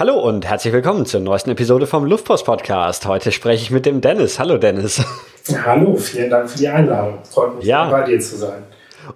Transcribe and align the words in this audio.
Hallo 0.00 0.18
und 0.18 0.46
herzlich 0.46 0.72
willkommen 0.72 1.04
zur 1.04 1.20
neuesten 1.20 1.50
Episode 1.50 1.86
vom 1.86 2.06
Luftpost 2.06 2.46
Podcast. 2.46 3.04
Heute 3.04 3.32
spreche 3.32 3.64
ich 3.64 3.70
mit 3.70 3.84
dem 3.84 4.00
Dennis. 4.00 4.38
Hallo 4.38 4.56
Dennis. 4.56 5.04
Hallo, 5.66 5.94
vielen 5.96 6.30
Dank 6.30 6.48
für 6.48 6.56
die 6.56 6.68
Einladung. 6.68 7.18
Freut 7.30 7.56
mich, 7.56 7.66
ja. 7.66 7.90
bei 7.90 8.04
dir 8.04 8.18
zu 8.18 8.38
sein. 8.38 8.62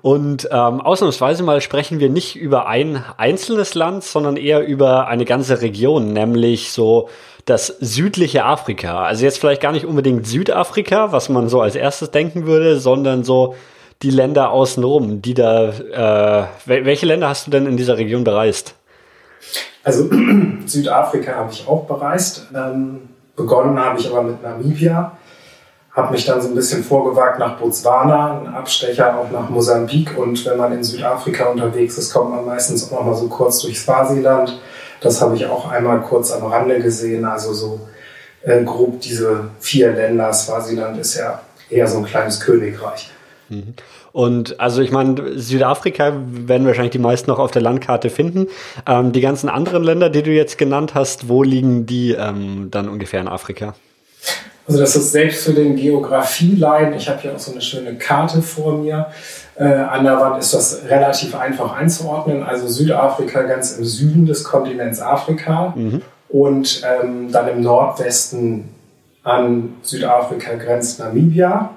Und 0.03 0.47
ähm, 0.53 0.83
ausnahmsweise 0.83 1.43
mal 1.43 1.63
sprechen 1.63 2.01
wir 2.01 2.11
nicht 2.11 2.37
über 2.37 2.67
ein 2.67 3.03
einzelnes 3.17 3.75
Land, 3.75 4.05
sondern 4.05 4.37
eher 4.37 4.67
über 4.67 5.09
eine 5.09 5.25
ganze 5.25 5.63
Region, 5.63 6.13
nämlich 6.13 6.71
so 6.71 7.09
das 7.47 7.69
südliche 7.81 8.45
Afrika. 8.45 9.05
Also 9.05 9.25
jetzt 9.25 9.39
vielleicht 9.39 9.63
gar 9.63 9.73
nicht 9.73 9.87
unbedingt 9.87 10.27
Südafrika, 10.27 11.13
was 11.13 11.31
man 11.31 11.49
so 11.49 11.63
als 11.63 11.77
erstes 11.77 12.11
denken 12.11 12.45
würde, 12.45 12.79
sondern 12.79 13.25
so 13.25 13.55
die 14.03 14.11
Länder 14.11 14.51
außenrum, 14.51 15.23
die 15.23 15.33
da. 15.33 15.71
Äh, 15.71 16.47
welche 16.67 17.07
Länder 17.07 17.31
hast 17.31 17.47
du 17.47 17.51
denn 17.51 17.65
in 17.65 17.79
dieser 17.79 17.97
Region 17.97 18.23
bereist? 18.23 18.75
Also 19.83 20.09
Südafrika 20.67 21.35
habe 21.35 21.53
ich 21.53 21.67
auch 21.69 21.85
bereist. 21.87 22.47
Ähm, 22.55 23.09
begonnen 23.37 23.79
habe 23.79 24.01
ich 24.01 24.11
aber 24.11 24.23
mit 24.23 24.43
Namibia. 24.43 25.17
Habe 25.93 26.13
mich 26.13 26.25
dann 26.25 26.43
so 26.43 26.49
ein 26.49 26.55
bisschen 26.55 26.83
vorgewagt 26.83 27.39
nach 27.39 27.57
Botswana, 27.59 28.41
ein 28.41 28.55
Abstecher 28.55 29.17
auch 29.17 29.31
nach 29.31 29.49
Mosambik. 29.49 30.19
Und 30.19 30.45
wenn 30.45 30.59
man 30.59 30.73
in 30.73 30.83
Südafrika 30.83 31.47
unterwegs 31.47 31.99
ist, 31.99 32.13
kommt 32.13 32.31
man 32.31 32.45
meistens 32.45 32.91
auch 32.91 32.99
noch 32.99 33.07
mal 33.07 33.15
so 33.15 33.29
kurz 33.29 33.61
durch 33.61 33.79
Swasiland. 33.79 34.61
Das 35.01 35.21
habe 35.21 35.37
ich 35.37 35.47
auch 35.47 35.71
einmal 35.71 36.01
kurz 36.01 36.33
am 36.33 36.47
Rande 36.47 36.81
gesehen. 36.81 37.25
Also 37.25 37.53
so 37.53 37.81
äh, 38.43 38.65
grob 38.65 39.01
diese 39.03 39.51
vier 39.61 39.93
Länder. 39.93 40.33
Swasiland 40.33 40.99
ist 40.99 41.15
ja 41.15 41.41
eher 41.71 41.87
so 41.87 41.99
ein 41.99 42.05
kleines 42.05 42.41
Königreich. 42.41 43.11
Mhm. 43.49 43.75
Und 44.15 44.61
also 44.61 44.81
ich 44.81 44.93
meine, 44.93 45.41
Südafrika 45.41 46.13
werden 46.15 46.69
wahrscheinlich 46.69 46.93
die 46.93 47.01
meisten 47.01 47.29
noch 47.29 47.41
auf 47.41 47.51
der 47.51 47.63
Landkarte 47.63 48.11
finden. 48.11 48.47
Ähm, 48.87 49.11
die 49.11 49.21
ganzen 49.21 49.49
anderen 49.49 49.83
Länder, 49.83 50.09
die 50.09 50.23
du 50.23 50.31
jetzt 50.31 50.57
genannt 50.57 50.95
hast, 50.95 51.29
wo 51.29 51.43
liegen 51.43 51.85
die 51.85 52.13
ähm, 52.13 52.69
dann 52.71 52.89
ungefähr 52.89 53.21
in 53.21 53.27
Afrika? 53.27 53.75
Also 54.69 54.79
das 54.79 54.95
ist 54.95 55.11
selbst 55.11 55.45
für 55.45 55.53
den 55.53 55.75
Geografielein, 55.75 56.95
ich 56.95 57.09
habe 57.09 57.23
hier 57.23 57.35
auch 57.35 57.41
so 57.41 57.51
eine 57.51 57.61
schöne 57.61 57.97
Karte 57.97 58.41
vor 58.41 58.79
mir. 58.79 59.09
Äh, 59.57 59.65
an 59.65 60.05
der 60.05 60.21
Wand 60.21 60.39
ist 60.39 60.55
das 60.55 60.83
relativ 60.89 61.35
einfach 61.35 61.75
einzuordnen. 61.75 62.45
Also 62.45 62.69
Südafrika 62.69 63.43
ganz 63.43 63.73
im 63.79 63.85
Süden 63.85 64.27
des 64.27 64.45
Kontinents 64.45 65.01
Afrika 65.01 65.75
mhm. 65.75 66.03
und 66.29 66.83
ähm, 66.85 67.33
dann 67.33 67.49
im 67.49 67.63
Nordwesten 67.63 68.69
an 69.25 69.75
Südafrika 69.83 70.55
grenzt 70.55 71.01
Namibia. 71.01 71.71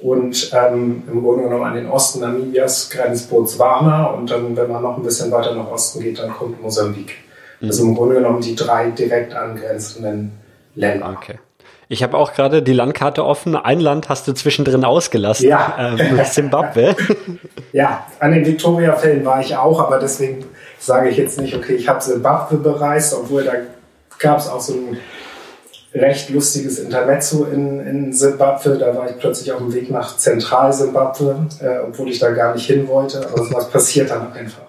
Und 0.00 0.52
ähm, 0.52 1.04
im 1.10 1.22
Grunde 1.22 1.44
genommen 1.44 1.64
an 1.64 1.74
den 1.74 1.88
Osten 1.88 2.20
Namibias 2.20 2.90
grenzt 2.90 3.30
Botswana 3.30 4.08
und 4.08 4.30
dann, 4.30 4.54
wenn 4.56 4.70
man 4.70 4.82
noch 4.82 4.98
ein 4.98 5.02
bisschen 5.02 5.30
weiter 5.30 5.54
nach 5.54 5.70
Osten 5.70 6.00
geht, 6.00 6.18
dann 6.18 6.32
kommt 6.32 6.62
Mosambik. 6.62 7.14
Mhm. 7.60 7.68
Also 7.68 7.84
im 7.84 7.94
Grunde 7.94 8.16
genommen 8.16 8.42
die 8.42 8.54
drei 8.54 8.90
direkt 8.90 9.34
angrenzenden 9.34 10.32
Länder. 10.74 11.16
Okay. 11.16 11.38
Ich 11.88 12.02
habe 12.02 12.16
auch 12.16 12.34
gerade 12.34 12.62
die 12.62 12.72
Landkarte 12.72 13.24
offen. 13.24 13.54
Ein 13.54 13.80
Land 13.80 14.08
hast 14.08 14.26
du 14.26 14.32
zwischendrin 14.32 14.84
ausgelassen. 14.84 15.48
Ja. 15.48 15.74
Ähm, 15.78 16.20
Zimbabwe. 16.30 16.96
ja, 17.72 18.06
an 18.18 18.32
den 18.32 18.44
Victoria-Fällen 18.44 19.24
war 19.24 19.40
ich 19.40 19.56
auch, 19.56 19.80
aber 19.80 19.98
deswegen 19.98 20.44
sage 20.78 21.08
ich 21.08 21.16
jetzt 21.16 21.40
nicht, 21.40 21.54
okay, 21.54 21.74
ich 21.74 21.88
habe 21.88 22.00
Zimbabwe 22.00 22.56
bereist, 22.56 23.14
obwohl 23.14 23.44
da 23.44 23.52
gab 24.18 24.38
es 24.38 24.48
auch 24.48 24.60
so 24.60 24.74
ein 24.74 24.98
recht 25.96 26.30
lustiges 26.30 26.78
Intermezzo 26.78 27.44
in, 27.44 27.80
in 27.80 28.12
Zimbabwe. 28.12 28.76
Da 28.78 28.94
war 28.94 29.08
ich 29.08 29.18
plötzlich 29.18 29.52
auf 29.52 29.58
dem 29.58 29.72
Weg 29.72 29.90
nach 29.90 30.16
Zentral-Zimbabwe, 30.16 31.46
äh, 31.60 31.78
obwohl 31.86 32.08
ich 32.10 32.18
da 32.18 32.30
gar 32.30 32.54
nicht 32.54 32.66
hin 32.66 32.86
wollte. 32.88 33.26
Aber 33.26 33.50
was 33.52 33.70
passiert 33.70 34.10
dann 34.10 34.32
einfach. 34.32 34.62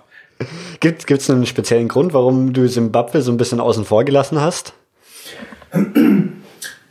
Gibt 0.79 1.09
es 1.09 1.29
einen 1.29 1.45
speziellen 1.45 1.87
Grund, 1.87 2.13
warum 2.13 2.53
du 2.53 2.67
Zimbabwe 2.67 3.21
so 3.21 3.31
ein 3.31 3.37
bisschen 3.37 3.59
außen 3.59 3.85
vor 3.85 4.03
gelassen 4.03 4.39
hast? 4.39 4.73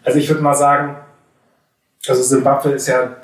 Also 0.05 0.19
ich 0.19 0.29
würde 0.29 0.43
mal 0.43 0.55
sagen, 0.55 0.97
also 2.09 2.23
Zimbabwe 2.23 2.73
ist 2.73 2.89
ja 2.89 3.17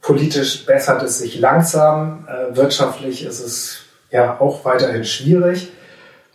politisch 0.00 0.66
bessert 0.66 1.02
es 1.02 1.18
sich 1.18 1.38
langsam, 1.38 2.26
äh, 2.28 2.56
wirtschaftlich 2.56 3.24
ist 3.24 3.40
es 3.40 3.78
ja 4.10 4.40
auch 4.40 4.64
weiterhin 4.64 5.04
schwierig. 5.04 5.68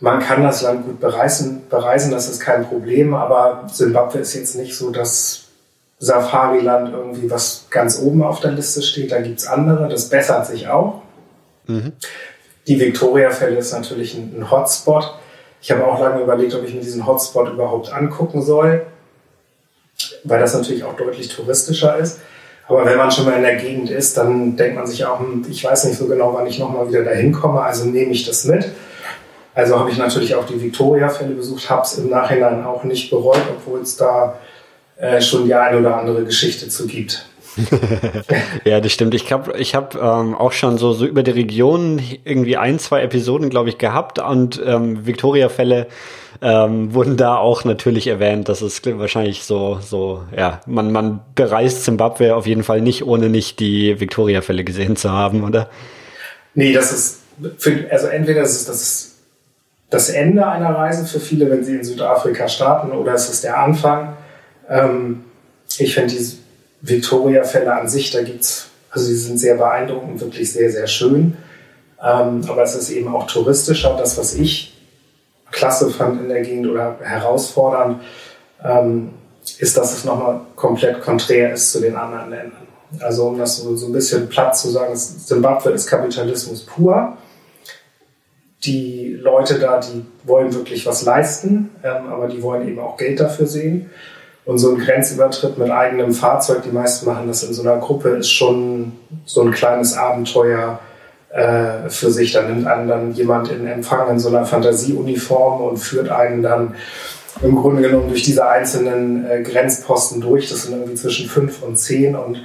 Man 0.00 0.20
kann 0.20 0.42
das 0.42 0.62
Land 0.62 0.86
gut 0.86 1.00
bereisen, 1.00 1.62
bereisen, 1.68 2.12
das 2.12 2.28
ist 2.28 2.40
kein 2.40 2.66
Problem, 2.66 3.14
aber 3.14 3.66
Simbabwe 3.72 4.20
ist 4.20 4.34
jetzt 4.34 4.54
nicht 4.54 4.76
so 4.76 4.90
das 4.90 5.48
Safari-Land 5.98 6.92
irgendwie, 6.92 7.28
was 7.30 7.66
ganz 7.70 8.00
oben 8.00 8.22
auf 8.22 8.38
der 8.40 8.52
Liste 8.52 8.82
steht. 8.82 9.10
Da 9.10 9.20
gibt 9.20 9.40
es 9.40 9.46
andere, 9.48 9.88
das 9.88 10.08
bessert 10.08 10.46
sich 10.46 10.68
auch. 10.68 11.02
Mhm. 11.66 11.92
Die 12.68 12.78
Victoria-Fälle 12.78 13.56
ist 13.56 13.72
natürlich 13.72 14.14
ein, 14.14 14.50
Hotspot. 14.50 15.14
Ich 15.60 15.72
habe 15.72 15.84
auch 15.84 16.00
lange 16.00 16.22
überlegt, 16.22 16.54
ob 16.54 16.62
ich 16.64 16.74
mir 16.74 16.80
diesen 16.80 17.06
Hotspot 17.06 17.52
überhaupt 17.52 17.92
angucken 17.92 18.42
soll, 18.42 18.86
weil 20.22 20.38
das 20.38 20.54
natürlich 20.54 20.84
auch 20.84 20.94
deutlich 20.94 21.28
touristischer 21.28 21.96
ist. 21.96 22.20
Aber 22.68 22.84
wenn 22.84 22.98
man 22.98 23.10
schon 23.10 23.24
mal 23.24 23.36
in 23.36 23.42
der 23.42 23.56
Gegend 23.56 23.90
ist, 23.90 24.16
dann 24.16 24.56
denkt 24.56 24.76
man 24.76 24.86
sich 24.86 25.04
auch, 25.04 25.18
hm, 25.18 25.44
ich 25.48 25.64
weiß 25.64 25.84
nicht 25.84 25.98
so 25.98 26.06
genau, 26.06 26.34
wann 26.34 26.46
ich 26.46 26.58
nochmal 26.58 26.88
wieder 26.88 27.02
dahin 27.02 27.32
komme, 27.32 27.62
also 27.62 27.86
nehme 27.86 28.12
ich 28.12 28.26
das 28.26 28.44
mit. 28.44 28.66
Also 29.58 29.76
habe 29.76 29.90
ich 29.90 29.98
natürlich 29.98 30.36
auch 30.36 30.46
die 30.46 30.62
Victoria-Fälle 30.62 31.34
besucht, 31.34 31.68
habe 31.68 31.82
es 31.82 31.98
im 31.98 32.10
Nachhinein 32.10 32.64
auch 32.64 32.84
nicht 32.84 33.10
bereut, 33.10 33.42
obwohl 33.56 33.80
es 33.80 33.96
da 33.96 34.38
äh, 34.98 35.20
schon 35.20 35.46
die 35.46 35.54
eine 35.54 35.80
oder 35.80 35.96
andere 35.96 36.24
Geschichte 36.24 36.68
zu 36.68 36.86
gibt. 36.86 37.26
ja, 38.64 38.80
das 38.80 38.92
stimmt. 38.92 39.14
Ich 39.14 39.32
habe 39.32 39.58
ich 39.58 39.74
hab, 39.74 39.96
ähm, 39.96 40.36
auch 40.36 40.52
schon 40.52 40.78
so, 40.78 40.92
so 40.92 41.04
über 41.06 41.24
die 41.24 41.32
Region 41.32 42.00
irgendwie 42.22 42.56
ein, 42.56 42.78
zwei 42.78 43.02
Episoden, 43.02 43.50
glaube 43.50 43.68
ich, 43.70 43.78
gehabt 43.78 44.20
und 44.20 44.62
ähm, 44.64 45.04
Victoria-Fälle 45.04 45.88
ähm, 46.40 46.94
wurden 46.94 47.16
da 47.16 47.36
auch 47.36 47.64
natürlich 47.64 48.06
erwähnt. 48.06 48.48
Das 48.48 48.62
ist 48.62 48.86
wahrscheinlich 48.96 49.42
so, 49.42 49.80
so, 49.82 50.22
ja, 50.36 50.60
man, 50.66 50.92
man 50.92 51.18
bereist 51.34 51.82
Zimbabwe 51.82 52.36
auf 52.36 52.46
jeden 52.46 52.62
Fall 52.62 52.80
nicht, 52.80 53.04
ohne 53.04 53.28
nicht 53.28 53.58
die 53.58 53.98
Victoria-Fälle 53.98 54.62
gesehen 54.62 54.94
zu 54.94 55.10
haben, 55.10 55.42
oder? 55.42 55.68
Nee, 56.54 56.72
das 56.72 56.92
ist, 56.92 57.22
für, 57.56 57.88
also 57.90 58.06
entweder 58.06 58.42
ist 58.42 58.54
es 58.54 58.64
das 58.66 59.17
das 59.90 60.10
Ende 60.10 60.46
einer 60.46 60.74
Reise 60.74 61.06
für 61.06 61.20
viele, 61.20 61.50
wenn 61.50 61.64
sie 61.64 61.76
in 61.76 61.84
Südafrika 61.84 62.48
starten, 62.48 62.92
oder 62.92 63.14
ist 63.14 63.28
es 63.28 63.40
der 63.40 63.58
Anfang? 63.58 64.16
Ähm, 64.68 65.24
ich 65.78 65.94
finde 65.94 66.14
die 66.14 66.38
Victoria-Fälle 66.82 67.72
an 67.74 67.88
sich, 67.88 68.10
da 68.10 68.22
gibt 68.22 68.42
es, 68.42 68.66
also 68.90 69.06
sie 69.06 69.16
sind 69.16 69.38
sehr 69.38 69.56
beeindruckend, 69.56 70.20
wirklich 70.20 70.52
sehr, 70.52 70.70
sehr 70.70 70.86
schön. 70.86 71.36
Ähm, 72.02 72.42
aber 72.48 72.62
es 72.62 72.74
ist 72.74 72.90
eben 72.90 73.12
auch 73.14 73.26
touristischer. 73.26 73.96
Das, 73.96 74.16
was 74.18 74.34
ich 74.34 74.78
klasse 75.50 75.90
fand 75.90 76.20
in 76.20 76.28
der 76.28 76.42
Gegend 76.42 76.68
oder 76.68 76.96
herausfordernd, 77.02 78.02
ähm, 78.64 79.10
ist, 79.58 79.76
dass 79.76 79.96
es 79.96 80.04
nochmal 80.04 80.40
komplett 80.54 81.00
konträr 81.00 81.54
ist 81.54 81.72
zu 81.72 81.80
den 81.80 81.96
anderen 81.96 82.30
Ländern. 82.30 82.68
Also 83.00 83.28
um 83.28 83.38
das 83.38 83.56
so, 83.56 83.74
so 83.76 83.86
ein 83.86 83.92
bisschen 83.92 84.28
platt 84.28 84.56
zu 84.56 84.68
sagen, 84.70 84.94
Zimbabwe 84.96 85.70
ist 85.70 85.86
Kapitalismus 85.86 86.64
pur 86.64 87.16
die 88.64 89.16
Leute 89.20 89.58
da, 89.58 89.80
die 89.80 90.04
wollen 90.24 90.52
wirklich 90.54 90.84
was 90.86 91.04
leisten, 91.04 91.70
ähm, 91.84 92.08
aber 92.08 92.28
die 92.28 92.42
wollen 92.42 92.66
eben 92.66 92.80
auch 92.80 92.96
Geld 92.96 93.20
dafür 93.20 93.46
sehen. 93.46 93.90
Und 94.44 94.58
so 94.58 94.70
ein 94.70 94.78
Grenzübertritt 94.78 95.58
mit 95.58 95.70
eigenem 95.70 96.12
Fahrzeug, 96.12 96.62
die 96.62 96.70
meisten 96.70 97.06
machen 97.06 97.28
das 97.28 97.42
in 97.42 97.52
so 97.52 97.62
einer 97.62 97.76
Gruppe, 97.76 98.10
ist 98.10 98.30
schon 98.30 98.92
so 99.26 99.42
ein 99.42 99.52
kleines 99.52 99.96
Abenteuer 99.96 100.80
äh, 101.30 101.90
für 101.90 102.10
sich. 102.10 102.32
Da 102.32 102.42
nimmt 102.42 102.66
einen 102.66 102.88
dann 102.88 103.12
jemand 103.12 103.50
in 103.50 103.66
Empfang 103.66 104.10
in 104.10 104.18
so 104.18 104.30
einer 104.30 104.46
Fantasieuniform 104.46 105.60
und 105.60 105.76
führt 105.76 106.08
einen 106.08 106.42
dann 106.42 106.74
im 107.42 107.56
Grunde 107.56 107.82
genommen 107.82 108.08
durch 108.08 108.22
diese 108.22 108.48
einzelnen 108.48 109.30
äh, 109.30 109.42
Grenzposten 109.42 110.20
durch. 110.20 110.48
Das 110.48 110.62
sind 110.62 110.72
irgendwie 110.72 110.94
zwischen 110.94 111.28
fünf 111.28 111.62
und 111.62 111.76
zehn 111.76 112.16
und 112.16 112.42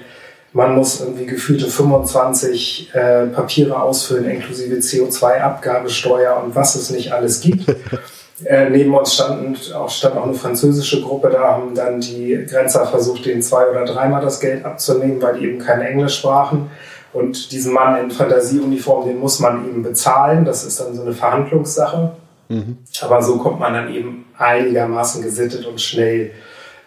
man 0.54 0.76
muss 0.76 1.02
irgendwie 1.02 1.26
gefühlte 1.26 1.68
25 1.68 2.94
äh, 2.94 3.26
Papiere 3.28 3.82
ausfüllen, 3.82 4.30
inklusive 4.30 4.76
CO2-Abgabesteuer 4.76 6.42
und 6.44 6.56
was 6.56 6.76
es 6.76 6.92
nicht 6.92 7.12
alles 7.12 7.42
gibt. 7.42 7.68
äh, 8.46 8.70
neben 8.70 8.94
uns 8.94 9.16
standen, 9.16 9.58
auch, 9.74 9.90
stand 9.90 10.16
auch 10.16 10.26
eine 10.26 10.36
französische 10.36 11.02
Gruppe, 11.02 11.30
da 11.32 11.40
haben 11.40 11.74
dann 11.74 12.00
die 12.00 12.46
Grenzer 12.48 12.86
versucht, 12.86 13.26
denen 13.26 13.42
zwei 13.42 13.68
oder 13.70 13.84
dreimal 13.84 14.22
das 14.22 14.40
Geld 14.40 14.64
abzunehmen, 14.64 15.22
weil 15.22 15.40
die 15.40 15.46
eben 15.46 15.60
kein 15.60 15.82
Englisch 15.82 16.20
sprachen. 16.20 16.70
Und 17.14 17.52
diesen 17.52 17.74
Mann 17.74 18.04
in 18.04 18.12
Fantasieuniform, 18.12 19.08
den 19.08 19.20
muss 19.20 19.40
man 19.40 19.68
eben 19.68 19.84
bezahlen. 19.84 20.46
Das 20.46 20.64
ist 20.64 20.80
dann 20.80 20.96
so 20.96 21.04
eine 21.04 21.14
Verhandlungssache. 21.14 22.12
Mhm. 22.50 22.78
Aber 23.02 23.22
so 23.22 23.38
kommt 23.38 23.60
man 23.60 23.74
dann 23.74 23.94
eben 23.94 24.26
einigermaßen 24.38 25.22
gesittet 25.22 25.66
und 25.66 25.80
schnell 25.80 26.32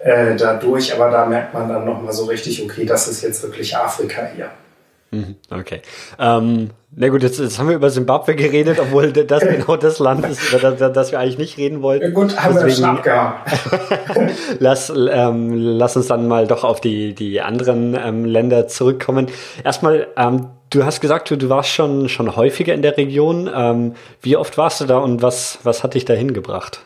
äh, 0.00 0.37
dadurch, 0.37 0.94
aber 0.94 1.10
da 1.10 1.26
merkt 1.26 1.54
man 1.54 1.69
dann 1.69 1.84
nochmal 1.84 2.12
so 2.12 2.25
richtig, 2.25 2.62
okay, 2.62 2.84
das 2.84 3.08
ist 3.08 3.22
jetzt 3.22 3.43
wirklich 3.43 3.76
Afrika 3.76 4.28
hier. 4.34 4.50
Mhm, 5.10 5.37
okay. 5.50 5.81
Ähm, 6.19 6.70
na 6.94 7.08
gut, 7.08 7.22
jetzt, 7.22 7.38
jetzt 7.38 7.58
haben 7.58 7.69
wir 7.69 7.76
über 7.76 7.90
Simbabwe 7.90 8.34
geredet, 8.34 8.78
obwohl 8.81 9.12
das 9.12 9.43
genau 9.46 9.76
das 9.76 9.98
Land 9.98 10.26
ist, 10.26 10.52
über 10.52 10.70
das, 10.70 10.93
das 10.93 11.12
wir 11.12 11.20
eigentlich 11.20 11.38
nicht 11.38 11.58
reden 11.58 11.82
wollten. 11.82 12.12
Gut, 12.12 12.37
haben 12.37 12.54
Deswegen, 12.54 12.69
wir 12.69 12.75
schon 12.75 12.84
abgehabt. 12.84 13.50
lass, 14.58 14.90
ähm, 14.90 15.52
lass 15.52 15.96
uns 15.96 16.08
dann 16.08 16.26
mal 16.26 16.46
doch 16.46 16.64
auf 16.64 16.81
die, 16.81 17.14
die 17.14 17.40
anderen 17.40 17.96
ähm, 18.02 18.25
Länder 18.25 18.66
zurückkommen. 18.69 19.28
Erstmal, 19.62 20.08
ähm, 20.16 20.48
du 20.70 20.84
hast 20.84 21.00
gesagt, 21.00 21.31
du, 21.31 21.37
du 21.37 21.48
warst 21.48 21.70
schon, 21.70 22.08
schon 22.08 22.34
häufiger 22.34 22.75
in 22.75 22.82
der 22.82 22.96
Region. 22.96 23.50
Ähm, 23.54 23.94
wie 24.22 24.37
oft 24.37 24.58
warst 24.58 24.81
du 24.81 24.87
da 24.87 24.98
und 24.98 25.22
was, 25.22 25.58
was 25.62 25.84
hat 25.84 25.94
dich 25.94 26.04
da 26.04 26.14
hingebracht? 26.14 26.86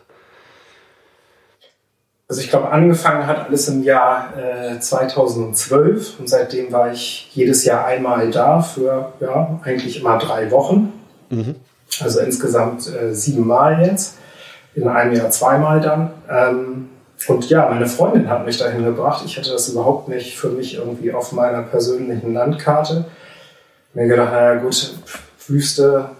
Also 2.31 2.43
ich 2.43 2.49
glaube, 2.49 2.71
angefangen 2.71 3.27
hat 3.27 3.49
alles 3.49 3.67
im 3.67 3.82
Jahr 3.82 4.35
äh, 4.38 4.79
2012 4.79 6.21
und 6.21 6.29
seitdem 6.29 6.71
war 6.71 6.93
ich 6.93 7.29
jedes 7.32 7.65
Jahr 7.65 7.85
einmal 7.87 8.31
da 8.31 8.62
für 8.62 9.12
ja, 9.19 9.59
eigentlich 9.65 9.99
immer 10.00 10.17
drei 10.17 10.49
Wochen. 10.53 10.93
Mhm. 11.29 11.56
Also 12.00 12.21
insgesamt 12.21 12.87
äh, 12.87 13.12
sieben 13.12 13.49
Mal 13.49 13.85
jetzt. 13.85 14.15
In 14.77 14.87
einem 14.87 15.12
Jahr 15.12 15.31
zweimal 15.31 15.81
dann. 15.81 16.12
Ähm, 16.31 16.91
und 17.27 17.50
ja, 17.50 17.69
meine 17.69 17.88
Freundin 17.88 18.31
hat 18.31 18.47
mich 18.47 18.59
dahin 18.59 18.85
gebracht. 18.85 19.25
Ich 19.27 19.37
hatte 19.37 19.50
das 19.50 19.69
überhaupt 19.69 20.06
nicht 20.06 20.38
für 20.38 20.50
mich 20.50 20.77
irgendwie 20.77 21.12
auf 21.12 21.32
meiner 21.32 21.62
persönlichen 21.62 22.32
Landkarte. 22.32 23.06
Mir 23.93 24.06
gedacht, 24.06 24.31
naja 24.31 24.55
gut, 24.55 24.94
Wüste, 25.49 26.11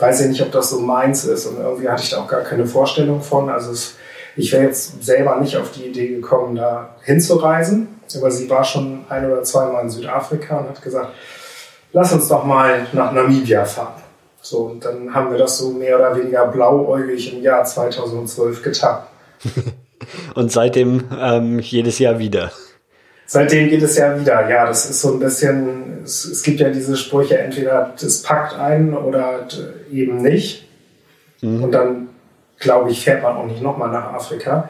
weiß 0.00 0.22
ich 0.22 0.28
nicht, 0.30 0.42
ob 0.42 0.50
das 0.50 0.70
so 0.70 0.80
meins 0.80 1.24
ist. 1.24 1.46
Und 1.46 1.60
irgendwie 1.60 1.88
hatte 1.88 2.02
ich 2.02 2.10
da 2.10 2.18
auch 2.18 2.28
gar 2.28 2.40
keine 2.40 2.66
Vorstellung 2.66 3.22
von. 3.22 3.48
Also 3.48 3.70
es 3.70 3.94
ich 4.38 4.52
wäre 4.52 4.64
jetzt 4.64 5.04
selber 5.04 5.40
nicht 5.40 5.56
auf 5.56 5.72
die 5.72 5.86
Idee 5.86 6.08
gekommen, 6.08 6.54
da 6.54 6.96
hinzureisen, 7.02 7.88
aber 8.16 8.30
sie 8.30 8.48
war 8.48 8.64
schon 8.64 9.04
ein 9.08 9.30
oder 9.30 9.42
zweimal 9.42 9.82
in 9.82 9.90
Südafrika 9.90 10.58
und 10.58 10.68
hat 10.68 10.80
gesagt, 10.80 11.12
lass 11.92 12.12
uns 12.12 12.28
doch 12.28 12.44
mal 12.44 12.86
nach 12.92 13.12
Namibia 13.12 13.64
fahren. 13.64 14.00
So, 14.40 14.58
und 14.58 14.84
dann 14.84 15.12
haben 15.12 15.32
wir 15.32 15.38
das 15.38 15.58
so 15.58 15.72
mehr 15.72 15.98
oder 15.98 16.16
weniger 16.16 16.46
blauäugig 16.46 17.34
im 17.34 17.42
Jahr 17.42 17.64
2012 17.64 18.62
getan. 18.62 19.02
und 20.34 20.52
seitdem 20.52 21.04
ähm, 21.20 21.58
jedes 21.58 21.98
Jahr 21.98 22.18
wieder. 22.20 22.52
Seitdem 23.26 23.68
geht 23.68 23.82
es 23.82 23.98
ja 23.98 24.18
wieder. 24.18 24.48
Ja, 24.48 24.66
das 24.66 24.88
ist 24.88 25.00
so 25.00 25.12
ein 25.12 25.18
bisschen, 25.18 26.04
es, 26.04 26.24
es 26.24 26.42
gibt 26.44 26.60
ja 26.60 26.70
diese 26.70 26.96
Sprüche, 26.96 27.38
entweder 27.38 27.92
das 28.00 28.22
packt 28.22 28.54
einen 28.54 28.96
oder 28.96 29.48
eben 29.92 30.22
nicht. 30.22 30.66
Mhm. 31.42 31.64
Und 31.64 31.72
dann 31.72 32.08
glaube 32.58 32.90
ich, 32.90 33.04
fährt 33.04 33.22
man 33.22 33.36
auch 33.36 33.46
nicht 33.46 33.62
nochmal 33.62 33.90
nach 33.90 34.12
Afrika. 34.12 34.68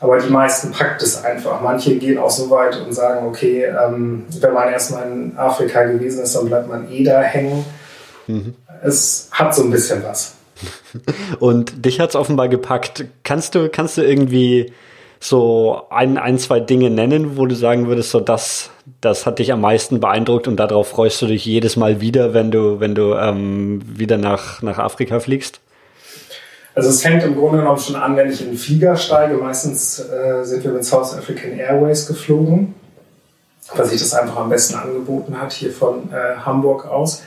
Aber 0.00 0.18
die 0.18 0.30
meisten 0.30 0.70
packt 0.70 1.02
es 1.02 1.24
einfach. 1.24 1.60
Manche 1.62 1.96
gehen 1.96 2.18
auch 2.18 2.30
so 2.30 2.50
weit 2.50 2.78
und 2.80 2.92
sagen, 2.92 3.26
okay, 3.26 3.64
ähm, 3.64 4.26
wenn 4.40 4.52
man 4.52 4.68
erstmal 4.70 5.10
in 5.10 5.36
Afrika 5.36 5.84
gewesen 5.84 6.22
ist, 6.22 6.34
dann 6.36 6.46
bleibt 6.46 6.68
man 6.68 6.90
eh 6.90 7.04
da 7.04 7.22
hängen. 7.22 7.64
Mhm. 8.26 8.54
Es 8.82 9.28
hat 9.32 9.54
so 9.54 9.62
ein 9.62 9.70
bisschen 9.70 10.02
was. 10.04 10.34
Und 11.38 11.86
dich 11.86 12.00
hat 12.00 12.10
es 12.10 12.16
offenbar 12.16 12.48
gepackt. 12.48 13.06
Kannst 13.22 13.54
du, 13.54 13.68
kannst 13.68 13.96
du 13.96 14.02
irgendwie 14.02 14.72
so 15.20 15.82
ein, 15.88 16.18
ein, 16.18 16.38
zwei 16.38 16.60
Dinge 16.60 16.90
nennen, 16.90 17.38
wo 17.38 17.46
du 17.46 17.54
sagen 17.54 17.86
würdest, 17.86 18.10
so 18.10 18.20
das, 18.20 18.70
das 19.00 19.24
hat 19.24 19.38
dich 19.38 19.52
am 19.52 19.62
meisten 19.62 20.00
beeindruckt 20.00 20.48
und 20.48 20.56
darauf 20.56 20.88
freust 20.88 21.22
du 21.22 21.26
dich 21.26 21.46
jedes 21.46 21.76
Mal 21.76 22.02
wieder, 22.02 22.34
wenn 22.34 22.50
du, 22.50 22.78
wenn 22.78 22.94
du 22.94 23.14
ähm, 23.14 23.80
wieder 23.86 24.18
nach, 24.18 24.60
nach 24.60 24.78
Afrika 24.78 25.20
fliegst? 25.20 25.60
Also 26.74 26.88
es 26.88 27.02
fängt 27.02 27.22
im 27.22 27.36
Grunde 27.36 27.58
genommen 27.58 27.78
schon 27.78 27.96
an, 27.96 28.16
wenn 28.16 28.30
ich 28.30 28.40
in 28.40 28.48
den 28.48 28.58
Flieger 28.58 28.96
steige. 28.96 29.36
Meistens 29.36 30.00
äh, 30.00 30.44
sind 30.44 30.64
wir 30.64 30.72
mit 30.72 30.84
South 30.84 31.16
African 31.16 31.52
Airways 31.52 32.06
geflogen, 32.06 32.74
weil 33.74 33.86
sich 33.86 34.00
das 34.00 34.12
einfach 34.12 34.36
am 34.36 34.48
besten 34.48 34.74
angeboten 34.74 35.40
hat, 35.40 35.52
hier 35.52 35.72
von 35.72 36.12
äh, 36.12 36.36
Hamburg 36.44 36.86
aus. 36.86 37.22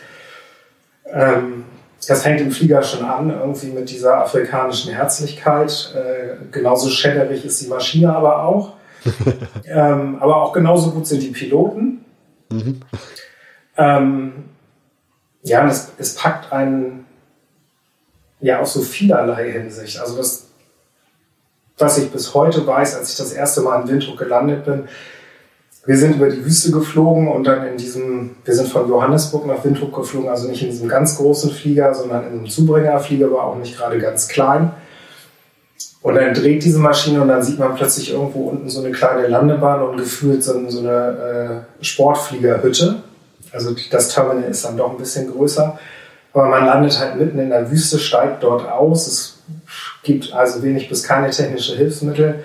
Ähm, 1.06 1.64
das 2.06 2.24
fängt 2.24 2.42
im 2.42 2.52
Flieger 2.52 2.84
schon 2.84 3.06
an, 3.06 3.30
irgendwie 3.30 3.68
mit 3.68 3.90
dieser 3.90 4.18
afrikanischen 4.18 4.94
Herzlichkeit. 4.94 5.96
Äh, 5.96 6.52
genauso 6.52 6.90
schädderig 6.90 7.46
ist 7.46 7.62
die 7.62 7.68
Maschine 7.68 8.14
aber 8.14 8.44
auch. 8.44 8.74
ähm, 9.66 10.18
aber 10.20 10.38
auch 10.38 10.54
genauso 10.54 10.92
gut 10.92 11.08
sind 11.08 11.24
die 11.24 11.32
Piloten. 11.32 12.06
Mhm. 12.50 12.82
Ähm, 13.78 14.34
ja, 15.44 15.66
es, 15.68 15.92
es 15.98 16.16
packt 16.16 16.52
einen 16.52 17.07
ja 18.40 18.60
aus 18.60 18.74
so 18.74 18.82
vielerlei 18.82 19.52
Hinsicht. 19.52 20.00
Also 20.00 20.18
das, 20.18 20.48
was 21.78 21.98
ich 21.98 22.12
bis 22.12 22.34
heute 22.34 22.66
weiß, 22.66 22.96
als 22.96 23.12
ich 23.12 23.18
das 23.18 23.34
erste 23.34 23.62
Mal 23.62 23.82
in 23.82 23.88
Windhoek 23.90 24.18
gelandet 24.18 24.66
bin, 24.66 24.88
wir 25.86 25.98
sind 25.98 26.18
über 26.18 26.30
die 26.30 26.44
Wüste 26.44 26.72
geflogen 26.72 27.30
und 27.30 27.46
dann 27.46 27.66
in 27.66 27.78
diesem, 27.78 28.36
wir 28.44 28.54
sind 28.54 28.68
von 28.68 28.90
Johannesburg 28.90 29.46
nach 29.46 29.64
Windhoek 29.64 29.96
geflogen, 29.96 30.28
also 30.28 30.50
nicht 30.50 30.62
in 30.62 30.70
diesem 30.70 30.90
ganz 30.90 31.16
großen 31.16 31.50
Flieger, 31.50 31.94
sondern 31.94 32.24
in 32.24 32.40
einem 32.40 32.50
Zubringerflieger, 32.50 33.32
war 33.32 33.46
auch 33.46 33.56
nicht 33.56 33.78
gerade 33.78 33.98
ganz 33.98 34.28
klein. 34.28 34.72
Und 36.02 36.16
dann 36.16 36.34
dreht 36.34 36.64
diese 36.64 36.80
Maschine 36.80 37.22
und 37.22 37.30
dann 37.30 37.42
sieht 37.42 37.58
man 37.58 37.74
plötzlich 37.76 38.12
irgendwo 38.12 38.50
unten 38.50 38.70
so 38.70 38.82
eine 38.82 38.92
kleine 38.92 39.28
Landebahn 39.28 39.82
und 39.82 39.98
gefühlt 39.98 40.44
so, 40.44 40.70
so 40.70 40.80
eine 40.80 41.64
äh, 41.80 41.84
Sportfliegerhütte. 41.84 43.02
Also 43.54 43.74
das 43.90 44.10
Terminal 44.10 44.50
ist 44.50 44.66
dann 44.66 44.76
doch 44.76 44.92
ein 44.92 44.98
bisschen 44.98 45.32
größer. 45.32 45.80
Aber 46.38 46.50
man 46.50 46.68
landet 46.68 47.00
halt 47.00 47.16
mitten 47.16 47.40
in 47.40 47.50
der 47.50 47.72
Wüste, 47.72 47.98
steigt 47.98 48.44
dort 48.44 48.70
aus. 48.70 49.08
Es 49.08 49.40
gibt 50.04 50.34
also 50.34 50.62
wenig 50.62 50.88
bis 50.88 51.02
keine 51.02 51.32
technische 51.32 51.76
Hilfsmittel. 51.76 52.44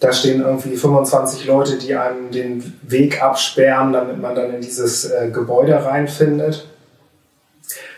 Da 0.00 0.12
stehen 0.12 0.40
irgendwie 0.40 0.76
25 0.76 1.46
Leute, 1.46 1.78
die 1.78 1.94
einem 1.94 2.32
den 2.32 2.80
Weg 2.82 3.22
absperren, 3.22 3.92
damit 3.92 4.20
man 4.20 4.34
dann 4.34 4.52
in 4.52 4.60
dieses 4.60 5.08
äh, 5.08 5.30
Gebäude 5.32 5.84
reinfindet. 5.84 6.66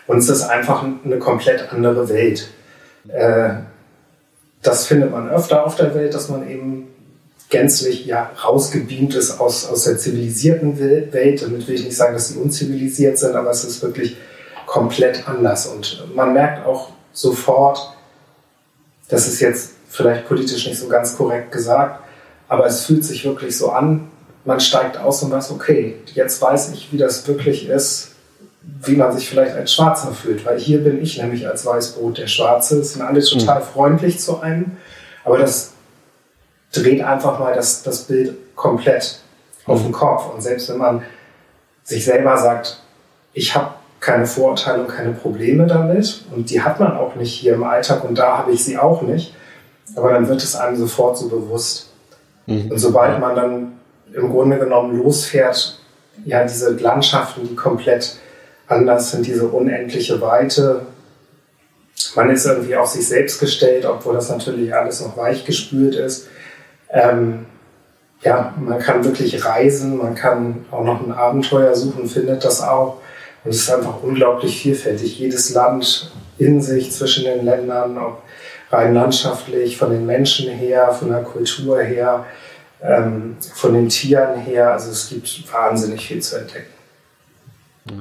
Und 0.06 0.18
es 0.18 0.28
ist 0.28 0.42
einfach 0.42 0.84
eine 1.02 1.18
komplett 1.18 1.72
andere 1.72 2.10
Welt. 2.10 2.48
Äh, 3.08 3.54
das 4.60 4.86
findet 4.86 5.12
man 5.12 5.30
öfter 5.30 5.64
auf 5.64 5.76
der 5.76 5.94
Welt, 5.94 6.12
dass 6.12 6.28
man 6.28 6.46
eben 6.46 6.88
gänzlich 7.48 8.04
ja, 8.04 8.32
rausgebeamt 8.44 9.14
ist 9.14 9.40
aus, 9.40 9.66
aus 9.66 9.84
der 9.84 9.96
zivilisierten 9.96 10.78
Welt. 10.78 11.40
Damit 11.40 11.66
will 11.66 11.76
ich 11.76 11.84
nicht 11.86 11.96
sagen, 11.96 12.12
dass 12.12 12.28
sie 12.28 12.38
unzivilisiert 12.38 13.16
sind, 13.16 13.34
aber 13.34 13.48
es 13.48 13.64
ist 13.64 13.82
wirklich 13.82 14.18
komplett 14.72 15.28
anders. 15.28 15.66
Und 15.66 16.02
man 16.16 16.32
merkt 16.32 16.64
auch 16.66 16.88
sofort, 17.12 17.94
das 19.10 19.28
ist 19.28 19.40
jetzt 19.40 19.72
vielleicht 19.90 20.26
politisch 20.26 20.66
nicht 20.66 20.78
so 20.78 20.88
ganz 20.88 21.14
korrekt 21.14 21.52
gesagt, 21.52 22.02
aber 22.48 22.64
es 22.64 22.86
fühlt 22.86 23.04
sich 23.04 23.22
wirklich 23.26 23.58
so 23.58 23.70
an, 23.70 24.08
man 24.46 24.60
steigt 24.60 24.96
aus 24.96 25.22
und 25.22 25.30
weiß, 25.30 25.50
okay, 25.50 25.96
jetzt 26.14 26.40
weiß 26.40 26.72
ich, 26.72 26.90
wie 26.90 26.96
das 26.96 27.28
wirklich 27.28 27.68
ist, 27.68 28.12
wie 28.62 28.96
man 28.96 29.12
sich 29.12 29.28
vielleicht 29.28 29.54
als 29.54 29.74
Schwarzer 29.74 30.12
fühlt, 30.12 30.46
weil 30.46 30.58
hier 30.58 30.82
bin 30.82 31.02
ich 31.02 31.20
nämlich 31.20 31.46
als 31.46 31.66
Weißbrot 31.66 32.16
der 32.16 32.26
Schwarze. 32.26 32.78
Es 32.78 32.94
sind 32.94 33.02
alle 33.02 33.22
total 33.22 33.60
mhm. 33.60 33.64
freundlich 33.64 34.20
zu 34.20 34.40
einem, 34.40 34.78
aber 35.22 35.36
das 35.36 35.72
dreht 36.72 37.04
einfach 37.04 37.38
mal 37.38 37.54
das, 37.54 37.82
das 37.82 38.04
Bild 38.04 38.56
komplett 38.56 39.20
auf 39.66 39.80
mhm. 39.80 39.84
den 39.84 39.92
Kopf. 39.92 40.32
Und 40.32 40.40
selbst 40.40 40.70
wenn 40.70 40.78
man 40.78 41.02
sich 41.84 42.06
selber 42.06 42.38
sagt, 42.38 42.78
ich 43.34 43.54
habe 43.54 43.74
keine 44.02 44.26
Vorurteile 44.26 44.82
und 44.82 44.88
keine 44.88 45.12
Probleme 45.12 45.66
damit. 45.66 46.24
Und 46.34 46.50
die 46.50 46.60
hat 46.60 46.80
man 46.80 46.96
auch 46.96 47.14
nicht 47.14 47.32
hier 47.32 47.54
im 47.54 47.62
Alltag 47.62 48.04
und 48.04 48.18
da 48.18 48.38
habe 48.38 48.50
ich 48.50 48.64
sie 48.64 48.76
auch 48.76 49.00
nicht. 49.00 49.32
Aber 49.94 50.12
dann 50.12 50.28
wird 50.28 50.42
es 50.42 50.56
einem 50.56 50.76
sofort 50.76 51.16
so 51.16 51.28
bewusst. 51.28 51.88
Mhm. 52.46 52.72
Und 52.72 52.78
sobald 52.78 53.20
man 53.20 53.36
dann 53.36 53.72
im 54.12 54.30
Grunde 54.30 54.58
genommen 54.58 54.98
losfährt, 54.98 55.78
ja, 56.24 56.42
diese 56.42 56.70
Landschaften, 56.70 57.48
die 57.48 57.54
komplett 57.54 58.16
anders 58.66 59.12
sind, 59.12 59.24
diese 59.24 59.46
unendliche 59.46 60.20
Weite. 60.20 60.84
Man 62.16 62.28
ist 62.30 62.44
irgendwie 62.44 62.74
auf 62.74 62.88
sich 62.88 63.06
selbst 63.06 63.38
gestellt, 63.38 63.86
obwohl 63.86 64.14
das 64.14 64.28
natürlich 64.28 64.74
alles 64.74 65.00
noch 65.00 65.16
weich 65.16 65.44
gespült 65.44 65.94
ist. 65.94 66.26
Ähm, 66.90 67.46
ja, 68.22 68.52
man 68.58 68.80
kann 68.80 69.04
wirklich 69.04 69.44
reisen, 69.44 69.96
man 69.96 70.16
kann 70.16 70.64
auch 70.72 70.82
noch 70.84 71.06
ein 71.06 71.12
Abenteuer 71.12 71.74
suchen, 71.76 72.08
findet 72.08 72.44
das 72.44 72.62
auch. 72.62 73.01
Und 73.44 73.50
es 73.50 73.62
ist 73.62 73.70
einfach 73.70 74.02
unglaublich 74.02 74.60
vielfältig. 74.60 75.18
Jedes 75.18 75.52
Land 75.54 76.10
in 76.38 76.60
sich 76.60 76.92
zwischen 76.92 77.24
den 77.24 77.44
Ländern, 77.44 77.98
ob 77.98 78.22
rein 78.70 78.94
landschaftlich, 78.94 79.76
von 79.76 79.90
den 79.90 80.06
Menschen 80.06 80.50
her, 80.50 80.92
von 80.92 81.10
der 81.10 81.22
Kultur 81.22 81.80
her, 81.82 82.24
ähm, 82.82 83.36
von 83.54 83.74
den 83.74 83.88
Tieren 83.88 84.40
her. 84.40 84.72
Also 84.72 84.90
es 84.90 85.08
gibt 85.10 85.52
wahnsinnig 85.52 86.06
viel 86.06 86.20
zu 86.20 86.36
entdecken. 86.36 86.72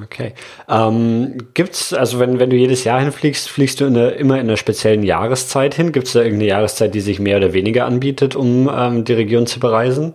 Okay. 0.03 0.33
Ähm, 0.69 1.37
gibt's, 1.55 1.91
also 1.91 2.19
wenn, 2.19 2.37
wenn 2.39 2.51
du 2.51 2.55
jedes 2.55 2.83
Jahr 2.83 2.99
hinfliegst, 2.99 3.49
fliegst 3.49 3.81
du 3.81 3.85
in 3.85 3.97
eine, 3.97 4.11
immer 4.11 4.35
in 4.35 4.41
einer 4.41 4.57
speziellen 4.57 5.01
Jahreszeit 5.01 5.73
hin? 5.73 5.91
Gibt 5.91 6.07
es 6.07 6.13
da 6.13 6.19
irgendeine 6.19 6.49
Jahreszeit, 6.49 6.93
die 6.93 7.01
sich 7.01 7.19
mehr 7.19 7.37
oder 7.37 7.53
weniger 7.53 7.85
anbietet, 7.85 8.35
um 8.35 8.69
ähm, 8.71 9.05
die 9.05 9.13
Region 9.13 9.47
zu 9.47 9.59
bereisen? 9.59 10.13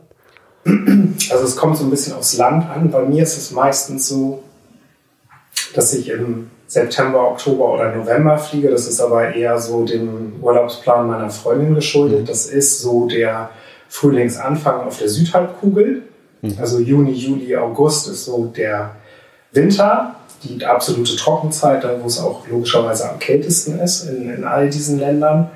Also 0.65 1.45
es 1.45 1.57
kommt 1.57 1.77
so 1.77 1.85
ein 1.85 1.91
bisschen 1.91 2.15
aufs 2.15 2.37
Land 2.37 2.69
an. 2.71 2.91
Bei 2.91 3.03
mir 3.03 3.23
ist 3.23 3.37
es 3.37 3.51
meistens 3.51 4.09
so, 4.09 4.43
dass 5.75 5.95
ich 5.95 6.09
im 6.09 6.51
September, 6.67 7.31
Oktober 7.31 7.75
oder 7.75 7.95
November 7.95 8.39
fliege. 8.39 8.71
Das 8.71 8.87
ist 8.87 9.01
aber 9.01 9.35
eher 9.35 9.59
so 9.59 9.85
dem 9.85 10.35
Urlaubsplan 10.43 11.07
meiner 11.07 11.31
Freundin 11.31 11.75
geschuldet. 11.75 12.23
Mhm. 12.23 12.27
Das 12.27 12.47
ist 12.47 12.81
so 12.81 13.07
der 13.07 13.51
Frühlingsanfang 13.89 14.81
auf 14.81 14.99
der 14.99 15.09
Südhalbkugel. 15.09 16.03
Mhm. 16.43 16.55
Also 16.61 16.81
Juni, 16.81 17.13
Juli, 17.13 17.57
August 17.57 18.09
ist 18.09 18.25
so 18.25 18.47
der 18.47 18.97
Winter, 19.53 20.17
die 20.43 20.65
absolute 20.65 21.17
Trockenzeit, 21.17 21.85
da 21.85 21.97
wo 22.03 22.07
es 22.07 22.19
auch 22.19 22.47
logischerweise 22.49 23.09
am 23.09 23.19
kältesten 23.19 23.79
ist 23.79 24.09
in, 24.09 24.31
in 24.31 24.45
all 24.45 24.69
diesen 24.69 24.99
Ländern. 24.99 25.51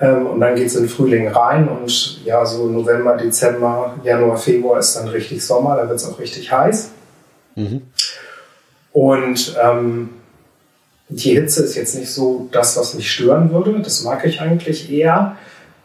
Ähm, 0.00 0.26
und 0.26 0.40
dann 0.40 0.54
geht 0.54 0.66
es 0.66 0.76
in 0.76 0.84
den 0.84 0.88
Frühling 0.88 1.28
rein 1.28 1.68
und 1.68 2.24
ja, 2.24 2.44
so 2.44 2.66
November, 2.66 3.16
Dezember, 3.16 3.94
Januar, 4.04 4.36
Februar 4.36 4.78
ist 4.78 4.94
dann 4.96 5.08
richtig 5.08 5.44
Sommer, 5.44 5.76
da 5.76 5.88
wird 5.88 5.98
es 5.98 6.08
auch 6.08 6.18
richtig 6.18 6.52
heiß. 6.52 6.90
Mhm. 7.54 7.82
Und 8.96 9.54
ähm, 9.62 10.08
die 11.10 11.34
Hitze 11.34 11.62
ist 11.64 11.74
jetzt 11.74 11.98
nicht 11.98 12.10
so 12.10 12.48
das, 12.50 12.78
was 12.78 12.94
mich 12.94 13.12
stören 13.12 13.52
würde. 13.52 13.78
Das 13.80 14.02
mag 14.04 14.24
ich 14.24 14.40
eigentlich 14.40 14.90
eher. 14.90 15.36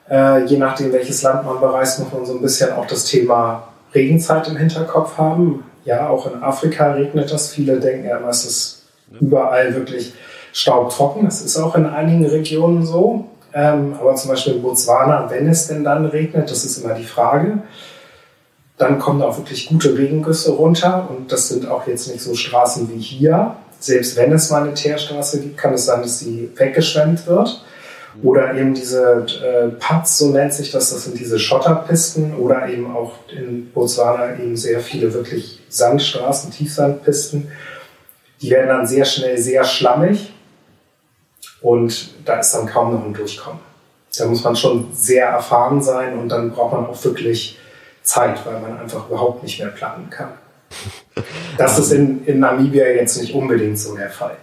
Äh, 0.09 0.45
je 0.45 0.57
nachdem, 0.57 0.93
welches 0.93 1.21
Land 1.21 1.43
man 1.45 1.59
bereist, 1.59 1.99
muss 1.99 2.13
man 2.13 2.25
so 2.25 2.35
ein 2.35 2.41
bisschen 2.41 2.71
auch 2.71 2.87
das 2.87 3.03
Thema 3.03 3.67
Regenzeit 3.93 4.47
im 4.47 4.55
Hinterkopf 4.55 5.17
haben. 5.17 5.65
Ja, 5.83 6.07
auch 6.07 6.33
in 6.33 6.41
Afrika 6.41 6.93
regnet 6.93 7.29
das. 7.33 7.49
Viele 7.49 7.81
denken 7.81 8.07
ja 8.07 8.15
immer, 8.15 8.29
es 8.29 8.45
ist 8.45 8.83
überall 9.19 9.75
wirklich 9.75 10.13
staubtrocken. 10.53 11.25
Das 11.25 11.41
ist 11.41 11.57
auch 11.57 11.75
in 11.75 11.87
einigen 11.87 12.25
Regionen 12.25 12.85
so. 12.85 13.25
Ähm, 13.53 13.93
aber 13.99 14.15
zum 14.15 14.29
Beispiel 14.29 14.53
in 14.53 14.61
Botswana, 14.61 15.29
wenn 15.29 15.49
es 15.49 15.67
denn 15.67 15.83
dann 15.83 16.05
regnet, 16.05 16.49
das 16.49 16.63
ist 16.63 16.77
immer 16.77 16.93
die 16.93 17.03
Frage. 17.03 17.57
Dann 18.81 18.97
kommen 18.97 19.21
auch 19.21 19.37
wirklich 19.37 19.67
gute 19.67 19.95
Regengüsse 19.95 20.53
runter 20.53 21.07
und 21.07 21.31
das 21.31 21.49
sind 21.49 21.67
auch 21.67 21.85
jetzt 21.85 22.07
nicht 22.07 22.19
so 22.19 22.33
Straßen 22.33 22.89
wie 22.91 22.97
hier. 22.99 23.55
Selbst 23.79 24.15
wenn 24.15 24.33
es 24.33 24.49
mal 24.49 24.63
eine 24.63 24.73
Teerstraße 24.73 25.39
gibt, 25.39 25.55
kann 25.59 25.75
es 25.75 25.85
sein, 25.85 26.01
dass 26.01 26.17
sie 26.17 26.49
weggeschwemmt 26.55 27.27
wird. 27.27 27.63
Oder 28.23 28.55
eben 28.55 28.73
diese 28.73 29.27
äh, 29.43 29.67
Pads, 29.79 30.17
so 30.17 30.31
nennt 30.31 30.55
sich 30.55 30.71
das, 30.71 30.89
das 30.89 31.03
sind 31.03 31.19
diese 31.19 31.37
Schotterpisten 31.37 32.35
oder 32.35 32.67
eben 32.69 32.95
auch 32.95 33.11
in 33.29 33.71
Botswana 33.71 34.39
eben 34.39 34.57
sehr 34.57 34.79
viele 34.79 35.13
wirklich 35.13 35.59
Sandstraßen, 35.69 36.49
Tiefsandpisten. 36.49 37.51
Die 38.41 38.49
werden 38.49 38.69
dann 38.69 38.87
sehr 38.87 39.05
schnell 39.05 39.37
sehr 39.37 39.63
schlammig 39.63 40.33
und 41.61 42.15
da 42.25 42.39
ist 42.39 42.51
dann 42.55 42.65
kaum 42.65 42.95
noch 42.95 43.05
ein 43.05 43.13
Durchkommen. 43.13 43.59
Da 44.17 44.25
muss 44.25 44.43
man 44.43 44.55
schon 44.55 44.87
sehr 44.91 45.27
erfahren 45.27 45.83
sein 45.83 46.17
und 46.17 46.29
dann 46.29 46.49
braucht 46.49 46.73
man 46.73 46.87
auch 46.87 47.05
wirklich 47.05 47.59
Zeit, 48.11 48.45
weil 48.45 48.59
man 48.59 48.79
einfach 48.79 49.07
überhaupt 49.07 49.43
nicht 49.43 49.59
mehr 49.59 49.69
planen 49.69 50.09
kann. 50.09 50.29
Das 51.57 51.79
ist 51.79 51.91
in, 51.91 52.25
in 52.25 52.39
Namibia 52.39 52.87
jetzt 52.87 53.19
nicht 53.21 53.33
unbedingt 53.33 53.79
so 53.79 53.95
der 53.95 54.09
Fall. 54.09 54.37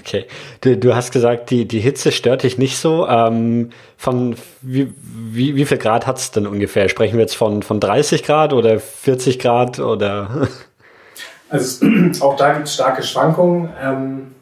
Okay. 0.00 0.26
Du, 0.62 0.76
du 0.76 0.94
hast 0.94 1.12
gesagt, 1.12 1.50
die, 1.50 1.66
die 1.66 1.80
Hitze 1.80 2.10
stört 2.10 2.42
dich 2.42 2.56
nicht 2.56 2.78
so. 2.78 3.06
Ähm, 3.06 3.70
von 3.96 4.36
wie, 4.62 4.92
wie, 5.04 5.54
wie 5.54 5.66
viel 5.66 5.78
Grad 5.78 6.06
hat 6.06 6.18
es 6.18 6.30
denn 6.30 6.46
ungefähr? 6.46 6.88
Sprechen 6.88 7.16
wir 7.16 7.22
jetzt 7.22 7.36
von, 7.36 7.62
von 7.62 7.80
30 7.80 8.22
Grad 8.22 8.52
oder 8.52 8.80
40 8.80 9.38
Grad 9.38 9.78
oder? 9.78 10.48
Also 11.48 11.86
auch 12.22 12.36
da 12.36 12.54
gibt 12.54 12.66
es 12.66 12.74
starke 12.74 13.04
Schwankungen. 13.04 13.68
Ähm, 13.80 14.34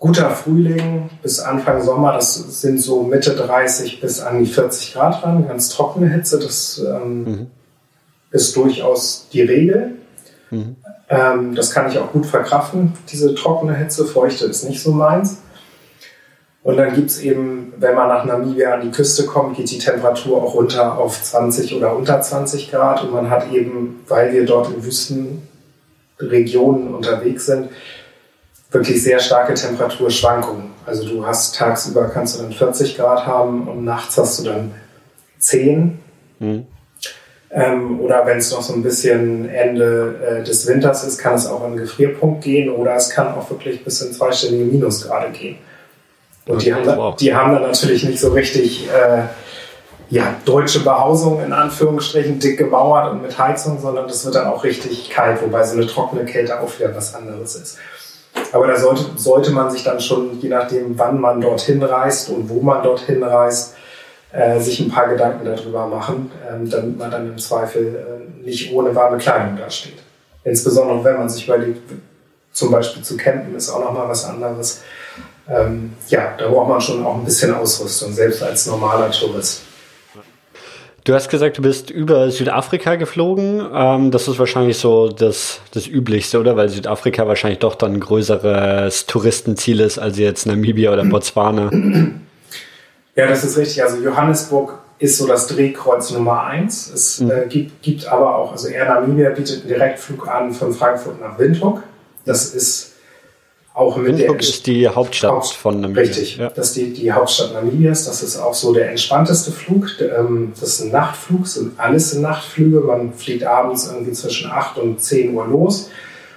guter 0.00 0.30
Frühling 0.30 1.10
bis 1.22 1.40
Anfang 1.40 1.82
Sommer, 1.82 2.14
das 2.14 2.60
sind 2.60 2.80
so 2.80 3.02
Mitte 3.02 3.36
30 3.36 4.00
bis 4.00 4.20
an 4.20 4.42
die 4.42 4.50
40 4.50 4.94
Grad 4.94 5.22
ran, 5.22 5.46
ganz 5.46 5.68
trockene 5.68 6.08
Hitze, 6.08 6.40
das 6.40 6.82
ähm, 6.84 7.24
mhm. 7.24 7.46
ist 8.30 8.56
durchaus 8.56 9.28
die 9.32 9.42
Regel. 9.42 9.98
Mhm. 10.50 10.76
Ähm, 11.10 11.54
das 11.54 11.70
kann 11.70 11.90
ich 11.90 11.98
auch 11.98 12.12
gut 12.12 12.24
verkraften, 12.24 12.94
diese 13.12 13.34
trockene 13.34 13.76
Hitze. 13.76 14.06
Feuchte 14.06 14.46
ist 14.46 14.64
nicht 14.64 14.82
so 14.82 14.92
meins. 14.92 15.42
Und 16.62 16.76
dann 16.76 16.94
gibt 16.94 17.10
es 17.10 17.20
eben, 17.20 17.72
wenn 17.76 17.94
man 17.94 18.08
nach 18.08 18.24
Namibia 18.24 18.74
an 18.74 18.82
die 18.82 18.90
Küste 18.90 19.26
kommt, 19.26 19.56
geht 19.56 19.70
die 19.70 19.78
Temperatur 19.78 20.42
auch 20.42 20.54
runter 20.54 20.98
auf 20.98 21.22
20 21.22 21.74
oder 21.74 21.96
unter 21.96 22.20
20 22.20 22.70
Grad. 22.70 23.02
Und 23.02 23.12
man 23.12 23.28
hat 23.28 23.52
eben, 23.52 24.00
weil 24.08 24.32
wir 24.32 24.46
dort 24.46 24.68
in 24.68 24.84
Wüstenregionen 24.84 26.94
unterwegs 26.94 27.46
sind, 27.46 27.70
wirklich 28.70 29.02
sehr 29.02 29.18
starke 29.18 29.54
Temperaturschwankungen. 29.54 30.70
Also 30.86 31.08
du 31.08 31.26
hast 31.26 31.56
tagsüber 31.56 32.08
kannst 32.08 32.38
du 32.38 32.42
dann 32.42 32.52
40 32.52 32.96
Grad 32.96 33.26
haben 33.26 33.68
und 33.68 33.84
nachts 33.84 34.16
hast 34.16 34.40
du 34.40 34.44
dann 34.44 34.74
10. 35.38 35.98
Mhm. 36.38 36.66
Ähm, 37.52 38.00
oder 38.00 38.24
wenn 38.26 38.38
es 38.38 38.52
noch 38.52 38.62
so 38.62 38.72
ein 38.74 38.82
bisschen 38.82 39.48
Ende 39.48 40.40
äh, 40.40 40.44
des 40.44 40.68
Winters 40.68 41.02
ist, 41.02 41.18
kann 41.18 41.34
es 41.34 41.48
auch 41.48 41.64
an 41.64 41.72
den 41.72 41.80
Gefrierpunkt 41.80 42.44
gehen 42.44 42.70
oder 42.70 42.94
es 42.94 43.10
kann 43.10 43.34
auch 43.34 43.50
wirklich 43.50 43.82
bis 43.84 44.00
in 44.02 44.12
zweistellige 44.12 44.64
Minusgrade 44.64 45.30
gehen. 45.30 45.58
Und 46.46 46.56
okay, 46.56 46.64
die, 46.66 46.74
haben 46.74 46.84
da, 46.84 47.16
die 47.18 47.34
haben 47.34 47.52
dann 47.52 47.62
natürlich 47.62 48.04
nicht 48.04 48.20
so 48.20 48.32
richtig 48.32 48.88
äh, 48.88 49.22
ja, 50.10 50.36
deutsche 50.44 50.80
Behausung 50.80 51.42
in 51.42 51.52
Anführungsstrichen 51.52 52.38
dick 52.38 52.58
gemauert 52.58 53.12
und 53.12 53.22
mit 53.22 53.36
Heizung, 53.36 53.80
sondern 53.80 54.06
das 54.06 54.24
wird 54.24 54.36
dann 54.36 54.46
auch 54.46 54.62
richtig 54.62 55.10
kalt, 55.10 55.42
wobei 55.42 55.64
so 55.64 55.76
eine 55.76 55.86
trockene 55.86 56.24
Kälte 56.24 56.60
auch 56.60 56.78
wieder 56.78 56.94
was 56.94 57.14
anderes 57.16 57.56
ist. 57.56 57.78
Aber 58.52 58.66
da 58.66 58.76
sollte, 58.76 59.04
sollte 59.16 59.50
man 59.52 59.70
sich 59.70 59.84
dann 59.84 60.00
schon, 60.00 60.40
je 60.40 60.48
nachdem, 60.48 60.98
wann 60.98 61.20
man 61.20 61.40
dorthin 61.40 61.82
reist 61.82 62.30
und 62.30 62.48
wo 62.48 62.60
man 62.60 62.82
dorthin 62.82 63.22
reist, 63.22 63.74
äh, 64.32 64.60
sich 64.60 64.80
ein 64.80 64.90
paar 64.90 65.08
Gedanken 65.08 65.44
darüber 65.44 65.86
machen, 65.86 66.30
ähm, 66.48 66.68
damit 66.68 66.98
man 66.98 67.10
dann 67.10 67.28
im 67.28 67.38
Zweifel 67.38 67.96
äh, 67.96 68.44
nicht 68.46 68.72
ohne 68.72 68.94
warme 68.94 69.18
Kleidung 69.18 69.56
dasteht. 69.56 69.98
Insbesondere 70.44 71.02
wenn 71.04 71.16
man 71.16 71.28
sich 71.28 71.46
überlegt, 71.46 71.82
zum 72.52 72.70
Beispiel 72.70 73.02
zu 73.02 73.16
campen 73.16 73.54
ist 73.54 73.70
auch 73.70 73.84
nochmal 73.84 74.08
was 74.08 74.24
anderes. 74.24 74.82
Ähm, 75.48 75.94
ja, 76.08 76.34
da 76.38 76.48
braucht 76.48 76.68
man 76.68 76.80
schon 76.80 77.04
auch 77.04 77.16
ein 77.16 77.24
bisschen 77.24 77.54
Ausrüstung, 77.54 78.12
selbst 78.12 78.42
als 78.42 78.66
normaler 78.66 79.10
Tourist. 79.10 79.62
Du 81.04 81.14
hast 81.14 81.30
gesagt, 81.30 81.56
du 81.56 81.62
bist 81.62 81.90
über 81.90 82.30
Südafrika 82.30 82.96
geflogen. 82.96 83.66
Ähm, 83.72 84.10
das 84.10 84.28
ist 84.28 84.38
wahrscheinlich 84.38 84.78
so 84.78 85.08
das, 85.08 85.60
das 85.72 85.86
Üblichste, 85.86 86.38
oder? 86.38 86.56
Weil 86.56 86.68
Südafrika 86.68 87.26
wahrscheinlich 87.26 87.58
doch 87.60 87.74
dann 87.74 87.94
ein 87.94 88.00
größeres 88.00 89.06
Touristenziel 89.06 89.80
ist 89.80 89.98
als 89.98 90.18
jetzt 90.18 90.46
Namibia 90.46 90.92
oder 90.92 91.04
Botswana. 91.04 91.70
Ja, 93.16 93.26
das 93.26 93.44
ist 93.44 93.58
richtig. 93.58 93.82
Also 93.82 93.96
Johannesburg 93.98 94.78
ist 94.98 95.18
so 95.18 95.26
das 95.26 95.46
Drehkreuz 95.48 96.10
Nummer 96.12 96.44
eins. 96.44 96.90
Es 96.92 97.20
mhm. 97.20 97.30
äh, 97.30 97.46
gibt, 97.48 97.82
gibt 97.82 98.06
aber 98.06 98.36
auch, 98.36 98.52
also 98.52 98.68
Air 98.68 98.86
Namibia 98.86 99.30
bietet 99.30 99.60
einen 99.60 99.68
Direktflug 99.68 100.28
an 100.28 100.52
von 100.52 100.72
Frankfurt 100.72 101.20
nach 101.20 101.38
Windhoek. 101.38 101.82
Das 102.24 102.54
ist 102.54 102.89
auch 103.80 103.96
mit 103.96 104.18
Windhoek 104.18 104.38
der 104.38 104.48
ist 104.48 104.66
die 104.66 104.86
Hauptstadt 104.86 105.32
Haupt, 105.32 105.48
von 105.48 105.80
Namibia. 105.80 106.02
Richtig, 106.02 106.36
ja. 106.36 106.50
das 106.50 106.68
ist 106.68 106.76
die, 106.76 106.92
die 106.92 107.10
Hauptstadt 107.10 107.54
Namibias. 107.54 108.04
Das 108.04 108.22
ist 108.22 108.36
auch 108.36 108.52
so 108.52 108.74
der 108.74 108.90
entspannteste 108.90 109.50
Flug. 109.50 109.88
Ähm, 110.00 110.52
das 110.60 110.68
ist 110.68 110.80
ein 110.82 110.90
Nachtflug, 110.90 111.46
sind 111.46 111.80
alles 111.80 112.10
sind 112.10 112.22
Nachtflüge. 112.22 112.80
Man 112.80 113.14
fliegt 113.14 113.44
abends 113.44 113.90
irgendwie 113.90 114.12
zwischen 114.12 114.50
8 114.50 114.76
und 114.78 115.00
10 115.00 115.34
Uhr 115.34 115.46
los 115.46 115.90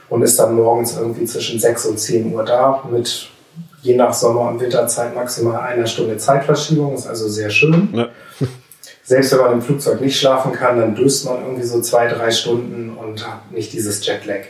und 0.09 0.21
ist 0.21 0.39
dann 0.39 0.55
morgens 0.55 0.97
irgendwie 0.97 1.25
zwischen 1.25 1.59
6 1.59 1.85
und 1.87 1.99
10 1.99 2.33
Uhr 2.33 2.45
da 2.45 2.81
mit 2.89 3.27
je 3.81 3.95
nach 3.97 4.13
Sommer- 4.13 4.49
und 4.49 4.61
Winterzeit 4.61 5.13
maximal 5.13 5.59
einer 5.59 5.85
Stunde 5.85 6.15
Zeitverschiebung, 6.15 6.93
ist 6.95 7.07
also 7.07 7.27
sehr 7.27 7.49
schön. 7.49 7.89
Ja. 7.91 8.07
Selbst 9.03 9.33
wenn 9.33 9.39
man 9.39 9.53
im 9.53 9.61
Flugzeug 9.61 9.99
nicht 9.99 10.17
schlafen 10.17 10.53
kann, 10.53 10.79
dann 10.79 10.95
döst 10.95 11.25
man 11.25 11.41
irgendwie 11.41 11.63
so 11.63 11.81
zwei, 11.81 12.07
drei 12.07 12.31
Stunden 12.31 12.95
und 12.97 13.27
hat 13.27 13.51
nicht 13.51 13.73
dieses 13.73 14.05
Jetlag. 14.05 14.45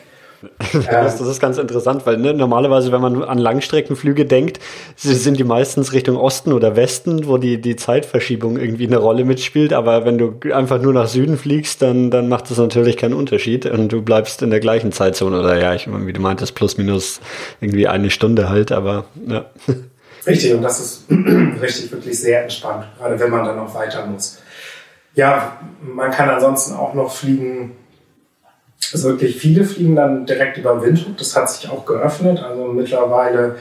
Das, 0.73 1.17
das, 1.17 1.27
ist 1.27 1.39
ganz 1.39 1.57
interessant, 1.57 2.05
weil 2.05 2.17
ne, 2.17 2.33
normalerweise, 2.33 2.91
wenn 2.91 3.01
man 3.01 3.23
an 3.23 3.38
Langstreckenflüge 3.38 4.25
denkt, 4.25 4.59
sind 4.95 5.38
die 5.38 5.43
meistens 5.43 5.93
Richtung 5.93 6.17
Osten 6.17 6.53
oder 6.53 6.75
Westen, 6.75 7.27
wo 7.27 7.38
die, 7.38 7.62
die 7.62 7.75
Zeitverschiebung 7.75 8.57
irgendwie 8.57 8.88
eine 8.88 8.97
Rolle 8.97 9.25
mitspielt. 9.25 9.73
Aber 9.73 10.05
wenn 10.05 10.17
du 10.17 10.39
einfach 10.53 10.81
nur 10.81 10.93
nach 10.93 11.07
Süden 11.07 11.38
fliegst, 11.38 11.81
dann, 11.81 12.12
dann 12.12 12.29
macht 12.29 12.50
das 12.50 12.57
natürlich 12.57 12.97
keinen 12.97 13.13
Unterschied 13.13 13.65
und 13.65 13.91
du 13.91 14.01
bleibst 14.01 14.41
in 14.41 14.50
der 14.50 14.59
gleichen 14.59 14.91
Zeitzone. 14.91 15.39
Oder 15.39 15.59
ja, 15.59 15.73
ich 15.73 15.88
wie 15.88 16.13
du 16.13 16.21
meintest, 16.21 16.55
plus 16.55 16.77
minus 16.77 17.19
irgendwie 17.62 17.88
eine 17.88 18.09
Stunde 18.09 18.50
halt, 18.50 18.71
aber 18.71 19.05
ja. 19.27 19.45
Richtig, 20.25 20.53
und 20.53 20.62
das 20.62 20.79
ist 20.79 21.05
richtig, 21.62 21.91
wirklich 21.91 22.19
sehr 22.19 22.43
entspannt, 22.43 22.85
gerade 22.97 23.19
wenn 23.19 23.29
man 23.29 23.45
dann 23.45 23.59
auch 23.59 23.73
weiter 23.75 24.05
muss. 24.05 24.39
Ja, 25.15 25.57
man 25.81 26.12
kann 26.12 26.29
ansonsten 26.29 26.73
auch 26.73 26.93
noch 26.93 27.13
fliegen 27.13 27.73
also 28.91 29.09
wirklich 29.09 29.37
viele 29.37 29.63
fliegen 29.63 29.95
dann 29.95 30.25
direkt 30.25 30.57
über 30.57 30.81
Windhoek. 30.81 31.17
Das 31.17 31.35
hat 31.35 31.49
sich 31.49 31.69
auch 31.69 31.85
geöffnet. 31.85 32.41
Also 32.43 32.65
mittlerweile 32.65 33.55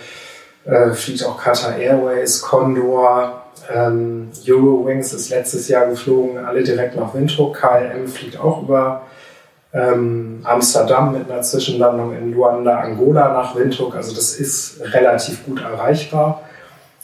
äh, 0.65 0.91
fliegt 0.91 1.25
auch 1.25 1.39
Qatar 1.39 1.77
Airways, 1.77 2.43
Condor, 2.43 3.43
ähm, 3.73 4.31
Eurowings 4.47 5.13
ist 5.13 5.31
letztes 5.31 5.69
Jahr 5.69 5.87
geflogen, 5.87 6.45
alle 6.45 6.63
direkt 6.63 6.97
nach 6.97 7.15
Windhoek. 7.15 7.57
KLM 7.57 8.09
fliegt 8.09 8.39
auch 8.39 8.63
über 8.63 9.03
ähm, 9.73 10.41
Amsterdam 10.45 11.13
mit 11.13 11.31
einer 11.31 11.43
Zwischenlandung 11.43 12.17
in 12.17 12.33
Luanda, 12.33 12.81
Angola 12.81 13.33
nach 13.33 13.55
Windhoek. 13.57 13.95
Also 13.95 14.15
das 14.15 14.35
ist 14.35 14.81
relativ 14.93 15.45
gut 15.47 15.63
erreichbar. 15.63 16.43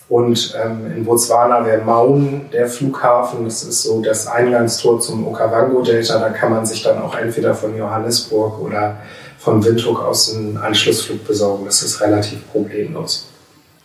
Und 0.09 0.57
ähm, 0.63 0.91
in 0.97 1.05
Botswana 1.05 1.67
wäre 1.67 1.83
Maun 1.85 2.49
der 2.53 2.67
Flughafen. 2.67 3.45
Das 3.45 3.63
ist 3.63 3.83
so 3.83 4.01
das 4.01 4.27
Eingangstor 4.27 5.01
zum 5.01 5.27
Okavango-Delta. 5.27 6.19
Da 6.19 6.31
kann 6.31 6.51
man 6.51 6.65
sich 6.65 6.83
dann 6.83 7.03
auch 7.03 7.15
entweder 7.15 7.55
von 7.55 7.77
Johannesburg 7.77 8.59
oder 8.59 8.97
von 9.39 9.63
Windhoek 9.63 10.03
aus 10.03 10.35
einen 10.35 10.57
Anschlussflug 10.57 11.27
besorgen. 11.27 11.67
Das 11.67 11.83
ist 11.83 12.01
relativ 12.01 12.51
problemlos. 12.51 13.29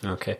Okay. 0.09 0.37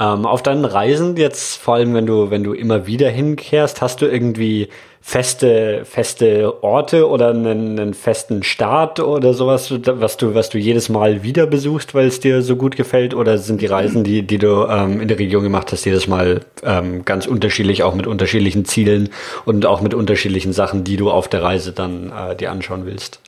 Ähm, 0.00 0.26
auf 0.26 0.42
deinen 0.42 0.64
Reisen 0.64 1.16
jetzt, 1.16 1.58
vor 1.58 1.74
allem 1.74 1.94
wenn 1.94 2.06
du, 2.06 2.30
wenn 2.30 2.42
du 2.42 2.52
immer 2.52 2.86
wieder 2.86 3.08
hinkehrst, 3.08 3.82
hast 3.82 4.00
du 4.00 4.06
irgendwie 4.06 4.68
feste, 5.00 5.82
feste 5.84 6.62
Orte 6.62 7.08
oder 7.08 7.30
einen, 7.30 7.78
einen 7.78 7.94
festen 7.94 8.42
Start 8.42 9.00
oder 9.00 9.34
sowas, 9.34 9.72
was 9.72 10.16
du, 10.16 10.34
was 10.34 10.50
du 10.50 10.58
jedes 10.58 10.88
Mal 10.88 11.22
wieder 11.22 11.46
besuchst, 11.46 11.94
weil 11.94 12.06
es 12.06 12.20
dir 12.20 12.42
so 12.42 12.56
gut 12.56 12.76
gefällt? 12.76 13.14
Oder 13.14 13.38
sind 13.38 13.60
die 13.60 13.66
Reisen, 13.66 14.04
die, 14.04 14.22
die 14.22 14.38
du 14.38 14.66
ähm, 14.66 15.00
in 15.00 15.08
der 15.08 15.18
Region 15.18 15.42
gemacht 15.42 15.72
hast, 15.72 15.84
jedes 15.84 16.06
Mal 16.06 16.40
ähm, 16.62 17.04
ganz 17.04 17.26
unterschiedlich, 17.26 17.82
auch 17.82 17.94
mit 17.94 18.06
unterschiedlichen 18.06 18.64
Zielen 18.64 19.08
und 19.44 19.66
auch 19.66 19.80
mit 19.80 19.94
unterschiedlichen 19.94 20.52
Sachen, 20.52 20.84
die 20.84 20.96
du 20.96 21.10
auf 21.10 21.28
der 21.28 21.42
Reise 21.42 21.72
dann 21.72 22.12
äh, 22.12 22.36
dir 22.36 22.50
anschauen 22.50 22.86
willst? 22.86 23.20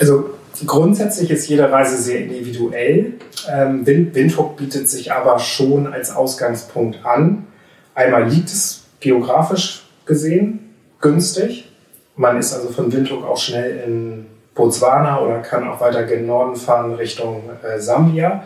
Also 0.00 0.30
grundsätzlich 0.66 1.30
ist 1.30 1.48
jede 1.48 1.70
Reise 1.70 2.00
sehr 2.00 2.20
individuell. 2.20 3.14
Ähm, 3.50 3.86
Windhoek 3.86 4.56
bietet 4.56 4.88
sich 4.88 5.12
aber 5.12 5.38
schon 5.38 5.86
als 5.86 6.14
Ausgangspunkt 6.14 7.04
an 7.04 7.46
einmal 7.94 8.28
liegt 8.28 8.48
es 8.48 8.84
geografisch 9.00 9.83
gesehen 10.06 10.64
günstig. 11.00 11.70
Man 12.16 12.38
ist 12.38 12.54
also 12.54 12.68
von 12.68 12.92
Windhoek 12.92 13.24
auch 13.24 13.36
schnell 13.36 13.82
in 13.86 14.26
Botswana 14.54 15.20
oder 15.20 15.40
kann 15.40 15.68
auch 15.68 15.80
weiter 15.80 16.04
gen 16.04 16.26
Norden 16.26 16.56
fahren 16.56 16.94
Richtung 16.94 17.42
äh, 17.62 17.78
Sambia. 17.78 18.44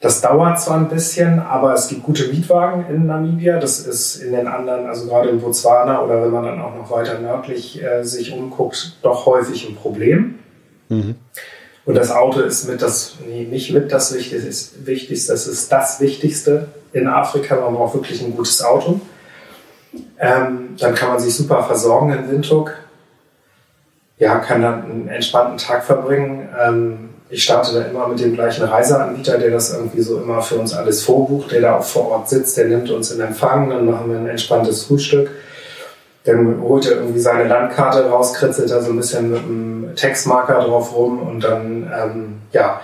Das 0.00 0.20
dauert 0.20 0.60
zwar 0.60 0.76
ein 0.76 0.88
bisschen, 0.88 1.40
aber 1.40 1.74
es 1.74 1.88
gibt 1.88 2.04
gute 2.04 2.28
Mietwagen 2.28 2.86
in 2.88 3.06
Namibia. 3.06 3.58
Das 3.58 3.80
ist 3.80 4.22
in 4.22 4.32
den 4.32 4.46
anderen, 4.46 4.86
also 4.86 5.08
gerade 5.08 5.30
in 5.30 5.40
Botswana 5.40 6.02
oder 6.02 6.22
wenn 6.22 6.30
man 6.30 6.44
dann 6.44 6.60
auch 6.60 6.74
noch 6.76 6.90
weiter 6.90 7.18
nördlich 7.18 7.82
äh, 7.82 8.04
sich 8.04 8.32
umguckt, 8.32 8.98
doch 9.02 9.26
häufig 9.26 9.68
ein 9.68 9.74
Problem. 9.74 10.38
Mhm. 10.88 11.16
Und 11.84 11.94
das 11.94 12.12
Auto 12.12 12.40
ist 12.40 12.68
mit 12.68 12.80
das, 12.80 13.16
nee, 13.26 13.44
nicht 13.44 13.72
mit 13.72 13.90
das 13.90 14.14
Wichtigste, 14.14 14.86
Wichtigste, 14.86 15.32
das 15.32 15.46
ist 15.48 15.72
das 15.72 16.00
Wichtigste 16.00 16.68
in 16.92 17.08
Afrika. 17.08 17.58
Man 17.58 17.74
braucht 17.74 17.94
wirklich 17.94 18.22
ein 18.22 18.36
gutes 18.36 18.62
Auto. 18.62 19.00
Ähm, 20.18 20.76
dann 20.78 20.94
kann 20.94 21.10
man 21.10 21.20
sich 21.20 21.34
super 21.34 21.62
versorgen 21.62 22.12
in 22.12 22.30
Windhoek. 22.30 22.74
Ja, 24.18 24.38
kann 24.38 24.62
dann 24.62 24.84
einen 24.84 25.08
entspannten 25.08 25.58
Tag 25.58 25.84
verbringen. 25.84 26.48
Ähm, 26.60 27.08
ich 27.30 27.44
starte 27.44 27.74
da 27.74 27.82
immer 27.82 28.08
mit 28.08 28.20
dem 28.20 28.34
gleichen 28.34 28.64
Reiseanbieter, 28.64 29.38
der 29.38 29.50
das 29.50 29.74
irgendwie 29.74 30.00
so 30.00 30.20
immer 30.20 30.40
für 30.40 30.56
uns 30.56 30.74
alles 30.74 31.02
vorbucht, 31.02 31.52
der 31.52 31.60
da 31.60 31.76
auch 31.76 31.84
vor 31.84 32.08
Ort 32.10 32.28
sitzt, 32.28 32.56
der 32.56 32.66
nimmt 32.66 32.90
uns 32.90 33.10
in 33.10 33.20
Empfang, 33.20 33.68
dann 33.68 33.84
machen 33.84 34.10
wir 34.10 34.18
ein 34.18 34.28
entspanntes 34.28 34.84
Frühstück. 34.84 35.30
Dann 36.24 36.60
holt 36.60 36.86
er 36.86 36.96
irgendwie 36.96 37.20
seine 37.20 37.46
Landkarte 37.46 38.08
raus, 38.08 38.34
kritzelt 38.34 38.70
da 38.70 38.80
so 38.80 38.90
ein 38.90 38.96
bisschen 38.96 39.30
mit 39.30 39.42
einem 39.42 39.92
Textmarker 39.94 40.64
drauf 40.64 40.94
rum 40.94 41.20
und 41.20 41.44
dann, 41.44 41.90
ähm, 41.94 42.34
ja, 42.52 42.80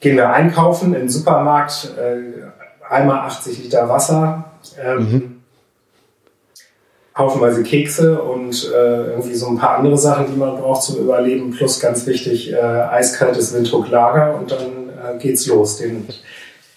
gehen 0.00 0.16
wir 0.16 0.30
einkaufen 0.30 0.94
im 0.94 1.08
Supermarkt, 1.08 1.90
äh, 1.98 2.92
einmal 2.92 3.20
80 3.26 3.64
Liter 3.64 3.88
Wasser, 3.88 4.44
ähm, 4.82 4.98
mhm 4.98 5.31
haufenweise 7.16 7.62
Kekse 7.62 8.20
und 8.20 8.70
äh, 8.72 9.10
irgendwie 9.10 9.34
so 9.34 9.48
ein 9.48 9.58
paar 9.58 9.78
andere 9.78 9.98
Sachen, 9.98 10.26
die 10.32 10.36
man 10.36 10.56
braucht 10.56 10.82
zum 10.82 10.98
Überleben, 10.98 11.50
plus 11.50 11.80
ganz 11.80 12.06
wichtig 12.06 12.52
äh, 12.52 12.56
eiskaltes 12.56 13.54
Windhoek-Lager 13.54 14.34
und 14.34 14.50
dann 14.50 14.58
äh, 14.58 15.18
geht's 15.18 15.46
los. 15.46 15.76
Den, 15.76 16.08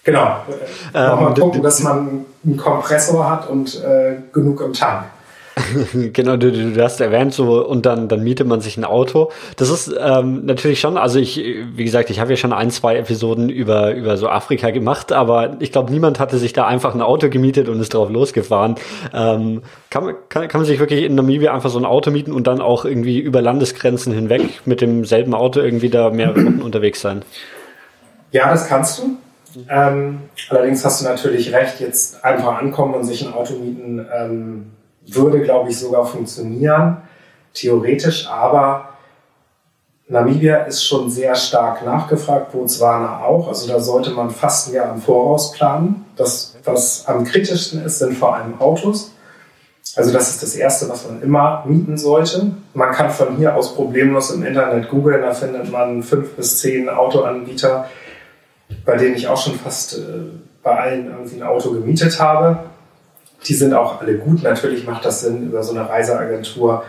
genau. 0.04 0.36
Ähm, 0.94 1.06
Nochmal 1.06 1.34
gucken, 1.34 1.62
dass 1.62 1.80
man 1.80 2.26
einen 2.44 2.56
Kompressor 2.56 3.30
hat 3.30 3.48
und 3.48 3.82
äh, 3.82 4.16
genug 4.32 4.60
im 4.60 4.72
Tank. 4.72 5.04
genau, 6.12 6.36
du, 6.36 6.52
du, 6.52 6.82
hast 6.82 7.00
erwähnt, 7.00 7.32
so 7.32 7.66
und 7.66 7.86
dann, 7.86 8.08
dann 8.08 8.22
mietet 8.22 8.46
man 8.46 8.60
sich 8.60 8.76
ein 8.76 8.84
Auto. 8.84 9.30
Das 9.56 9.70
ist 9.70 9.94
ähm, 9.98 10.44
natürlich 10.44 10.80
schon, 10.80 10.98
also 10.98 11.18
ich, 11.18 11.38
wie 11.38 11.84
gesagt, 11.84 12.10
ich 12.10 12.20
habe 12.20 12.30
ja 12.30 12.36
schon 12.36 12.52
ein, 12.52 12.70
zwei 12.70 12.96
Episoden 12.96 13.48
über, 13.48 13.94
über 13.94 14.18
so 14.18 14.28
Afrika 14.28 14.70
gemacht, 14.70 15.12
aber 15.12 15.56
ich 15.60 15.72
glaube, 15.72 15.90
niemand 15.90 16.20
hatte 16.20 16.36
sich 16.36 16.52
da 16.52 16.66
einfach 16.66 16.94
ein 16.94 17.00
Auto 17.00 17.30
gemietet 17.30 17.70
und 17.70 17.80
ist 17.80 17.94
drauf 17.94 18.10
losgefahren. 18.10 18.74
Ähm, 19.14 19.62
kann, 19.88 20.14
kann, 20.28 20.46
kann 20.48 20.60
man 20.60 20.66
sich 20.66 20.78
wirklich 20.78 21.04
in 21.04 21.14
Namibia 21.14 21.54
einfach 21.54 21.70
so 21.70 21.78
ein 21.78 21.86
Auto 21.86 22.10
mieten 22.10 22.32
und 22.32 22.46
dann 22.46 22.60
auch 22.60 22.84
irgendwie 22.84 23.18
über 23.18 23.40
Landesgrenzen 23.40 24.12
hinweg 24.12 24.66
mit 24.66 24.82
demselben 24.82 25.32
Auto 25.32 25.60
irgendwie 25.60 25.88
da 25.88 26.10
mehrere 26.10 26.44
Wochen 26.44 26.60
unterwegs 26.62 27.00
sein? 27.00 27.22
Ja, 28.30 28.50
das 28.50 28.68
kannst 28.68 28.98
du. 28.98 29.16
Ähm, 29.70 30.18
allerdings 30.50 30.84
hast 30.84 31.00
du 31.00 31.06
natürlich 31.06 31.54
recht, 31.54 31.80
jetzt 31.80 32.22
einfach 32.22 32.58
ankommen 32.58 32.92
und 32.92 33.04
sich 33.04 33.26
ein 33.26 33.32
Auto 33.32 33.54
mieten. 33.54 34.04
Ähm, 34.14 34.66
würde, 35.06 35.40
glaube 35.40 35.70
ich, 35.70 35.78
sogar 35.78 36.06
funktionieren, 36.06 36.98
theoretisch, 37.52 38.28
aber 38.28 38.90
Namibia 40.08 40.58
ist 40.64 40.84
schon 40.84 41.10
sehr 41.10 41.34
stark 41.34 41.84
nachgefragt, 41.84 42.52
Botswana 42.52 43.24
auch. 43.24 43.48
Also 43.48 43.66
da 43.66 43.80
sollte 43.80 44.10
man 44.10 44.30
fast 44.30 44.68
ein 44.68 44.74
Jahr 44.74 44.94
im 44.94 45.00
Voraus 45.00 45.50
planen. 45.50 46.04
Das, 46.16 46.56
was 46.64 47.06
am 47.06 47.24
kritischsten 47.24 47.84
ist, 47.84 47.98
sind 47.98 48.16
vor 48.16 48.36
allem 48.36 48.60
Autos. 48.60 49.12
Also 49.96 50.12
das 50.12 50.30
ist 50.30 50.42
das 50.42 50.54
Erste, 50.54 50.88
was 50.88 51.08
man 51.08 51.22
immer 51.22 51.64
mieten 51.66 51.96
sollte. 51.96 52.52
Man 52.74 52.92
kann 52.92 53.10
von 53.10 53.36
hier 53.36 53.56
aus 53.56 53.74
problemlos 53.74 54.30
im 54.30 54.44
Internet 54.44 54.90
googeln, 54.90 55.22
da 55.22 55.32
findet 55.32 55.72
man 55.72 56.02
fünf 56.02 56.32
bis 56.36 56.58
zehn 56.58 56.88
Autoanbieter, 56.88 57.88
bei 58.84 58.96
denen 58.96 59.16
ich 59.16 59.26
auch 59.26 59.42
schon 59.42 59.58
fast 59.58 59.96
äh, 59.98 60.02
bei 60.62 60.78
allen 60.78 61.10
irgendwie 61.10 61.36
ein 61.36 61.42
Auto 61.42 61.72
gemietet 61.72 62.20
habe. 62.20 62.58
Die 63.46 63.54
sind 63.54 63.74
auch 63.74 64.00
alle 64.00 64.18
gut. 64.18 64.42
Natürlich 64.42 64.86
macht 64.86 65.04
das 65.04 65.20
Sinn, 65.20 65.48
über 65.48 65.62
so 65.62 65.72
eine 65.72 65.88
Reiseagentur 65.88 66.84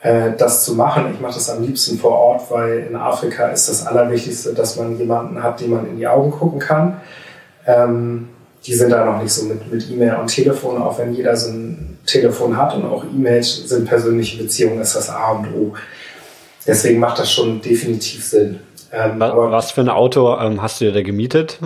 äh, 0.00 0.32
das 0.36 0.64
zu 0.64 0.74
machen. 0.74 1.12
Ich 1.12 1.20
mache 1.20 1.34
das 1.34 1.50
am 1.50 1.62
liebsten 1.62 1.98
vor 1.98 2.12
Ort, 2.12 2.50
weil 2.50 2.86
in 2.88 2.96
Afrika 2.96 3.48
ist 3.48 3.68
das 3.68 3.86
Allerwichtigste, 3.86 4.54
dass 4.54 4.76
man 4.76 4.96
jemanden 4.98 5.42
hat, 5.42 5.60
dem 5.60 5.70
man 5.70 5.88
in 5.88 5.96
die 5.96 6.06
Augen 6.06 6.30
gucken 6.30 6.60
kann. 6.60 7.00
Ähm, 7.66 8.28
die 8.64 8.74
sind 8.74 8.90
da 8.90 9.04
noch 9.04 9.22
nicht 9.22 9.32
so 9.32 9.46
mit, 9.46 9.72
mit 9.72 9.90
E-Mail 9.90 10.16
und 10.16 10.28
Telefon, 10.28 10.80
auch 10.80 10.98
wenn 10.98 11.14
jeder 11.14 11.36
so 11.36 11.50
ein 11.50 11.98
Telefon 12.06 12.56
hat 12.56 12.74
und 12.74 12.84
auch 12.84 13.04
E-Mails 13.04 13.68
sind 13.68 13.86
persönliche 13.86 14.42
Beziehungen, 14.42 14.80
ist 14.80 14.96
das 14.96 15.10
A 15.10 15.32
und 15.32 15.46
O. 15.54 15.74
Deswegen 16.66 16.98
macht 17.00 17.18
das 17.18 17.32
schon 17.32 17.60
definitiv 17.60 18.24
Sinn. 18.24 18.60
Ähm, 18.92 19.18
was 19.18 19.72
für 19.72 19.82
ein 19.82 19.88
Auto 19.88 20.36
ähm, 20.38 20.62
hast 20.62 20.80
du 20.80 20.86
dir 20.86 20.92
da 20.92 21.02
gemietet? 21.02 21.58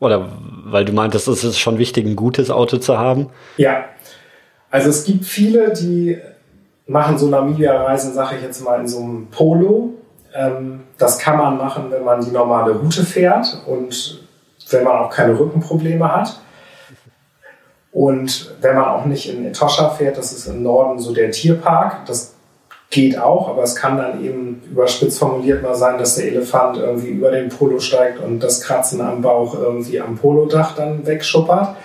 Oder 0.00 0.28
weil 0.64 0.84
du 0.84 0.92
meintest, 0.92 1.28
es 1.28 1.44
ist 1.44 1.58
schon 1.58 1.78
wichtig, 1.78 2.06
ein 2.06 2.16
gutes 2.16 2.50
Auto 2.50 2.78
zu 2.78 2.98
haben? 2.98 3.28
Ja. 3.58 3.84
Also 4.70 4.88
es 4.88 5.04
gibt 5.04 5.24
viele, 5.24 5.72
die 5.72 6.18
machen 6.86 7.18
so 7.18 7.28
Namibia-Reisen, 7.28 8.14
sage 8.14 8.36
ich 8.36 8.42
jetzt 8.42 8.64
mal, 8.64 8.80
in 8.80 8.88
so 8.88 8.98
einem 8.98 9.28
Polo. 9.30 9.94
Ähm, 10.34 10.84
das 10.98 11.18
kann 11.18 11.36
man 11.36 11.56
machen, 11.56 11.90
wenn 11.90 12.04
man 12.04 12.24
die 12.24 12.30
normale 12.30 12.72
Route 12.72 13.04
fährt 13.04 13.62
und 13.66 14.20
wenn 14.70 14.84
man 14.84 14.98
auch 14.98 15.10
keine 15.10 15.38
Rückenprobleme 15.38 16.12
hat. 16.12 16.40
Und 17.92 18.54
wenn 18.60 18.76
man 18.76 18.84
auch 18.84 19.04
nicht 19.04 19.28
in 19.28 19.44
Etosha 19.44 19.90
fährt, 19.90 20.16
das 20.16 20.32
ist 20.32 20.46
im 20.46 20.62
Norden 20.62 20.98
so 20.98 21.12
der 21.12 21.32
Tierpark, 21.32 22.06
das 22.06 22.34
geht 22.90 23.16
auch, 23.16 23.48
aber 23.48 23.62
es 23.62 23.76
kann 23.76 23.96
dann 23.96 24.24
eben 24.24 24.62
überspitzt 24.68 25.20
formuliert 25.20 25.62
mal 25.62 25.76
sein, 25.76 25.96
dass 25.96 26.16
der 26.16 26.26
Elefant 26.26 26.76
irgendwie 26.76 27.08
über 27.08 27.30
den 27.30 27.48
Polo 27.48 27.78
steigt 27.78 28.18
und 28.18 28.40
das 28.40 28.60
Kratzen 28.60 29.00
am 29.00 29.22
Bauch 29.22 29.56
irgendwie 29.56 30.00
am 30.00 30.18
Polodach 30.18 30.74
dann 30.74 31.06
wegschuppert. 31.06 31.76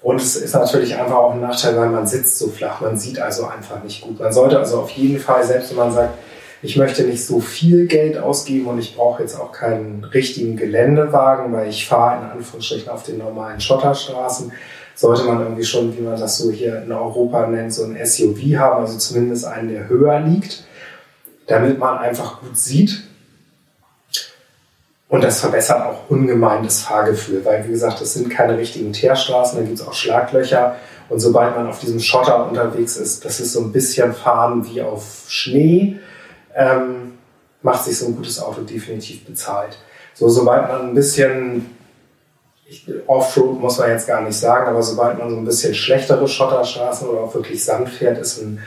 Und 0.00 0.20
es 0.20 0.36
ist 0.36 0.54
natürlich 0.54 0.96
einfach 0.96 1.16
auch 1.16 1.32
ein 1.34 1.40
Nachteil, 1.40 1.76
weil 1.76 1.88
man 1.90 2.06
sitzt 2.06 2.38
so 2.38 2.46
flach. 2.46 2.80
Man 2.80 2.96
sieht 2.96 3.18
also 3.18 3.46
einfach 3.46 3.82
nicht 3.82 4.00
gut. 4.00 4.20
Man 4.20 4.32
sollte 4.32 4.56
also 4.56 4.78
auf 4.78 4.90
jeden 4.90 5.18
Fall, 5.18 5.44
selbst 5.44 5.70
wenn 5.70 5.78
man 5.78 5.92
sagt, 5.92 6.16
ich 6.62 6.76
möchte 6.76 7.02
nicht 7.02 7.24
so 7.24 7.40
viel 7.40 7.86
Geld 7.86 8.16
ausgeben 8.16 8.68
und 8.68 8.78
ich 8.78 8.96
brauche 8.96 9.22
jetzt 9.22 9.38
auch 9.38 9.50
keinen 9.50 10.04
richtigen 10.04 10.56
Geländewagen, 10.56 11.52
weil 11.52 11.68
ich 11.68 11.86
fahre 11.86 12.22
in 12.22 12.30
Anführungsstrichen 12.30 12.88
auf 12.88 13.02
den 13.02 13.18
normalen 13.18 13.60
Schotterstraßen, 13.60 14.52
sollte 14.98 15.22
man 15.22 15.40
irgendwie 15.40 15.64
schon, 15.64 15.96
wie 15.96 16.00
man 16.00 16.18
das 16.18 16.38
so 16.38 16.50
hier 16.50 16.82
in 16.82 16.90
Europa 16.90 17.46
nennt, 17.46 17.72
so 17.72 17.84
ein 17.84 17.96
SUV 18.04 18.56
haben, 18.56 18.80
also 18.80 18.98
zumindest 18.98 19.44
einen, 19.44 19.68
der 19.68 19.88
höher 19.88 20.18
liegt, 20.18 20.64
damit 21.46 21.78
man 21.78 21.98
einfach 21.98 22.40
gut 22.40 22.58
sieht. 22.58 23.04
Und 25.08 25.22
das 25.22 25.38
verbessert 25.38 25.82
auch 25.82 26.10
ungemein 26.10 26.64
das 26.64 26.82
Fahrgefühl, 26.82 27.44
weil 27.44 27.64
wie 27.64 27.70
gesagt, 27.70 28.00
das 28.00 28.14
sind 28.14 28.28
keine 28.28 28.58
richtigen 28.58 28.92
Teerstraßen, 28.92 29.60
da 29.60 29.64
gibt 29.64 29.78
es 29.78 29.86
auch 29.86 29.94
Schlaglöcher. 29.94 30.74
Und 31.08 31.20
sobald 31.20 31.54
man 31.54 31.68
auf 31.68 31.78
diesem 31.78 32.00
Schotter 32.00 32.48
unterwegs 32.48 32.96
ist, 32.96 33.24
das 33.24 33.38
ist 33.38 33.52
so 33.52 33.60
ein 33.60 33.70
bisschen 33.70 34.12
Fahren 34.12 34.66
wie 34.66 34.82
auf 34.82 35.26
Schnee, 35.28 36.00
ähm, 36.56 37.12
macht 37.62 37.84
sich 37.84 37.96
so 37.96 38.06
ein 38.06 38.16
gutes 38.16 38.42
Auto 38.42 38.62
definitiv 38.62 39.24
bezahlt. 39.24 39.78
So, 40.12 40.28
sobald 40.28 40.66
man 40.66 40.88
ein 40.88 40.94
bisschen 40.94 41.77
Offroad 43.06 43.60
muss 43.60 43.78
man 43.78 43.90
jetzt 43.90 44.06
gar 44.06 44.22
nicht 44.22 44.36
sagen, 44.36 44.68
aber 44.68 44.82
sobald 44.82 45.18
man 45.18 45.30
so 45.30 45.36
ein 45.36 45.44
bisschen 45.44 45.74
schlechtere 45.74 46.28
Schotterstraßen 46.28 47.08
oder 47.08 47.20
auch 47.20 47.34
wirklich 47.34 47.64
Sand 47.64 47.88
fährt, 47.88 48.18
ist 48.18 48.42
ein 48.42 48.62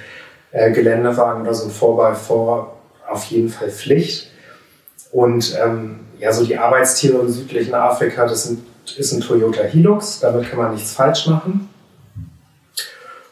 äh, 0.52 0.72
Geländewagen 0.72 1.44
oder 1.44 1.54
so 1.54 1.66
ein 1.66 1.72
4x4 1.72 2.66
auf 3.10 3.24
jeden 3.26 3.50
Fall 3.50 3.70
Pflicht. 3.70 4.32
Und 5.12 5.56
ähm, 5.64 6.00
ja, 6.20 6.32
so 6.32 6.46
die 6.46 6.58
Arbeitstiere 6.58 7.20
im 7.20 7.30
südlichen 7.30 7.74
Afrika, 7.76 8.26
das 8.26 8.46
sind, 8.46 8.64
ist 8.98 9.12
ein 9.12 9.22
Toyota 9.22 9.64
Hilux, 9.64 10.20
damit 10.20 10.50
kann 10.50 10.60
man 10.60 10.74
nichts 10.74 10.94
falsch 10.94 11.28
machen. 11.28 11.70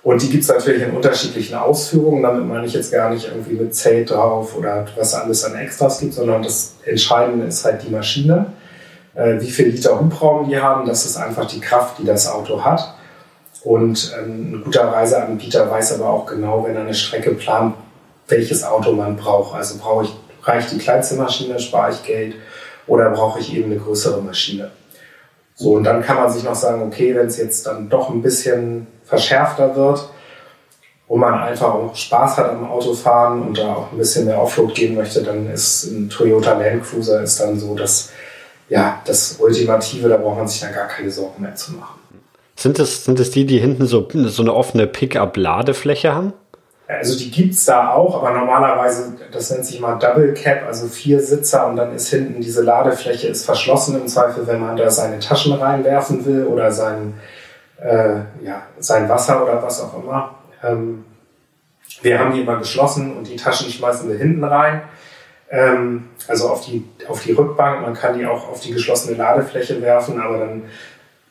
Und 0.03 0.21
die 0.21 0.29
gibt 0.29 0.43
es 0.43 0.49
natürlich 0.49 0.83
in 0.83 0.91
unterschiedlichen 0.91 1.55
Ausführungen. 1.55 2.23
Damit 2.23 2.45
meine 2.47 2.65
ich 2.65 2.73
jetzt 2.73 2.91
gar 2.91 3.09
nicht 3.09 3.27
irgendwie 3.27 3.55
mit 3.55 3.75
Zelt 3.75 4.11
drauf 4.11 4.55
oder 4.57 4.87
was 4.95 5.13
alles 5.13 5.43
an 5.43 5.55
Extras 5.55 5.99
gibt, 5.99 6.13
sondern 6.13 6.41
das 6.41 6.75
Entscheidende 6.85 7.45
ist 7.45 7.65
halt 7.65 7.83
die 7.83 7.89
Maschine 7.89 8.53
äh, 9.15 9.39
wie 9.39 9.49
viel 9.49 9.67
Liter 9.67 9.99
Hubraum 9.99 10.49
die 10.49 10.59
haben. 10.59 10.87
Das 10.87 11.05
ist 11.05 11.17
einfach 11.17 11.45
die 11.45 11.59
Kraft, 11.59 11.99
die 11.99 12.05
das 12.05 12.27
Auto 12.27 12.63
hat. 12.63 12.93
Und 13.63 14.15
ähm, 14.17 14.53
ein 14.53 14.63
guter 14.63 14.87
Reiseanbieter 14.87 15.69
weiß 15.69 15.99
aber 15.99 16.09
auch 16.09 16.25
genau, 16.25 16.65
wenn 16.65 16.75
er 16.75 16.81
eine 16.81 16.93
Strecke 16.93 17.31
plant, 17.31 17.75
welches 18.27 18.63
Auto 18.63 18.93
man 18.93 19.17
braucht. 19.17 19.55
Also 19.55 19.77
brauche 19.77 20.05
ich, 20.05 20.15
reicht 20.43 20.71
die 20.71 20.77
kleinste 20.77 21.15
Maschine, 21.15 21.59
spare 21.59 21.91
ich 21.91 22.03
Geld 22.03 22.35
oder 22.87 23.09
brauche 23.09 23.39
ich 23.39 23.53
eben 23.53 23.71
eine 23.71 23.79
größere 23.79 24.21
Maschine. 24.21 24.71
So, 25.55 25.73
und 25.73 25.83
dann 25.83 26.01
kann 26.01 26.15
man 26.15 26.31
sich 26.31 26.43
noch 26.43 26.55
sagen, 26.55 26.81
okay, 26.83 27.13
wenn 27.15 27.27
es 27.27 27.37
jetzt 27.37 27.67
dann 27.67 27.89
doch 27.89 28.09
ein 28.09 28.21
bisschen 28.21 28.87
verschärfter 29.03 29.75
wird 29.75 30.09
und 31.09 31.19
man 31.19 31.33
einfach 31.33 31.73
auch 31.73 31.93
Spaß 31.93 32.37
hat 32.37 32.49
am 32.51 32.69
Autofahren 32.69 33.41
und 33.41 33.57
da 33.57 33.73
auch 33.73 33.91
ein 33.91 33.97
bisschen 33.97 34.25
mehr 34.25 34.41
Offroad 34.41 34.73
gehen 34.73 34.95
möchte, 34.95 35.21
dann 35.21 35.51
ist 35.51 35.83
ein 35.85 36.09
Toyota 36.09 36.53
Land 36.53 36.85
Cruiser 36.85 37.21
ist 37.21 37.41
dann 37.41 37.59
so 37.59 37.75
das 37.75 38.11
ja, 38.69 39.01
das 39.05 39.37
Ultimative, 39.39 40.09
da 40.09 40.17
braucht 40.17 40.37
man 40.37 40.47
sich 40.47 40.61
dann 40.61 40.73
gar 40.73 40.87
keine 40.87 41.11
Sorgen 41.11 41.41
mehr 41.41 41.55
zu 41.55 41.73
machen. 41.73 41.99
Sind 42.55 42.77
es, 42.79 43.05
sind 43.05 43.19
es 43.19 43.31
die, 43.31 43.45
die 43.45 43.59
hinten 43.59 43.87
so, 43.87 44.07
so 44.11 44.41
eine 44.41 44.53
offene 44.53 44.85
Pickup-Ladefläche 44.85 46.13
haben? 46.13 46.33
Also 46.87 47.17
die 47.17 47.29
gibt 47.29 47.53
es 47.53 47.65
da 47.65 47.93
auch, 47.93 48.15
aber 48.15 48.31
normalerweise, 48.31 49.15
das 49.31 49.51
nennt 49.51 49.65
sich 49.65 49.79
mal 49.79 49.99
Double 49.99 50.33
Cap, 50.33 50.65
also 50.65 50.87
vier 50.87 51.21
Sitzer 51.21 51.67
und 51.67 51.75
dann 51.75 51.93
ist 51.93 52.09
hinten 52.09 52.41
diese 52.41 52.63
Ladefläche 52.63 53.27
ist 53.27 53.45
verschlossen 53.45 54.01
im 54.01 54.07
Zweifel, 54.07 54.47
wenn 54.47 54.59
man 54.59 54.75
da 54.75 54.89
seine 54.89 55.19
Taschen 55.19 55.53
reinwerfen 55.53 56.25
will 56.25 56.47
oder 56.47 56.71
sein, 56.71 57.13
äh, 57.79 58.15
ja, 58.43 58.63
sein 58.79 59.07
Wasser 59.07 59.43
oder 59.43 59.61
was 59.61 59.81
auch 59.81 60.03
immer. 60.03 60.35
Ähm, 60.63 61.05
wir 62.01 62.17
haben 62.17 62.33
die 62.33 62.41
immer 62.41 62.57
geschlossen 62.57 63.15
und 63.15 63.27
die 63.27 63.35
Taschen 63.35 63.69
schmeißen 63.69 64.09
wir 64.09 64.17
hinten 64.17 64.43
rein. 64.43 64.81
Ähm, 65.51 66.09
also 66.27 66.49
auf 66.49 66.65
die, 66.65 66.85
auf 67.07 67.23
die 67.23 67.31
Rückbank. 67.31 67.81
Man 67.81 67.93
kann 67.93 68.17
die 68.17 68.25
auch 68.25 68.49
auf 68.49 68.59
die 68.59 68.73
geschlossene 68.73 69.17
Ladefläche 69.17 69.81
werfen, 69.81 70.19
aber 70.19 70.37
dann 70.37 70.63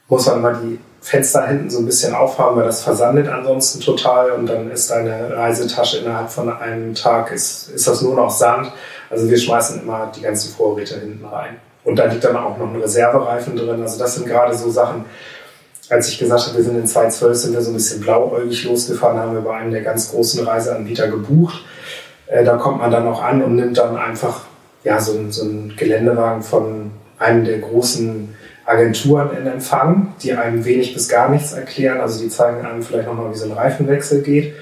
muss 0.08 0.26
man 0.26 0.42
mal 0.42 0.58
die 0.62 0.78
Fenster 1.00 1.46
hinten 1.46 1.70
so 1.70 1.78
ein 1.78 1.86
bisschen 1.86 2.14
aufhaben, 2.14 2.56
weil 2.56 2.64
das 2.64 2.82
versandet 2.82 3.28
ansonsten 3.28 3.80
total 3.80 4.32
und 4.32 4.46
dann 4.46 4.70
ist 4.70 4.90
deine 4.90 5.36
Reisetasche 5.36 5.98
innerhalb 5.98 6.30
von 6.30 6.50
einem 6.50 6.94
Tag 6.94 7.30
ist, 7.30 7.68
ist 7.68 7.86
das 7.86 8.02
nur 8.02 8.14
noch 8.14 8.30
Sand. 8.30 8.72
Also 9.10 9.30
wir 9.30 9.38
schmeißen 9.38 9.82
immer 9.82 10.10
die 10.14 10.22
ganzen 10.22 10.54
Vorräte 10.54 10.98
hinten 10.98 11.24
rein. 11.24 11.56
Und 11.84 11.96
da 11.96 12.06
liegt 12.06 12.24
dann 12.24 12.36
auch 12.36 12.58
noch 12.58 12.68
ein 12.68 12.80
Reservereifen 12.80 13.56
drin. 13.56 13.80
Also 13.80 13.98
das 13.98 14.16
sind 14.16 14.26
gerade 14.26 14.54
so 14.54 14.70
Sachen, 14.70 15.04
als 15.88 16.08
ich 16.08 16.18
gesagt 16.18 16.46
habe, 16.46 16.56
wir 16.56 16.64
sind 16.64 16.76
in 16.76 16.86
2012, 16.86 17.36
sind 17.36 17.54
wir 17.54 17.62
so 17.62 17.70
ein 17.70 17.74
bisschen 17.74 18.00
blauäugig 18.00 18.64
losgefahren, 18.64 19.18
haben 19.18 19.34
wir 19.34 19.40
bei 19.40 19.56
einem 19.56 19.70
der 19.70 19.82
ganz 19.82 20.10
großen 20.10 20.46
Reiseanbieter 20.46 21.08
gebucht. 21.08 21.64
Äh, 22.30 22.44
da 22.44 22.56
kommt 22.56 22.78
man 22.78 22.90
dann 22.90 23.06
auch 23.06 23.22
an 23.22 23.42
und 23.42 23.56
nimmt 23.56 23.78
dann 23.78 23.96
einfach 23.96 24.42
ja, 24.84 25.00
so, 25.00 25.12
so 25.30 25.42
einen 25.42 25.74
Geländewagen 25.76 26.42
von 26.42 26.90
einem 27.18 27.44
der 27.44 27.58
großen 27.58 28.34
Agenturen 28.64 29.30
in 29.36 29.46
Empfang, 29.46 30.14
die 30.22 30.32
einem 30.34 30.64
wenig 30.64 30.94
bis 30.94 31.08
gar 31.08 31.30
nichts 31.30 31.52
erklären. 31.52 32.00
Also 32.00 32.22
die 32.22 32.28
zeigen 32.28 32.64
einem 32.64 32.82
vielleicht 32.82 33.08
nochmal, 33.08 33.32
wie 33.32 33.36
so 33.36 33.46
ein 33.46 33.52
Reifenwechsel 33.52 34.22
geht. 34.22 34.54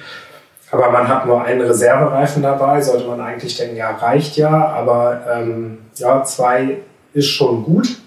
Aber 0.71 0.91
man 0.91 1.09
hat 1.09 1.27
nur 1.27 1.45
einen 1.45 1.61
Reservereifen 1.61 2.43
dabei, 2.43 2.81
sollte 2.81 3.07
man 3.07 3.21
eigentlich 3.21 3.57
denken, 3.57 3.77
ja, 3.77 3.91
reicht 3.91 4.37
ja, 4.37 4.51
aber 4.51 5.23
ähm, 5.33 5.79
ja, 5.97 6.25
zwei 6.25 6.79
ist 7.13 7.29
schon 7.29 7.63
gut. 7.63 7.99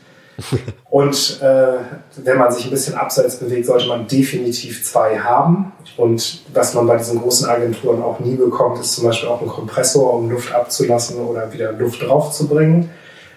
Und 0.90 1.40
äh, 1.42 1.78
wenn 2.18 2.38
man 2.38 2.52
sich 2.52 2.66
ein 2.66 2.72
bisschen 2.72 2.96
abseits 2.96 3.38
bewegt, 3.38 3.66
sollte 3.66 3.88
man 3.88 4.08
definitiv 4.08 4.84
zwei 4.84 5.20
haben. 5.20 5.72
Und 5.98 6.42
was 6.54 6.74
man 6.74 6.88
bei 6.88 6.98
diesen 6.98 7.22
großen 7.22 7.48
Agenturen 7.48 8.02
auch 8.02 8.20
nie 8.20 8.36
bekommt, 8.36 8.80
ist 8.80 8.94
zum 8.94 9.06
Beispiel 9.06 9.30
auch 9.30 9.42
ein 9.42 9.48
Kompressor, 9.48 10.14
um 10.14 10.30
Luft 10.30 10.54
abzulassen 10.54 11.18
oder 11.18 11.52
wieder 11.54 11.72
Luft 11.74 12.02
draufzubringen. 12.02 12.90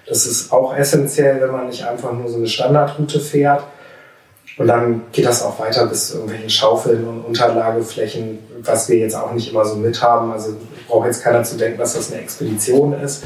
Das 0.07 0.27
ist 0.27 0.53
auch 0.53 0.75
essentiell, 0.77 1.41
wenn 1.41 1.53
man 1.53 1.67
nicht 1.67 1.85
einfach 1.85 2.12
nur 2.12 2.29
so 2.29 2.37
eine 2.37 2.47
Standardroute 2.47 3.21
fährt. 3.21 3.62
Und 4.59 4.67
dann 4.67 5.03
geht 5.12 5.25
das 5.25 5.43
auch 5.43 5.59
weiter 5.59 5.87
bis 5.87 6.09
zu 6.09 6.15
irgendwelchen 6.15 6.51
Schaufeln 6.51 7.07
und 7.07 7.23
Unterlageflächen, 7.23 8.38
was 8.61 8.88
wir 8.88 8.99
jetzt 8.99 9.15
auch 9.15 9.33
nicht 9.33 9.51
immer 9.51 9.65
so 9.65 9.77
mit 9.77 10.03
haben. 10.03 10.31
Also 10.31 10.55
braucht 10.88 11.07
jetzt 11.07 11.23
keiner 11.23 11.43
zu 11.43 11.57
denken, 11.57 11.79
dass 11.79 11.95
das 11.95 12.12
eine 12.12 12.21
Expedition 12.21 12.93
ist. 12.93 13.25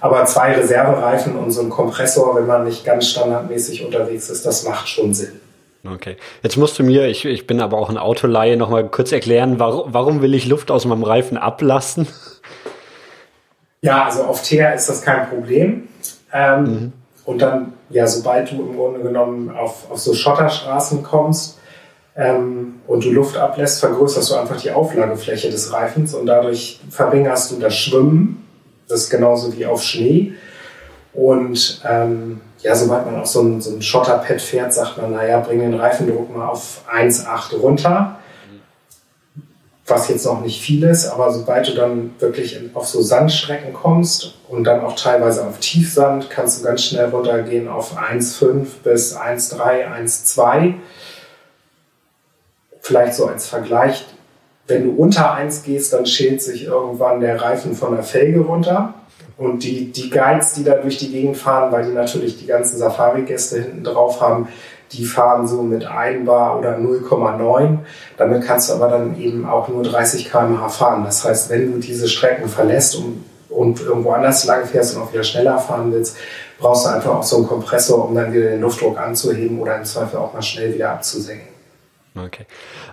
Aber 0.00 0.24
zwei 0.26 0.52
Reservereifen 0.52 1.36
und 1.36 1.50
so 1.50 1.60
ein 1.60 1.70
Kompressor, 1.70 2.36
wenn 2.36 2.46
man 2.46 2.64
nicht 2.64 2.84
ganz 2.84 3.08
standardmäßig 3.08 3.84
unterwegs 3.84 4.30
ist, 4.30 4.46
das 4.46 4.64
macht 4.64 4.88
schon 4.88 5.14
Sinn. 5.14 5.40
Okay. 5.84 6.16
Jetzt 6.42 6.56
musst 6.56 6.78
du 6.78 6.84
mir, 6.84 7.06
ich, 7.06 7.24
ich 7.24 7.46
bin 7.46 7.60
aber 7.60 7.78
auch 7.78 7.90
ein 7.90 7.98
Autoleihe, 7.98 8.56
nochmal 8.56 8.88
kurz 8.88 9.10
erklären, 9.10 9.58
warum, 9.58 9.92
warum 9.92 10.22
will 10.22 10.34
ich 10.34 10.46
Luft 10.46 10.70
aus 10.70 10.84
meinem 10.84 11.02
Reifen 11.02 11.36
ablassen? 11.36 12.06
Ja, 13.80 14.04
also 14.04 14.22
auf 14.22 14.42
Teer 14.42 14.74
ist 14.74 14.88
das 14.88 15.02
kein 15.02 15.28
Problem. 15.28 15.88
Ähm, 16.32 16.62
mhm. 16.62 16.92
Und 17.24 17.42
dann, 17.42 17.72
ja, 17.90 18.06
sobald 18.06 18.50
du 18.50 18.62
im 18.62 18.76
Grunde 18.76 19.00
genommen 19.00 19.50
auf, 19.50 19.90
auf 19.90 19.98
so 19.98 20.14
Schotterstraßen 20.14 21.02
kommst 21.02 21.58
ähm, 22.16 22.80
und 22.86 23.04
du 23.04 23.10
Luft 23.10 23.36
ablässt, 23.36 23.80
vergrößerst 23.80 24.30
du 24.30 24.34
einfach 24.36 24.60
die 24.60 24.70
Auflagefläche 24.70 25.50
des 25.50 25.72
Reifens 25.72 26.14
und 26.14 26.26
dadurch 26.26 26.80
verringerst 26.90 27.50
du 27.50 27.58
das 27.58 27.76
Schwimmen. 27.76 28.41
Das 28.92 29.02
ist 29.04 29.10
genauso 29.10 29.56
wie 29.56 29.66
auf 29.66 29.82
Schnee. 29.82 30.34
Und 31.14 31.82
ähm, 31.88 32.40
ja, 32.60 32.74
sobald 32.74 33.06
man 33.06 33.20
auf 33.20 33.26
so 33.26 33.42
ein, 33.42 33.60
so 33.60 33.74
ein 33.74 33.82
Schotterpad 33.82 34.40
fährt, 34.40 34.72
sagt 34.72 34.98
man, 34.98 35.12
naja, 35.12 35.40
bring 35.40 35.58
den 35.58 35.74
Reifendruck 35.74 36.34
mal 36.34 36.48
auf 36.48 36.82
1,8 36.90 37.56
runter 37.56 38.18
was 39.86 40.08
jetzt 40.08 40.24
noch 40.24 40.40
nicht 40.40 40.62
viel 40.62 40.84
ist, 40.84 41.06
aber 41.08 41.32
sobald 41.32 41.68
du 41.68 41.74
dann 41.74 42.14
wirklich 42.20 42.58
auf 42.74 42.86
so 42.86 43.02
Sandstrecken 43.02 43.72
kommst 43.72 44.34
und 44.48 44.64
dann 44.64 44.80
auch 44.80 44.94
teilweise 44.94 45.46
auf 45.46 45.58
Tiefsand, 45.58 46.30
kannst 46.30 46.60
du 46.60 46.64
ganz 46.64 46.84
schnell 46.84 47.06
runtergehen 47.06 47.68
auf 47.68 47.96
1,5 47.96 48.66
bis 48.84 49.16
1,3, 49.16 49.86
1,2. 49.92 50.74
Vielleicht 52.80 53.14
so 53.14 53.26
als 53.26 53.46
Vergleich, 53.46 54.06
wenn 54.66 54.84
du 54.84 54.90
unter 55.02 55.34
1 55.34 55.64
gehst, 55.64 55.92
dann 55.92 56.06
schält 56.06 56.42
sich 56.42 56.64
irgendwann 56.64 57.20
der 57.20 57.40
Reifen 57.40 57.74
von 57.74 57.94
der 57.94 58.04
Felge 58.04 58.40
runter. 58.40 58.94
Und 59.38 59.64
die, 59.64 59.90
die 59.90 60.10
Guides, 60.10 60.52
die 60.52 60.62
da 60.62 60.74
durch 60.74 60.98
die 60.98 61.10
Gegend 61.10 61.36
fahren, 61.36 61.72
weil 61.72 61.84
die 61.84 61.92
natürlich 61.92 62.38
die 62.38 62.46
ganzen 62.46 62.78
Safari-Gäste 62.78 63.60
hinten 63.60 63.82
drauf 63.82 64.20
haben, 64.20 64.48
die 64.92 65.04
fahren 65.04 65.48
so 65.48 65.62
mit 65.62 65.84
1 65.84 66.26
Bar 66.26 66.58
oder 66.58 66.76
0,9. 66.76 67.78
Damit 68.18 68.44
kannst 68.44 68.68
du 68.68 68.74
aber 68.74 68.88
dann 68.88 69.18
eben 69.18 69.46
auch 69.48 69.68
nur 69.68 69.82
30 69.82 70.30
km/h 70.30 70.68
fahren. 70.68 71.04
Das 71.04 71.24
heißt, 71.24 71.50
wenn 71.50 71.72
du 71.72 71.78
diese 71.78 72.08
Strecken 72.08 72.48
verlässt 72.48 72.96
und, 72.96 73.24
und 73.48 73.80
irgendwo 73.80 74.10
anders 74.12 74.44
lang 74.44 74.66
fährst 74.66 74.96
und 74.96 75.02
auch 75.02 75.12
wieder 75.12 75.24
schneller 75.24 75.58
fahren 75.58 75.92
willst, 75.92 76.16
brauchst 76.58 76.86
du 76.86 76.90
einfach 76.90 77.16
auch 77.16 77.22
so 77.22 77.36
einen 77.38 77.46
Kompressor, 77.46 78.06
um 78.06 78.14
dann 78.14 78.32
wieder 78.32 78.50
den 78.50 78.60
Luftdruck 78.60 78.98
anzuheben 78.98 79.58
oder 79.60 79.76
im 79.76 79.84
Zweifel 79.84 80.18
auch 80.18 80.32
mal 80.32 80.42
schnell 80.42 80.74
wieder 80.74 80.90
abzusenken. 80.90 81.51
Okay. 82.14 82.44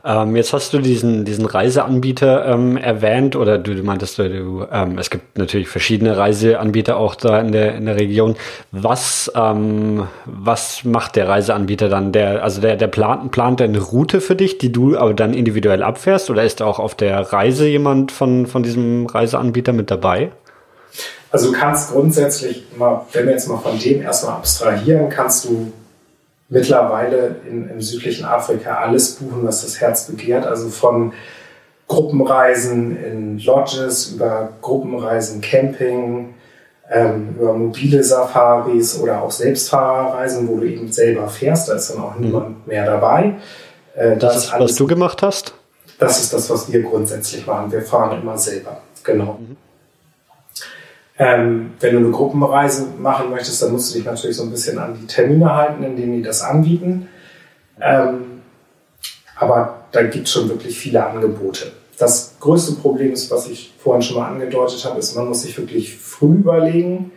Ähm, 0.05 0.37
jetzt 0.37 0.53
hast 0.53 0.73
du 0.73 0.79
diesen, 0.79 1.25
diesen 1.25 1.45
Reiseanbieter 1.45 2.45
ähm, 2.45 2.77
erwähnt 2.77 3.35
oder 3.35 3.57
du, 3.57 3.75
du 3.75 3.83
meintest, 3.83 4.17
du, 4.17 4.65
ähm, 4.71 4.97
es 4.97 5.09
gibt 5.09 5.37
natürlich 5.37 5.67
verschiedene 5.67 6.15
Reiseanbieter 6.15 6.95
auch 6.95 7.15
da 7.15 7.41
in 7.41 7.51
der, 7.51 7.75
in 7.75 7.85
der 7.85 7.97
Region. 7.97 8.37
Was, 8.71 9.29
ähm, 9.35 10.07
was 10.23 10.85
macht 10.85 11.17
der 11.17 11.27
Reiseanbieter 11.27 11.89
dann? 11.89 12.13
Der, 12.13 12.43
also 12.43 12.61
der, 12.61 12.77
der 12.77 12.87
plant, 12.87 13.31
plant 13.31 13.61
eine 13.61 13.79
Route 13.79 14.21
für 14.21 14.37
dich, 14.37 14.57
die 14.57 14.71
du 14.71 14.97
aber 14.97 15.13
dann 15.13 15.33
individuell 15.33 15.83
abfährst 15.83 16.29
oder 16.29 16.43
ist 16.43 16.61
auch 16.61 16.79
auf 16.79 16.95
der 16.95 17.19
Reise 17.19 17.67
jemand 17.67 18.13
von, 18.13 18.47
von 18.47 18.63
diesem 18.63 19.05
Reiseanbieter 19.05 19.73
mit 19.73 19.91
dabei? 19.91 20.31
Also 21.29 21.51
du 21.51 21.57
kannst 21.57 21.91
grundsätzlich 21.91 22.63
mal, 22.77 23.05
wenn 23.11 23.25
wir 23.25 23.33
jetzt 23.33 23.49
mal 23.49 23.57
von 23.57 23.77
dem 23.77 24.01
erstmal 24.01 24.37
abstrahieren, 24.37 25.09
kannst 25.09 25.45
du 25.45 25.73
mittlerweile 26.49 27.35
in, 27.47 27.69
im 27.69 27.81
südlichen 27.81 28.25
Afrika 28.25 28.75
alles 28.75 29.15
buchen, 29.15 29.45
was 29.45 29.61
das 29.61 29.79
Herz 29.79 30.07
begehrt. 30.07 30.45
Also 30.45 30.69
von 30.69 31.13
Gruppenreisen 31.87 33.03
in 33.03 33.39
Lodges 33.39 34.13
über 34.13 34.49
Gruppenreisen 34.61 35.41
Camping, 35.41 36.35
ähm, 36.91 37.35
über 37.37 37.53
mobile 37.53 38.03
Safaris 38.03 38.99
oder 38.99 39.21
auch 39.21 39.31
Selbstfahrerreisen, 39.31 40.47
wo 40.47 40.57
du 40.57 40.65
eben 40.65 40.91
selber 40.91 41.27
fährst. 41.27 41.69
Da 41.69 41.73
ist 41.75 41.89
dann 41.91 42.03
auch 42.03 42.15
mhm. 42.15 42.25
niemand 42.25 42.67
mehr 42.67 42.85
dabei. 42.85 43.35
Äh, 43.95 44.17
das, 44.17 44.33
das 44.33 44.43
ist, 44.45 44.53
alles, 44.53 44.71
was 44.71 44.77
du 44.77 44.87
gemacht 44.87 45.21
hast? 45.21 45.53
Das 45.99 46.19
ist 46.21 46.33
das, 46.33 46.49
was 46.49 46.71
wir 46.71 46.81
grundsätzlich 46.81 47.45
machen. 47.45 47.71
Wir 47.71 47.81
fahren 47.81 48.21
immer 48.21 48.37
selber. 48.37 48.81
Genau. 49.03 49.37
Mhm. 49.39 49.57
Ähm, 51.21 51.71
wenn 51.81 51.93
du 51.93 51.99
eine 51.99 52.11
Gruppenreise 52.11 52.87
machen 52.97 53.29
möchtest, 53.29 53.61
dann 53.61 53.73
musst 53.73 53.93
du 53.93 53.97
dich 53.97 54.05
natürlich 54.05 54.37
so 54.37 54.43
ein 54.43 54.51
bisschen 54.51 54.79
an 54.79 54.97
die 54.99 55.05
Termine 55.05 55.53
halten, 55.53 55.83
in 55.83 55.97
denen 55.97 56.13
die 56.13 56.21
das 56.21 56.41
anbieten. 56.41 57.09
Ähm, 57.81 58.41
aber 59.35 59.83
da 59.91 60.03
gibt 60.03 60.27
es 60.27 60.33
schon 60.33 60.47
wirklich 60.47 60.79
viele 60.79 61.05
Angebote. 61.05 61.73
Das 61.97 62.35
größte 62.39 62.73
Problem 62.75 63.11
ist, 63.11 63.29
was 63.31 63.49
ich 63.49 63.73
vorhin 63.77 64.01
schon 64.01 64.17
mal 64.17 64.29
angedeutet 64.29 64.85
habe, 64.85 64.99
ist, 64.99 65.15
man 65.15 65.27
muss 65.27 65.41
sich 65.41 65.57
wirklich 65.57 65.97
früh 65.97 66.35
überlegen, 66.35 67.11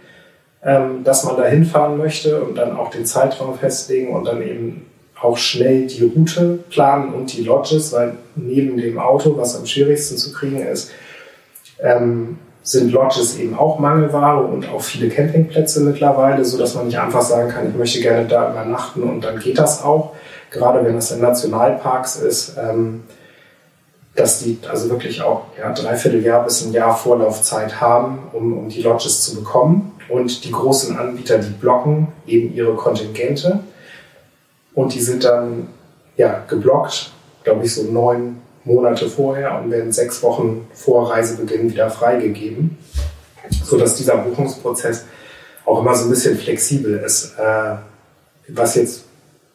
ähm, 0.65 1.05
dass 1.05 1.23
man 1.23 1.37
da 1.37 1.45
hinfahren 1.45 1.97
möchte 1.97 2.43
und 2.43 2.57
dann 2.57 2.77
auch 2.77 2.91
den 2.91 3.07
Zeitraum 3.07 3.57
festlegen 3.57 4.13
und 4.13 4.25
dann 4.25 4.43
eben 4.43 4.87
auch 5.21 5.37
schnell 5.37 5.87
die 5.87 6.03
Route 6.03 6.59
planen 6.71 7.15
und 7.15 7.33
die 7.33 7.45
Lodges, 7.45 7.93
weil 7.93 8.17
neben 8.35 8.77
dem 8.77 8.99
Auto, 8.99 9.37
was 9.37 9.57
am 9.57 9.67
schwierigsten 9.67 10.17
zu 10.17 10.33
kriegen 10.33 10.61
ist, 10.61 10.91
ähm, 11.81 12.39
sind 12.63 12.93
Lodges 12.93 13.39
eben 13.39 13.59
auch 13.59 13.79
Mangelware 13.79 14.43
und 14.43 14.69
auch 14.69 14.83
viele 14.83 15.09
Campingplätze 15.09 15.81
mittlerweile, 15.81 16.45
so 16.45 16.59
dass 16.59 16.75
man 16.75 16.87
nicht 16.87 16.99
einfach 16.99 17.23
sagen 17.23 17.49
kann, 17.49 17.71
ich 17.71 17.77
möchte 17.77 18.01
gerne 18.01 18.27
da 18.27 18.51
übernachten 18.51 19.03
und 19.03 19.23
dann 19.23 19.39
geht 19.39 19.59
das 19.59 19.83
auch. 19.83 20.13
Gerade 20.51 20.85
wenn 20.85 20.97
es 20.97 21.11
in 21.11 21.21
Nationalparks 21.21 22.17
ist, 22.17 22.57
ähm, 22.59 23.03
dass 24.15 24.41
die 24.41 24.59
also 24.71 24.91
wirklich 24.91 25.23
auch 25.23 25.47
ja, 25.59 25.73
dreiviertel 25.73 26.23
Jahr 26.23 26.45
bis 26.45 26.65
ein 26.65 26.73
Jahr 26.73 26.95
Vorlaufzeit 26.95 27.81
haben, 27.81 28.19
um, 28.33 28.59
um 28.59 28.69
die 28.69 28.83
Lodges 28.83 29.23
zu 29.23 29.37
bekommen. 29.37 29.93
Und 30.09 30.45
die 30.45 30.51
großen 30.51 30.99
Anbieter, 30.99 31.39
die 31.39 31.49
blocken 31.49 32.09
eben 32.27 32.55
ihre 32.55 32.75
Kontingente 32.75 33.61
und 34.75 34.95
die 34.95 35.01
sind 35.01 35.25
dann 35.25 35.69
ja 36.17 36.43
geblockt, 36.49 37.13
glaube 37.45 37.65
ich, 37.65 37.75
so 37.75 37.91
neun 37.91 38.42
Monate 38.65 39.09
vorher 39.09 39.61
und 39.61 39.71
werden 39.71 39.93
sechs 39.93 40.23
Wochen 40.23 40.69
vor 40.73 41.11
Reisebeginn 41.11 41.71
wieder 41.71 41.91
freigegeben, 41.91 42.79
sodass 43.65 43.97
dieser 43.97 44.19
Buchungsprozess 44.19 45.05
auch 45.65 45.81
immer 45.81 45.95
so 45.95 46.05
ein 46.05 46.11
bisschen 46.11 46.39
flexibel 46.39 46.99
ist. 46.99 47.35
Äh, 47.39 47.77
was 48.49 48.75
jetzt 48.75 49.05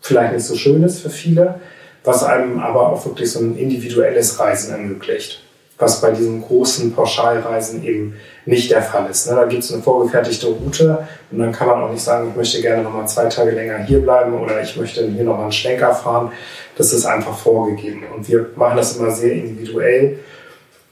vielleicht 0.02 0.34
nicht 0.34 0.46
so 0.46 0.56
schön 0.56 0.84
ist 0.84 1.00
für 1.00 1.10
viele, 1.10 1.60
was 2.04 2.24
einem 2.24 2.60
aber 2.60 2.89
auch 2.89 3.06
wirklich 3.06 3.32
so 3.32 3.39
ein 3.39 3.58
individuelles 3.58 4.39
Reisen 4.39 4.72
ermöglicht, 4.72 5.43
was 5.78 6.02
bei 6.02 6.12
diesen 6.12 6.42
großen 6.42 6.94
Pauschalreisen 6.94 7.84
eben 7.84 8.16
nicht 8.46 8.72
der 8.72 8.82
Fall 8.82 9.10
ist. 9.10 9.30
Ne? 9.30 9.36
Da 9.36 9.46
gibt 9.46 9.63
es 9.63 9.72
eine 9.72 9.84
vorgefertigte 9.84 10.48
Route 10.48 11.08
und 11.32 11.40
dann 11.40 11.52
kann 11.52 11.68
man 11.68 11.84
auch 11.84 11.92
nicht 11.92 12.04
sagen, 12.04 12.30
ich 12.30 12.36
möchte 12.36 12.62
gerne 12.62 12.82
nochmal 12.82 13.08
zwei 13.08 13.26
Tage 13.26 13.52
länger 13.52 13.78
hier 13.80 14.02
bleiben 14.02 14.34
oder 14.34 14.62
ich 14.62 14.76
möchte 14.76 15.06
hier 15.08 15.24
nochmal 15.24 15.44
einen 15.44 15.52
Schlenker 15.52 15.94
fahren. 15.94 16.32
Das 16.78 16.94
ist 16.94 17.06
einfach 17.06 17.38
vorgegeben 17.38 18.04
und 18.16 18.28
wir 18.28 18.48
machen 18.56 18.78
das 18.78 18.98
immer 18.98 19.12
sehr 19.12 19.34
individuell. 19.34 20.20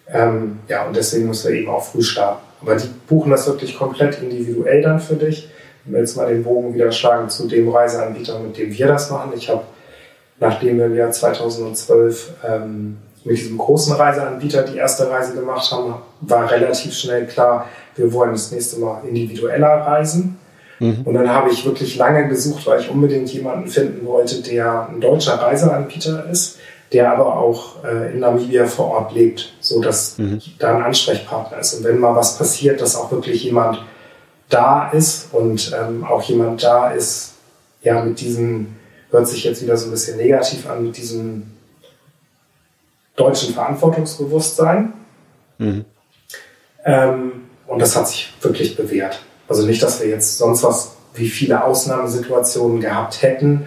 Ähm, 0.08 0.60
ja, 0.68 0.86
und 0.86 0.96
deswegen 0.96 1.28
müssen 1.28 1.52
wir 1.52 1.60
eben 1.60 1.70
auch 1.70 1.84
früh 1.84 2.04
starten. 2.04 2.46
Aber 2.62 2.76
die 2.76 2.90
buchen 3.08 3.32
das 3.32 3.48
wirklich 3.48 3.78
komplett 3.78 4.22
individuell 4.22 4.82
dann 4.82 5.00
für 5.00 5.16
dich. 5.16 5.50
Wenn 5.84 5.94
wir 5.94 6.00
jetzt 6.02 6.16
mal 6.16 6.28
den 6.28 6.44
Bogen 6.44 6.74
wieder 6.74 6.92
schlagen 6.92 7.30
zu 7.30 7.48
dem 7.48 7.70
Reiseanbieter, 7.70 8.40
mit 8.40 8.58
dem 8.58 8.72
wir 8.72 8.88
das 8.88 9.10
machen. 9.10 9.34
Ich 9.36 9.50
habe, 9.50 9.64
nachdem 10.40 10.78
wir 10.78 10.86
im 10.86 10.96
Jahr 10.96 11.12
2012 11.12 12.34
ähm, 12.48 12.98
mit 13.26 13.38
diesem 13.38 13.58
großen 13.58 13.94
Reiseanbieter 13.96 14.64
die 14.64 14.78
erste 14.78 15.10
Reise 15.10 15.34
gemacht 15.34 15.72
haben, 15.72 15.96
war 16.22 16.50
relativ 16.50 16.94
schnell 16.94 17.26
klar, 17.26 17.68
wir 17.96 18.14
wollen 18.14 18.34
das 18.34 18.52
nächste 18.52 18.80
Mal 18.80 19.02
individueller 19.08 19.68
reisen. 19.68 20.38
Mhm. 20.80 21.02
Und 21.06 21.14
dann 21.16 21.30
habe 21.30 21.50
ich 21.52 21.66
wirklich 21.66 21.96
lange 21.98 22.28
gesucht, 22.28 22.68
weil 22.68 22.82
ich 22.82 22.90
unbedingt 22.90 23.34
jemanden 23.34 23.68
finden 23.68 24.06
wollte, 24.06 24.42
der 24.42 24.90
ein 24.90 25.02
deutscher 25.02 25.34
Reiseanbieter 25.34 26.30
ist, 26.30 26.60
der 26.94 27.12
aber 27.12 27.38
auch 27.38 27.84
äh, 27.84 28.14
in 28.14 28.20
Namibia 28.20 28.66
vor 28.68 28.92
Ort 28.92 29.14
lebt, 29.14 29.54
so 29.60 29.82
dass 29.82 30.18
mhm. 30.20 30.40
da 30.60 30.76
ein 30.76 30.84
Ansprechpartner 30.84 31.58
ist. 31.58 31.74
Und 31.74 31.84
wenn 31.84 31.98
mal 31.98 32.16
was 32.16 32.38
passiert, 32.38 32.80
dass 32.80 32.96
auch 32.96 33.12
wirklich 33.12 33.44
jemand 33.44 33.82
da 34.50 34.90
ist 34.90 35.34
und 35.34 35.76
ähm, 35.76 36.04
auch 36.04 36.22
jemand 36.24 36.64
da 36.64 36.92
ist, 36.92 37.34
ja, 37.82 38.04
mit 38.04 38.20
diesem, 38.20 38.76
hört 39.10 39.28
sich 39.28 39.44
jetzt 39.44 39.64
wieder 39.64 39.78
so 39.78 39.88
ein 39.88 39.92
bisschen 39.92 40.18
negativ 40.18 40.70
an, 40.70 40.84
mit 40.84 40.98
diesem 40.98 41.55
deutschen 43.16 43.54
Verantwortungsbewusstsein. 43.54 44.94
Mhm. 45.58 45.86
Ähm, 46.84 47.32
und 47.68 47.80
das 47.80 47.96
hat 47.96 48.08
sich 48.08 48.34
wirklich 48.42 48.76
bewährt. 48.76 49.20
Also 49.48 49.66
nicht, 49.66 49.82
dass 49.82 50.00
wir 50.02 50.08
jetzt 50.08 50.38
sonst 50.38 50.64
was 50.64 50.92
wie 51.14 51.30
viele 51.30 51.64
Ausnahmesituationen 51.64 52.82
gehabt 52.82 53.22
hätten, 53.22 53.66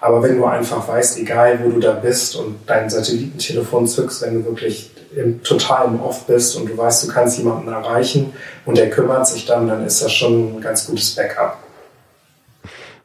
aber 0.00 0.22
wenn 0.22 0.36
du 0.36 0.44
einfach 0.44 0.86
weißt, 0.86 1.18
egal 1.18 1.58
wo 1.62 1.70
du 1.70 1.80
da 1.80 1.92
bist 1.92 2.36
und 2.36 2.58
dein 2.66 2.88
Satellitentelefon 2.88 3.86
zückst, 3.86 4.22
wenn 4.22 4.34
du 4.34 4.44
wirklich 4.44 4.90
im 5.16 5.42
totalen 5.42 6.00
Off 6.00 6.26
bist 6.26 6.56
und 6.56 6.68
du 6.68 6.76
weißt, 6.76 7.04
du 7.04 7.08
kannst 7.08 7.38
jemanden 7.38 7.68
erreichen 7.68 8.32
und 8.64 8.78
der 8.78 8.90
kümmert 8.90 9.26
sich 9.26 9.46
dann, 9.46 9.66
dann 9.66 9.84
ist 9.84 10.02
das 10.02 10.12
schon 10.12 10.56
ein 10.56 10.60
ganz 10.60 10.86
gutes 10.86 11.14
Backup. 11.14 11.56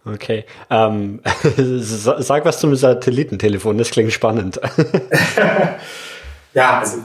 Okay. 0.06 0.46
Ähm, 0.70 1.22
sag 1.58 2.46
was 2.46 2.60
zum 2.60 2.76
Satellitentelefon, 2.76 3.78
das 3.78 3.89
klingt 3.89 4.12
spannend. 4.12 4.60
ja, 6.54 6.80
also 6.80 6.98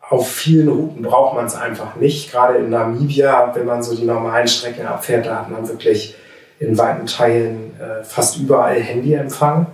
auf 0.00 0.30
vielen 0.30 0.68
Routen 0.68 1.02
braucht 1.02 1.34
man 1.34 1.46
es 1.46 1.54
einfach 1.54 1.96
nicht. 1.96 2.30
Gerade 2.30 2.58
in 2.58 2.70
Namibia, 2.70 3.54
wenn 3.54 3.66
man 3.66 3.82
so 3.82 3.96
die 3.96 4.04
normalen 4.04 4.48
Strecken 4.48 4.86
abfährt, 4.86 5.26
da 5.26 5.40
hat 5.40 5.50
man 5.50 5.68
wirklich 5.68 6.14
in 6.58 6.76
weiten 6.78 7.06
Teilen 7.06 7.72
äh, 7.80 8.04
fast 8.04 8.38
überall 8.38 8.80
Handyempfang. 8.80 9.66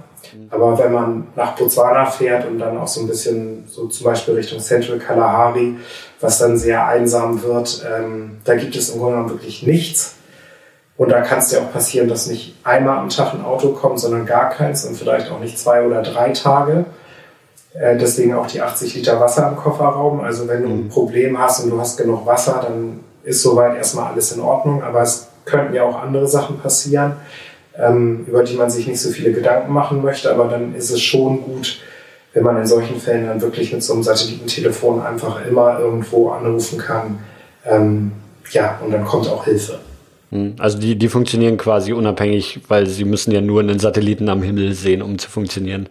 Aber 0.51 0.79
wenn 0.79 0.93
man 0.93 1.27
nach 1.35 1.57
Botswana 1.57 2.07
fährt 2.07 2.47
und 2.47 2.59
dann 2.59 2.77
auch 2.77 2.87
so 2.87 3.01
ein 3.01 3.07
bisschen 3.07 3.65
so 3.67 3.87
zum 3.87 4.05
Beispiel 4.05 4.35
Richtung 4.35 4.61
Central 4.61 4.99
Kalahari, 4.99 5.77
was 6.21 6.39
dann 6.39 6.59
sehr 6.59 6.87
einsam 6.87 7.43
wird, 7.43 7.85
ähm, 7.91 8.39
da 8.45 8.55
gibt 8.55 8.77
es 8.77 8.91
im 8.91 9.01
Grunde 9.01 9.17
genommen 9.17 9.31
wirklich 9.31 9.63
nichts. 9.63 10.17
Und 11.01 11.09
da 11.09 11.23
kann 11.23 11.39
es 11.39 11.49
dir 11.49 11.63
auch 11.63 11.73
passieren, 11.73 12.09
dass 12.09 12.27
nicht 12.27 12.57
einmal 12.63 12.99
am 12.99 13.09
Tag 13.09 13.33
ein 13.33 13.43
Auto 13.43 13.71
kommt, 13.71 13.99
sondern 13.99 14.27
gar 14.27 14.51
keins 14.51 14.85
und 14.85 14.99
vielleicht 14.99 15.31
auch 15.31 15.41
nicht 15.41 15.59
zwei 15.59 15.83
oder 15.83 16.03
drei 16.03 16.29
Tage. 16.33 16.85
Äh, 17.73 17.97
deswegen 17.97 18.35
auch 18.35 18.47
die 18.47 18.61
80 18.61 18.97
Liter 18.97 19.19
Wasser 19.19 19.49
im 19.49 19.57
Kofferraum. 19.57 20.21
Also 20.21 20.47
wenn 20.47 20.63
du 20.63 20.69
ein 20.69 20.85
mhm. 20.85 20.89
Problem 20.91 21.39
hast 21.39 21.65
und 21.65 21.71
du 21.71 21.81
hast 21.81 21.97
genug 21.97 22.27
Wasser, 22.27 22.61
dann 22.63 23.01
ist 23.25 23.41
soweit 23.41 23.79
erstmal 23.79 24.13
alles 24.13 24.33
in 24.33 24.43
Ordnung. 24.43 24.83
Aber 24.83 25.01
es 25.01 25.29
könnten 25.47 25.73
ja 25.73 25.85
auch 25.85 26.03
andere 26.03 26.29
Sachen 26.29 26.61
passieren, 26.61 27.15
ähm, 27.79 28.27
über 28.27 28.45
die 28.45 28.57
man 28.57 28.69
sich 28.69 28.87
nicht 28.87 29.01
so 29.01 29.09
viele 29.09 29.33
Gedanken 29.33 29.73
machen 29.73 30.03
möchte. 30.03 30.31
Aber 30.31 30.49
dann 30.49 30.75
ist 30.75 30.91
es 30.91 31.01
schon 31.01 31.43
gut, 31.43 31.81
wenn 32.35 32.45
man 32.45 32.59
in 32.59 32.67
solchen 32.67 33.01
Fällen 33.01 33.27
dann 33.27 33.41
wirklich 33.41 33.73
mit 33.73 33.83
so 33.83 33.95
einem 33.95 34.03
Satellitentelefon 34.03 35.01
einfach 35.01 35.47
immer 35.47 35.79
irgendwo 35.79 36.29
anrufen 36.29 36.77
kann. 36.77 37.21
Ähm, 37.65 38.13
ja, 38.51 38.79
und 38.85 38.91
dann 38.93 39.07
kommt 39.07 39.31
auch 39.31 39.47
Hilfe. 39.47 39.79
Hm. 40.31 40.55
Also 40.59 40.79
die, 40.79 40.97
die 40.97 41.09
funktionieren 41.09 41.57
quasi 41.57 41.93
unabhängig, 41.93 42.61
weil 42.69 42.87
sie 42.87 43.05
müssen 43.05 43.33
ja 43.33 43.41
nur 43.41 43.61
einen 43.61 43.79
Satelliten 43.79 44.29
am 44.29 44.43
Himmel 44.43 44.73
sehen, 44.73 45.03
um 45.03 45.19
zu 45.19 45.29
funktionieren. 45.29 45.89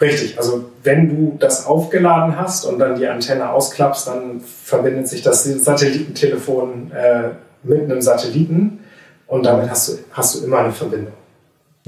Richtig, 0.00 0.36
also 0.38 0.64
wenn 0.82 1.08
du 1.08 1.36
das 1.38 1.66
aufgeladen 1.66 2.38
hast 2.38 2.64
und 2.64 2.78
dann 2.78 2.98
die 2.98 3.06
Antenne 3.06 3.50
ausklappst, 3.50 4.08
dann 4.08 4.40
verbindet 4.40 5.08
sich 5.08 5.22
das 5.22 5.44
Satellitentelefon 5.44 6.90
äh, 6.92 7.30
mit 7.62 7.82
einem 7.82 8.02
Satelliten 8.02 8.80
und 9.26 9.46
damit 9.46 9.70
hast 9.70 9.88
du, 9.88 9.92
hast 10.12 10.34
du 10.34 10.44
immer 10.44 10.58
eine 10.58 10.72
Verbindung. 10.72 11.14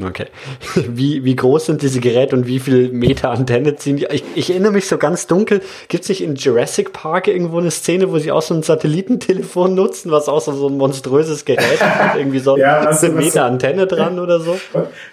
Okay. 0.03 0.27
Wie, 0.89 1.25
wie 1.25 1.35
groß 1.35 1.67
sind 1.67 1.81
diese 1.81 2.01
Geräte 2.01 2.37
und 2.37 2.47
wie 2.47 2.61
viel 2.61 2.91
Meter 2.91 3.31
Antenne 3.31 3.77
ziehen 3.77 3.97
die? 3.97 4.05
Ich, 4.07 4.25
ich 4.35 4.51
erinnere 4.51 4.73
mich 4.73 4.89
so 4.89 4.99
ganz 4.99 5.27
dunkel. 5.27 5.63
Gibt 5.89 6.03
es 6.03 6.11
nicht 6.11 6.23
in 6.23 6.35
Jurassic 6.35 6.93
Park 6.93 7.29
irgendwo 7.29 7.59
eine 7.59 7.71
Szene, 7.71 8.13
wo 8.13 8.19
sie 8.19 8.31
auch 8.31 8.43
so 8.43 8.53
ein 8.53 8.63
Satellitentelefon 8.63 9.75
nutzen, 9.75 10.11
was 10.11 10.29
auch 10.29 10.43
so, 10.43 10.53
so 10.53 10.69
ein 10.69 10.77
monströses 10.77 11.47
Gerät 11.47 11.81
hat? 11.81 12.17
Irgendwie 12.19 12.41
so 12.41 12.59
ja, 12.59 12.85
das, 12.85 13.03
eine 13.03 13.15
Meter 13.15 13.47
Antenne 13.47 13.87
dran 13.87 14.19
oder 14.21 14.39
so? 14.39 14.61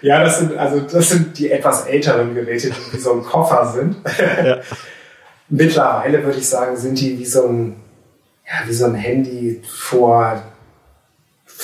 Ja, 0.02 0.22
das 0.22 0.40
sind, 0.40 0.54
also, 0.58 0.80
das 0.80 1.08
sind 1.08 1.38
die 1.38 1.50
etwas 1.50 1.86
älteren 1.86 2.34
Geräte, 2.34 2.68
die 2.68 2.92
wie 2.92 3.00
so 3.00 3.12
ein 3.14 3.22
Koffer 3.22 3.72
sind. 3.74 3.96
Ja. 4.44 4.58
Mittlerweile 5.48 6.22
würde 6.22 6.38
ich 6.38 6.48
sagen, 6.48 6.76
sind 6.76 7.00
die 7.00 7.18
wie 7.18 7.24
so 7.24 7.46
ein, 7.46 7.76
ja, 8.46 8.68
wie 8.68 8.74
so 8.74 8.84
ein 8.84 8.94
Handy 8.94 9.62
vor 9.66 10.42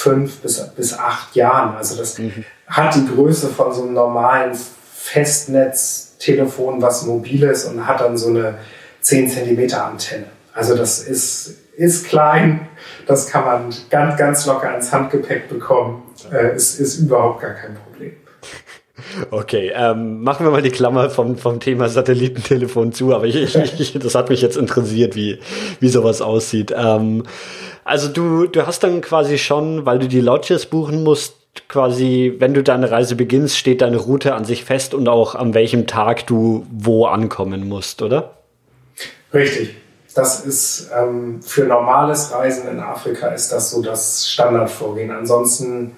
fünf 0.01 0.39
bis, 0.39 0.67
bis 0.77 0.99
acht 0.99 1.37
Jahren. 1.37 1.77
Also 1.77 1.97
das 1.97 2.19
mhm. 2.19 2.45
hat 2.67 2.95
die 2.95 3.07
Größe 3.07 3.49
von 3.49 3.73
so 3.73 3.83
einem 3.83 3.93
normalen 3.93 4.53
Festnetztelefon, 4.93 6.81
was 6.81 7.05
mobil 7.05 7.43
ist 7.45 7.67
und 7.67 7.87
hat 7.87 8.01
dann 8.01 8.17
so 8.17 8.29
eine 8.29 8.55
10 9.01 9.29
cm 9.29 9.75
Antenne. 9.75 10.27
Also 10.55 10.75
das 10.77 11.01
ist, 11.01 11.55
ist 11.77 12.07
klein, 12.07 12.69
das 13.07 13.29
kann 13.29 13.45
man 13.45 13.75
ganz, 13.91 14.17
ganz 14.17 14.47
locker 14.47 14.75
ins 14.75 14.93
Handgepäck 14.93 15.49
bekommen. 15.49 16.03
Äh, 16.33 16.57
ist, 16.57 16.81
ist 16.81 16.99
überhaupt 16.99 17.43
gar 17.43 17.55
kein 17.55 17.75
Problem. 17.75 18.13
Okay, 19.31 19.73
ähm, 19.75 20.23
machen 20.23 20.47
wir 20.47 20.51
mal 20.51 20.63
die 20.63 20.71
Klammer 20.71 21.11
vom, 21.11 21.37
vom 21.37 21.61
Thema 21.61 21.89
Satellitentelefon 21.89 22.93
zu, 22.93 23.15
aber 23.15 23.25
ich, 23.25 23.37
ich, 23.37 23.57
ich, 23.81 23.99
das 23.99 24.15
hat 24.15 24.29
mich 24.29 24.43
jetzt 24.43 24.57
interessiert, 24.57 25.15
wie, 25.15 25.41
wie 25.81 25.89
sowas 25.89 26.21
aussieht. 26.21 26.75
Ähm, 26.77 27.25
also 27.91 28.09
du, 28.09 28.47
du 28.47 28.67
hast 28.67 28.85
dann 28.85 29.01
quasi 29.01 29.37
schon, 29.37 29.85
weil 29.85 29.99
du 29.99 30.07
die 30.07 30.21
Lodges 30.21 30.67
buchen 30.67 31.03
musst, 31.03 31.35
quasi, 31.69 32.37
wenn 32.39 32.55
du 32.55 32.63
deine 32.63 32.89
Reise 32.91 33.17
beginnst, 33.17 33.59
steht 33.59 33.81
deine 33.83 33.97
Route 33.97 34.35
an 34.35 34.45
sich 34.45 34.65
fest 34.65 34.95
und 34.95 35.09
auch 35.09 35.35
an 35.35 35.55
welchem 35.55 35.89
Tag 35.89 36.27
du 36.29 36.65
wo 36.71 37.07
ankommen 37.07 37.69
musst, 37.69 38.01
oder? 38.03 38.37
Richtig. 39.35 39.75
Das 40.15 40.47
ist 40.47 40.91
ähm, 40.97 41.43
für 41.43 41.65
normales 41.65 42.33
Reisen 42.33 42.69
in 42.69 42.79
Afrika 42.79 43.29
ist 43.29 43.53
das 43.53 43.73
so 43.73 43.83
das 43.83 44.29
Standardvorgehen. 44.29 45.11
Ansonsten 45.11 45.97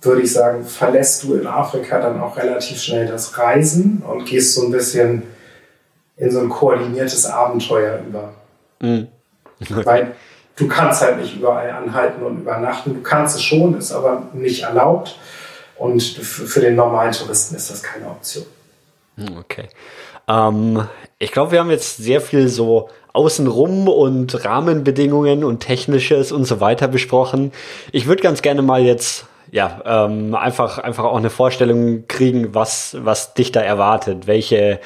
würde 0.00 0.22
ich 0.22 0.32
sagen, 0.32 0.64
verlässt 0.64 1.24
du 1.24 1.34
in 1.34 1.46
Afrika 1.46 2.00
dann 2.00 2.20
auch 2.20 2.38
relativ 2.38 2.80
schnell 2.80 3.06
das 3.06 3.36
Reisen 3.38 4.02
und 4.06 4.24
gehst 4.24 4.54
so 4.54 4.64
ein 4.64 4.70
bisschen 4.70 5.24
in 6.16 6.30
so 6.30 6.40
ein 6.40 6.48
koordiniertes 6.48 7.26
Abenteuer 7.26 8.00
über. 8.06 8.32
Mm. 8.80 9.08
Okay. 9.60 9.86
Weil 9.86 10.14
du 10.56 10.68
kannst 10.68 11.02
halt 11.02 11.20
nicht 11.20 11.36
überall 11.36 11.70
anhalten 11.70 12.22
und 12.22 12.38
übernachten. 12.40 12.94
Du 12.94 13.02
kannst 13.02 13.36
es 13.36 13.42
schon, 13.42 13.76
ist 13.76 13.92
aber 13.92 14.22
nicht 14.32 14.62
erlaubt. 14.62 15.16
Und 15.76 16.02
für 16.02 16.60
den 16.60 16.76
normalen 16.76 17.12
Touristen 17.12 17.56
ist 17.56 17.70
das 17.70 17.82
keine 17.82 18.06
Option. 18.06 18.44
Hm, 19.16 19.38
okay. 19.38 19.68
Ähm, 20.28 20.86
ich 21.18 21.32
glaube, 21.32 21.52
wir 21.52 21.60
haben 21.60 21.70
jetzt 21.70 21.96
sehr 21.96 22.20
viel 22.20 22.48
so 22.48 22.88
außenrum 23.12 23.88
und 23.88 24.44
Rahmenbedingungen 24.44 25.44
und 25.44 25.60
Technisches 25.60 26.32
und 26.32 26.44
so 26.44 26.60
weiter 26.60 26.88
besprochen. 26.88 27.52
Ich 27.90 28.06
würde 28.06 28.22
ganz 28.22 28.42
gerne 28.42 28.62
mal 28.62 28.82
jetzt 28.82 29.26
ja, 29.50 29.82
ähm, 29.84 30.34
einfach, 30.34 30.78
einfach 30.78 31.04
auch 31.04 31.18
eine 31.18 31.28
Vorstellung 31.28 32.06
kriegen, 32.08 32.54
was, 32.54 32.96
was 33.00 33.34
dich 33.34 33.52
da 33.52 33.60
erwartet, 33.60 34.26
welche, 34.26 34.80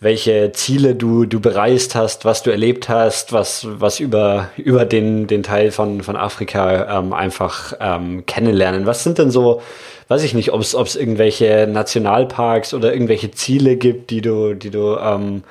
welche 0.00 0.52
Ziele 0.52 0.94
du, 0.94 1.26
du 1.26 1.40
bereist 1.40 1.94
hast, 1.94 2.24
was 2.24 2.42
du 2.42 2.50
erlebt 2.50 2.88
hast, 2.88 3.34
was, 3.34 3.66
was 3.68 4.00
über, 4.00 4.48
über 4.56 4.86
den, 4.86 5.26
den 5.26 5.42
Teil 5.42 5.70
von, 5.70 6.02
von 6.02 6.16
Afrika 6.16 6.98
ähm, 6.98 7.12
einfach 7.12 7.74
ähm, 7.80 8.24
kennenlernen. 8.24 8.86
Was 8.86 9.04
sind 9.04 9.18
denn 9.18 9.30
so, 9.30 9.60
weiß 10.08 10.24
ich 10.24 10.32
nicht, 10.32 10.52
ob 10.52 10.62
es 10.62 10.96
irgendwelche 10.96 11.68
Nationalparks 11.70 12.72
oder 12.72 12.94
irgendwelche 12.94 13.30
Ziele 13.30 13.76
gibt, 13.76 14.10
die 14.10 14.22
du, 14.22 14.54
die 14.54 14.70
du 14.70 14.96
ähm, 14.96 15.42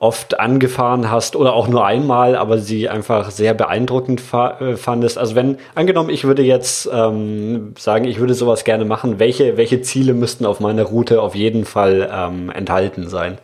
oft 0.00 0.38
angefahren 0.38 1.10
hast 1.10 1.34
oder 1.34 1.54
auch 1.54 1.66
nur 1.66 1.86
einmal, 1.86 2.36
aber 2.36 2.58
sie 2.58 2.90
einfach 2.90 3.30
sehr 3.30 3.54
beeindruckend 3.54 4.22
äh, 4.32 4.76
fandest. 4.76 5.16
Also 5.16 5.34
wenn, 5.34 5.56
angenommen, 5.74 6.10
ich 6.10 6.24
würde 6.24 6.42
jetzt 6.42 6.90
ähm, 6.92 7.72
sagen, 7.78 8.04
ich 8.04 8.20
würde 8.20 8.34
sowas 8.34 8.64
gerne 8.64 8.84
machen, 8.84 9.18
welche, 9.18 9.56
welche 9.56 9.80
Ziele 9.80 10.12
müssten 10.12 10.44
auf 10.44 10.60
meiner 10.60 10.84
Route 10.84 11.22
auf 11.22 11.34
jeden 11.34 11.64
Fall 11.64 12.10
ähm, 12.12 12.50
enthalten 12.50 13.08
sein? 13.08 13.38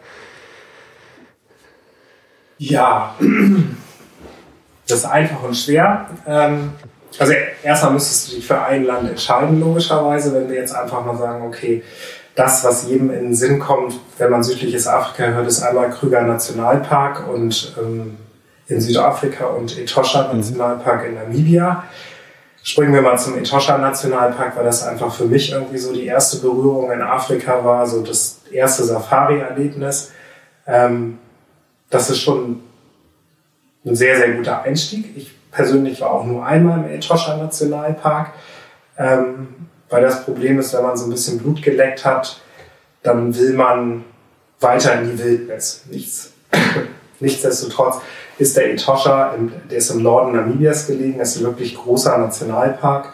Ja, 2.68 3.14
das 4.88 4.98
ist 4.98 5.04
einfach 5.04 5.42
und 5.42 5.54
schwer. 5.54 6.06
Ähm, 6.26 6.72
also 7.18 7.32
erstmal 7.62 7.92
müsstest 7.92 8.32
du 8.32 8.36
dich 8.36 8.46
für 8.46 8.60
ein 8.60 8.84
Land 8.84 9.08
entscheiden, 9.08 9.60
logischerweise, 9.60 10.34
wenn 10.34 10.48
wir 10.48 10.56
jetzt 10.56 10.74
einfach 10.74 11.04
mal 11.04 11.16
sagen, 11.16 11.46
okay, 11.46 11.82
das, 12.34 12.64
was 12.64 12.88
jedem 12.88 13.10
in 13.10 13.22
den 13.22 13.34
Sinn 13.34 13.60
kommt, 13.60 13.94
wenn 14.18 14.30
man 14.30 14.42
südliches 14.42 14.88
Afrika 14.88 15.30
hört, 15.30 15.46
ist 15.46 15.62
einmal 15.62 15.90
Krüger 15.90 16.22
Nationalpark 16.22 17.28
und 17.28 17.74
ähm, 17.78 18.16
in 18.66 18.80
Südafrika 18.80 19.46
und 19.46 19.78
Etosha 19.78 20.32
mhm. 20.32 20.38
Nationalpark 20.38 21.06
in 21.06 21.14
Namibia. 21.14 21.84
Springen 22.62 22.94
wir 22.94 23.02
mal 23.02 23.18
zum 23.18 23.36
Etosha 23.36 23.76
Nationalpark, 23.76 24.56
weil 24.56 24.64
das 24.64 24.84
einfach 24.84 25.14
für 25.14 25.26
mich 25.26 25.52
irgendwie 25.52 25.78
so 25.78 25.92
die 25.92 26.06
erste 26.06 26.38
Berührung 26.38 26.90
in 26.90 27.02
Afrika 27.02 27.62
war, 27.62 27.86
so 27.86 28.02
das 28.02 28.40
erste 28.50 28.84
Safari-Erlebnis. 28.84 30.12
Ähm, 30.66 31.18
das 31.94 32.10
ist 32.10 32.20
schon 32.20 32.60
ein 33.84 33.94
sehr, 33.94 34.16
sehr 34.16 34.32
guter 34.32 34.62
Einstieg. 34.62 35.16
Ich 35.16 35.30
persönlich 35.52 36.00
war 36.00 36.10
auch 36.10 36.24
nur 36.24 36.44
einmal 36.44 36.78
im 36.78 36.90
Etosha 36.90 37.36
Nationalpark. 37.36 38.32
Ähm, 38.98 39.48
weil 39.88 40.02
das 40.02 40.24
Problem 40.24 40.58
ist, 40.58 40.74
wenn 40.74 40.82
man 40.82 40.96
so 40.96 41.04
ein 41.04 41.10
bisschen 41.10 41.38
Blut 41.38 41.62
geleckt 41.62 42.04
hat, 42.04 42.40
dann 43.04 43.36
will 43.36 43.52
man 43.52 44.04
weiter 44.58 45.00
in 45.00 45.10
die 45.12 45.22
Wildnis. 45.22 45.84
Nichts, 45.88 46.32
nichtsdestotrotz 47.20 48.00
ist 48.38 48.56
der 48.56 48.72
Etosha, 48.72 49.36
der 49.70 49.78
ist 49.78 49.90
im 49.90 50.02
Norden 50.02 50.34
Namibias 50.34 50.88
gelegen, 50.88 51.20
ist 51.20 51.36
ein 51.36 51.44
wirklich 51.44 51.76
großer 51.76 52.18
Nationalpark. 52.18 53.12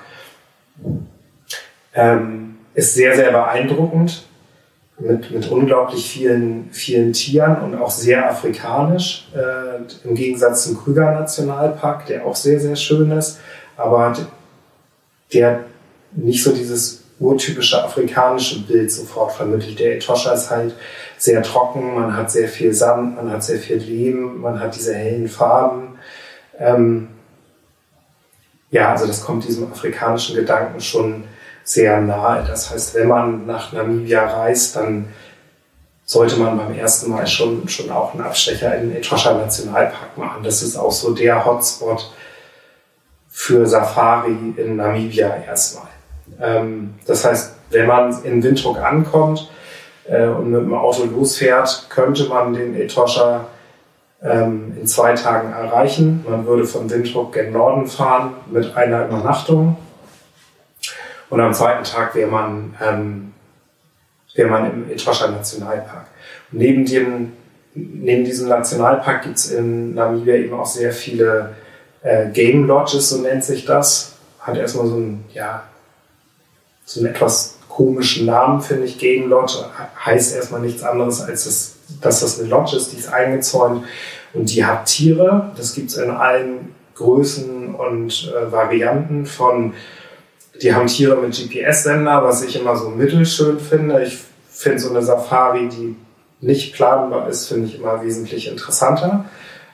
Ähm, 1.93 2.57
ist 2.73 2.95
sehr, 2.95 3.15
sehr 3.15 3.31
beeindruckend 3.31 4.25
mit, 5.01 5.31
mit 5.31 5.51
unglaublich 5.51 6.11
vielen, 6.11 6.69
vielen 6.71 7.13
Tieren 7.13 7.61
und 7.63 7.75
auch 7.81 7.91
sehr 7.91 8.29
afrikanisch, 8.29 9.29
äh, 9.35 10.07
im 10.07 10.15
Gegensatz 10.15 10.65
zum 10.65 10.79
Krüger 10.79 11.13
Nationalpark, 11.13 12.07
der 12.07 12.27
auch 12.27 12.37
sehr, 12.37 12.61
sehr 12.61 12.77
schön 12.77 13.11
ist, 13.11 13.41
aber 13.77 14.15
der 15.33 15.61
nicht 16.13 16.43
so 16.43 16.53
dieses 16.53 17.05
urtypische 17.19 17.83
afrikanische 17.83 18.61
Bild 18.61 18.91
sofort 18.91 19.33
vermittelt. 19.33 19.79
Der 19.79 19.97
Etosha 19.97 20.33
ist 20.33 20.51
halt 20.51 20.75
sehr 21.19 21.43
trocken, 21.43 21.95
man 21.95 22.17
hat 22.17 22.31
sehr 22.31 22.49
viel 22.49 22.73
Sand, 22.73 23.17
man 23.17 23.31
hat 23.31 23.45
sehr 23.45 23.59
viel 23.59 23.77
Leben, 23.77 24.41
man 24.41 24.59
hat 24.59 24.75
diese 24.75 24.95
hellen 24.95 25.29
Farben. 25.29 25.99
Ähm 26.59 27.09
ja, 28.71 28.93
also 28.93 29.07
das 29.07 29.25
kommt 29.25 29.47
diesem 29.47 29.71
afrikanischen 29.71 30.37
Gedanken 30.37 30.81
schon 30.81 31.25
sehr 31.71 32.01
nahe. 32.01 32.45
Das 32.47 32.71
heißt, 32.71 32.95
wenn 32.97 33.09
man 33.09 33.47
nach 33.47 33.73
Namibia 33.73 34.27
reist, 34.27 34.75
dann 34.75 35.09
sollte 36.05 36.37
man 36.37 36.59
beim 36.59 36.75
ersten 36.77 37.11
Mal 37.11 37.27
schon, 37.29 37.69
schon 37.69 37.91
auch 37.91 38.13
einen 38.13 38.25
Abstecher 38.25 38.75
in 38.77 38.89
den 38.89 38.99
Etosha 38.99 39.35
Nationalpark 39.35 40.19
machen. 40.19 40.43
Das 40.43 40.63
ist 40.63 40.77
auch 40.77 40.91
so 40.91 41.15
der 41.15 41.45
Hotspot 41.45 42.13
für 43.29 43.65
Safari 43.67 44.55
in 44.57 44.77
Namibia 44.77 45.37
erstmal. 45.47 45.87
Ähm, 46.41 46.95
das 47.07 47.25
heißt, 47.25 47.55
wenn 47.71 47.87
man 47.87 48.25
in 48.25 48.43
Windhoek 48.43 48.79
ankommt 48.79 49.49
äh, 50.09 50.27
und 50.27 50.51
mit 50.51 50.63
dem 50.63 50.75
Auto 50.75 51.05
losfährt, 51.05 51.87
könnte 51.89 52.25
man 52.25 52.53
den 52.53 52.75
Etosha 52.75 53.47
ähm, 54.25 54.77
in 54.81 54.89
zwei 54.89 55.13
Tagen 55.13 55.53
erreichen. 55.53 56.25
Man 56.29 56.45
würde 56.47 56.65
von 56.65 56.91
Windhoek 56.91 57.33
gen 57.33 57.53
Norden 57.53 57.87
fahren 57.87 58.33
mit 58.51 58.77
einer 58.77 59.07
Übernachtung. 59.07 59.77
Und 61.31 61.41
am 61.41 61.55
zweiten 61.55 61.85
Tag 61.85 62.15
wäre 62.15 62.31
man, 62.31 62.75
ähm, 62.83 63.33
wäre 64.35 64.49
man 64.49 64.71
im 64.71 64.91
Etosha 64.91 65.29
Nationalpark. 65.29 66.07
Und 66.53 66.59
neben, 66.59 66.85
dem, 66.85 67.33
neben 67.75 68.25
diesem 68.25 68.49
Nationalpark 68.49 69.23
gibt 69.23 69.37
es 69.37 69.53
in 69.53 69.95
Namibia 69.95 70.35
eben 70.35 70.55
auch 70.55 70.67
sehr 70.67 70.93
viele 70.93 71.55
äh, 72.03 72.29
Game 72.31 72.67
Lodges, 72.67 73.09
so 73.09 73.19
nennt 73.19 73.45
sich 73.45 73.65
das. 73.65 74.17
Hat 74.41 74.57
erstmal 74.57 74.87
so 74.87 74.97
ein, 74.97 75.25
ja, 75.33 75.63
so 76.85 77.01
einen 77.01 77.15
etwas 77.15 77.59
komischen 77.69 78.27
Namen, 78.27 78.61
finde 78.61 78.85
ich. 78.85 78.99
Game 78.99 79.29
Lodge 79.29 79.55
heißt 80.05 80.35
erstmal 80.35 80.61
nichts 80.61 80.83
anderes, 80.83 81.21
als 81.21 81.45
das, 81.45 81.77
dass 82.01 82.21
das 82.21 82.41
eine 82.41 82.49
Lodge 82.49 82.77
ist, 82.77 82.93
die 82.93 82.97
ist 82.97 83.13
eingezäunt 83.13 83.85
und 84.33 84.53
die 84.53 84.65
hat 84.65 84.87
Tiere. 84.87 85.53
Das 85.57 85.75
gibt 85.75 85.91
es 85.91 85.97
in 85.97 86.11
allen 86.11 86.75
Größen 86.97 87.75
und 87.75 88.33
äh, 88.35 88.51
Varianten 88.51 89.25
von, 89.25 89.75
die 90.63 90.75
haben 90.75 90.87
Tiere 90.87 91.17
mit 91.17 91.35
GPS-Sender, 91.35 92.23
was 92.23 92.43
ich 92.43 92.61
immer 92.61 92.77
so 92.77 92.91
mittelschön 92.91 93.59
finde. 93.59 94.03
Ich 94.03 94.19
finde 94.51 94.79
so 94.79 94.91
eine 94.91 95.03
Safari, 95.03 95.69
die 95.69 95.97
nicht 96.41 96.75
planbar 96.75 97.29
ist, 97.29 97.49
finde 97.49 97.67
ich 97.67 97.79
immer 97.79 98.03
wesentlich 98.03 98.49
interessanter. 98.49 99.27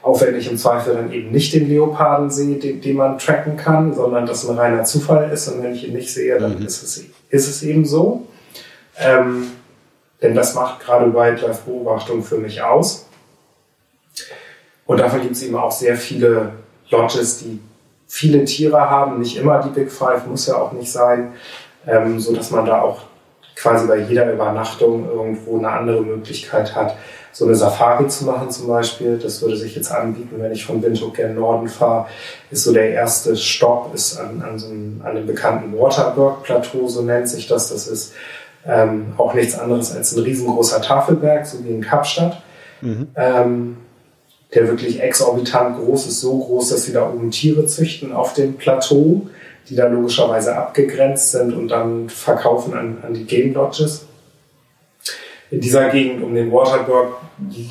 Auch 0.02 0.20
wenn 0.20 0.36
ich 0.36 0.48
im 0.50 0.56
Zweifel 0.56 0.94
dann 0.94 1.12
eben 1.12 1.32
nicht 1.32 1.52
den 1.52 1.68
Leoparden 1.68 2.30
sehe, 2.30 2.56
den, 2.56 2.80
den 2.80 2.96
man 2.96 3.18
tracken 3.18 3.56
kann, 3.56 3.94
sondern 3.94 4.26
das 4.26 4.48
ein 4.48 4.56
reiner 4.56 4.84
Zufall 4.84 5.30
ist. 5.32 5.48
Und 5.48 5.62
wenn 5.62 5.74
ich 5.74 5.86
ihn 5.86 5.94
nicht 5.94 6.12
sehe, 6.12 6.38
dann 6.38 6.58
mhm. 6.58 6.66
ist, 6.66 6.82
es, 6.82 7.04
ist 7.30 7.48
es 7.48 7.62
eben 7.62 7.84
so. 7.84 8.26
Ähm, 8.98 9.48
denn 10.22 10.34
das 10.34 10.54
macht 10.54 10.80
gerade 10.80 11.12
Wildlife-Beobachtung 11.12 12.22
für 12.22 12.38
mich 12.38 12.62
aus. 12.62 13.06
Und 14.86 15.00
davon 15.00 15.20
gibt 15.20 15.34
es 15.34 15.42
eben 15.42 15.56
auch 15.56 15.72
sehr 15.72 15.96
viele 15.96 16.52
Lodges, 16.90 17.38
die 17.38 17.58
viele 18.06 18.44
Tiere 18.44 18.90
haben. 18.90 19.18
Nicht 19.18 19.36
immer 19.36 19.62
die 19.62 19.70
Big 19.70 19.90
Five, 19.90 20.26
muss 20.26 20.46
ja 20.46 20.56
auch 20.56 20.72
nicht 20.72 20.90
sein. 20.90 21.32
Ähm, 21.86 22.18
so 22.18 22.34
dass 22.34 22.50
man 22.50 22.64
da 22.66 22.82
auch 22.82 23.02
quasi 23.54 23.86
bei 23.86 23.98
jeder 23.98 24.30
Übernachtung 24.32 25.08
irgendwo 25.08 25.58
eine 25.58 25.70
andere 25.70 26.02
Möglichkeit 26.02 26.74
hat, 26.76 26.96
so 27.32 27.44
eine 27.44 27.54
Safari 27.54 28.06
zu 28.08 28.24
machen 28.24 28.50
zum 28.50 28.68
Beispiel. 28.68 29.18
Das 29.18 29.40
würde 29.42 29.56
sich 29.56 29.74
jetzt 29.74 29.90
anbieten, 29.90 30.36
wenn 30.38 30.52
ich 30.52 30.64
von 30.64 30.82
Windhoek 30.82 31.14
gen 31.14 31.34
Norden 31.34 31.68
fahre. 31.68 32.06
Ist 32.50 32.64
so 32.64 32.72
der 32.72 32.90
erste 32.90 33.36
Stopp, 33.36 33.94
ist 33.94 34.18
an, 34.18 34.42
an, 34.42 34.58
so 34.58 34.68
einem, 34.68 35.00
an 35.04 35.16
dem 35.16 35.26
bekannten 35.26 35.76
Waterberg-Plateau, 35.78 36.88
so 36.88 37.02
nennt 37.02 37.28
sich 37.28 37.46
das. 37.46 37.70
Das 37.70 37.86
ist 37.86 38.14
ähm, 38.66 39.14
auch 39.16 39.34
nichts 39.34 39.58
anderes 39.58 39.94
als 39.94 40.16
ein 40.16 40.22
riesengroßer 40.22 40.82
Tafelberg, 40.82 41.46
so 41.46 41.64
wie 41.64 41.70
in 41.70 41.82
Kapstadt. 41.82 42.42
Mhm. 42.80 43.08
Ähm, 43.16 43.76
der 44.54 44.68
wirklich 44.68 45.00
exorbitant 45.00 45.78
groß 45.78 46.06
ist, 46.06 46.20
so 46.20 46.38
groß, 46.38 46.70
dass 46.70 46.84
sie 46.84 46.92
da 46.92 47.10
oben 47.10 47.30
Tiere 47.30 47.66
züchten 47.66 48.12
auf 48.12 48.32
dem 48.32 48.54
Plateau, 48.54 49.28
die 49.68 49.74
da 49.74 49.86
logischerweise 49.86 50.56
abgegrenzt 50.56 51.32
sind 51.32 51.52
und 51.52 51.68
dann 51.68 52.08
verkaufen 52.08 52.74
an, 52.74 52.98
an 53.02 53.14
die 53.14 53.24
Game 53.24 53.54
Lodges 53.54 54.06
in 55.50 55.60
dieser 55.60 55.90
Gegend 55.90 56.22
um 56.22 56.34
den 56.34 56.52
Waterberg 56.52 57.14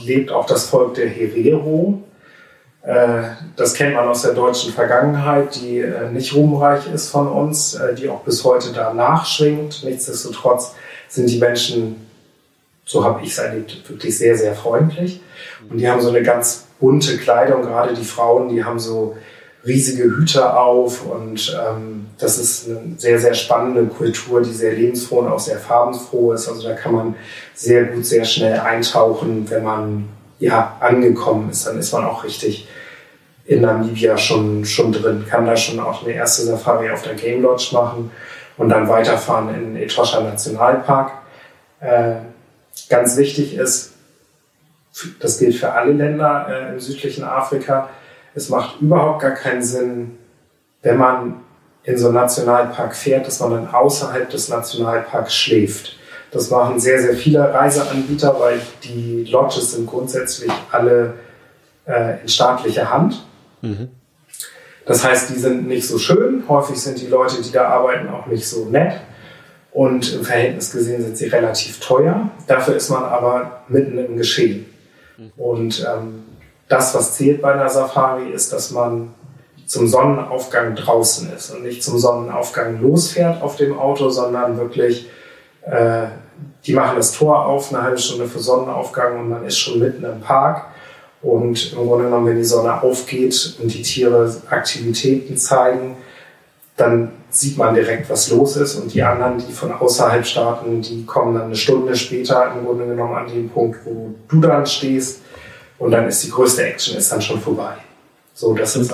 lebt 0.03 0.31
auch 0.31 0.45
das 0.45 0.65
Volk 0.69 0.95
der 0.95 1.09
Herero. 1.09 2.01
Äh, 2.83 3.23
das 3.55 3.73
kennt 3.73 3.95
man 3.95 4.07
aus 4.07 4.21
der 4.21 4.33
deutschen 4.33 4.71
Vergangenheit, 4.71 5.55
die 5.55 5.79
äh, 5.79 6.09
nicht 6.11 6.33
ruhmreich 6.33 6.91
ist 6.91 7.09
von 7.09 7.27
uns, 7.27 7.73
äh, 7.75 7.95
die 7.95 8.07
auch 8.09 8.21
bis 8.21 8.43
heute 8.43 8.71
da 8.71 8.93
nachschwingt. 8.93 9.83
Nichtsdestotrotz 9.83 10.73
sind 11.09 11.29
die 11.29 11.39
Menschen, 11.39 12.07
so 12.85 13.03
habe 13.03 13.21
ich 13.23 13.31
es 13.31 13.39
erlebt, 13.39 13.89
wirklich 13.89 14.17
sehr, 14.17 14.37
sehr 14.37 14.55
freundlich. 14.55 15.21
Und 15.69 15.79
die 15.79 15.89
haben 15.89 16.01
so 16.01 16.09
eine 16.09 16.21
ganz 16.21 16.64
bunte 16.85 17.17
Kleidung, 17.17 17.63
gerade 17.63 17.95
die 17.95 18.03
Frauen, 18.03 18.47
die 18.47 18.63
haben 18.63 18.77
so 18.77 19.17
riesige 19.65 20.03
Hüte 20.03 20.55
auf 20.55 21.03
und 21.03 21.59
ähm, 21.59 22.05
das 22.19 22.37
ist 22.37 22.69
eine 22.69 22.93
sehr, 22.97 23.17
sehr 23.17 23.33
spannende 23.33 23.87
Kultur, 23.87 24.43
die 24.43 24.51
sehr 24.51 24.73
lebensfroh 24.73 25.21
und 25.21 25.29
auch 25.29 25.39
sehr 25.39 25.57
farbenfroh 25.57 26.33
ist. 26.33 26.47
Also 26.47 26.67
da 26.67 26.75
kann 26.75 26.93
man 26.93 27.15
sehr 27.55 27.85
gut, 27.85 28.05
sehr 28.05 28.23
schnell 28.23 28.59
eintauchen, 28.59 29.49
wenn 29.49 29.63
man 29.63 30.09
ja 30.37 30.77
angekommen 30.79 31.49
ist. 31.49 31.65
Dann 31.65 31.79
ist 31.79 31.91
man 31.91 32.05
auch 32.05 32.23
richtig 32.23 32.67
in 33.45 33.61
Namibia 33.61 34.15
schon, 34.15 34.63
schon 34.63 34.91
drin, 34.91 35.25
kann 35.27 35.47
da 35.47 35.57
schon 35.57 35.79
auch 35.79 36.03
eine 36.03 36.13
erste 36.13 36.43
Safari 36.43 36.91
auf 36.91 37.01
der 37.01 37.15
Game 37.15 37.41
Lodge 37.41 37.69
machen 37.71 38.11
und 38.57 38.69
dann 38.69 38.87
weiterfahren 38.87 39.55
in 39.55 39.75
Etosha 39.75 40.21
Nationalpark. 40.21 41.13
Äh, 41.79 42.17
ganz 42.89 43.17
wichtig 43.17 43.55
ist, 43.55 43.94
das 45.19 45.39
gilt 45.39 45.55
für 45.55 45.71
alle 45.71 45.91
Länder 45.91 46.47
äh, 46.49 46.73
im 46.73 46.79
südlichen 46.79 47.23
Afrika, 47.23 47.89
es 48.33 48.49
macht 48.49 48.81
überhaupt 48.81 49.21
gar 49.21 49.31
keinen 49.31 49.63
Sinn, 49.63 50.17
wenn 50.81 50.97
man 50.97 51.41
in 51.83 51.97
so 51.97 52.07
einen 52.07 52.15
Nationalpark 52.15 52.95
fährt, 52.95 53.27
dass 53.27 53.39
man 53.39 53.51
dann 53.51 53.73
außerhalb 53.73 54.29
des 54.29 54.49
Nationalparks 54.49 55.35
schläft. 55.35 55.97
Das 56.31 56.49
machen 56.49 56.79
sehr, 56.79 57.01
sehr 57.01 57.15
viele 57.15 57.53
Reiseanbieter, 57.53 58.37
weil 58.39 58.59
die 58.83 59.23
Lodges 59.23 59.71
sind 59.71 59.87
grundsätzlich 59.87 60.51
alle 60.71 61.13
äh, 61.85 62.21
in 62.21 62.27
staatlicher 62.27 62.91
Hand. 62.91 63.25
Mhm. 63.61 63.89
Das 64.85 65.03
heißt, 65.03 65.29
die 65.29 65.39
sind 65.39 65.67
nicht 65.67 65.87
so 65.87 65.97
schön. 65.97 66.43
Häufig 66.49 66.77
sind 66.77 66.99
die 67.01 67.07
Leute, 67.07 67.41
die 67.41 67.51
da 67.51 67.69
arbeiten, 67.69 68.09
auch 68.09 68.25
nicht 68.27 68.47
so 68.47 68.65
nett. 68.65 68.99
Und 69.71 70.13
im 70.13 70.23
Verhältnis 70.23 70.71
gesehen 70.71 71.01
sind 71.01 71.17
sie 71.17 71.27
relativ 71.27 71.79
teuer. 71.79 72.29
Dafür 72.47 72.75
ist 72.75 72.89
man 72.89 73.03
aber 73.03 73.63
mitten 73.67 73.97
im 73.97 74.17
Geschehen. 74.17 74.65
Mhm. 75.17 75.31
Und 75.37 75.87
ähm, 75.87 76.23
das, 76.67 76.95
was 76.95 77.15
zählt 77.15 77.41
bei 77.41 77.53
einer 77.53 77.69
Safari, 77.69 78.29
ist, 78.29 78.51
dass 78.53 78.71
man 78.71 79.13
zum 79.65 79.87
Sonnenaufgang 79.87 80.75
draußen 80.75 81.31
ist 81.33 81.51
und 81.51 81.63
nicht 81.63 81.83
zum 81.83 81.97
Sonnenaufgang 81.97 82.81
losfährt 82.81 83.41
auf 83.41 83.55
dem 83.55 83.77
Auto, 83.77 84.09
sondern 84.09 84.57
wirklich, 84.57 85.09
äh, 85.63 86.07
die 86.65 86.73
machen 86.73 86.97
das 86.97 87.11
Tor 87.13 87.45
auf, 87.45 87.73
eine 87.73 87.81
halbe 87.81 87.97
Stunde 87.97 88.27
für 88.27 88.39
Sonnenaufgang 88.39 89.19
und 89.19 89.29
man 89.29 89.45
ist 89.45 89.57
schon 89.57 89.79
mitten 89.79 90.03
im 90.03 90.21
Park. 90.21 90.67
Und 91.21 91.73
im 91.73 91.87
Grunde 91.87 92.05
genommen, 92.05 92.27
wenn 92.27 92.37
die 92.37 92.43
Sonne 92.43 92.83
aufgeht 92.83 93.57
und 93.59 93.73
die 93.73 93.81
Tiere 93.81 94.31
Aktivitäten 94.49 95.37
zeigen, 95.37 95.97
dann 96.77 97.11
sieht 97.29 97.57
man 97.57 97.73
direkt, 97.73 98.09
was 98.09 98.29
los 98.31 98.57
ist. 98.57 98.75
Und 98.75 98.93
die 98.93 99.01
anderen, 99.01 99.37
die 99.37 99.53
von 99.53 99.71
außerhalb 99.71 100.25
starten, 100.25 100.81
die 100.81 101.05
kommen 101.05 101.33
dann 101.35 101.45
eine 101.45 101.55
Stunde 101.55 101.95
später 101.95 102.51
im 102.53 102.65
Grunde 102.65 102.85
genommen 102.85 103.15
an 103.15 103.27
den 103.27 103.49
Punkt, 103.49 103.79
wo 103.85 104.13
du 104.29 104.41
dann 104.41 104.65
stehst. 104.65 105.21
Und 105.77 105.91
dann 105.91 106.07
ist 106.07 106.23
die 106.23 106.29
größte 106.29 106.63
Action 106.63 106.97
ist 106.97 107.11
dann 107.11 107.21
schon 107.21 107.39
vorbei. 107.39 107.75
So, 108.33 108.53
das 108.53 108.75
ist 108.75 108.93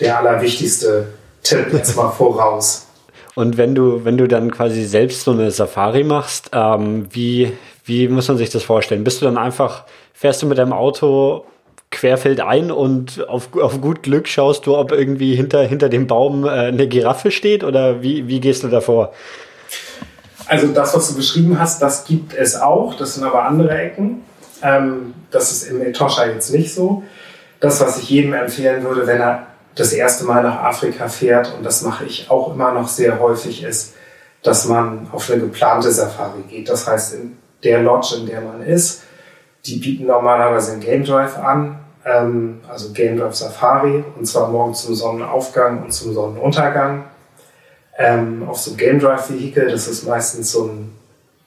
der 0.00 0.18
allerwichtigste 0.18 1.08
Tipp 1.42 1.72
jetzt 1.72 1.96
mal 1.96 2.10
voraus. 2.18 2.86
Und 3.34 3.56
wenn 3.56 3.74
du, 3.74 4.04
wenn 4.04 4.18
du 4.18 4.28
dann 4.28 4.50
quasi 4.50 4.84
selbst 4.84 5.22
so 5.22 5.30
eine 5.30 5.50
Safari 5.50 6.04
machst, 6.04 6.50
ähm, 6.52 7.06
wie, 7.10 7.52
wie 7.84 8.08
muss 8.08 8.28
man 8.28 8.36
sich 8.36 8.50
das 8.50 8.62
vorstellen? 8.62 9.04
Bist 9.04 9.22
du 9.22 9.24
dann 9.24 9.38
einfach, 9.38 9.84
fährst 10.12 10.42
du 10.42 10.46
mit 10.46 10.58
deinem 10.58 10.72
Auto 10.72 11.46
querfeld 11.92 12.40
ein 12.40 12.72
und 12.72 13.28
auf, 13.28 13.54
auf 13.54 13.80
gut 13.80 14.02
Glück 14.02 14.26
schaust 14.26 14.66
du, 14.66 14.76
ob 14.76 14.90
irgendwie 14.90 15.36
hinter, 15.36 15.62
hinter 15.62 15.88
dem 15.88 16.06
Baum 16.06 16.44
äh, 16.44 16.48
eine 16.48 16.88
Giraffe 16.88 17.30
steht 17.30 17.62
oder 17.62 18.02
wie, 18.02 18.26
wie 18.26 18.40
gehst 18.40 18.64
du 18.64 18.68
davor? 18.68 19.12
Also 20.46 20.68
das, 20.68 20.94
was 20.94 21.08
du 21.08 21.16
beschrieben 21.16 21.58
hast, 21.58 21.80
das 21.80 22.04
gibt 22.04 22.34
es 22.34 22.56
auch. 22.56 22.96
Das 22.96 23.14
sind 23.14 23.24
aber 23.24 23.44
andere 23.44 23.70
Ecken. 23.78 24.22
Ähm, 24.62 25.14
das 25.30 25.52
ist 25.52 25.68
im 25.70 25.80
Etosha 25.80 26.26
jetzt 26.26 26.52
nicht 26.52 26.74
so. 26.74 27.04
Das, 27.60 27.80
was 27.80 27.98
ich 27.98 28.10
jedem 28.10 28.32
empfehlen 28.34 28.82
würde, 28.82 29.06
wenn 29.06 29.20
er 29.20 29.46
das 29.74 29.92
erste 29.92 30.24
Mal 30.24 30.42
nach 30.42 30.62
Afrika 30.62 31.08
fährt, 31.08 31.54
und 31.56 31.64
das 31.64 31.82
mache 31.82 32.04
ich 32.04 32.30
auch 32.30 32.52
immer 32.52 32.72
noch 32.72 32.88
sehr 32.88 33.20
häufig, 33.20 33.62
ist, 33.62 33.94
dass 34.42 34.66
man 34.66 35.08
auf 35.12 35.30
eine 35.30 35.40
geplante 35.40 35.90
Safari 35.90 36.42
geht. 36.48 36.68
Das 36.68 36.86
heißt, 36.88 37.14
in 37.14 37.36
der 37.62 37.82
Lodge, 37.82 38.16
in 38.18 38.26
der 38.26 38.40
man 38.40 38.62
ist, 38.62 39.02
die 39.64 39.76
bieten 39.76 40.06
normalerweise 40.06 40.72
einen 40.72 40.80
Game 40.80 41.04
Drive 41.04 41.38
an, 41.38 41.78
ähm, 42.04 42.60
also 42.68 42.92
Game 42.92 43.16
Drive 43.16 43.34
Safari, 43.34 44.04
und 44.18 44.26
zwar 44.26 44.48
morgen 44.48 44.74
zum 44.74 44.94
Sonnenaufgang 44.94 45.82
und 45.82 45.92
zum 45.92 46.12
Sonnenuntergang. 46.14 47.04
Ähm, 47.98 48.44
auf 48.48 48.58
so 48.58 48.70
einem 48.70 48.78
Game 48.78 48.98
Drive 48.98 49.30
Vehikel, 49.30 49.70
das 49.70 49.86
ist 49.86 50.06
meistens 50.06 50.50
so 50.52 50.64
ein 50.64 50.92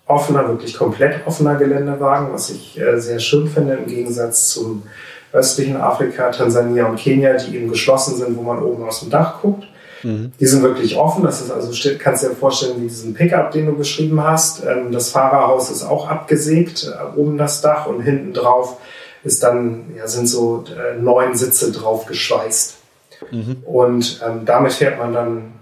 offener, 0.08 0.48
wirklich 0.48 0.78
komplett 0.78 1.26
offener 1.26 1.56
Geländewagen, 1.56 2.32
was 2.32 2.50
ich 2.52 2.80
äh, 2.80 3.00
sehr 3.00 3.20
schön 3.20 3.48
finde 3.48 3.74
im 3.74 3.88
Gegensatz 3.88 4.50
zum 4.50 4.84
östlichen 5.34 5.76
Afrika, 5.78 6.30
Tansania 6.30 6.86
und 6.86 6.98
Kenia, 6.98 7.34
die 7.34 7.58
eben 7.58 7.70
geschlossen 7.70 8.16
sind, 8.16 8.38
wo 8.38 8.42
man 8.42 8.62
oben 8.62 8.84
aus 8.84 9.02
dem 9.02 9.10
Dach 9.10 9.42
guckt. 9.42 9.66
Mhm. 10.04 10.32
Die 10.40 10.46
sind 10.46 10.62
wirklich 10.62 10.96
offen. 10.96 11.24
Das 11.24 11.42
ist 11.42 11.52
also, 11.52 11.72
kannst 12.00 12.24
du 12.24 12.30
dir 12.30 12.36
vorstellen, 12.36 12.76
wie 12.78 12.88
diesen 12.88 13.14
Pickup, 13.14 13.52
den 13.52 13.66
du 13.66 13.76
beschrieben 13.76 14.24
hast. 14.24 14.64
Ähm, 14.64 14.92
das 14.92 15.10
Fahrerhaus 15.10 15.72
ist 15.72 15.84
auch 15.84 16.08
abgesägt, 16.08 16.88
äh, 16.88 17.20
oben 17.20 17.38
das 17.38 17.62
Dach 17.62 17.88
und 17.88 18.02
hinten 18.02 18.34
drauf 18.34 18.78
ist 19.26 19.44
dann, 19.44 19.96
ja, 19.98 20.08
sind 20.08 20.28
so 20.28 20.64
äh, 20.70 20.98
neun 20.98 21.36
Sitze 21.36 21.72
drauf 21.72 22.06
geschweißt. 22.06 22.76
Mhm. 23.32 23.58
Und 23.66 24.22
ähm, 24.26 24.46
damit 24.46 24.74
fährt 24.74 24.98
man 25.00 25.14
dann 25.14 25.54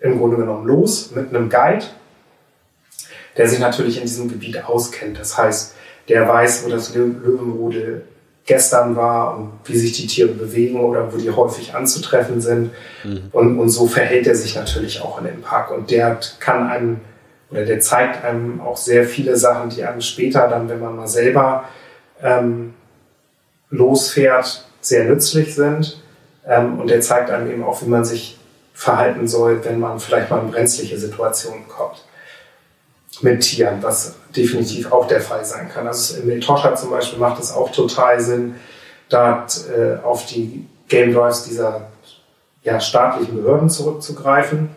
im 0.00 0.18
Grunde 0.18 0.36
genommen 0.36 0.66
los 0.66 1.10
mit 1.14 1.28
einem 1.28 1.50
Guide, 1.50 1.84
der 3.36 3.48
sich 3.48 3.58
natürlich 3.58 3.98
in 3.98 4.02
diesem 4.02 4.28
Gebiet 4.28 4.64
auskennt. 4.64 5.18
Das 5.18 5.36
heißt, 5.36 5.74
der 6.08 6.26
weiß, 6.26 6.64
wo 6.64 6.70
das 6.70 6.94
Löwenrudel 6.94 8.02
gestern 8.46 8.96
war 8.96 9.36
und 9.36 9.52
wie 9.64 9.76
sich 9.76 9.92
die 9.92 10.06
Tiere 10.06 10.32
bewegen 10.32 10.80
oder 10.80 11.12
wo 11.12 11.18
die 11.18 11.30
häufig 11.30 11.74
anzutreffen 11.74 12.40
sind. 12.40 12.70
Mhm. 13.04 13.28
Und, 13.32 13.58
und 13.58 13.68
so 13.68 13.86
verhält 13.86 14.26
er 14.26 14.34
sich 14.34 14.56
natürlich 14.56 15.02
auch 15.02 15.18
in 15.18 15.26
dem 15.26 15.42
Park. 15.42 15.70
Und 15.70 15.90
der 15.90 16.18
kann 16.40 16.68
einem 16.68 17.00
oder 17.50 17.64
der 17.64 17.80
zeigt 17.80 18.24
einem 18.24 18.60
auch 18.60 18.76
sehr 18.76 19.04
viele 19.04 19.36
Sachen, 19.36 19.70
die 19.70 19.84
einem 19.84 20.00
später 20.00 20.48
dann, 20.48 20.68
wenn 20.68 20.78
man 20.78 20.96
mal 20.96 21.08
selber 21.08 21.64
ähm, 22.22 22.74
losfährt, 23.70 24.64
sehr 24.80 25.04
nützlich 25.04 25.54
sind. 25.54 26.00
Ähm, 26.46 26.78
und 26.78 26.90
der 26.90 27.00
zeigt 27.00 27.30
einem 27.30 27.50
eben 27.50 27.64
auch, 27.64 27.82
wie 27.82 27.88
man 27.88 28.04
sich 28.04 28.38
verhalten 28.74 29.28
soll, 29.28 29.64
wenn 29.64 29.78
man 29.78 30.00
vielleicht 30.00 30.30
mal 30.30 30.40
in 30.40 30.50
brenzliche 30.50 30.98
Situationen 30.98 31.68
kommt 31.68 32.02
mit 33.22 33.42
Tieren, 33.42 33.82
was 33.82 34.14
definitiv 34.34 34.90
auch 34.92 35.06
der 35.06 35.20
Fall 35.20 35.44
sein 35.44 35.68
kann. 35.68 35.86
Also 35.86 36.20
im 36.20 36.30
Etosha 36.30 36.74
zum 36.74 36.90
Beispiel 36.90 37.18
macht 37.18 37.40
es 37.42 37.52
auch 37.52 37.70
total 37.70 38.20
Sinn, 38.20 38.54
da 39.08 39.46
äh, 39.76 40.02
auf 40.02 40.26
die 40.26 40.66
Game 40.88 41.12
Drives 41.12 41.44
dieser 41.44 41.88
ja, 42.62 42.80
staatlichen 42.80 43.36
Behörden 43.36 43.68
zurückzugreifen. 43.68 44.70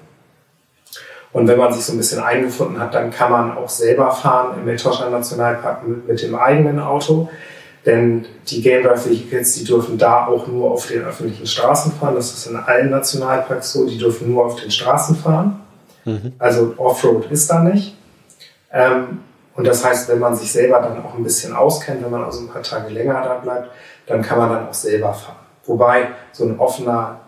Und 1.31 1.47
wenn 1.47 1.57
man 1.57 1.73
sich 1.73 1.83
so 1.85 1.93
ein 1.93 1.97
bisschen 1.97 2.21
eingefunden 2.21 2.79
hat, 2.79 2.93
dann 2.93 3.11
kann 3.11 3.31
man 3.31 3.57
auch 3.57 3.69
selber 3.69 4.11
fahren 4.11 4.59
im 4.59 4.67
Etosha 4.67 5.09
Nationalpark 5.09 5.87
mit, 5.87 6.07
mit 6.07 6.21
dem 6.21 6.35
eigenen 6.35 6.79
Auto. 6.79 7.29
Denn 7.85 8.25
die 8.47 8.61
Game 8.61 8.83
Drive 8.83 9.05
Vehicles, 9.05 9.55
die 9.55 9.65
dürfen 9.65 9.97
da 9.97 10.27
auch 10.27 10.47
nur 10.47 10.71
auf 10.71 10.87
den 10.87 11.03
öffentlichen 11.03 11.45
Straßen 11.45 11.91
fahren. 11.93 12.15
Das 12.15 12.33
ist 12.33 12.47
in 12.47 12.55
allen 12.55 12.89
Nationalparks 12.89 13.73
so, 13.73 13.85
die 13.85 13.97
dürfen 13.97 14.31
nur 14.31 14.45
auf 14.45 14.55
den 14.55 14.71
Straßen 14.71 15.17
fahren. 15.17 15.61
Mhm. 16.05 16.33
Also 16.39 16.73
Offroad 16.77 17.29
ist 17.29 17.49
da 17.49 17.59
nicht. 17.59 17.97
Ähm, 18.71 19.19
und 19.55 19.67
das 19.67 19.85
heißt, 19.85 20.07
wenn 20.09 20.19
man 20.19 20.35
sich 20.35 20.51
selber 20.51 20.79
dann 20.79 21.03
auch 21.03 21.15
ein 21.15 21.23
bisschen 21.23 21.53
auskennt, 21.53 22.03
wenn 22.03 22.11
man 22.11 22.23
also 22.23 22.41
ein 22.41 22.49
paar 22.49 22.63
Tage 22.63 22.89
länger 22.89 23.21
da 23.21 23.35
bleibt, 23.35 23.69
dann 24.07 24.21
kann 24.21 24.37
man 24.37 24.49
dann 24.49 24.67
auch 24.67 24.73
selber 24.73 25.13
fahren. 25.13 25.35
Wobei 25.65 26.09
so 26.31 26.45
ein 26.45 26.59
offener 26.59 27.19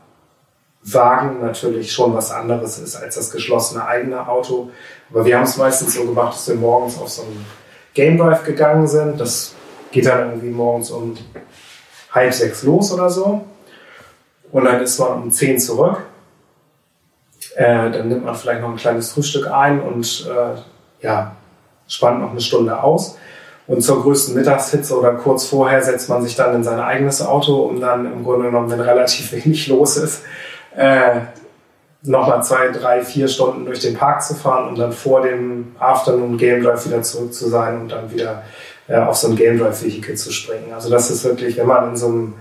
Wagen 0.82 1.42
natürlich 1.42 1.92
schon 1.92 2.14
was 2.14 2.32
anderes 2.32 2.78
ist 2.78 2.96
als 2.96 3.16
das 3.16 3.32
geschlossene 3.32 3.86
eigene 3.86 4.28
Auto. 4.28 4.70
Aber 5.10 5.26
wir 5.26 5.36
haben 5.38 5.46
es 5.46 5.58
meistens 5.58 5.96
so 5.96 6.06
gemacht, 6.06 6.36
dass 6.36 6.48
wir 6.48 6.56
morgens 6.56 6.98
auf 7.00 7.10
so 7.10 7.24
einen 7.24 7.46
Game 7.94 8.18
Drive 8.18 8.44
gegangen 8.44 8.88
sind. 8.88 9.20
Das 9.20 9.55
geht 9.96 10.08
dann 10.08 10.28
irgendwie 10.28 10.50
morgens 10.50 10.92
um 10.92 11.16
halb 12.12 12.34
sechs 12.34 12.64
los 12.64 12.92
oder 12.92 13.10
so. 13.10 13.46
Und 14.52 14.66
dann 14.66 14.82
ist 14.82 15.00
man 15.00 15.24
um 15.24 15.32
zehn 15.32 15.58
zurück. 15.58 16.02
Äh, 17.56 17.92
dann 17.92 18.10
nimmt 18.10 18.26
man 18.26 18.36
vielleicht 18.36 18.60
noch 18.62 18.72
ein 18.72 18.76
kleines 18.76 19.14
Frühstück 19.14 19.50
ein 19.50 19.82
und 19.82 20.30
äh, 20.30 21.06
ja, 21.06 21.32
spannt 21.88 22.20
noch 22.20 22.32
eine 22.32 22.42
Stunde 22.42 22.84
aus. 22.84 23.18
Und 23.68 23.82
zur 23.82 24.02
größten 24.02 24.36
Mittagshitze 24.36 25.00
oder 25.00 25.14
kurz 25.14 25.46
vorher 25.46 25.82
setzt 25.82 26.10
man 26.10 26.22
sich 26.22 26.36
dann 26.36 26.54
in 26.56 26.64
sein 26.66 26.82
eigenes 26.82 27.26
Auto, 27.26 27.62
um 27.62 27.80
dann 27.80 28.06
im 28.06 28.26
Grunde 28.26 28.48
genommen, 28.48 28.70
wenn 28.70 28.82
relativ 28.82 29.32
wenig 29.46 29.68
los 29.68 29.96
ist, 29.96 30.24
äh, 30.76 31.22
nochmal 32.02 32.44
zwei, 32.44 32.68
drei, 32.68 33.02
vier 33.02 33.30
Stunden 33.30 33.66
durch 33.66 33.80
den 33.80 33.96
Park 33.96 34.24
zu 34.24 34.36
fahren, 34.36 34.68
um 34.68 34.76
dann 34.76 34.92
vor 34.92 35.22
dem 35.22 35.74
Afternoon 35.80 36.38
Game 36.38 36.62
Drive 36.62 36.86
wieder 36.86 37.02
zurück 37.02 37.34
zu 37.34 37.48
sein 37.48 37.80
und 37.80 37.94
dann 37.94 38.12
wieder 38.12 38.44
äh, 38.88 38.98
auf 38.98 39.16
so 39.16 39.30
ein 39.30 39.36
Game 39.36 39.60
Drive 39.60 39.84
Vehikel 39.84 40.16
zu 40.16 40.32
springen. 40.32 40.74
Also 40.74 40.90
das 40.90 41.10
ist 41.10 41.24
wirklich, 41.24 41.58
wenn 41.58 41.68
man 41.68 41.90
in 41.90 41.98
so 41.98 42.08
einem 42.08 42.34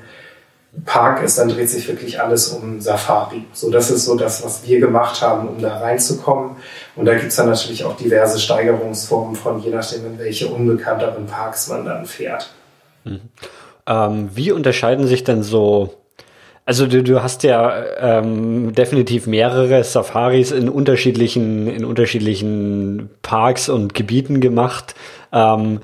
Park 0.84 1.22
ist, 1.22 1.38
dann 1.38 1.48
dreht 1.48 1.70
sich 1.70 1.86
wirklich 1.86 2.20
alles 2.20 2.48
um 2.48 2.80
Safari. 2.80 3.44
So, 3.52 3.70
das 3.70 3.90
ist 3.90 4.04
so 4.04 4.16
das, 4.16 4.44
was 4.44 4.66
wir 4.66 4.80
gemacht 4.80 5.22
haben, 5.22 5.48
um 5.48 5.60
da 5.60 5.78
reinzukommen. 5.78 6.56
Und 6.96 7.06
da 7.06 7.14
gibt 7.14 7.28
es 7.28 7.36
dann 7.36 7.48
natürlich 7.48 7.84
auch 7.84 7.96
diverse 7.96 8.40
Steigerungsformen 8.40 9.36
von, 9.36 9.60
je 9.60 9.70
nachdem, 9.70 10.04
in 10.06 10.18
welche 10.18 10.48
unbekannteren 10.48 11.26
Parks 11.26 11.68
man 11.68 11.84
dann 11.84 12.06
fährt. 12.06 12.50
Mhm. 13.04 13.20
Ähm, 13.86 14.30
wie 14.34 14.50
unterscheiden 14.50 15.06
sich 15.06 15.24
denn 15.24 15.42
so 15.42 15.94
also 16.66 16.86
du, 16.86 17.02
du 17.02 17.22
hast 17.22 17.42
ja 17.42 17.84
ähm, 17.98 18.74
definitiv 18.74 19.26
mehrere 19.26 19.84
Safaris 19.84 20.50
in 20.50 20.70
unterschiedlichen, 20.70 21.68
in 21.68 21.84
unterschiedlichen 21.84 23.10
Parks 23.20 23.68
und 23.68 23.92
Gebieten 23.92 24.40
gemacht. 24.40 24.94
Ähm, 25.30 25.80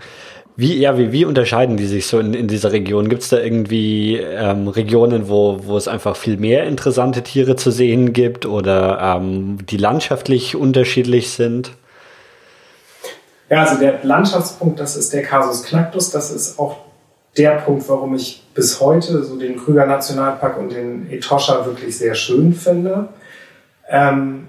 wie, 0.61 0.79
ja, 0.79 0.99
wie, 0.99 1.11
wie 1.11 1.25
unterscheiden 1.25 1.79
die 1.79 1.87
sich 1.87 2.07
so 2.07 2.19
in, 2.19 2.35
in 2.35 2.47
dieser 2.47 2.71
Region? 2.71 3.09
Gibt 3.09 3.23
es 3.23 3.31
da 3.31 3.39
irgendwie 3.39 4.19
ähm, 4.19 4.69
Regionen, 4.69 5.31
wo, 5.31 5.61
wo 5.65 5.79
es 5.79 5.89
einfach 5.89 6.17
viel 6.17 6.37
mehr 6.37 6.65
interessante 6.65 7.23
Tiere 7.23 7.57
zu 7.57 7.71
sehen 7.71 8.13
gibt 8.13 8.45
oder 8.45 8.99
ähm, 9.01 9.57
die 9.67 9.79
landschaftlich 9.79 10.57
unterschiedlich 10.57 11.31
sind? 11.31 11.73
Ja, 13.49 13.63
also 13.63 13.81
der 13.81 14.01
Landschaftspunkt, 14.03 14.79
das 14.79 14.97
ist 14.97 15.15
der 15.15 15.23
Casus 15.23 15.63
Knactus. 15.63 16.11
Das 16.11 16.31
ist 16.31 16.59
auch 16.59 16.77
der 17.39 17.53
Punkt, 17.53 17.89
warum 17.89 18.15
ich 18.15 18.45
bis 18.55 18.81
heute 18.81 19.25
so 19.25 19.39
den 19.39 19.57
Krüger 19.57 19.87
Nationalpark 19.87 20.59
und 20.59 20.73
den 20.73 21.11
Etosha 21.11 21.65
wirklich 21.65 21.97
sehr 21.97 22.15
schön 22.15 22.53
finde. 22.53 23.09
Ähm, 23.89 24.47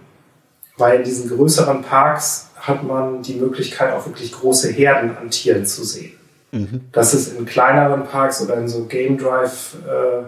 weil 0.76 0.98
in 0.98 1.04
diesen 1.06 1.30
größeren 1.30 1.84
Parks 1.84 2.51
hat 2.62 2.84
man 2.84 3.22
die 3.22 3.36
Möglichkeit, 3.36 3.94
auch 3.94 4.06
wirklich 4.06 4.32
große 4.32 4.72
Herden 4.72 5.18
an 5.18 5.30
Tieren 5.30 5.66
zu 5.66 5.84
sehen. 5.84 6.14
Mhm. 6.52 6.82
Das 6.92 7.14
ist 7.14 7.38
in 7.38 7.46
kleineren 7.46 8.04
Parks 8.06 8.42
oder 8.42 8.56
in 8.56 8.68
so 8.68 8.86
Game 8.86 9.18
Drive 9.18 9.76
äh, 9.88 10.24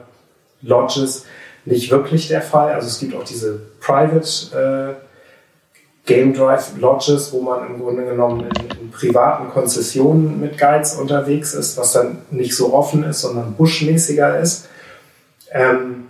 Lodges 0.66 1.26
nicht 1.66 1.92
wirklich 1.92 2.28
der 2.28 2.42
Fall. 2.42 2.74
Also 2.74 2.88
es 2.88 3.00
gibt 3.00 3.16
auch 3.16 3.24
diese 3.24 3.60
Private 3.80 4.98
äh, 5.00 5.04
Game 6.06 6.34
Drive 6.34 6.78
Lodges, 6.78 7.32
wo 7.32 7.42
man 7.42 7.68
im 7.68 7.80
Grunde 7.80 8.04
genommen 8.04 8.42
in, 8.42 8.80
in, 8.80 8.92
privaten 8.92 9.50
Konzessionen 9.50 10.40
mit 10.42 10.58
Guides 10.58 10.96
unterwegs 10.96 11.54
ist, 11.54 11.78
was 11.78 11.94
dann 11.94 12.20
nicht 12.32 12.56
so 12.56 12.74
offen 12.74 13.04
ist, 13.04 13.22
sondern 13.22 13.54
buschmäßiger 13.54 14.40
ist. 14.40 14.68
Ähm, 15.52 16.08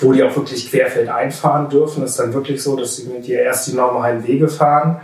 wo 0.00 0.12
die 0.12 0.22
auch 0.22 0.34
wirklich 0.36 0.70
querfeldein 0.70 1.30
fahren 1.30 1.68
dürfen. 1.68 2.04
Ist 2.04 2.18
dann 2.18 2.32
wirklich 2.34 2.62
so, 2.62 2.76
dass 2.76 2.96
sie 2.96 3.06
mit 3.06 3.26
dir 3.26 3.40
erst 3.40 3.68
die 3.68 3.76
normalen 3.76 4.26
Wege 4.26 4.48
fahren 4.48 5.00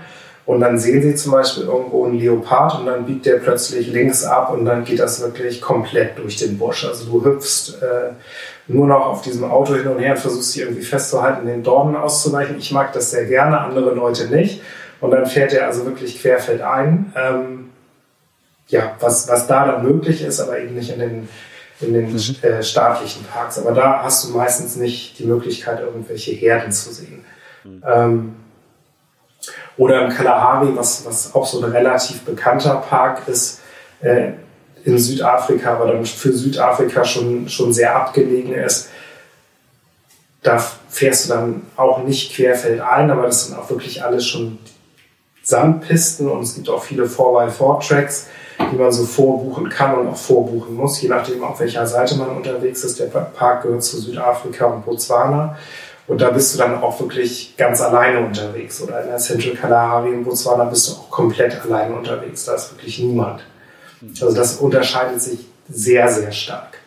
und 0.51 0.59
dann 0.59 0.79
sehen 0.81 1.01
sie 1.01 1.15
zum 1.15 1.31
Beispiel 1.31 1.63
irgendwo 1.63 2.05
einen 2.05 2.19
Leopard 2.19 2.81
und 2.81 2.87
dann 2.87 3.07
biegt 3.07 3.25
der 3.25 3.37
plötzlich 3.37 3.87
links 3.93 4.25
ab 4.25 4.53
und 4.53 4.65
dann 4.65 4.83
geht 4.83 4.99
das 4.99 5.21
wirklich 5.21 5.61
komplett 5.61 6.19
durch 6.19 6.39
den 6.39 6.59
Busch. 6.59 6.85
Also 6.85 7.09
du 7.09 7.25
hüpfst 7.25 7.81
äh, 7.81 8.15
nur 8.67 8.89
noch 8.89 9.07
auf 9.07 9.23
diesem 9.23 9.45
Auto 9.45 9.75
hin 9.75 9.87
und 9.87 10.01
her 10.01 10.13
und 10.13 10.19
versuchst 10.19 10.55
dich 10.55 10.63
irgendwie 10.63 10.83
festzuhalten, 10.83 11.47
den 11.47 11.63
Dornen 11.63 11.95
auszuweichen. 11.95 12.59
Ich 12.59 12.73
mag 12.73 12.93
das 12.93 13.13
sehr 13.13 13.27
gerne, 13.27 13.61
andere 13.61 13.95
Leute 13.95 14.27
nicht. 14.27 14.61
Und 15.01 15.13
dann 15.13 15.27
fährt 15.27 15.53
er 15.53 15.69
also 15.69 15.85
wirklich 15.85 16.21
querfeldein. 16.21 17.13
Ähm, 17.17 17.71
ja, 18.67 18.97
was, 18.99 19.29
was 19.29 19.47
da 19.47 19.67
dann 19.67 19.85
möglich 19.85 20.25
ist, 20.25 20.41
aber 20.41 20.59
eben 20.59 20.75
nicht 20.75 20.93
in 20.93 20.99
den 20.99 21.29
in 21.81 21.95
den 21.95 22.13
mhm. 22.13 22.37
äh, 22.43 22.63
staatlichen 22.63 23.25
Parks. 23.25 23.59
Aber 23.59 23.73
da 23.73 24.03
hast 24.03 24.25
du 24.25 24.37
meistens 24.37 24.77
nicht 24.77 25.19
die 25.19 25.25
Möglichkeit, 25.25 25.81
irgendwelche 25.81 26.33
Herden 26.33 26.73
zu 26.73 26.93
sehen. 26.93 27.25
Mhm. 27.65 27.83
Ähm, 27.87 28.37
oder 29.77 30.05
im 30.05 30.13
Kalahari, 30.13 30.69
was, 30.75 31.07
was 31.07 31.35
auch 31.35 31.47
so 31.47 31.65
ein 31.65 31.71
relativ 31.71 32.23
bekannter 32.23 32.77
Park 32.77 33.27
ist, 33.29 33.61
äh, 34.03 34.33
in 34.85 34.99
Südafrika, 34.99 35.75
aber 35.75 35.93
dann 35.93 36.05
für 36.05 36.33
Südafrika 36.33 37.05
schon, 37.05 37.49
schon 37.49 37.73
sehr 37.73 37.95
abgelegen 37.95 38.55
ist. 38.55 38.89
Da 40.43 40.59
fährst 40.89 41.27
du 41.27 41.35
dann 41.35 41.63
auch 41.77 42.03
nicht 42.03 42.35
querfeldein, 42.35 43.11
aber 43.11 43.25
das 43.25 43.47
sind 43.47 43.59
auch 43.59 43.69
wirklich 43.69 44.03
alles 44.03 44.27
schon 44.27 44.59
Sandpisten 45.43 46.29
und 46.29 46.43
es 46.43 46.55
gibt 46.55 46.69
auch 46.71 46.83
viele 46.83 47.05
4x4-Tracks 47.05 48.29
die 48.71 48.77
man 48.77 48.93
so 48.93 49.05
vorbuchen 49.05 49.69
kann 49.69 49.99
und 49.99 50.09
auch 50.09 50.17
vorbuchen 50.17 50.75
muss, 50.75 51.01
je 51.01 51.09
nachdem, 51.09 51.43
auf 51.43 51.61
welcher 51.61 51.87
Seite 51.87 52.17
man 52.17 52.31
unterwegs 52.31 52.85
ist. 52.85 52.99
Der 53.01 53.07
Park 53.07 53.63
gehört 53.63 53.83
zu 53.83 53.99
Südafrika 54.01 54.67
und 54.67 54.85
Botswana. 54.85 55.57
Und 56.07 56.21
da 56.21 56.31
bist 56.31 56.55
du 56.55 56.59
dann 56.59 56.83
auch 56.83 56.99
wirklich 57.01 57.55
ganz 57.57 57.81
alleine 57.81 58.27
unterwegs. 58.27 58.83
Oder 58.83 59.03
in 59.03 59.09
der 59.09 59.19
Central 59.19 59.55
Kalahari 59.55 60.13
in 60.13 60.25
Botswana 60.25 60.65
bist 60.65 60.89
du 60.89 60.93
auch 60.95 61.11
komplett 61.11 61.61
alleine 61.65 61.95
unterwegs. 61.95 62.45
Da 62.45 62.55
ist 62.55 62.73
wirklich 62.73 62.99
niemand. 62.99 63.43
Also 64.21 64.35
das 64.35 64.57
unterscheidet 64.57 65.21
sich 65.21 65.47
sehr, 65.69 66.09
sehr 66.09 66.33
stark. 66.33 66.79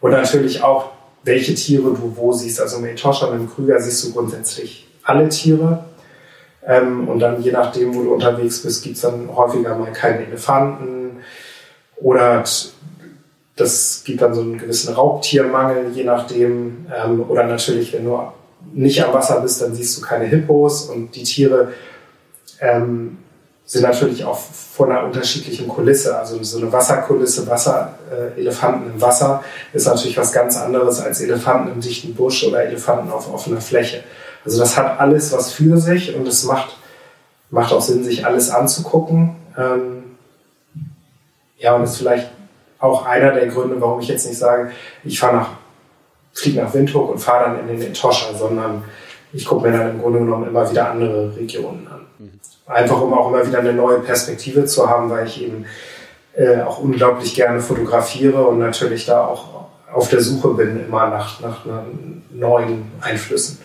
Und 0.00 0.10
natürlich 0.10 0.62
auch, 0.62 0.90
welche 1.22 1.54
Tiere 1.54 1.94
du 1.94 2.12
wo 2.16 2.32
siehst. 2.32 2.60
Also 2.60 2.78
mit 2.78 2.92
Etosha 2.92 3.26
und 3.26 3.36
im 3.36 3.50
Krüger 3.50 3.80
siehst 3.80 4.04
du 4.04 4.12
grundsätzlich 4.12 4.88
alle 5.04 5.28
Tiere. 5.28 5.84
Ähm, 6.66 7.08
und 7.08 7.20
dann 7.20 7.42
je 7.42 7.52
nachdem, 7.52 7.94
wo 7.94 8.02
du 8.02 8.12
unterwegs 8.12 8.62
bist, 8.62 8.82
gibt 8.82 8.96
es 8.96 9.02
dann 9.02 9.34
häufiger 9.34 9.74
mal 9.74 9.92
keine 9.92 10.26
Elefanten 10.26 10.99
oder 12.00 12.44
das 13.56 14.02
gibt 14.04 14.22
dann 14.22 14.34
so 14.34 14.40
einen 14.40 14.58
gewissen 14.58 14.94
Raubtiermangel, 14.94 15.90
je 15.92 16.04
nachdem. 16.04 16.86
Ähm, 16.94 17.24
oder 17.28 17.44
natürlich, 17.44 17.92
wenn 17.92 18.04
du 18.04 18.18
nicht 18.72 19.04
am 19.04 19.12
Wasser 19.12 19.40
bist, 19.40 19.60
dann 19.60 19.74
siehst 19.74 19.98
du 19.98 20.02
keine 20.02 20.24
Hippos 20.24 20.84
und 20.84 21.14
die 21.14 21.22
Tiere 21.22 21.72
ähm, 22.60 23.18
sind 23.64 23.82
natürlich 23.82 24.24
auch 24.24 24.38
von 24.38 24.90
einer 24.90 25.04
unterschiedlichen 25.04 25.68
Kulisse. 25.68 26.18
Also 26.18 26.42
so 26.42 26.58
eine 26.58 26.72
Wasserkulisse, 26.72 27.46
Wasser, 27.46 27.94
äh, 28.10 28.40
Elefanten 28.40 28.90
im 28.90 29.00
Wasser 29.00 29.44
ist 29.72 29.86
natürlich 29.86 30.16
was 30.16 30.32
ganz 30.32 30.56
anderes 30.56 31.00
als 31.00 31.20
Elefanten 31.20 31.70
im 31.70 31.80
dichten 31.80 32.14
Busch 32.14 32.44
oder 32.44 32.64
Elefanten 32.64 33.10
auf 33.10 33.32
offener 33.32 33.60
Fläche. 33.60 34.02
Also 34.44 34.58
das 34.58 34.76
hat 34.76 34.98
alles 34.98 35.32
was 35.32 35.52
für 35.52 35.76
sich 35.76 36.14
und 36.16 36.26
es 36.26 36.44
macht, 36.44 36.76
macht 37.50 37.72
auch 37.72 37.82
Sinn, 37.82 38.04
sich 38.04 38.26
alles 38.26 38.50
anzugucken. 38.50 39.36
Ähm, 39.56 39.99
ja, 41.60 41.76
und 41.76 41.84
ist 41.84 41.98
vielleicht 41.98 42.30
auch 42.78 43.04
einer 43.06 43.32
der 43.32 43.46
Gründe, 43.46 43.80
warum 43.80 44.00
ich 44.00 44.08
jetzt 44.08 44.26
nicht 44.26 44.38
sage, 44.38 44.72
ich 45.04 45.20
fahre 45.20 45.36
nach, 45.36 45.50
fliege 46.32 46.60
nach 46.60 46.72
Windhoek 46.72 47.10
und 47.10 47.18
fahre 47.18 47.50
dann 47.50 47.60
in 47.60 47.78
den 47.78 47.90
Etosha, 47.90 48.34
sondern 48.34 48.84
ich 49.32 49.44
gucke 49.44 49.68
mir 49.68 49.76
dann 49.76 49.90
im 49.90 50.00
Grunde 50.00 50.20
genommen 50.20 50.48
immer 50.48 50.68
wieder 50.68 50.90
andere 50.90 51.36
Regionen 51.36 51.86
an. 51.86 52.06
Mhm. 52.18 52.40
Einfach 52.66 53.00
um 53.00 53.12
auch 53.12 53.28
immer 53.28 53.46
wieder 53.46 53.58
eine 53.58 53.74
neue 53.74 54.00
Perspektive 54.00 54.64
zu 54.64 54.88
haben, 54.88 55.10
weil 55.10 55.26
ich 55.26 55.42
eben 55.42 55.66
äh, 56.34 56.62
auch 56.62 56.78
unglaublich 56.78 57.34
gerne 57.34 57.60
fotografiere 57.60 58.46
und 58.46 58.58
natürlich 58.58 59.04
da 59.04 59.26
auch 59.26 59.68
auf 59.92 60.08
der 60.08 60.20
Suche 60.20 60.54
bin, 60.54 60.86
immer 60.86 61.08
nach, 61.08 61.40
nach 61.40 61.64
neuen 62.30 62.90
Einflüssen. 63.00 63.58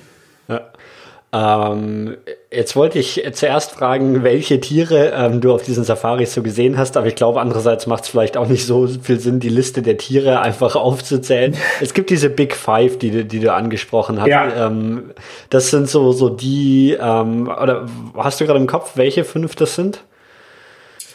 Ähm, 1.35 2.15
jetzt 2.49 2.77
wollte 2.77 2.97
ich 2.97 3.21
zuerst 3.33 3.71
fragen, 3.73 4.23
welche 4.23 4.61
Tiere 4.61 5.11
ähm, 5.13 5.41
du 5.41 5.53
auf 5.53 5.63
diesen 5.63 5.83
Safaris 5.83 6.33
so 6.33 6.41
gesehen 6.41 6.77
hast, 6.77 6.95
aber 6.95 7.07
ich 7.07 7.15
glaube, 7.15 7.41
andererseits 7.41 7.87
macht 7.87 8.05
es 8.05 8.09
vielleicht 8.09 8.37
auch 8.37 8.47
nicht 8.47 8.65
so 8.65 8.87
viel 8.87 9.19
Sinn, 9.19 9.41
die 9.41 9.49
Liste 9.49 9.81
der 9.81 9.97
Tiere 9.97 10.39
einfach 10.39 10.75
aufzuzählen. 10.77 11.53
Es 11.81 11.93
gibt 11.93 12.09
diese 12.09 12.29
Big 12.29 12.55
Five, 12.55 12.99
die, 12.99 13.25
die 13.25 13.39
du 13.41 13.51
angesprochen 13.51 14.21
hast. 14.21 14.29
Ja. 14.29 14.67
Ähm, 14.67 15.11
das 15.49 15.71
sind 15.71 15.89
so, 15.89 16.13
so 16.13 16.29
die, 16.29 16.97
ähm, 16.97 17.49
oder 17.49 17.85
hast 18.15 18.39
du 18.39 18.45
gerade 18.45 18.59
im 18.59 18.67
Kopf, 18.67 18.91
welche 18.95 19.25
fünf 19.25 19.55
das 19.55 19.75
sind? 19.75 20.03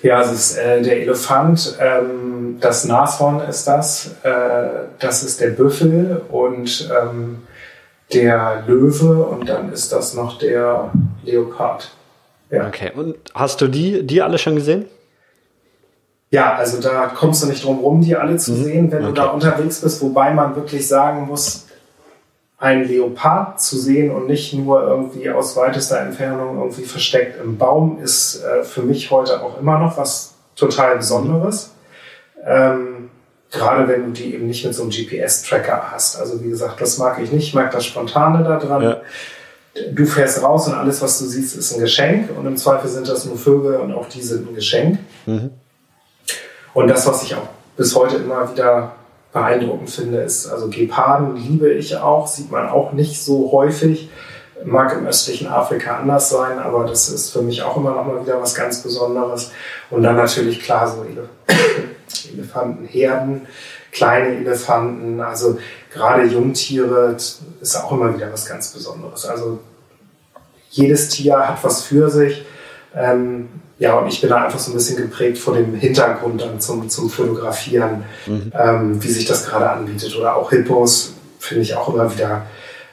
Ja, 0.02 0.20
es 0.20 0.32
ist 0.32 0.58
äh, 0.58 0.82
der 0.82 1.00
Elefant, 1.00 1.78
ähm, 1.80 2.58
das 2.60 2.84
Nashorn 2.84 3.40
ist 3.40 3.66
das, 3.66 4.16
äh, 4.22 4.30
das 4.98 5.22
ist 5.22 5.40
der 5.40 5.50
Büffel 5.50 6.20
und 6.30 6.90
ähm, 6.90 7.38
der 8.12 8.64
Löwe 8.66 9.24
und 9.24 9.48
dann 9.48 9.72
ist 9.72 9.92
das 9.92 10.14
noch 10.14 10.38
der 10.38 10.92
Leopard. 11.24 11.90
Ja. 12.50 12.66
Okay, 12.66 12.90
und 12.94 13.16
hast 13.34 13.60
du 13.60 13.68
die, 13.68 14.06
die 14.06 14.22
alle 14.22 14.38
schon 14.38 14.56
gesehen? 14.56 14.86
Ja, 16.30 16.54
also 16.54 16.80
da 16.80 17.06
kommst 17.08 17.42
du 17.42 17.48
nicht 17.48 17.64
drum 17.64 17.80
rum, 17.80 18.02
die 18.02 18.16
alle 18.16 18.36
zu 18.36 18.52
mhm. 18.52 18.64
sehen, 18.64 18.92
wenn 18.92 19.04
okay. 19.04 19.08
du 19.08 19.12
da 19.14 19.26
unterwegs 19.26 19.80
bist, 19.80 20.00
wobei 20.02 20.32
man 20.32 20.54
wirklich 20.54 20.86
sagen 20.86 21.26
muss, 21.26 21.66
ein 22.58 22.84
Leopard 22.86 23.60
zu 23.60 23.78
sehen 23.78 24.10
und 24.10 24.26
nicht 24.26 24.52
nur 24.52 24.82
irgendwie 24.82 25.30
aus 25.30 25.56
weitester 25.56 25.98
Entfernung 26.00 26.58
irgendwie 26.58 26.84
versteckt 26.84 27.40
im 27.42 27.56
Baum 27.56 27.98
ist 28.02 28.44
äh, 28.44 28.64
für 28.64 28.82
mich 28.82 29.10
heute 29.10 29.42
auch 29.42 29.58
immer 29.58 29.78
noch 29.78 29.96
was 29.96 30.34
total 30.56 30.96
Besonderes. 30.96 31.72
Ähm, 32.44 32.89
Gerade 33.50 33.88
wenn 33.88 34.06
du 34.06 34.10
die 34.10 34.34
eben 34.34 34.46
nicht 34.46 34.64
mit 34.64 34.74
so 34.74 34.82
einem 34.82 34.90
GPS-Tracker 34.90 35.90
hast. 35.90 36.16
Also 36.16 36.42
wie 36.42 36.50
gesagt, 36.50 36.80
das 36.80 36.98
mag 36.98 37.20
ich 37.20 37.32
nicht, 37.32 37.48
ich 37.48 37.54
mag 37.54 37.70
das 37.72 37.84
Spontane 37.84 38.44
da 38.44 38.58
dran. 38.58 38.82
Ja. 38.82 39.00
Du 39.92 40.06
fährst 40.06 40.42
raus 40.42 40.68
und 40.68 40.74
alles, 40.74 41.02
was 41.02 41.18
du 41.18 41.26
siehst, 41.26 41.56
ist 41.56 41.72
ein 41.72 41.80
Geschenk. 41.80 42.30
Und 42.36 42.46
im 42.46 42.56
Zweifel 42.56 42.88
sind 42.88 43.08
das 43.08 43.24
nur 43.24 43.36
Vögel 43.36 43.76
und 43.76 43.92
auch 43.92 44.08
die 44.08 44.22
sind 44.22 44.48
ein 44.48 44.54
Geschenk. 44.54 44.98
Mhm. 45.26 45.50
Und 46.74 46.88
das, 46.88 47.06
was 47.06 47.24
ich 47.24 47.34
auch 47.34 47.48
bis 47.76 47.94
heute 47.96 48.16
immer 48.16 48.50
wieder 48.52 48.92
beeindruckend 49.32 49.90
finde, 49.90 50.20
ist, 50.22 50.46
also 50.48 50.68
Geparden 50.68 51.36
liebe 51.36 51.72
ich 51.72 51.96
auch, 51.96 52.26
sieht 52.26 52.50
man 52.50 52.68
auch 52.68 52.92
nicht 52.92 53.22
so 53.22 53.50
häufig. 53.52 54.10
Mag 54.64 54.92
im 54.92 55.06
östlichen 55.06 55.48
Afrika 55.48 55.96
anders 55.96 56.28
sein, 56.28 56.58
aber 56.58 56.84
das 56.84 57.08
ist 57.08 57.30
für 57.30 57.40
mich 57.40 57.62
auch 57.62 57.78
immer 57.78 57.92
noch 57.92 58.06
mal 58.06 58.20
wieder 58.20 58.40
was 58.42 58.54
ganz 58.54 58.82
Besonderes. 58.82 59.52
Und 59.88 60.02
dann 60.02 60.16
natürlich 60.16 60.60
klar 60.60 60.86
so 60.86 61.02
Elefantenherden, 62.32 63.42
kleine 63.92 64.36
Elefanten, 64.36 65.20
also 65.20 65.58
gerade 65.92 66.24
Jungtiere 66.24 67.16
ist 67.60 67.76
auch 67.76 67.92
immer 67.92 68.14
wieder 68.14 68.32
was 68.32 68.46
ganz 68.46 68.72
Besonderes. 68.72 69.26
Also 69.26 69.58
jedes 70.70 71.08
Tier 71.08 71.36
hat 71.36 71.62
was 71.62 71.82
für 71.82 72.10
sich. 72.10 72.44
Ähm, 72.94 73.48
ja, 73.78 73.98
und 73.98 74.08
ich 74.08 74.20
bin 74.20 74.30
da 74.30 74.44
einfach 74.44 74.58
so 74.58 74.70
ein 74.70 74.74
bisschen 74.74 74.96
geprägt 74.96 75.38
vor 75.38 75.54
dem 75.54 75.74
Hintergrund 75.74 76.42
dann 76.42 76.60
zum, 76.60 76.88
zum 76.88 77.08
Fotografieren, 77.08 78.04
mhm. 78.26 78.52
ähm, 78.58 79.02
wie 79.02 79.08
sich 79.08 79.24
das 79.24 79.46
gerade 79.46 79.70
anbietet. 79.70 80.14
Oder 80.16 80.36
auch 80.36 80.50
Hippos 80.50 81.14
finde 81.38 81.62
ich 81.62 81.74
auch 81.74 81.92
immer 81.92 82.12
wieder 82.14 82.46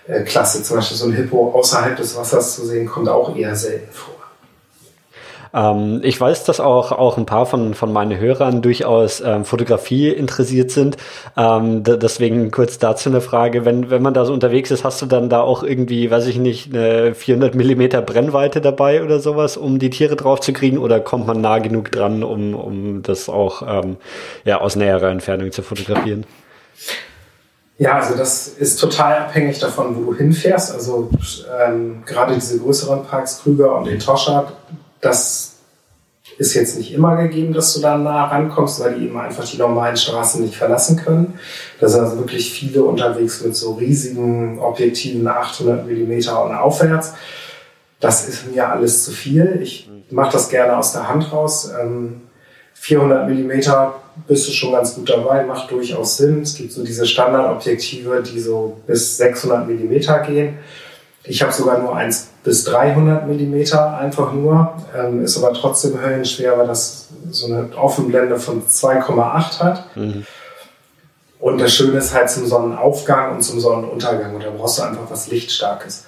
äh, 0.07 0.21
klasse. 0.21 0.63
Zum 0.63 0.77
Beispiel 0.77 0.97
so 0.97 1.05
ein 1.07 1.11
Hippo 1.11 1.51
außerhalb 1.51 1.97
des 1.97 2.15
Wassers 2.15 2.55
zu 2.55 2.65
sehen, 2.65 2.87
kommt 2.87 3.09
auch 3.09 3.35
eher 3.35 3.55
selten 3.55 3.91
vor. 3.91 4.15
Ähm, 5.53 6.01
ich 6.03 6.19
weiß, 6.19 6.43
dass 6.43 6.59
auch, 6.59 6.91
auch 6.91 7.17
ein 7.17 7.25
paar 7.25 7.45
von, 7.45 7.73
von 7.73 7.91
meinen 7.93 8.19
Hörern 8.19 8.61
durchaus 8.61 9.21
ähm, 9.21 9.45
Fotografie 9.45 10.09
interessiert 10.09 10.71
sind. 10.71 10.97
Ähm, 11.35 11.83
deswegen 11.83 12.51
kurz 12.51 12.77
dazu 12.77 13.09
eine 13.09 13.21
Frage. 13.21 13.65
Wenn, 13.65 13.89
wenn 13.89 14.01
man 14.01 14.13
da 14.13 14.25
so 14.25 14.33
unterwegs 14.33 14.71
ist, 14.71 14.83
hast 14.83 15.01
du 15.01 15.05
dann 15.05 15.29
da 15.29 15.41
auch 15.41 15.63
irgendwie, 15.63 16.09
weiß 16.11 16.27
ich 16.27 16.37
nicht, 16.37 16.73
eine 16.73 17.13
400 17.15 17.55
Millimeter 17.55 18.01
Brennweite 18.01 18.61
dabei 18.61 19.03
oder 19.03 19.19
sowas, 19.19 19.57
um 19.57 19.79
die 19.79 19.89
Tiere 19.89 20.15
drauf 20.15 20.39
zu 20.39 20.53
kriegen? 20.53 20.77
Oder 20.77 20.99
kommt 20.99 21.27
man 21.27 21.41
nah 21.41 21.59
genug 21.59 21.91
dran, 21.91 22.23
um, 22.23 22.55
um 22.55 23.03
das 23.03 23.29
auch 23.29 23.61
ähm, 23.67 23.97
ja, 24.45 24.61
aus 24.61 24.75
näherer 24.75 25.09
Entfernung 25.09 25.51
zu 25.51 25.61
fotografieren? 25.61 26.25
Ja, 27.79 27.99
also 27.99 28.15
das 28.15 28.47
ist 28.47 28.79
total 28.79 29.19
abhängig 29.19 29.59
davon, 29.59 29.95
wo 29.95 30.11
du 30.11 30.17
hinfährst. 30.17 30.73
Also 30.73 31.09
ähm, 31.61 32.03
gerade 32.05 32.33
diese 32.33 32.59
größeren 32.59 33.05
Parks, 33.05 33.41
Krüger 33.43 33.75
und 33.77 33.87
Etosha, 33.87 34.51
das 35.01 35.57
ist 36.37 36.53
jetzt 36.53 36.77
nicht 36.77 36.93
immer 36.93 37.15
gegeben, 37.17 37.53
dass 37.53 37.73
du 37.73 37.81
da 37.81 37.97
nah 37.97 38.25
rankommst, 38.25 38.79
weil 38.79 38.95
die 38.95 39.05
eben 39.05 39.19
einfach 39.19 39.47
die 39.47 39.57
normalen 39.57 39.97
Straßen 39.97 40.41
nicht 40.43 40.55
verlassen 40.55 40.97
können. 40.97 41.39
Da 41.79 41.87
sind 41.87 42.01
also 42.01 42.17
wirklich 42.17 42.51
viele 42.51 42.83
unterwegs 42.83 43.43
mit 43.43 43.55
so 43.55 43.73
riesigen 43.73 44.59
Objektiven 44.59 45.27
800 45.27 45.85
mm 45.85 46.11
und 46.11 46.55
aufwärts. 46.55 47.13
das 47.99 48.27
ist 48.27 48.51
mir 48.51 48.69
alles 48.69 49.03
zu 49.03 49.11
viel. 49.11 49.59
Ich 49.61 49.89
mache 50.11 50.33
das 50.33 50.49
gerne 50.49 50.77
aus 50.77 50.93
der 50.93 51.07
Hand 51.07 51.31
raus. 51.31 51.71
400 52.73 53.21
ähm, 53.21 53.27
Millimeter 53.27 53.95
bist 54.27 54.47
du 54.47 54.51
schon 54.51 54.71
ganz 54.73 54.93
gut 54.93 55.09
dabei, 55.09 55.43
macht 55.43 55.71
durchaus 55.71 56.17
Sinn. 56.17 56.41
Es 56.41 56.55
gibt 56.55 56.71
so 56.71 56.83
diese 56.83 57.07
Standardobjektive, 57.07 58.21
die 58.21 58.39
so 58.39 58.77
bis 58.85 59.17
600 59.17 59.67
Millimeter 59.67 60.19
gehen. 60.19 60.59
Ich 61.23 61.41
habe 61.41 61.51
sogar 61.51 61.79
nur 61.79 61.95
1 61.95 62.29
bis 62.47 62.63
300 62.63 63.27
Millimeter 63.27 63.97
einfach 63.97 64.31
nur, 64.31 64.71
ähm, 64.97 65.21
ist 65.21 65.37
aber 65.37 65.53
trotzdem 65.53 66.01
höllenschwer, 66.01 66.57
weil 66.57 66.65
das 66.65 67.09
so 67.29 67.47
eine 67.47 67.67
Offenblende 67.75 68.39
von 68.39 68.65
2,8 68.65 69.59
hat. 69.59 69.97
Mhm. 69.97 70.25
Und 71.41 71.59
das 71.59 71.75
Schöne 71.75 71.97
ist 71.97 72.13
halt 72.13 72.29
zum 72.29 72.45
Sonnenaufgang 72.47 73.35
und 73.35 73.41
zum 73.41 73.59
Sonnenuntergang. 73.59 74.33
Und 74.33 74.45
da 74.45 74.49
brauchst 74.49 74.79
du 74.79 74.83
einfach 74.83 75.03
was 75.09 75.27
Lichtstarkes. 75.27 76.05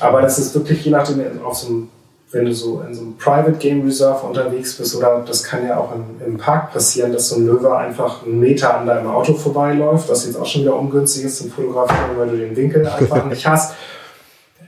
Aber 0.00 0.20
das 0.20 0.40
ist 0.40 0.52
wirklich 0.56 0.84
je 0.84 0.90
nachdem, 0.90 1.20
auf 1.44 1.56
so 1.56 1.86
wenn 2.32 2.44
du 2.44 2.52
so 2.52 2.80
in 2.80 2.92
so 2.92 3.02
einem 3.02 3.16
Private 3.16 3.52
Game 3.52 3.86
Reserve 3.86 4.26
unterwegs 4.26 4.76
bist, 4.76 4.96
oder 4.96 5.24
das 5.24 5.44
kann 5.44 5.64
ja 5.64 5.78
auch 5.78 5.94
im, 5.94 6.20
im 6.26 6.38
Park 6.38 6.72
passieren, 6.72 7.12
dass 7.12 7.28
so 7.28 7.36
ein 7.36 7.46
Löwe 7.46 7.74
einfach 7.74 8.26
einen 8.26 8.40
Meter 8.40 8.76
an 8.76 8.86
deinem 8.88 9.06
Auto 9.06 9.32
vorbeiläuft, 9.34 10.10
was 10.10 10.26
jetzt 10.26 10.36
auch 10.36 10.44
schon 10.44 10.62
wieder 10.62 10.74
ungünstig 10.74 11.22
ist 11.22 11.38
zum 11.38 11.52
Fotografieren, 11.52 12.18
weil 12.18 12.30
du 12.30 12.36
den 12.36 12.56
Winkel 12.56 12.84
einfach 12.84 13.24
nicht 13.26 13.46
hast. 13.46 13.74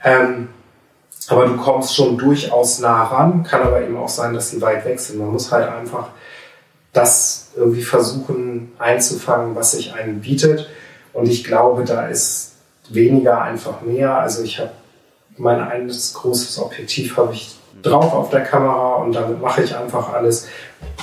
Ähm, 0.03 0.49
aber 1.31 1.47
du 1.47 1.57
kommst 1.57 1.95
schon 1.95 2.19
durchaus 2.19 2.81
nah 2.81 3.05
ran, 3.05 3.45
kann 3.45 3.63
aber 3.63 3.81
eben 3.83 3.97
auch 3.97 4.09
sein, 4.09 4.35
dass 4.35 4.51
sie 4.51 4.61
weit 4.61 4.85
weg 4.85 4.99
sind. 4.99 5.19
Man 5.19 5.33
muss 5.33 5.53
halt 5.53 5.69
einfach 5.69 6.09
das 6.93 7.53
irgendwie 7.57 7.83
versuchen 7.83 8.73
einzufangen, 8.79 9.55
was 9.55 9.73
sich 9.73 9.95
einem 9.95 10.21
bietet. 10.21 10.69
Und 11.13 11.29
ich 11.29 11.45
glaube, 11.45 11.85
da 11.85 12.09
ist 12.09 12.55
weniger 12.89 13.43
einfach 13.43 13.83
mehr. 13.83 14.19
Also 14.19 14.43
ich 14.43 14.59
habe 14.59 14.73
mein 15.37 15.61
eines 15.61 16.15
großes 16.15 16.59
Objektiv 16.59 17.17
habe 17.17 17.33
ich 17.33 17.55
drauf 17.83 18.13
auf 18.13 18.31
der 18.31 18.43
Kamera 18.43 18.97
und 18.97 19.13
damit 19.15 19.41
mache 19.41 19.63
ich 19.63 19.77
einfach 19.77 20.13
alles. 20.13 20.49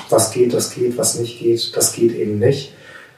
Was 0.10 0.32
geht, 0.32 0.54
das 0.54 0.72
geht, 0.72 0.98
was 0.98 1.18
nicht 1.18 1.40
geht, 1.40 1.76
das 1.76 1.94
geht 1.94 2.14
eben 2.14 2.38
nicht. 2.38 2.74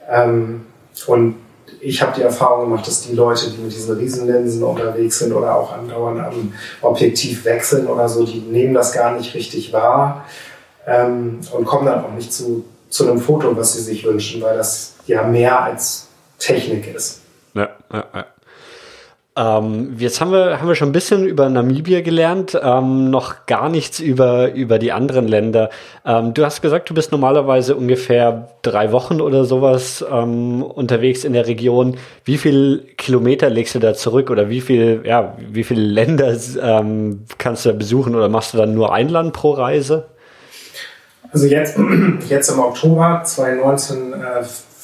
Ähm, 0.09 0.65
und 1.07 1.35
ich 1.81 2.01
habe 2.01 2.13
die 2.15 2.21
Erfahrung 2.21 2.69
gemacht, 2.69 2.87
dass 2.87 3.01
die 3.01 3.15
Leute, 3.15 3.49
die 3.49 3.57
mit 3.57 3.73
diesen 3.73 3.97
Riesenlinsen 3.97 4.63
unterwegs 4.63 5.19
sind 5.19 5.33
oder 5.33 5.55
auch 5.55 5.73
andauernd 5.73 6.19
am 6.19 6.53
Objektiv 6.81 7.45
wechseln 7.45 7.87
oder 7.87 8.07
so, 8.09 8.25
die 8.25 8.39
nehmen 8.39 8.73
das 8.73 8.93
gar 8.93 9.15
nicht 9.17 9.33
richtig 9.33 9.71
wahr 9.73 10.25
ähm, 10.85 11.39
und 11.51 11.65
kommen 11.65 11.85
dann 11.85 12.03
auch 12.03 12.13
nicht 12.13 12.33
zu, 12.33 12.65
zu 12.89 13.09
einem 13.09 13.19
Foto, 13.19 13.55
was 13.55 13.73
sie 13.73 13.81
sich 13.81 14.03
wünschen, 14.03 14.41
weil 14.41 14.57
das 14.57 14.95
ja 15.07 15.23
mehr 15.23 15.63
als 15.63 16.07
Technik 16.37 16.93
ist. 16.93 17.21
Ja, 17.53 17.69
ja, 17.91 18.05
ja. 18.13 18.25
Ähm, 19.39 19.95
jetzt 19.97 20.19
haben 20.19 20.33
wir, 20.33 20.59
haben 20.59 20.67
wir 20.67 20.75
schon 20.75 20.89
ein 20.89 20.93
bisschen 20.93 21.25
über 21.25 21.47
Namibia 21.47 22.01
gelernt, 22.01 22.59
ähm, 22.61 23.09
noch 23.09 23.45
gar 23.45 23.69
nichts 23.69 24.01
über, 24.01 24.51
über 24.51 24.79
die 24.79 24.91
anderen 24.91 25.29
Länder. 25.29 25.69
Ähm, 26.05 26.33
du 26.33 26.43
hast 26.43 26.61
gesagt, 26.61 26.89
du 26.89 26.93
bist 26.93 27.13
normalerweise 27.13 27.77
ungefähr 27.77 28.49
drei 28.63 28.91
Wochen 28.91 29.21
oder 29.21 29.45
sowas 29.45 30.03
ähm, 30.11 30.61
unterwegs 30.61 31.23
in 31.23 31.31
der 31.31 31.47
Region. 31.47 31.95
Wie 32.25 32.37
viel 32.37 32.85
Kilometer 32.97 33.49
legst 33.49 33.75
du 33.75 33.79
da 33.79 33.93
zurück 33.93 34.29
oder 34.29 34.49
wie 34.49 34.59
viel, 34.59 35.03
ja, 35.05 35.37
wie 35.49 35.63
viele 35.63 35.83
Länder 35.83 36.35
ähm, 36.61 37.23
kannst 37.37 37.63
du 37.63 37.69
da 37.69 37.75
besuchen 37.77 38.15
oder 38.15 38.27
machst 38.27 38.53
du 38.53 38.57
dann 38.57 38.73
nur 38.73 38.91
ein 38.91 39.07
Land 39.07 39.31
pro 39.31 39.51
Reise? 39.51 40.07
Also 41.31 41.47
jetzt, 41.47 41.77
jetzt 42.27 42.49
im 42.49 42.59
Oktober 42.59 43.21
2019 43.23 44.13
äh, 44.13 44.17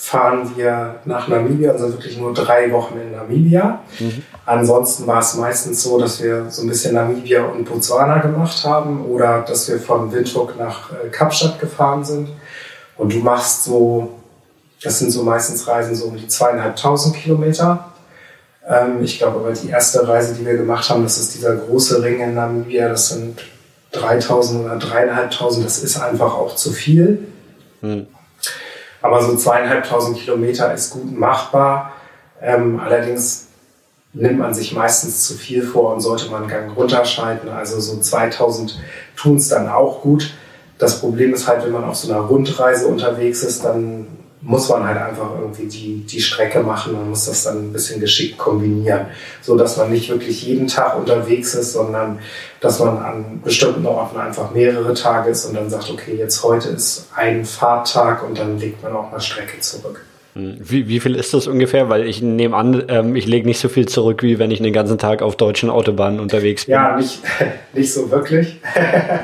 fahren 0.06 0.52
wir 0.56 1.00
nach 1.06 1.28
Namibia 1.28 1.72
und 1.72 1.80
sind 1.80 1.94
wirklich 1.94 2.20
nur 2.20 2.32
drei 2.32 2.72
Wochen 2.72 2.94
in 3.00 3.14
Namibia. 3.14 3.80
Mhm. 4.00 4.22
Ansonsten 4.46 5.08
war 5.08 5.20
es 5.20 5.34
meistens 5.34 5.82
so, 5.82 6.00
dass 6.00 6.22
wir 6.22 6.46
so 6.52 6.62
ein 6.62 6.68
bisschen 6.68 6.94
Namibia 6.94 7.44
und 7.44 7.66
Botswana 7.68 8.20
gemacht 8.20 8.64
haben 8.64 9.04
oder 9.06 9.42
dass 9.42 9.68
wir 9.68 9.80
von 9.80 10.12
Windhoek 10.12 10.60
nach 10.60 10.92
äh, 10.92 11.10
Kapstadt 11.10 11.60
gefahren 11.60 12.06
sind. 12.06 12.30
Und 12.98 13.14
du 13.14 13.18
machst 13.18 13.64
so, 13.64 14.12
das 14.84 15.00
sind 15.00 15.10
so 15.10 15.24
meistens 15.24 15.68
Reisen 15.68 15.96
so 15.96 16.06
um 16.06 16.18
die 16.18 16.28
zweieinhalbtausend 16.28 17.16
Kilometer. 17.16 17.86
Ähm, 18.68 19.02
ich 19.02 19.18
glaube 19.18 19.40
aber 19.40 19.54
die 19.54 19.70
erste 19.70 20.08
Reise, 20.08 20.36
die 20.36 20.46
wir 20.46 20.56
gemacht 20.56 20.88
haben, 20.88 21.02
das 21.02 21.18
ist 21.18 21.34
dieser 21.34 21.56
große 21.56 22.04
Ring 22.04 22.20
in 22.20 22.36
Namibia, 22.36 22.90
das 22.90 23.10
sind 23.10 23.42
3000 23.94 24.66
oder 24.66 24.78
dreieinhalbtausend, 24.78 25.66
das 25.66 25.80
ist 25.80 26.00
einfach 26.00 26.36
auch 26.36 26.56
zu 26.56 26.72
viel. 26.72 27.28
Mhm. 27.82 28.06
Aber 29.06 29.22
so 29.22 29.36
zweieinhalbtausend 29.36 30.18
Kilometer 30.18 30.74
ist 30.74 30.90
gut 30.90 31.16
machbar. 31.16 31.94
Ähm, 32.42 32.80
allerdings 32.80 33.50
nimmt 34.14 34.40
man 34.40 34.52
sich 34.52 34.74
meistens 34.74 35.28
zu 35.28 35.36
viel 35.36 35.62
vor 35.62 35.94
und 35.94 36.02
sollte 36.02 36.32
man 36.32 36.42
einen 36.42 36.50
Gang 36.50 36.76
runterschalten. 36.76 37.50
Also 37.50 37.80
so 37.80 38.00
2000 38.00 38.80
tun 39.16 39.36
es 39.36 39.50
dann 39.50 39.70
auch 39.70 40.02
gut. 40.02 40.34
Das 40.80 41.02
Problem 41.02 41.36
ist 41.36 41.48
halt, 41.48 41.64
wenn 41.64 41.72
man 41.72 41.84
auf 41.84 41.98
so 41.98 42.12
einer 42.12 42.22
Rundreise 42.22 42.88
unterwegs 42.88 43.44
ist, 43.44 43.64
dann 43.64 44.08
muss 44.46 44.70
man 44.70 44.86
halt 44.86 44.98
einfach 44.98 45.32
irgendwie 45.40 45.66
die, 45.66 46.06
die 46.06 46.22
Strecke 46.22 46.62
machen. 46.62 46.94
Man 46.94 47.10
muss 47.10 47.26
das 47.26 47.44
dann 47.44 47.70
ein 47.70 47.74
bisschen 47.74 48.00
geschickt 48.00 48.38
kombinieren, 48.38 49.08
so 49.42 49.58
dass 49.58 49.76
man 49.78 49.92
nicht 49.92 50.08
wirklich 50.10 50.44
jeden 50.44 50.68
Tag 50.68 50.98
unterwegs 50.98 51.56
ist, 51.56 51.74
sondern 51.74 52.20
dass 52.62 52.80
man 52.80 52.98
an 53.00 53.42
bestimmten 53.44 53.86
Orten 53.88 54.20
einfach 54.20 54.52
mehrere 54.52 54.94
Tage 54.94 55.32
ist 55.32 55.46
und 55.46 55.56
dann 55.56 55.70
sagt, 55.70 55.90
okay, 55.90 56.16
jetzt 56.16 56.44
heute 56.44 56.70
ist 56.70 57.10
ein 57.16 57.44
Fahrttag 57.44 58.24
und 58.24 58.38
dann 58.38 58.60
legt 58.60 58.84
man 58.84 58.94
auch 58.96 59.12
mal 59.12 59.20
Strecke 59.20 59.60
zurück. 59.60 60.06
Hm. 60.34 60.58
Wie, 60.60 60.88
wie 60.88 61.00
viel 61.00 61.16
ist 61.16 61.34
das 61.34 61.48
ungefähr? 61.48 61.90
Weil 61.90 62.06
ich 62.06 62.22
nehme 62.22 62.56
an, 62.56 62.84
ähm, 62.88 63.16
ich 63.16 63.26
lege 63.26 63.48
nicht 63.48 63.60
so 63.60 63.68
viel 63.68 63.88
zurück, 63.88 64.22
wie 64.22 64.38
wenn 64.38 64.52
ich 64.52 64.62
den 64.62 64.74
ganzen 64.74 65.00
Tag 65.00 65.24
auf 65.24 65.38
deutschen 65.38 65.72
Autobahnen 65.72 66.20
unterwegs 66.20 66.66
bin. 66.66 66.74
Ja, 66.74 66.96
nicht, 66.96 67.20
nicht 67.74 67.92
so 67.92 68.12
wirklich. 68.12 68.60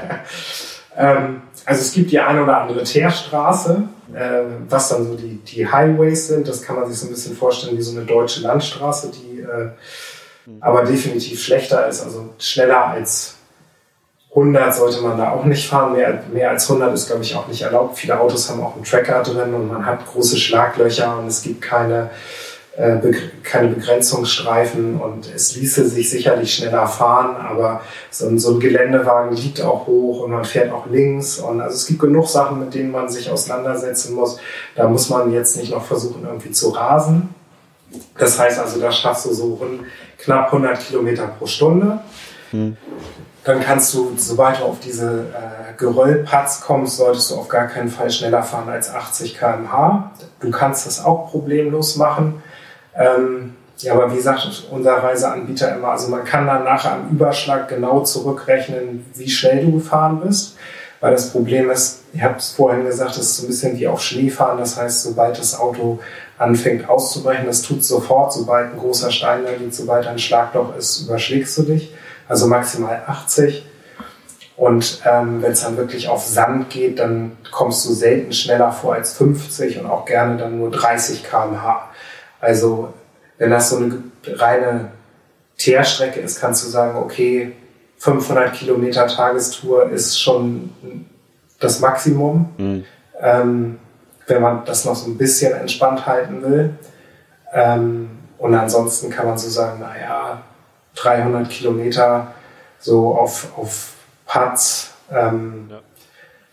ähm, 0.97 1.41
also 1.65 1.82
es 1.82 1.93
gibt 1.93 2.11
die 2.11 2.19
eine 2.19 2.41
oder 2.41 2.61
andere 2.61 2.84
Teerstraße, 2.84 3.84
äh, 4.16 4.43
was 4.70 4.89
dann 4.89 5.05
so 5.05 5.16
die, 5.16 5.38
die 5.38 5.68
Highways 5.68 6.28
sind. 6.28 6.47
Das 6.47 6.62
kann 6.62 6.76
man 6.76 6.88
sich 6.89 6.99
so 6.99 7.07
ein 7.07 7.12
bisschen 7.12 7.36
vorstellen 7.36 7.78
wie 7.78 7.82
so 7.82 7.97
eine 7.97 8.05
deutsche 8.05 8.41
Landstraße, 8.41 9.12
die 9.12 9.41
äh, 9.41 9.70
aber 10.59 10.84
definitiv 10.84 11.41
schlechter 11.41 11.88
ist, 11.88 12.01
also 12.01 12.30
schneller 12.39 12.88
als 12.88 13.36
100 14.32 14.74
sollte 14.74 15.01
man 15.01 15.18
da 15.18 15.32
auch 15.32 15.43
nicht 15.43 15.68
fahren. 15.68 15.93
Mehr, 15.93 16.24
mehr 16.32 16.51
als 16.51 16.70
100 16.70 16.93
ist, 16.93 17.07
glaube 17.07 17.24
ich, 17.24 17.36
auch 17.36 17.47
nicht 17.47 17.62
erlaubt. 17.62 17.97
Viele 17.97 18.20
Autos 18.20 18.49
haben 18.49 18.62
auch 18.62 18.76
einen 18.76 18.86
Tracker 18.86 19.22
drin 19.24 19.53
und 19.53 19.68
man 19.68 19.86
hat 19.86 20.05
große 20.05 20.38
Schlaglöcher 20.38 21.20
und 21.20 21.28
es 21.28 21.41
gibt 21.41 21.62
keine 21.62 22.09
äh, 22.82 22.99
keine 23.43 23.67
Begrenzungsstreifen 23.67 24.99
und 24.99 25.32
es 25.34 25.55
ließe 25.55 25.88
sich 25.88 26.09
sicherlich 26.09 26.55
schneller 26.55 26.88
fahren, 26.88 27.36
aber 27.36 27.82
so 28.09 28.27
ein, 28.27 28.39
so 28.39 28.55
ein 28.55 28.59
Geländewagen 28.59 29.36
liegt 29.36 29.61
auch 29.61 29.86
hoch 29.86 30.21
und 30.21 30.32
man 30.32 30.45
fährt 30.45 30.71
auch 30.71 30.88
links 30.88 31.38
und 31.38 31.61
also 31.61 31.75
es 31.75 31.86
gibt 31.86 31.99
genug 31.99 32.27
Sachen, 32.27 32.59
mit 32.59 32.73
denen 32.73 32.89
man 32.89 33.07
sich 33.07 33.29
auseinandersetzen 33.29 34.15
muss. 34.15 34.38
Da 34.75 34.88
muss 34.88 35.09
man 35.09 35.32
jetzt 35.32 35.57
nicht 35.57 35.71
noch 35.71 35.86
versuchen, 35.86 36.23
irgendwie 36.25 36.51
zu 36.51 36.69
rasen. 36.69 37.29
Das 38.17 38.39
heißt 38.39 38.59
also, 38.59 38.79
da 38.79 38.91
schaffst 38.91 39.25
du 39.25 39.34
so 39.34 39.61
knapp 40.17 40.47
100 40.47 40.79
Kilometer 40.79 41.27
pro 41.27 41.45
Stunde. 41.45 41.99
Hm. 42.49 42.77
Dann 43.43 43.59
kannst 43.59 43.93
du, 43.93 44.13
sobald 44.17 44.59
du 44.59 44.63
auf 44.63 44.79
diese 44.79 45.25
äh, 45.34 45.77
Geröllpatz 45.77 46.61
kommst, 46.61 46.97
solltest 46.97 47.32
du 47.32 47.36
auf 47.36 47.47
gar 47.47 47.67
keinen 47.67 47.89
Fall 47.89 48.09
schneller 48.09 48.41
fahren 48.43 48.69
als 48.69 48.93
80 48.93 49.38
km/h. 49.38 50.11
Du 50.39 50.51
kannst 50.51 50.88
das 50.88 51.03
auch 51.03 51.29
problemlos 51.29 51.95
machen. 51.95 52.41
Ähm, 52.95 53.55
ja, 53.77 53.93
aber 53.93 54.13
wie 54.13 54.19
sagt 54.19 54.63
unser 54.69 54.93
Reiseanbieter 54.93 55.75
immer, 55.75 55.89
also 55.89 56.09
man 56.09 56.23
kann 56.23 56.45
dann 56.45 56.63
nachher 56.63 56.93
am 56.93 57.09
Überschlag 57.09 57.67
genau 57.67 58.01
zurückrechnen, 58.01 59.05
wie 59.15 59.29
schnell 59.29 59.65
du 59.65 59.71
gefahren 59.73 60.21
bist. 60.23 60.55
Weil 60.99 61.13
das 61.13 61.31
Problem 61.31 61.71
ist, 61.71 62.03
ich 62.13 62.21
habe 62.21 62.37
es 62.37 62.51
vorhin 62.51 62.85
gesagt, 62.85 63.17
es 63.17 63.21
ist 63.21 63.37
so 63.37 63.43
ein 63.43 63.47
bisschen 63.47 63.79
wie 63.79 63.87
auf 63.87 64.03
Schneefahren. 64.03 64.59
Das 64.59 64.77
heißt, 64.77 65.01
sobald 65.01 65.39
das 65.39 65.59
Auto 65.59 65.99
anfängt 66.37 66.87
auszubrechen, 66.87 67.47
das 67.47 67.63
tut 67.63 67.83
sofort, 67.83 68.31
sobald 68.33 68.71
ein 68.71 68.79
großer 68.79 69.09
Stein 69.09 69.43
da 69.43 69.51
liegt, 69.51 69.73
sobald 69.73 70.05
ein 70.05 70.19
Schlagloch 70.19 70.75
ist, 70.75 71.01
überschlägst 71.01 71.57
du 71.57 71.63
dich. 71.63 71.95
Also 72.27 72.45
maximal 72.45 73.01
80. 73.07 73.65
Und 74.57 75.01
ähm, 75.11 75.41
wenn 75.41 75.53
es 75.53 75.63
dann 75.63 75.75
wirklich 75.75 76.07
auf 76.07 76.23
Sand 76.23 76.69
geht, 76.69 76.99
dann 76.99 77.31
kommst 77.49 77.83
du 77.87 77.93
selten 77.93 78.31
schneller 78.31 78.71
vor 78.71 78.93
als 78.93 79.13
50 79.13 79.79
und 79.79 79.87
auch 79.87 80.05
gerne 80.05 80.37
dann 80.37 80.59
nur 80.59 80.69
30 80.69 81.23
km/h. 81.23 81.89
Also 82.41 82.93
wenn 83.37 83.51
das 83.51 83.69
so 83.69 83.77
eine 83.77 84.03
reine 84.25 84.91
Teerstrecke 85.57 86.19
ist, 86.19 86.41
kannst 86.41 86.65
du 86.65 86.69
sagen, 86.69 86.97
okay, 86.97 87.53
500 87.97 88.53
Kilometer 88.53 89.07
Tagestour 89.07 89.89
ist 89.91 90.19
schon 90.19 90.71
das 91.59 91.79
Maximum. 91.79 92.49
Mhm. 92.57 92.83
Ähm, 93.19 93.79
wenn 94.27 94.41
man 94.41 94.65
das 94.65 94.85
noch 94.85 94.95
so 94.95 95.09
ein 95.09 95.17
bisschen 95.17 95.53
entspannt 95.53 96.05
halten 96.05 96.41
will. 96.41 96.71
Ähm, 97.53 98.09
und 98.37 98.55
ansonsten 98.55 99.09
kann 99.09 99.27
man 99.27 99.37
so 99.37 99.49
sagen, 99.49 99.79
naja, 99.79 100.41
300 100.95 101.49
Kilometer 101.49 102.33
so 102.79 103.13
auf, 103.15 103.47
auf 103.57 103.93
Parts, 104.25 104.91
ähm, 105.11 105.67
ja. 105.69 105.79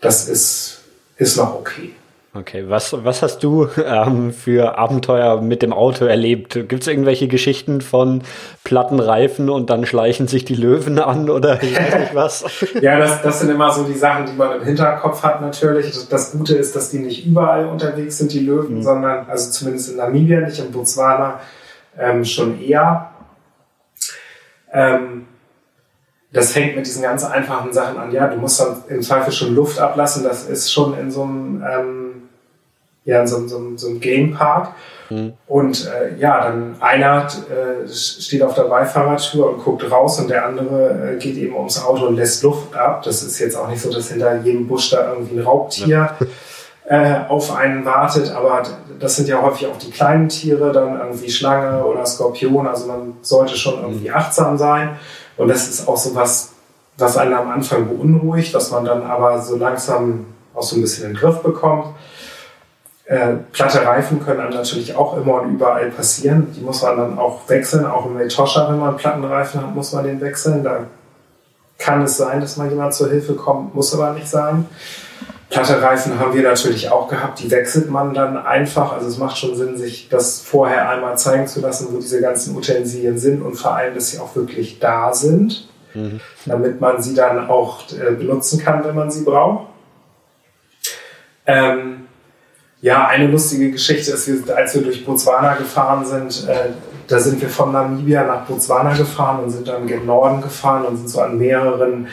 das 0.01 0.27
ist, 0.27 0.81
ist 1.17 1.37
noch 1.37 1.55
okay. 1.55 1.95
Okay, 2.31 2.65
was, 2.67 2.93
was 3.03 3.23
hast 3.23 3.39
du 3.39 3.67
ähm, 3.85 4.31
für 4.31 4.77
Abenteuer 4.77 5.41
mit 5.41 5.63
dem 5.63 5.73
Auto 5.73 6.05
erlebt? 6.05 6.53
Gibt 6.53 6.81
es 6.81 6.87
irgendwelche 6.87 7.27
Geschichten 7.27 7.81
von 7.81 8.21
platten 8.63 8.99
Reifen 8.99 9.49
und 9.49 9.71
dann 9.71 9.85
schleichen 9.85 10.27
sich 10.27 10.45
die 10.45 10.53
Löwen 10.53 10.99
an 10.99 11.29
oder 11.31 11.61
ich 11.63 11.75
weiß 11.75 11.99
nicht 11.99 12.15
was? 12.15 12.45
ja, 12.81 12.99
das, 12.99 13.23
das 13.23 13.39
sind 13.39 13.49
immer 13.49 13.71
so 13.71 13.83
die 13.83 13.97
Sachen, 13.97 14.27
die 14.27 14.33
man 14.33 14.57
im 14.57 14.63
Hinterkopf 14.63 15.23
hat 15.23 15.41
natürlich. 15.41 16.07
Das 16.07 16.31
Gute 16.31 16.55
ist, 16.55 16.75
dass 16.75 16.91
die 16.91 16.99
nicht 16.99 17.25
überall 17.25 17.65
unterwegs 17.65 18.19
sind, 18.19 18.31
die 18.31 18.41
Löwen, 18.41 18.75
mhm. 18.75 18.83
sondern, 18.83 19.27
also 19.27 19.49
zumindest 19.49 19.89
in 19.89 19.97
Namibia, 19.97 20.41
nicht 20.41 20.59
in 20.59 20.71
Botswana, 20.71 21.39
ähm, 21.97 22.23
schon 22.23 22.61
eher. 22.61 23.09
Ähm, 24.71 25.25
das 26.31 26.51
fängt 26.51 26.75
mit 26.75 26.85
diesen 26.85 27.01
ganz 27.01 27.23
einfachen 27.23 27.73
Sachen 27.73 27.97
an. 27.97 28.11
Ja, 28.11 28.27
du 28.27 28.37
musst 28.37 28.59
dann 28.59 28.83
im 28.87 29.01
Zweifel 29.01 29.33
schon 29.33 29.55
Luft 29.55 29.79
ablassen. 29.79 30.23
Das 30.23 30.47
ist 30.47 30.71
schon 30.71 30.95
in 30.95 31.09
so 31.09 31.23
einem, 31.23 31.63
ähm, 31.67 32.08
ja, 33.09 33.21
in 33.21 33.27
so, 33.27 33.47
so, 33.47 33.61
so 33.75 33.87
einem 33.87 33.99
Gamepark. 33.99 34.73
Mhm. 35.09 35.33
Und 35.47 35.87
äh, 35.87 36.19
ja, 36.19 36.43
dann 36.43 36.75
einer 36.79 37.27
äh, 37.27 37.87
steht 37.87 38.43
auf 38.43 38.53
der 38.53 38.63
Beifahrertür 38.63 39.49
und 39.49 39.63
guckt 39.63 39.89
raus 39.89 40.19
und 40.19 40.29
der 40.29 40.45
andere 40.45 41.15
äh, 41.15 41.17
geht 41.17 41.35
eben 41.37 41.55
ums 41.55 41.83
Auto 41.83 42.05
und 42.05 42.15
lässt 42.15 42.43
Luft 42.43 42.75
ab. 42.75 43.01
Das 43.03 43.23
ist 43.23 43.39
jetzt 43.39 43.55
auch 43.55 43.67
nicht 43.67 43.81
so, 43.81 43.91
dass 43.91 44.09
hinter 44.09 44.41
jedem 44.41 44.67
Busch 44.67 44.91
da 44.91 45.13
irgendwie 45.13 45.39
ein 45.39 45.43
Raubtier 45.43 45.87
ja. 45.87 46.17
äh, 46.85 47.27
auf 47.27 47.55
einen 47.55 47.85
wartet, 47.85 48.31
aber 48.31 48.63
das 48.99 49.15
sind 49.15 49.27
ja 49.27 49.41
häufig 49.41 49.67
auch 49.67 49.77
die 49.77 49.91
kleinen 49.91 50.29
Tiere, 50.29 50.71
dann 50.71 50.99
irgendwie 50.99 51.31
Schlange 51.31 51.83
oder 51.83 52.05
Skorpion. 52.05 52.67
Also 52.67 52.87
man 52.87 53.13
sollte 53.21 53.55
schon 53.55 53.81
irgendwie 53.81 54.11
achtsam 54.11 54.57
sein. 54.57 54.97
Und 55.37 55.47
das 55.47 55.67
ist 55.67 55.87
auch 55.87 55.97
so 55.97 56.13
was, 56.13 56.51
was 56.97 57.17
einen 57.17 57.33
am 57.33 57.49
Anfang 57.49 57.87
beunruhigt, 57.87 58.53
was 58.53 58.71
man 58.71 58.85
dann 58.85 59.03
aber 59.03 59.41
so 59.41 59.55
langsam 59.55 60.25
auch 60.53 60.63
so 60.63 60.75
ein 60.75 60.81
bisschen 60.81 61.05
in 61.05 61.13
den 61.13 61.19
Griff 61.19 61.39
bekommt. 61.39 61.95
Äh, 63.09 63.37
platte 63.51 63.83
Reifen 63.83 64.23
können 64.23 64.37
dann 64.37 64.53
natürlich 64.53 64.95
auch 64.95 65.17
immer 65.17 65.41
und 65.41 65.55
überall 65.55 65.89
passieren. 65.89 66.53
Die 66.55 66.61
muss 66.61 66.83
man 66.83 66.95
dann 66.95 67.17
auch 67.17 67.49
wechseln. 67.49 67.87
Auch 67.87 68.05
im 68.05 68.19
Etosha, 68.19 68.69
wenn 68.69 68.77
man 68.77 68.97
Plattenreifen 68.97 69.61
hat, 69.61 69.73
muss 69.73 69.93
man 69.93 70.03
den 70.03 70.21
wechseln. 70.21 70.63
Da 70.63 70.85
kann 71.79 72.03
es 72.03 72.17
sein, 72.17 72.39
dass 72.39 72.57
mal 72.57 72.69
jemand 72.69 72.93
zur 72.93 73.09
Hilfe 73.09 73.33
kommt, 73.33 73.73
muss 73.73 73.95
aber 73.95 74.13
nicht 74.13 74.27
sein. 74.27 74.67
Platte 75.49 75.81
Reifen 75.81 76.19
haben 76.19 76.35
wir 76.35 76.43
natürlich 76.43 76.91
auch 76.91 77.07
gehabt, 77.07 77.39
die 77.39 77.49
wechselt 77.49 77.89
man 77.89 78.13
dann 78.13 78.37
einfach. 78.37 78.93
Also 78.93 79.07
es 79.07 79.17
macht 79.17 79.39
schon 79.39 79.55
Sinn, 79.55 79.75
sich 79.75 80.07
das 80.09 80.41
vorher 80.41 80.87
einmal 80.87 81.17
zeigen 81.17 81.47
zu 81.47 81.61
lassen, 81.61 81.87
wo 81.91 81.97
diese 81.97 82.21
ganzen 82.21 82.55
Utensilien 82.55 83.17
sind 83.17 83.41
und 83.41 83.55
vor 83.55 83.75
allem, 83.75 83.95
dass 83.95 84.11
sie 84.11 84.19
auch 84.19 84.35
wirklich 84.35 84.77
da 84.77 85.15
sind, 85.15 85.67
mhm. 85.95 86.19
damit 86.45 86.79
man 86.79 87.01
sie 87.01 87.15
dann 87.15 87.49
auch 87.49 87.91
äh, 87.91 88.11
benutzen 88.11 88.59
kann, 88.59 88.83
wenn 88.83 88.93
man 88.93 89.09
sie 89.09 89.23
braucht. 89.23 89.65
Ähm, 91.47 91.98
ja, 92.81 93.07
eine 93.07 93.27
lustige 93.27 93.71
Geschichte 93.71 94.11
ist, 94.11 94.49
als 94.49 94.75
wir 94.75 94.81
durch 94.81 95.05
Botswana 95.05 95.55
gefahren 95.55 96.05
sind, 96.05 96.47
äh, 96.47 96.69
da 97.07 97.19
sind 97.19 97.41
wir 97.41 97.49
von 97.49 97.71
Namibia 97.71 98.23
nach 98.23 98.45
Botswana 98.45 98.95
gefahren 98.95 99.43
und 99.43 99.49
sind 99.49 99.67
dann 99.67 99.87
gen 99.87 100.05
Norden 100.05 100.41
gefahren 100.41 100.85
und 100.85 100.97
sind 100.97 101.09
so 101.09 101.21
an 101.21 101.37
mehreren 101.37 102.07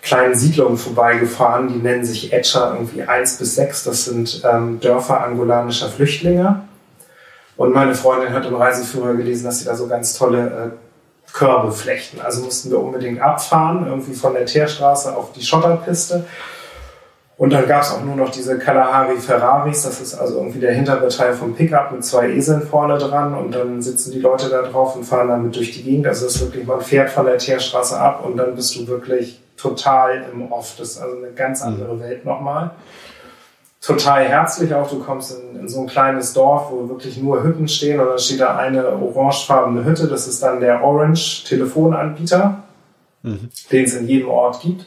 kleinen 0.00 0.34
Siedlungen 0.34 0.76
vorbeigefahren, 0.76 1.68
die 1.68 1.78
nennen 1.78 2.04
sich 2.04 2.32
Etcher 2.32 2.72
irgendwie 2.74 3.02
1 3.02 3.38
bis 3.38 3.54
6. 3.54 3.84
Das 3.84 4.04
sind 4.06 4.42
ähm, 4.50 4.80
Dörfer 4.80 5.22
angolanischer 5.22 5.88
Flüchtlinge. 5.88 6.62
Und 7.56 7.72
meine 7.72 7.94
Freundin 7.94 8.32
hat 8.32 8.46
im 8.46 8.56
Reiseführer 8.56 9.14
gelesen, 9.14 9.44
dass 9.44 9.60
sie 9.60 9.66
da 9.66 9.76
so 9.76 9.86
ganz 9.86 10.18
tolle 10.18 10.72
äh, 10.72 11.32
Körbe 11.32 11.70
flechten. 11.70 12.20
Also 12.20 12.42
mussten 12.42 12.70
wir 12.70 12.80
unbedingt 12.80 13.20
abfahren, 13.20 13.86
irgendwie 13.86 14.14
von 14.14 14.34
der 14.34 14.46
Teerstraße 14.46 15.16
auf 15.16 15.32
die 15.32 15.42
Schotterpiste. 15.42 16.24
Und 17.42 17.52
dann 17.52 17.66
gab 17.66 17.82
es 17.82 17.90
auch 17.90 18.04
nur 18.04 18.14
noch 18.14 18.30
diese 18.30 18.56
Kalahari 18.56 19.16
Ferraris, 19.16 19.82
das 19.82 20.00
ist 20.00 20.14
also 20.14 20.36
irgendwie 20.36 20.60
der 20.60 20.74
hintere 20.74 21.08
Teil 21.08 21.32
vom 21.32 21.56
Pickup 21.56 21.90
mit 21.90 22.04
zwei 22.04 22.28
Eseln 22.28 22.62
vorne 22.62 22.98
dran 22.98 23.34
und 23.34 23.52
dann 23.52 23.82
sitzen 23.82 24.12
die 24.12 24.20
Leute 24.20 24.48
da 24.48 24.62
drauf 24.62 24.94
und 24.94 25.02
fahren 25.02 25.26
damit 25.26 25.56
durch 25.56 25.72
die 25.72 25.82
Gegend. 25.82 26.06
Also 26.06 26.26
es 26.26 26.36
ist 26.36 26.42
wirklich, 26.42 26.64
man 26.68 26.80
fährt 26.80 27.10
von 27.10 27.26
der 27.26 27.38
Teerstraße 27.38 27.98
ab 27.98 28.24
und 28.24 28.36
dann 28.36 28.54
bist 28.54 28.76
du 28.76 28.86
wirklich 28.86 29.40
total 29.56 30.24
im 30.32 30.52
Off. 30.52 30.76
Das 30.78 30.90
ist 30.90 31.02
also 31.02 31.16
eine 31.16 31.32
ganz 31.32 31.62
mhm. 31.62 31.66
andere 31.66 31.98
Welt 31.98 32.24
nochmal. 32.24 32.70
Total 33.80 34.22
herzlich 34.22 34.72
auch. 34.72 34.88
Du 34.88 35.00
kommst 35.00 35.36
in, 35.36 35.62
in, 35.62 35.68
so 35.68 35.80
ein 35.80 35.88
kleines 35.88 36.34
Dorf, 36.34 36.70
wo 36.70 36.88
wirklich 36.88 37.20
nur 37.20 37.42
Hütten 37.42 37.66
stehen 37.66 37.98
und 37.98 38.06
dann 38.06 38.18
steht 38.20 38.38
da 38.38 38.56
eine 38.56 38.86
orangefarbene 38.86 39.84
Hütte. 39.84 40.06
Das 40.06 40.28
ist 40.28 40.44
dann 40.44 40.60
der 40.60 40.84
Orange 40.84 41.42
Telefonanbieter, 41.48 42.62
mhm. 43.24 43.48
den 43.72 43.84
es 43.84 43.96
in 43.96 44.06
jedem 44.06 44.28
Ort 44.28 44.60
gibt. 44.60 44.86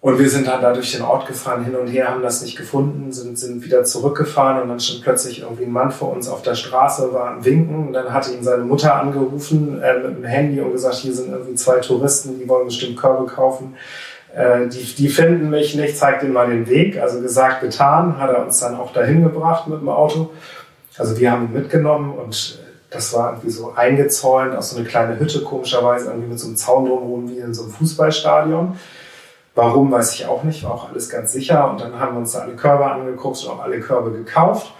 Und 0.00 0.20
wir 0.20 0.30
sind 0.30 0.46
dann 0.46 0.62
da 0.62 0.72
durch 0.72 0.92
den 0.92 1.02
Ort 1.02 1.26
gefahren, 1.26 1.64
hin 1.64 1.74
und 1.74 1.88
her, 1.88 2.08
haben 2.08 2.22
das 2.22 2.40
nicht 2.40 2.56
gefunden, 2.56 3.10
sind, 3.10 3.36
sind 3.36 3.64
wieder 3.64 3.82
zurückgefahren 3.82 4.62
und 4.62 4.68
dann 4.68 4.78
stand 4.78 5.02
plötzlich 5.02 5.40
irgendwie 5.42 5.64
ein 5.64 5.72
Mann 5.72 5.90
vor 5.90 6.12
uns 6.12 6.28
auf 6.28 6.42
der 6.42 6.54
Straße, 6.54 7.12
war 7.12 7.30
am 7.30 7.44
Winken 7.44 7.88
und 7.88 7.92
dann 7.92 8.12
hatte 8.12 8.32
ihn 8.32 8.44
seine 8.44 8.62
Mutter 8.62 8.94
angerufen 8.94 9.82
äh, 9.82 9.98
mit 9.98 10.18
dem 10.18 10.24
Handy 10.24 10.60
und 10.60 10.70
gesagt, 10.70 10.96
hier 10.96 11.12
sind 11.12 11.32
irgendwie 11.32 11.56
zwei 11.56 11.80
Touristen, 11.80 12.38
die 12.38 12.48
wollen 12.48 12.66
bestimmt 12.66 12.96
Körbe 12.96 13.26
kaufen. 13.26 13.74
Äh, 14.32 14.68
die, 14.68 14.84
die 14.84 15.08
finden 15.08 15.50
mich 15.50 15.74
nicht, 15.74 15.98
zeigt 15.98 16.22
ihnen 16.22 16.32
mal 16.32 16.48
den 16.48 16.68
Weg. 16.68 17.00
Also 17.00 17.20
gesagt, 17.20 17.60
getan, 17.60 18.18
hat 18.18 18.30
er 18.30 18.44
uns 18.44 18.60
dann 18.60 18.76
auch 18.76 18.92
dahin 18.92 19.24
gebracht 19.24 19.66
mit 19.66 19.80
dem 19.80 19.88
Auto. 19.88 20.30
Also 20.96 21.18
wir 21.18 21.32
haben 21.32 21.46
ihn 21.46 21.54
mitgenommen 21.54 22.14
und 22.16 22.60
das 22.90 23.12
war 23.14 23.32
irgendwie 23.32 23.50
so 23.50 23.72
eingezäunt 23.74 24.54
aus 24.54 24.70
so 24.70 24.76
eine 24.76 24.86
kleine 24.86 25.18
Hütte, 25.18 25.42
komischerweise 25.42 26.06
irgendwie 26.06 26.28
mit 26.28 26.38
so 26.38 26.46
einem 26.46 26.56
Zaun 26.56 26.86
drumherum 26.86 27.28
wie 27.28 27.38
in 27.38 27.52
so 27.52 27.64
einem 27.64 27.72
Fußballstadion. 27.72 28.76
Warum, 29.58 29.90
weiß 29.90 30.14
ich 30.14 30.24
auch 30.24 30.44
nicht, 30.44 30.62
war 30.62 30.70
auch 30.70 30.88
alles 30.88 31.10
ganz 31.10 31.32
sicher. 31.32 31.68
Und 31.68 31.80
dann 31.80 31.98
haben 31.98 32.14
wir 32.14 32.20
uns 32.20 32.30
da 32.30 32.42
alle 32.42 32.54
Körbe 32.54 32.86
angeguckt 32.86 33.42
und 33.42 33.50
auch 33.50 33.60
alle 33.60 33.80
Körbe 33.80 34.12
gekauft, 34.12 34.72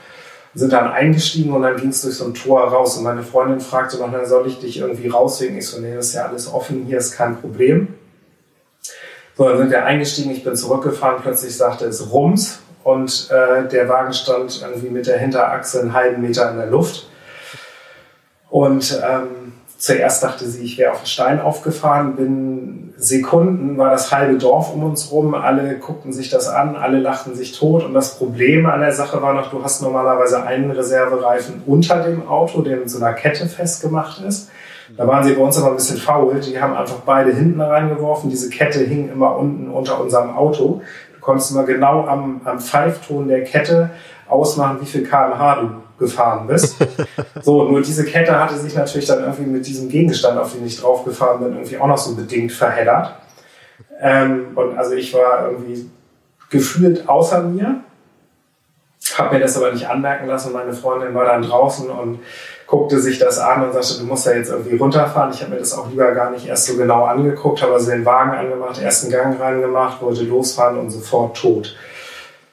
sind 0.55 0.73
dann 0.73 0.93
eingestiegen 0.93 1.53
und 1.53 1.63
dann 1.63 1.77
ging 1.77 1.89
es 1.89 2.03
durch 2.03 2.15
so 2.15 2.27
ein 2.27 2.35
Tor 2.35 2.63
raus. 2.63 2.97
Und 2.97 3.03
meine 3.03 3.25
Freundin 3.25 3.59
fragte 3.59 3.99
noch, 3.99 4.13
soll 4.25 4.47
ich 4.47 4.61
dich 4.61 4.79
irgendwie 4.79 5.09
rauswegen? 5.09 5.59
Ich 5.59 5.67
so, 5.67 5.81
nee, 5.81 5.97
das 5.97 6.11
ist 6.11 6.15
ja 6.15 6.27
alles 6.27 6.55
offen, 6.55 6.85
hier 6.85 6.99
ist 6.99 7.17
kein 7.17 7.41
Problem. 7.41 7.89
So, 9.37 9.49
dann 9.49 9.59
sind 9.59 9.71
wir 9.73 9.85
eingestiegen, 9.85 10.31
ich 10.31 10.45
bin 10.45 10.55
zurückgefahren, 10.55 11.23
plötzlich 11.23 11.57
sagte 11.57 11.87
es 11.87 12.13
Rums 12.13 12.61
und 12.85 13.33
äh, 13.33 13.67
der 13.67 13.89
Wagen 13.89 14.13
stand 14.13 14.63
irgendwie 14.63 14.91
mit 14.91 15.09
der 15.09 15.19
Hinterachse 15.19 15.81
einen 15.81 15.93
halben 15.93 16.23
Meter 16.23 16.53
in 16.53 16.57
der 16.57 16.67
Luft. 16.67 17.09
Und 18.49 19.03
ähm, 19.05 19.27
zuerst 19.79 20.25
dachte 20.25 20.45
sie, 20.45 20.65
ich 20.65 20.77
wäre 20.77 20.91
auf 20.91 21.03
den 21.03 21.07
Stein 21.07 21.41
aufgefahren, 21.41 22.17
bin 22.17 22.93
Sekunden, 22.97 23.79
war 23.79 23.91
das 23.91 24.11
halbe 24.11 24.37
Dorf 24.37 24.75
um 24.75 24.83
uns 24.83 25.13
rum, 25.13 25.35
alle 25.35 25.79
guckten 25.79 26.13
sich 26.13 26.31
das 26.31 26.49
an, 26.49 26.75
alle 26.75 26.99
lachten 26.99 27.37
sich 27.37 27.57
tot 27.57 27.85
und 27.85 27.95
das 27.95 28.19
Problem 28.19 28.67
an 28.67 28.81
der 28.81 28.93
Sache 28.93 29.23
war 29.23 29.35
noch, 29.35 29.51
du 29.51 29.63
hast 29.63 29.81
normalerweise 29.81 30.43
einen 30.43 30.73
Reservereifen 30.73 31.63
unter 31.65 32.03
dem 32.03 32.29
Auto, 32.29 32.63
der 32.63 32.79
mit 32.79 32.91
so 32.91 32.99
einer 32.99 33.15
Kette 33.15 33.47
festgemacht 33.47 34.21
ist. 34.23 34.51
Da 34.97 35.07
waren 35.07 35.23
sie 35.23 35.35
bei 35.35 35.43
uns 35.43 35.57
aber 35.59 35.69
ein 35.69 35.77
bisschen 35.77 35.99
faul, 35.99 36.41
die 36.41 36.61
haben 36.61 36.75
einfach 36.75 37.01
beide 37.07 37.33
hinten 37.33 37.61
reingeworfen, 37.61 38.31
diese 38.31 38.51
Kette 38.51 38.81
hing 38.81 39.09
immer 39.13 39.37
unten 39.37 39.71
unter 39.71 40.01
unserem 40.01 40.37
Auto. 40.37 40.83
Du 41.15 41.21
konntest 41.21 41.53
immer 41.53 41.65
genau 41.65 42.05
am, 42.07 42.41
am 42.45 42.59
Pfeifton 42.59 43.29
der 43.29 43.45
Kette 43.45 43.91
ausmachen, 44.29 44.79
wie 44.81 44.87
viel 44.87 45.07
kmh 45.07 45.55
du 45.61 45.88
gefahren 45.99 46.47
bist. 46.47 46.77
so, 47.43 47.65
nur 47.65 47.83
diese 47.83 48.05
Kette 48.05 48.39
hatte 48.39 48.57
sich 48.57 48.75
natürlich 48.75 49.07
dann 49.07 49.21
irgendwie 49.21 49.47
mit 49.47 49.67
diesem 49.67 49.89
Gegenstand, 49.89 50.39
auf 50.39 50.53
den 50.53 50.67
ich 50.67 50.81
draufgefahren 50.81 51.43
bin, 51.43 51.55
irgendwie 51.55 51.79
auch 51.79 51.87
noch 51.87 51.99
so 51.99 52.15
bedingt 52.15 52.53
verheddert. 52.53 53.15
Ähm, 54.01 54.49
und 54.55 54.79
also 54.79 54.95
ich 54.95 55.13
war 55.15 55.51
irgendwie 55.51 55.91
gefühlt 56.51 57.09
außer 57.09 57.43
mir, 57.43 57.81
habe 59.17 59.35
mir 59.35 59.41
das 59.41 59.57
aber 59.57 59.73
nicht 59.73 59.89
anmerken 59.89 60.27
lassen. 60.27 60.53
Meine 60.53 60.73
Freundin 60.73 61.15
war 61.15 61.25
dann 61.25 61.43
draußen 61.43 61.91
und 61.91 62.21
guckte 62.67 63.01
sich 63.01 63.19
das 63.19 63.39
an 63.39 63.65
und 63.65 63.73
sagte, 63.73 63.99
du 63.99 64.05
musst 64.05 64.27
ja 64.27 64.33
jetzt 64.33 64.51
irgendwie 64.51 64.77
runterfahren. 64.77 65.33
Ich 65.33 65.41
habe 65.41 65.53
mir 65.53 65.59
das 65.59 65.77
auch 65.77 65.89
lieber 65.89 66.13
gar 66.13 66.31
nicht 66.31 66.47
erst 66.47 66.67
so 66.67 66.77
genau 66.77 67.05
angeguckt, 67.05 67.63
habe 67.63 67.75
also 67.75 67.91
den 67.91 68.05
Wagen 68.05 68.33
angemacht, 68.33 68.81
ersten 68.81 69.11
Gang 69.11 69.41
reingemacht, 69.41 70.03
wollte 70.03 70.23
losfahren 70.23 70.79
und 70.79 70.91
sofort 70.91 71.37
tot. 71.37 71.77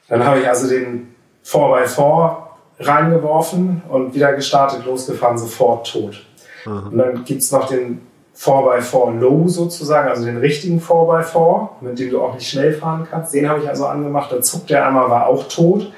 Dann 0.08 0.26
habe 0.26 0.40
ich 0.40 0.48
also 0.48 0.68
den 0.68 1.16
4x4 1.46 2.45
reingeworfen 2.80 3.84
und 3.90 4.14
wieder 4.14 4.34
gestartet, 4.34 4.86
losgefahren, 4.86 5.38
sofort 5.38 5.92
tot. 5.92 6.26
Aha. 6.66 6.90
Und 6.92 6.98
dann 6.98 7.24
gibt's 7.24 7.52
noch 7.52 7.68
den 7.68 8.02
4x4 8.38 9.20
Low 9.20 9.48
sozusagen, 9.48 10.10
also 10.10 10.26
den 10.26 10.38
richtigen 10.38 10.82
4x4, 10.82 11.70
mit 11.82 12.00
dem 12.00 12.10
du 12.10 12.22
auch 12.22 12.34
nicht 12.34 12.50
schnell 12.50 12.74
fahren 12.74 13.08
kannst. 13.10 13.34
Den 13.34 13.48
habe 13.48 13.62
ich 13.62 13.70
also 13.70 13.86
angemacht, 13.86 14.32
da 14.32 14.42
zuckt 14.42 14.70
der 14.70 14.86
einmal, 14.86 15.10
war 15.10 15.28
auch 15.28 15.48
tot. 15.48 15.92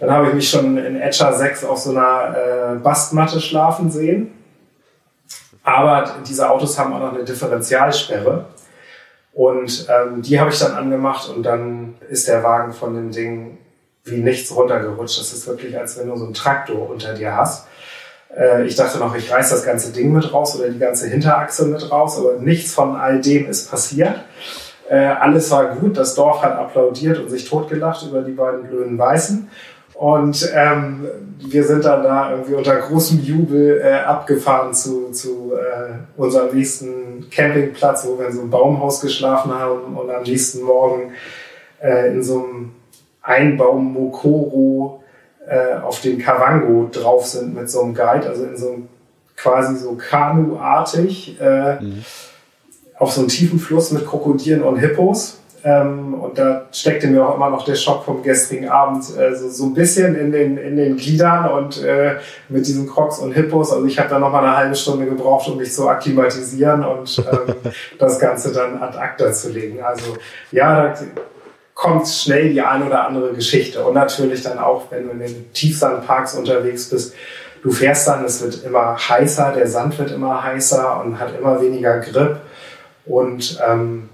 Dann 0.00 0.10
habe 0.10 0.28
ich 0.28 0.34
mich 0.34 0.50
schon 0.50 0.78
in 0.78 0.96
Etcher 0.96 1.32
6 1.32 1.64
auf 1.64 1.78
so 1.78 1.90
einer 1.90 2.34
äh, 2.36 2.78
Bastmatte 2.78 3.40
schlafen 3.40 3.90
sehen. 3.90 4.32
Aber 5.62 6.16
diese 6.26 6.48
Autos 6.50 6.78
haben 6.78 6.92
auch 6.94 7.00
noch 7.00 7.14
eine 7.14 7.22
Differentialsperre. 7.22 8.46
Und 9.32 9.86
ähm, 9.88 10.22
die 10.22 10.40
habe 10.40 10.50
ich 10.50 10.58
dann 10.58 10.72
angemacht 10.72 11.28
und 11.28 11.44
dann 11.44 11.94
ist 12.08 12.26
der 12.26 12.42
Wagen 12.42 12.72
von 12.72 12.94
dem 12.94 13.12
Ding 13.12 13.58
wie 14.04 14.18
nichts 14.18 14.54
runtergerutscht. 14.54 15.18
Das 15.18 15.32
ist 15.32 15.46
wirklich, 15.46 15.78
als 15.78 15.98
wenn 15.98 16.08
du 16.08 16.16
so 16.16 16.24
einen 16.24 16.34
Traktor 16.34 16.88
unter 16.88 17.14
dir 17.14 17.36
hast. 17.36 17.66
Äh, 18.36 18.64
ich 18.66 18.76
dachte 18.76 18.98
noch, 18.98 19.14
ich 19.14 19.30
reiß 19.30 19.50
das 19.50 19.64
ganze 19.64 19.92
Ding 19.92 20.12
mit 20.12 20.32
raus 20.32 20.58
oder 20.58 20.68
die 20.68 20.78
ganze 20.78 21.08
Hinterachse 21.08 21.66
mit 21.66 21.90
raus, 21.90 22.18
aber 22.18 22.34
nichts 22.40 22.74
von 22.74 22.96
all 22.96 23.20
dem 23.20 23.48
ist 23.48 23.70
passiert. 23.70 24.14
Äh, 24.88 24.96
alles 24.96 25.50
war 25.50 25.76
gut, 25.76 25.96
das 25.96 26.14
Dorf 26.14 26.42
hat 26.42 26.56
applaudiert 26.56 27.18
und 27.18 27.30
sich 27.30 27.48
totgelacht 27.48 28.04
über 28.06 28.22
die 28.22 28.32
beiden 28.32 28.64
blöden 28.64 28.98
Weißen. 28.98 29.48
Und 29.94 30.50
ähm, 30.54 31.06
wir 31.38 31.62
sind 31.62 31.84
dann 31.84 32.02
da 32.02 32.30
irgendwie 32.30 32.54
unter 32.54 32.74
großem 32.76 33.20
Jubel 33.22 33.82
äh, 33.84 33.98
abgefahren 33.98 34.72
zu, 34.72 35.10
zu 35.10 35.52
äh, 35.52 35.92
unserem 36.16 36.56
nächsten 36.56 37.28
Campingplatz, 37.30 38.06
wo 38.06 38.18
wir 38.18 38.28
in 38.28 38.32
so 38.32 38.40
einem 38.40 38.50
Baumhaus 38.50 39.02
geschlafen 39.02 39.52
haben 39.52 39.94
und 39.96 40.10
am 40.10 40.22
nächsten 40.22 40.62
Morgen 40.62 41.12
äh, 41.82 42.12
in 42.12 42.22
so 42.22 42.38
einem 42.38 42.72
Einbaum 43.22 43.92
Mokoro 43.92 45.02
äh, 45.46 45.80
auf 45.82 46.00
den 46.00 46.18
Kavango 46.18 46.88
drauf 46.92 47.26
sind 47.26 47.54
mit 47.54 47.70
so 47.70 47.82
einem 47.82 47.94
Guide, 47.94 48.28
also 48.28 48.44
in 48.44 48.56
so 48.56 48.72
einem 48.72 48.88
quasi 49.36 49.76
so 49.76 49.94
Kanu-artig 49.94 51.40
äh, 51.40 51.82
mhm. 51.82 52.04
auf 52.98 53.12
so 53.12 53.20
einem 53.20 53.28
tiefen 53.28 53.58
Fluss 53.58 53.90
mit 53.90 54.06
Krokodilen 54.06 54.62
und 54.62 54.76
Hippos. 54.76 55.38
Ähm, 55.62 56.14
und 56.14 56.38
da 56.38 56.68
steckte 56.72 57.06
mir 57.06 57.26
auch 57.26 57.36
immer 57.36 57.50
noch 57.50 57.66
der 57.66 57.74
Schock 57.74 58.04
vom 58.04 58.22
gestrigen 58.22 58.70
Abend 58.70 59.04
äh, 59.18 59.34
so, 59.34 59.50
so 59.50 59.64
ein 59.64 59.74
bisschen 59.74 60.14
in 60.14 60.32
den, 60.32 60.56
in 60.56 60.76
den 60.76 60.96
Gliedern 60.96 61.50
und 61.50 61.82
äh, 61.82 62.16
mit 62.48 62.66
diesen 62.66 62.88
Crocs 62.88 63.18
und 63.18 63.32
Hippos. 63.32 63.70
Also 63.70 63.84
ich 63.84 63.98
habe 63.98 64.08
da 64.08 64.18
noch 64.18 64.32
mal 64.32 64.42
eine 64.42 64.56
halbe 64.56 64.74
Stunde 64.74 65.04
gebraucht, 65.04 65.48
um 65.48 65.58
mich 65.58 65.72
zu 65.72 65.86
akklimatisieren 65.86 66.84
und 66.84 67.22
ähm, 67.30 67.54
das 67.98 68.18
Ganze 68.18 68.52
dann 68.52 68.80
ad 68.80 68.96
acta 68.96 69.32
zu 69.32 69.50
legen. 69.50 69.82
Also 69.82 70.16
ja, 70.50 70.82
da 70.82 70.94
kommt 71.80 72.06
schnell 72.06 72.50
die 72.50 72.60
ein 72.60 72.86
oder 72.86 73.06
andere 73.06 73.32
Geschichte. 73.32 73.82
Und 73.82 73.94
natürlich 73.94 74.42
dann 74.42 74.58
auch, 74.58 74.90
wenn 74.90 75.04
du 75.06 75.12
in 75.12 75.20
den 75.20 75.50
Tiefsandparks 75.54 76.34
unterwegs 76.34 76.90
bist, 76.90 77.14
du 77.62 77.70
fährst 77.72 78.06
dann, 78.06 78.22
es 78.22 78.42
wird 78.42 78.62
immer 78.64 78.96
heißer, 78.98 79.52
der 79.52 79.66
Sand 79.66 79.98
wird 79.98 80.10
immer 80.10 80.44
heißer 80.44 81.02
und 81.02 81.18
hat 81.18 81.38
immer 81.38 81.58
weniger 81.62 82.00
Grip. 82.00 82.36
Und 83.06 83.58
ähm, 83.66 84.10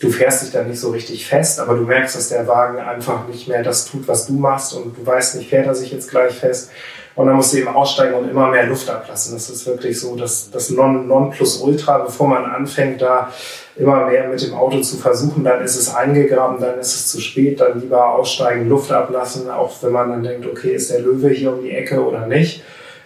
du 0.00 0.10
fährst 0.10 0.42
dich 0.42 0.52
dann 0.52 0.68
nicht 0.68 0.80
so 0.80 0.90
richtig 0.90 1.26
fest, 1.26 1.58
aber 1.58 1.74
du 1.74 1.82
merkst, 1.82 2.16
dass 2.16 2.28
der 2.28 2.46
Wagen 2.46 2.78
einfach 2.78 3.26
nicht 3.28 3.48
mehr 3.48 3.62
das 3.62 3.86
tut, 3.86 4.06
was 4.08 4.26
du 4.26 4.34
machst 4.34 4.74
und 4.74 4.96
du 4.96 5.06
weißt 5.06 5.36
nicht, 5.36 5.48
fährt 5.48 5.66
er 5.66 5.74
sich 5.74 5.90
jetzt 5.92 6.10
gleich 6.10 6.34
fest. 6.34 6.70
Und 7.14 7.28
dann 7.28 7.36
musst 7.36 7.54
du 7.54 7.56
eben 7.56 7.68
aussteigen 7.68 8.14
und 8.14 8.28
immer 8.28 8.50
mehr 8.50 8.66
Luft 8.66 8.90
ablassen. 8.90 9.32
Das 9.32 9.48
ist 9.48 9.66
wirklich 9.66 9.98
so 9.98 10.16
das, 10.16 10.50
das 10.50 10.68
non, 10.68 11.06
non 11.08 11.30
plus 11.30 11.56
ultra, 11.62 11.96
bevor 11.98 12.28
man 12.28 12.44
anfängt, 12.44 13.00
da 13.00 13.32
immer 13.74 14.06
mehr 14.06 14.28
mit 14.28 14.42
dem 14.42 14.52
Auto 14.52 14.80
zu 14.80 14.98
versuchen, 14.98 15.42
dann 15.42 15.62
ist 15.64 15.76
es 15.76 15.94
eingegraben, 15.94 16.60
dann 16.60 16.78
ist 16.78 16.94
es 16.94 17.08
zu 17.08 17.20
spät, 17.20 17.60
dann 17.60 17.80
lieber 17.80 18.10
aussteigen, 18.10 18.68
Luft 18.68 18.92
ablassen, 18.92 19.50
auch 19.50 19.82
wenn 19.82 19.92
man 19.92 20.10
dann 20.10 20.22
denkt, 20.22 20.46
okay, 20.46 20.74
ist 20.74 20.90
der 20.90 21.00
Löwe 21.00 21.30
hier 21.30 21.54
um 21.54 21.62
die 21.62 21.70
Ecke 21.70 22.04
oder 22.04 22.26
nicht 22.26 22.62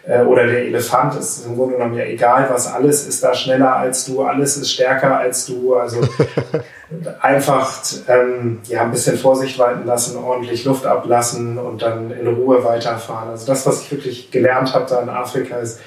äh, 0.07 0.23
oder 0.23 0.47
der 0.47 0.65
Elefant 0.65 1.17
ist 1.17 1.47
im 1.47 1.57
Grunde 1.57 1.77
genommen 1.77 1.95
ja 1.95 2.05
egal, 2.05 2.49
was 2.51 2.67
alles 2.73 3.07
ist 3.07 3.23
da 3.23 3.35
schneller 3.35 3.77
als 3.77 4.07
du, 4.07 4.23
alles 4.23 4.57
ist 4.57 4.73
stärker 4.73 5.19
als 5.19 5.47
du. 5.47 5.75
Also 5.75 6.01
einfach 7.21 7.73
ähm, 8.09 8.59
ja, 8.69 8.83
ein 8.83 8.91
bisschen 8.91 9.17
Vorsicht 9.17 9.59
walten 9.59 9.87
lassen, 9.87 10.19
ordentlich 10.19 10.65
Luft 10.65 10.87
ablassen 10.87 11.57
und 11.59 11.83
dann 11.83 12.11
in 12.11 12.27
Ruhe 12.27 12.65
weiterfahren. 12.65 13.31
Also 13.31 13.47
das, 13.47 13.65
was 13.67 13.83
ich 13.83 13.93
wirklich 13.93 14.31
gelernt 14.31 14.75
habe 14.75 14.87
da 14.89 15.01
in 15.01 15.09
Afrika, 15.09 15.57
ist, 15.57 15.81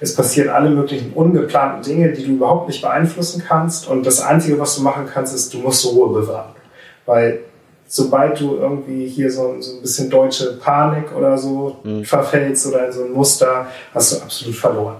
es 0.00 0.14
passieren 0.14 0.48
alle 0.48 0.70
möglichen 0.70 1.12
ungeplanten 1.12 1.82
Dinge, 1.82 2.12
die 2.12 2.24
du 2.24 2.32
überhaupt 2.32 2.68
nicht 2.68 2.82
beeinflussen 2.82 3.42
kannst. 3.46 3.88
Und 3.88 4.04
das 4.04 4.20
Einzige, 4.20 4.58
was 4.58 4.76
du 4.76 4.82
machen 4.82 5.06
kannst, 5.12 5.34
ist, 5.34 5.54
du 5.54 5.58
musst 5.58 5.86
Ruhe 5.86 6.20
bewahren. 6.20 6.54
Weil 7.06 7.40
sobald 7.86 8.38
du 8.40 8.56
irgendwie 8.56 9.06
hier 9.06 9.30
so, 9.30 9.60
so 9.60 9.76
ein 9.76 9.82
bisschen 9.82 10.10
deutsche 10.10 10.58
Panik 10.58 11.14
oder 11.16 11.38
so 11.38 11.78
mhm. 11.82 12.04
verfällst 12.04 12.66
oder 12.66 12.86
in 12.86 12.92
so 12.92 13.04
ein 13.04 13.12
Muster, 13.12 13.66
hast 13.94 14.12
du 14.12 14.22
absolut 14.22 14.56
verloren. 14.56 14.96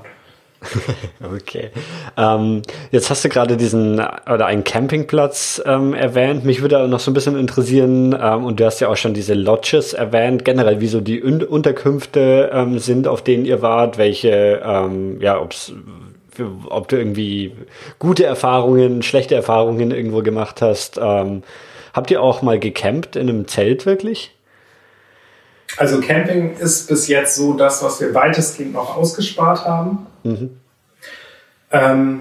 okay. 1.34 1.70
Ähm, 2.16 2.62
jetzt 2.90 3.10
hast 3.10 3.24
du 3.24 3.28
gerade 3.28 3.56
diesen 3.56 3.94
oder 4.00 4.46
einen 4.46 4.64
Campingplatz 4.64 5.62
ähm, 5.64 5.94
erwähnt. 5.94 6.44
Mich 6.44 6.62
würde 6.62 6.88
noch 6.88 7.00
so 7.00 7.10
ein 7.10 7.14
bisschen 7.14 7.38
interessieren, 7.38 8.16
ähm, 8.20 8.44
und 8.44 8.60
du 8.60 8.66
hast 8.66 8.80
ja 8.80 8.88
auch 8.88 8.96
schon 8.96 9.14
diese 9.14 9.34
Lodges 9.34 9.92
erwähnt, 9.92 10.44
generell, 10.44 10.80
wie 10.80 10.88
so 10.88 11.00
die 11.00 11.22
Un 11.22 11.42
Unterkünfte 11.42 12.50
ähm, 12.52 12.78
sind, 12.78 13.06
auf 13.06 13.22
denen 13.22 13.44
ihr 13.44 13.62
wart, 13.62 13.98
welche, 13.98 14.60
ähm, 14.64 15.20
ja, 15.20 15.40
ob's, 15.40 15.72
ob 16.68 16.88
du 16.88 16.96
irgendwie 16.96 17.52
gute 17.98 18.24
Erfahrungen, 18.24 19.02
schlechte 19.02 19.34
Erfahrungen 19.34 19.90
irgendwo 19.90 20.22
gemacht 20.22 20.62
hast. 20.62 20.98
Ähm, 21.00 21.42
Habt 21.98 22.12
ihr 22.12 22.22
auch 22.22 22.42
mal 22.42 22.60
gecampt 22.60 23.16
in 23.16 23.28
einem 23.28 23.48
Zelt 23.48 23.84
wirklich? 23.84 24.30
Also 25.76 26.00
Camping 26.00 26.56
ist 26.56 26.88
bis 26.88 27.08
jetzt 27.08 27.36
so 27.36 27.52
das, 27.52 27.82
was 27.82 28.00
wir 28.00 28.14
weitestgehend 28.14 28.72
noch 28.72 28.96
ausgespart 28.96 29.64
haben. 29.64 30.06
Mhm. 30.24 30.58
Ähm, 31.70 32.20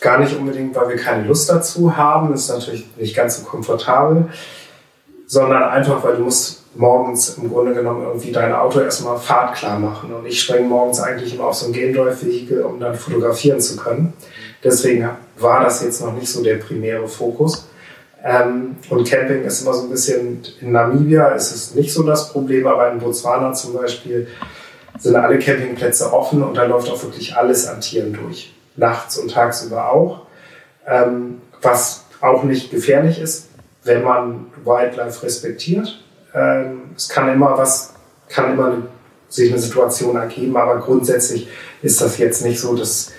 gar 0.00 0.18
nicht 0.18 0.36
unbedingt, 0.36 0.74
weil 0.74 0.88
wir 0.88 0.96
keine 0.96 1.26
Lust 1.26 1.48
dazu 1.50 1.96
haben, 1.96 2.32
ist 2.32 2.48
natürlich 2.48 2.86
nicht 2.96 3.14
ganz 3.14 3.38
so 3.38 3.44
komfortabel, 3.44 4.28
sondern 5.26 5.62
einfach, 5.64 6.02
weil 6.02 6.16
du 6.16 6.24
musst 6.24 6.64
morgens 6.76 7.38
im 7.38 7.50
Grunde 7.50 7.74
genommen 7.74 8.02
irgendwie 8.02 8.32
dein 8.32 8.52
Auto 8.52 8.80
erstmal 8.80 9.18
fahrtklar 9.18 9.78
machen. 9.78 10.12
Und 10.12 10.26
ich 10.26 10.42
springe 10.42 10.68
morgens 10.68 11.00
eigentlich 11.00 11.34
immer 11.34 11.44
auf 11.44 11.54
so 11.54 11.66
ein 11.66 11.72
Game 11.72 11.94
Drive-Vehikel, 11.94 12.62
um 12.62 12.78
dann 12.80 12.94
fotografieren 12.94 13.60
zu 13.60 13.76
können. 13.76 14.12
Deswegen 14.62 15.08
war 15.38 15.62
das 15.62 15.82
jetzt 15.82 16.00
noch 16.02 16.12
nicht 16.12 16.28
so 16.28 16.42
der 16.42 16.56
primäre 16.56 17.08
Fokus. 17.08 17.65
Ähm, 18.26 18.76
und 18.90 19.08
Camping 19.08 19.44
ist 19.44 19.62
immer 19.62 19.72
so 19.72 19.84
ein 19.84 19.90
bisschen, 19.90 20.42
in 20.60 20.72
Namibia 20.72 21.28
ist 21.28 21.54
es 21.54 21.74
nicht 21.76 21.92
so 21.92 22.02
das 22.02 22.32
Problem, 22.32 22.66
aber 22.66 22.90
in 22.90 22.98
Botswana 22.98 23.52
zum 23.52 23.74
Beispiel 23.74 24.26
sind 24.98 25.14
alle 25.14 25.38
Campingplätze 25.38 26.12
offen 26.12 26.42
und 26.42 26.56
da 26.56 26.64
läuft 26.64 26.90
auch 26.90 27.00
wirklich 27.04 27.36
alles 27.36 27.68
an 27.68 27.80
Tieren 27.80 28.12
durch. 28.12 28.52
Nachts 28.74 29.16
und 29.16 29.30
tagsüber 29.30 29.92
auch. 29.92 30.26
Ähm, 30.88 31.40
was 31.62 32.04
auch 32.20 32.42
nicht 32.42 32.72
gefährlich 32.72 33.20
ist, 33.20 33.46
wenn 33.84 34.02
man 34.02 34.46
Wildlife 34.64 35.22
respektiert. 35.22 36.02
Ähm, 36.34 36.90
es 36.96 37.08
kann 37.08 37.32
immer 37.32 37.56
was, 37.56 37.94
kann 38.28 38.54
immer 38.54 38.88
sich 39.28 39.52
eine 39.52 39.60
Situation 39.60 40.16
ergeben, 40.16 40.56
aber 40.56 40.78
grundsätzlich 40.78 41.48
ist 41.80 42.00
das 42.00 42.18
jetzt 42.18 42.44
nicht 42.44 42.58
so, 42.58 42.74
dass 42.74 43.12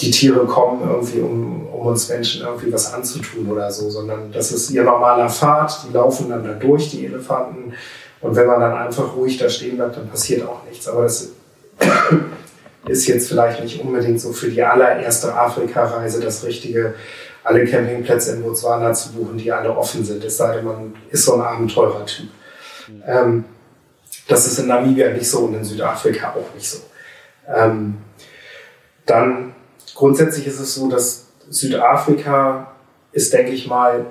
die 0.00 0.10
Tiere 0.10 0.44
kommen 0.46 0.88
irgendwie, 0.88 1.20
um, 1.20 1.68
um 1.68 1.86
uns 1.86 2.08
Menschen 2.08 2.42
irgendwie 2.42 2.72
was 2.72 2.92
anzutun 2.92 3.50
oder 3.50 3.70
so, 3.70 3.88
sondern 3.90 4.32
das 4.32 4.52
ist 4.52 4.70
ihr 4.70 4.82
normaler 4.82 5.28
Pfad, 5.28 5.86
die 5.86 5.92
laufen 5.92 6.30
dann 6.30 6.44
da 6.44 6.52
durch, 6.52 6.90
die 6.90 7.06
Elefanten. 7.06 7.74
Und 8.20 8.34
wenn 8.36 8.46
man 8.46 8.60
dann 8.60 8.72
einfach 8.72 9.14
ruhig 9.14 9.38
da 9.38 9.48
stehen 9.48 9.76
bleibt, 9.76 9.96
dann 9.96 10.08
passiert 10.08 10.46
auch 10.46 10.64
nichts. 10.68 10.88
Aber 10.88 11.02
das 11.02 11.30
ist 12.86 13.06
jetzt 13.06 13.28
vielleicht 13.28 13.62
nicht 13.62 13.80
unbedingt 13.80 14.20
so 14.20 14.32
für 14.32 14.48
die 14.48 14.62
allererste 14.62 15.34
Afrika-Reise 15.34 16.20
das 16.20 16.42
Richtige, 16.44 16.94
alle 17.44 17.66
Campingplätze 17.66 18.32
in 18.32 18.42
Botswana 18.42 18.92
zu 18.94 19.12
buchen, 19.12 19.36
die 19.36 19.52
alle 19.52 19.76
offen 19.76 20.04
sind. 20.04 20.24
Es 20.24 20.38
sei 20.38 20.56
denn, 20.56 20.64
man 20.64 20.94
ist 21.10 21.24
so 21.24 21.34
ein 21.34 21.42
Abenteurer-Typ. 21.42 22.28
Mhm. 22.88 23.02
Ähm, 23.06 23.44
das 24.26 24.46
ist 24.46 24.58
in 24.58 24.68
Namibia 24.68 25.10
nicht 25.10 25.28
so 25.28 25.40
und 25.40 25.54
in 25.54 25.64
Südafrika 25.64 26.30
auch 26.30 26.54
nicht 26.54 26.68
so. 26.68 26.78
Ähm, 27.46 27.98
dann 29.04 29.53
Grundsätzlich 29.94 30.46
ist 30.46 30.60
es 30.60 30.74
so, 30.74 30.88
dass 30.88 31.26
Südafrika 31.50 32.72
ist, 33.12 33.32
denke 33.32 33.52
ich 33.52 33.66
mal, 33.66 34.06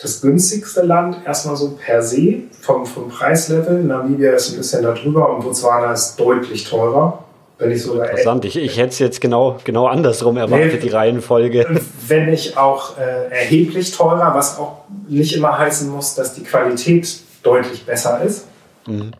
das 0.00 0.22
günstigste 0.22 0.82
Land, 0.82 1.18
erstmal 1.26 1.56
so 1.56 1.76
per 1.76 2.02
se 2.02 2.42
vom, 2.60 2.86
vom 2.86 3.08
Preislevel. 3.08 3.84
Namibia 3.84 4.32
ist 4.32 4.50
ein 4.50 4.56
bisschen 4.56 4.82
darüber 4.82 5.34
und 5.34 5.42
Botswana 5.42 5.92
ist 5.92 6.18
deutlich 6.18 6.64
teurer. 6.64 7.24
Wenn 7.58 7.72
ich 7.72 7.82
so 7.82 8.00
Interessant, 8.00 8.46
ich, 8.46 8.56
ich 8.56 8.78
hätte 8.78 8.88
es 8.88 8.98
jetzt 8.98 9.20
genau, 9.20 9.58
genau 9.64 9.86
andersrum 9.86 10.38
erwartet, 10.38 10.72
nee, 10.72 10.78
die 10.78 10.88
Reihenfolge. 10.88 11.66
Wenn 12.08 12.30
nicht 12.30 12.56
auch 12.56 12.96
äh, 12.96 13.28
erheblich 13.28 13.94
teurer, 13.94 14.34
was 14.34 14.58
auch 14.58 14.84
nicht 15.06 15.36
immer 15.36 15.58
heißen 15.58 15.90
muss, 15.90 16.14
dass 16.14 16.34
die 16.34 16.42
Qualität 16.42 17.20
deutlich 17.42 17.84
besser 17.84 18.22
ist. 18.22 18.46
Mhm. 18.86 19.12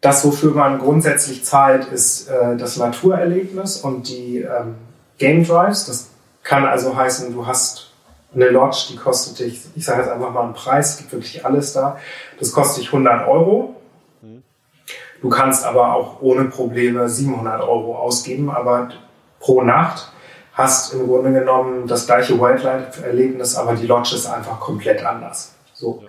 Das, 0.00 0.24
wofür 0.24 0.52
man 0.52 0.78
grundsätzlich 0.78 1.44
zahlt, 1.44 1.86
ist 1.88 2.28
äh, 2.28 2.56
das 2.56 2.76
Naturerlebnis 2.78 3.78
und 3.78 4.08
die 4.08 4.38
ähm, 4.38 4.76
Game 5.18 5.46
Drives. 5.46 5.86
Das 5.86 6.08
kann 6.42 6.64
also 6.64 6.96
heißen, 6.96 7.34
du 7.34 7.46
hast 7.46 7.92
eine 8.34 8.48
Lodge, 8.48 8.86
die 8.90 8.96
kostet 8.96 9.40
dich, 9.40 9.60
ich 9.74 9.84
sage 9.84 10.02
jetzt 10.02 10.10
einfach 10.10 10.32
mal 10.32 10.44
einen 10.44 10.54
Preis, 10.54 10.92
es 10.92 10.98
gibt 10.98 11.12
wirklich 11.12 11.44
alles 11.44 11.72
da. 11.72 11.98
Das 12.38 12.52
kostet 12.52 12.84
dich 12.84 12.92
100 12.92 13.28
Euro. 13.28 13.76
Du 15.20 15.28
kannst 15.28 15.64
aber 15.64 15.94
auch 15.94 16.22
ohne 16.22 16.44
Probleme 16.46 17.08
700 17.08 17.60
Euro 17.60 17.96
ausgeben, 17.96 18.50
aber 18.50 18.88
pro 19.38 19.62
Nacht 19.62 20.12
hast 20.52 20.94
im 20.94 21.06
Grunde 21.06 21.32
genommen 21.32 21.86
das 21.86 22.06
gleiche 22.06 22.40
Wildlife-Erlebnis, 22.40 23.56
aber 23.56 23.74
die 23.74 23.86
Lodge 23.86 24.14
ist 24.14 24.26
einfach 24.26 24.60
komplett 24.60 25.04
anders. 25.04 25.52
So. 25.74 26.04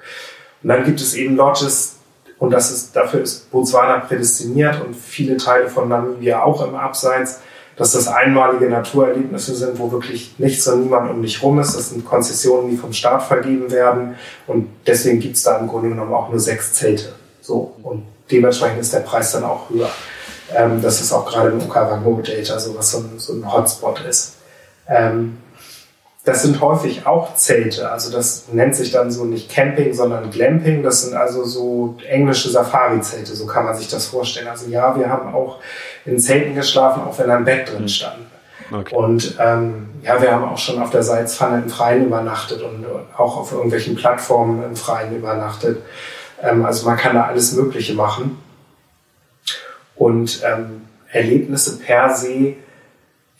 Und 0.64 0.70
dann 0.70 0.84
gibt 0.84 1.02
es 1.02 1.14
eben 1.14 1.36
Lodges, 1.36 1.98
und 2.42 2.50
das 2.50 2.72
ist, 2.72 2.96
dafür 2.96 3.22
ist 3.22 3.52
Botswana 3.52 4.00
prädestiniert 4.00 4.84
und 4.84 4.96
viele 4.96 5.38
Teile 5.38 5.70
von 5.70 5.88
Namibia 5.88 6.42
auch 6.42 6.66
im 6.68 6.74
Abseits, 6.74 7.40
dass 7.76 7.92
das 7.92 8.08
einmalige 8.08 8.68
Naturerlebnisse 8.68 9.54
sind, 9.54 9.78
wo 9.78 9.92
wirklich 9.92 10.34
nichts 10.40 10.68
und 10.68 10.82
niemand 10.82 11.12
um 11.12 11.22
dich 11.22 11.44
rum 11.44 11.60
ist. 11.60 11.78
Das 11.78 11.92
sind 11.92 12.04
Konzessionen, 12.04 12.72
die 12.72 12.78
vom 12.78 12.94
Staat 12.94 13.22
vergeben 13.22 13.70
werden. 13.70 14.16
Und 14.48 14.70
deswegen 14.88 15.20
gibt 15.20 15.36
es 15.36 15.44
da 15.44 15.60
im 15.60 15.68
Grunde 15.68 15.90
genommen 15.90 16.12
auch 16.16 16.30
nur 16.30 16.40
sechs 16.40 16.74
Zelte. 16.74 17.14
So. 17.42 17.76
Und 17.84 18.08
dementsprechend 18.32 18.82
ist 18.82 18.92
der 18.92 19.02
Preis 19.02 19.32
dann 19.34 19.44
auch 19.44 19.70
höher. 19.70 19.92
Ähm, 20.56 20.82
das 20.82 21.00
ist 21.00 21.14
auch 21.14 21.28
gerade 21.28 21.52
im 21.52 21.62
Okavango 21.62 22.24
Delta 22.24 22.58
so 22.58 22.76
was 22.76 22.90
so 22.90 22.98
ein, 22.98 23.20
so 23.20 23.34
ein 23.34 23.54
Hotspot 23.54 24.02
ist. 24.10 24.38
Ähm, 24.88 25.38
das 26.24 26.44
sind 26.44 26.62
häufig 26.62 27.08
auch 27.08 27.36
Zelte. 27.36 27.92
Also 27.92 28.12
das 28.12 28.46
nennt 28.52 28.76
sich 28.76 28.92
dann 28.92 29.12
so 29.12 29.26
nicht 29.26 29.50
Camping, 29.50 29.94
sondern 29.94 30.30
Glamping. 30.30 30.84
Das 30.84 31.02
sind 31.02 31.16
also 31.16 31.44
so 31.44 31.98
englische 32.08 32.50
Safari-Zelte, 32.50 33.36
so 33.36 33.48
kann 33.48 33.66
man 33.66 33.76
sich 33.76 33.90
das 33.90 34.06
vorstellen. 34.06 34.48
Also 34.48 34.70
ja, 34.70 34.98
wir 34.98 35.10
haben 35.10 35.34
auch 35.34 35.60
in 36.06 36.20
Zelten 36.20 36.54
geschlafen, 36.54 37.04
auch 37.04 37.18
wenn 37.18 37.32
ein 37.32 37.44
Bett 37.44 37.72
drin 37.72 37.90
stand. 37.90 38.28
Okay. 38.72 38.96
Und 38.96 39.36
ähm, 39.40 39.90
ja, 40.04 40.22
wir 40.22 40.32
haben 40.32 40.46
auch 40.46 40.58
schon 40.58 40.82
auf 40.82 40.92
der 40.92 41.04
Salzpfanne 41.04 41.64
im 41.64 41.70
Freien 41.70 42.06
übernachtet 42.06 42.62
und 42.62 42.86
auch 43.18 43.38
auf 43.38 43.52
irgendwelchen 43.52 43.96
Plattformen 43.96 44.64
im 44.64 44.76
Freien 44.76 45.16
übernachtet. 45.16 45.82
Ähm, 46.42 46.64
also 46.64 46.86
man 46.86 46.98
kann 46.98 47.16
da 47.16 47.26
alles 47.26 47.54
Mögliche 47.54 47.96
machen. 47.96 48.42
Und 49.96 50.42
ähm, 50.46 50.88
Erlebnisse 51.12 51.80
per 51.80 52.16
se, 52.16 52.56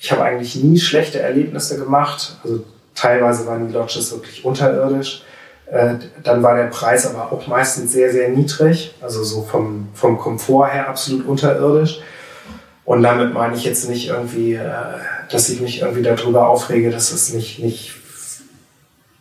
ich 0.02 0.12
habe 0.12 0.24
eigentlich 0.24 0.56
nie 0.56 0.80
schlechte 0.80 1.20
Erlebnisse 1.20 1.78
gemacht. 1.78 2.36
Also 2.44 2.64
teilweise 2.96 3.46
waren 3.46 3.68
die 3.68 3.74
Lodges 3.74 4.12
wirklich 4.12 4.44
unterirdisch. 4.44 5.24
Äh, 5.68 5.94
dann 6.24 6.42
war 6.42 6.56
der 6.56 6.66
Preis 6.66 7.06
aber 7.06 7.32
auch 7.32 7.46
meistens 7.46 7.92
sehr, 7.92 8.12
sehr 8.12 8.30
niedrig. 8.30 8.96
Also 9.00 9.24
so 9.24 9.44
vom, 9.44 9.90
vom 9.94 10.18
Komfort 10.18 10.70
her 10.70 10.90
absolut 10.90 11.28
unterirdisch. 11.28 12.02
Und 12.84 13.04
damit 13.04 13.32
meine 13.36 13.56
ich 13.56 13.64
jetzt 13.64 13.88
nicht 13.88 14.08
irgendwie, 14.08 14.56
äh, 14.56 14.72
dass 15.30 15.50
ich 15.50 15.62
mich 15.62 15.82
irgendwie 15.82 16.02
darüber 16.02 16.50
aufrege, 16.50 16.90
dass 16.90 17.12
es 17.12 17.32
nicht, 17.32 17.60
nicht 17.60 17.94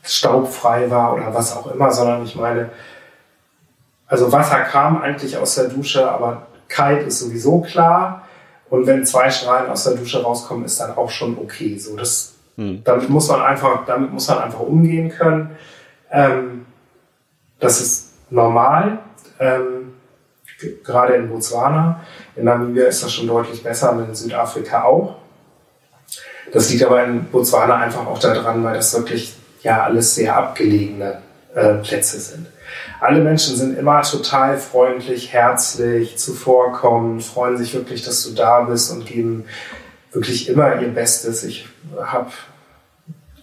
staubfrei 0.03 0.91
war 0.91 1.12
oder 1.14 1.35
was 1.35 1.55
auch 1.55 1.66
immer, 1.66 1.93
sondern 1.93 2.24
ich 2.24 2.37
meine, 2.37 2.70
also 4.07 4.33
Wasser 4.33 4.61
kam 4.61 5.03
eigentlich 5.03 5.37
aus 5.37 5.57
der 5.57 5.68
Dusche, 5.68 6.11
aber 6.11 6.47
kalt 6.68 7.07
ist 7.07 7.18
sowieso 7.18 7.61
klar. 7.61 8.26
Und 8.71 8.87
wenn 8.87 9.05
zwei 9.05 9.31
Strahlen 9.31 9.71
aus 9.71 9.85
der 9.85 9.95
Dusche 9.95 10.23
rauskommen, 10.23 10.64
ist 10.64 10.81
dann 10.81 10.97
auch 10.97 11.11
schon 11.11 11.37
okay. 11.39 11.77
So, 11.77 11.97
das, 11.97 12.35
hm. 12.57 12.83
damit 12.85 13.11
muss 13.11 13.29
man 13.29 13.43
einfach, 13.43 13.85
damit 13.85 14.12
muss 14.12 14.29
man 14.29 14.39
einfach 14.39 14.61
umgehen 14.61 15.11
können. 15.11 15.51
Ähm, 16.11 16.66
das 17.59 17.81
ist 17.81 18.12
normal. 18.31 19.01
Ähm, 19.41 19.95
gerade 20.85 21.14
in 21.14 21.29
Botswana. 21.29 22.01
In 22.37 22.45
Namibia 22.45 22.87
ist 22.87 23.03
das 23.03 23.12
schon 23.12 23.27
deutlich 23.27 23.62
besser 23.62 23.93
und 23.93 24.09
in 24.09 24.14
Südafrika 24.14 24.85
auch. 24.85 25.16
Das 26.53 26.71
liegt 26.71 26.85
aber 26.85 27.05
in 27.05 27.25
Botswana 27.25 27.77
einfach 27.77 28.07
auch 28.07 28.18
daran, 28.18 28.62
weil 28.64 28.75
das 28.75 28.95
wirklich 28.95 29.37
ja 29.62 29.85
alles 29.85 30.14
sehr 30.14 30.37
abgelegene 30.37 31.23
äh, 31.55 31.75
Plätze 31.75 32.18
sind. 32.18 32.47
Alle 33.01 33.20
Menschen 33.20 33.57
sind 33.57 33.78
immer 33.78 34.03
total 34.03 34.59
freundlich, 34.59 35.32
herzlich, 35.32 36.18
zuvorkommend, 36.18 37.24
freuen 37.24 37.57
sich 37.57 37.72
wirklich, 37.72 38.05
dass 38.05 38.22
du 38.24 38.34
da 38.34 38.61
bist 38.61 38.92
und 38.92 39.07
geben 39.07 39.46
wirklich 40.12 40.48
immer 40.51 40.80
ihr 40.80 40.88
Bestes. 40.88 41.42
Ich 41.44 41.66
habe 41.98 42.30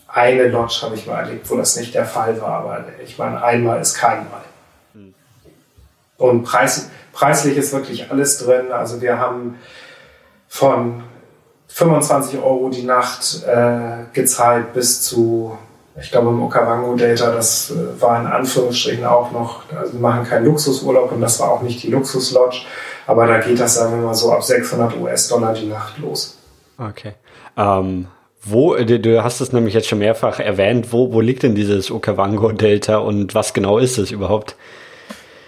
eine 0.08 0.48
Lodge 0.48 0.80
habe 0.84 0.96
ich 0.96 1.08
mal 1.08 1.22
erlebt, 1.22 1.50
wo 1.50 1.58
das 1.58 1.76
nicht 1.76 1.94
der 1.96 2.06
Fall 2.06 2.40
war, 2.40 2.60
aber 2.60 2.86
ich 3.04 3.18
meine, 3.18 3.44
einmal 3.44 3.82
ist 3.82 3.96
kein 3.96 4.28
Mal. 4.30 4.44
Und 6.18 6.44
Preis, 6.44 6.90
preislich 7.14 7.58
ist 7.58 7.74
wirklich 7.74 8.12
alles 8.12 8.40
drin. 8.40 8.72
Also 8.72 9.02
wir 9.02 9.20
haben 9.20 9.58
von 10.48 11.04
25 11.68 12.40
Euro 12.40 12.70
die 12.70 12.84
Nacht 12.84 13.44
äh, 13.46 14.06
gezahlt 14.14 14.74
bis 14.74 15.02
zu, 15.02 15.58
ich 16.00 16.12
glaube 16.12 16.30
im 16.30 16.42
Okavango 16.42 16.96
Delta, 16.96 17.32
das 17.32 17.72
äh, 17.72 18.02
war 18.02 18.20
in 18.20 18.28
Anführungsstrichen 18.28 19.06
auch 19.06 19.32
noch, 19.32 19.64
also 19.76 19.94
wir 19.94 20.00
machen 20.00 20.24
keinen 20.24 20.46
Luxusurlaub 20.46 21.12
und 21.12 21.22
das 21.22 21.40
war 21.40 21.52
auch 21.52 21.62
nicht 21.62 21.82
die 21.84 21.90
Luxuslodge, 21.90 22.62
aber 23.08 23.28
da 23.28 23.40
geht 23.40 23.60
das, 23.60 23.76
sagen 23.76 24.00
wir 24.00 24.06
mal 24.06 24.14
so, 24.14 24.32
ab 24.32 24.44
600 24.44 24.98
US-Dollar 24.98 25.54
die 25.54 25.68
Nacht 25.68 25.98
los. 25.98 26.38
Okay. 26.78 27.14
Ähm, 27.58 28.08
wo, 28.44 28.76
du 28.76 29.24
hast 29.24 29.42
es 29.42 29.52
nämlich 29.52 29.74
jetzt 29.74 29.88
schon 29.88 30.00
mehrfach 30.00 30.40
erwähnt, 30.40 30.94
wo, 30.94 31.12
wo 31.12 31.20
liegt 31.20 31.44
denn 31.44 31.56
dieses 31.56 31.92
Okavango 31.92 32.52
Delta 32.52 32.98
und 32.98 33.36
was 33.36 33.54
genau 33.54 33.78
ist 33.78 33.98
es 33.98 34.12
überhaupt? 34.12 34.56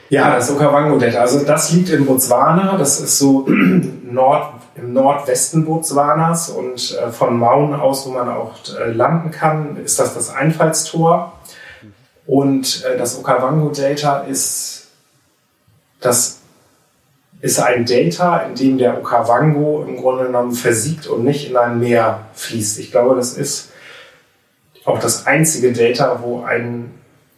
Ja, 0.09 0.35
das 0.35 0.49
Okavango-Delta. 0.51 1.19
Also 1.19 1.45
das 1.45 1.71
liegt 1.71 1.89
in 1.89 2.05
Botswana. 2.05 2.77
Das 2.77 2.99
ist 2.99 3.19
so 3.19 3.45
Nord, 4.03 4.53
im 4.75 4.93
Nordwesten 4.93 5.65
Botswanas 5.65 6.49
und 6.49 6.97
äh, 6.97 7.11
von 7.11 7.37
Maun 7.37 7.73
aus, 7.73 8.05
wo 8.05 8.11
man 8.11 8.29
auch 8.29 8.53
äh, 8.79 8.91
landen 8.91 9.31
kann, 9.31 9.77
ist 9.77 9.99
das 9.99 10.13
das 10.13 10.33
Einfallstor. 10.33 11.33
Und 12.25 12.85
äh, 12.85 12.97
das 12.97 13.17
Okavango-Delta 13.17 14.19
ist, 14.19 14.87
das 15.99 16.39
ist 17.41 17.59
ein 17.59 17.85
Delta, 17.85 18.39
in 18.39 18.55
dem 18.55 18.77
der 18.77 18.97
Okavango 18.97 19.83
im 19.87 19.97
Grunde 19.97 20.25
genommen 20.25 20.51
versiegt 20.51 21.07
und 21.07 21.23
nicht 21.23 21.49
in 21.49 21.57
ein 21.57 21.79
Meer 21.79 22.25
fließt. 22.33 22.79
Ich 22.79 22.91
glaube, 22.91 23.15
das 23.15 23.33
ist 23.33 23.71
auch 24.85 24.99
das 24.99 25.25
einzige 25.27 25.71
Delta, 25.71 26.19
wo 26.21 26.43
ein 26.43 26.91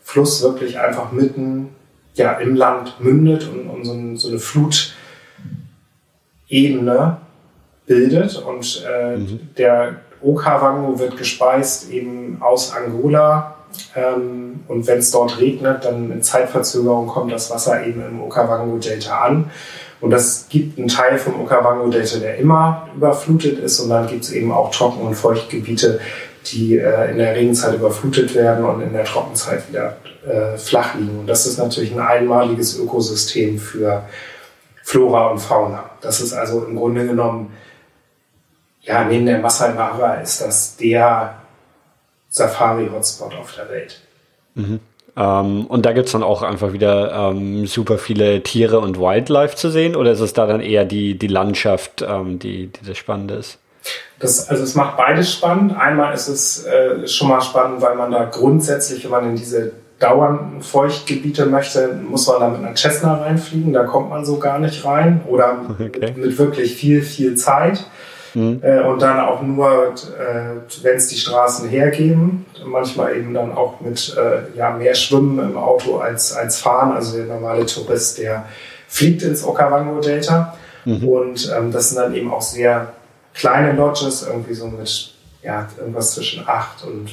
Fluss 0.03 0.41
wirklich 0.41 0.79
einfach 0.79 1.11
mitten 1.11 1.69
ja, 2.13 2.33
im 2.33 2.55
Land 2.55 2.99
mündet 2.99 3.47
und, 3.47 3.69
und 3.69 3.85
so, 3.85 3.93
ein, 3.93 4.17
so, 4.17 4.27
eine 4.29 4.39
Flutebene 6.51 7.17
bildet. 7.87 8.37
Und 8.37 8.85
äh, 8.87 9.17
mhm. 9.17 9.39
der 9.57 9.95
Okavango 10.21 10.99
wird 10.99 11.17
gespeist 11.17 11.89
eben 11.89 12.37
aus 12.41 12.73
Angola. 12.75 13.55
Ähm, 13.95 14.61
und 14.67 14.85
wenn 14.87 14.99
es 14.99 15.11
dort 15.11 15.39
regnet, 15.39 15.85
dann 15.85 16.11
in 16.11 16.21
Zeitverzögerung 16.21 17.07
kommt 17.07 17.31
das 17.31 17.49
Wasser 17.49 17.85
eben 17.85 18.05
im 18.05 18.21
Okavango-Delta 18.21 19.21
an. 19.21 19.49
Und 20.01 20.09
das 20.09 20.47
gibt 20.49 20.77
einen 20.77 20.87
Teil 20.87 21.17
vom 21.17 21.39
Okavango-Delta, 21.41 22.19
der 22.19 22.37
immer 22.37 22.87
überflutet 22.95 23.59
ist. 23.59 23.79
Und 23.79 23.89
dann 23.89 24.07
gibt 24.07 24.23
es 24.25 24.31
eben 24.31 24.51
auch 24.51 24.71
Trocken- 24.71 25.01
und 25.01 25.15
Feuchtgebiete, 25.15 25.99
die 26.47 26.77
äh, 26.77 27.11
in 27.11 27.17
der 27.17 27.35
Regenzeit 27.35 27.75
überflutet 27.75 28.33
werden 28.35 28.65
und 28.65 28.81
in 28.81 28.93
der 28.93 29.05
Trockenzeit 29.05 29.69
wieder 29.69 29.97
äh, 30.27 30.57
flach 30.57 30.95
liegen. 30.95 31.19
Und 31.19 31.27
das 31.27 31.45
ist 31.45 31.57
natürlich 31.57 31.93
ein 31.93 31.99
einmaliges 31.99 32.77
Ökosystem 32.77 33.57
für 33.57 34.03
Flora 34.91 35.27
und 35.27 35.39
Fauna. 35.39 35.89
Das 36.01 36.19
ist 36.19 36.33
also 36.33 36.65
im 36.65 36.75
Grunde 36.75 37.07
genommen, 37.07 37.53
ja, 38.81 39.05
neben 39.05 39.25
der 39.25 39.39
Masai 39.39 39.73
Mara 39.73 40.15
ist 40.15 40.41
das 40.41 40.75
der 40.75 41.35
Safari-Hotspot 42.27 43.33
auf 43.35 43.55
der 43.55 43.69
Welt. 43.69 44.01
Mhm. 44.55 44.81
Ähm, 45.15 45.65
und 45.67 45.85
da 45.85 45.93
gibt 45.93 46.07
es 46.07 46.11
dann 46.11 46.23
auch 46.23 46.41
einfach 46.41 46.73
wieder 46.73 47.13
ähm, 47.13 47.67
super 47.67 47.97
viele 47.97 48.43
Tiere 48.43 48.81
und 48.81 48.99
Wildlife 48.99 49.55
zu 49.55 49.69
sehen 49.69 49.95
oder 49.95 50.11
ist 50.11 50.19
es 50.19 50.33
da 50.33 50.45
dann 50.45 50.59
eher 50.59 50.83
die, 50.83 51.17
die 51.17 51.27
Landschaft, 51.27 52.01
ähm, 52.01 52.37
die, 52.37 52.67
die 52.67 52.85
das 52.85 52.97
Spannende 52.97 53.35
ist? 53.35 53.59
Das, 54.19 54.49
also 54.49 54.61
es 54.61 54.75
macht 54.75 54.97
beides 54.97 55.31
spannend. 55.31 55.73
Einmal 55.73 56.13
ist 56.13 56.27
es 56.27 56.65
äh, 56.65 57.07
schon 57.07 57.29
mal 57.29 57.39
spannend, 57.39 57.81
weil 57.81 57.95
man 57.95 58.11
da 58.11 58.25
grundsätzlich, 58.25 59.05
wenn 59.05 59.11
man 59.11 59.29
in 59.29 59.35
diese 59.37 59.71
dauernden 60.01 60.61
Feuchtgebiete 60.61 61.45
möchte, 61.45 61.99
muss 62.09 62.27
man 62.27 62.39
da 62.39 62.49
mit 62.49 62.59
einer 62.59 62.75
Cessna 62.75 63.21
reinfliegen. 63.21 63.71
Da 63.71 63.83
kommt 63.83 64.09
man 64.09 64.25
so 64.25 64.37
gar 64.37 64.59
nicht 64.59 64.83
rein. 64.83 65.21
Oder 65.27 65.61
okay. 65.69 65.91
mit, 66.15 66.37
wirklich 66.37 66.75
viel, 66.75 67.03
viel 67.03 67.35
Zeit. 67.35 67.85
Mhm. 68.33 68.61
Äh, 68.63 68.81
und 68.81 69.01
dann 69.01 69.19
auch 69.19 69.41
nur, 69.41 69.93
äh, 70.19 70.83
wenn 70.83 70.95
es 70.95 71.07
die 71.07 71.17
Straßen 71.17 71.69
hergeben. 71.69 72.45
Manchmal 72.65 73.15
eben 73.15 73.33
dann 73.33 73.53
auch 73.53 73.79
mit 73.79 74.15
äh, 74.17 74.57
ja, 74.57 74.71
mehr 74.71 74.95
Schwimmen 74.95 75.39
im 75.39 75.57
Auto 75.57 75.97
als, 75.97 76.33
als 76.33 76.59
Fahren. 76.59 76.93
Also 76.93 77.17
der 77.17 77.27
normale 77.27 77.65
Tourist, 77.65 78.17
der 78.17 78.45
fliegt 78.87 79.21
ins 79.21 79.43
Okavango-Delta. 79.43 80.57
Mhm. 80.85 81.07
Und 81.07 81.53
ähm, 81.55 81.71
das 81.71 81.89
sind 81.89 81.99
dann 81.99 82.15
eben 82.15 82.31
auch 82.31 82.41
sehr 82.41 82.93
kleine 83.35 83.73
Lodges, 83.73 84.25
irgendwie 84.27 84.55
so 84.55 84.67
mit 84.67 85.13
ja, 85.43 85.67
irgendwas 85.77 86.15
zwischen 86.15 86.47
8 86.47 86.85
und 86.85 87.11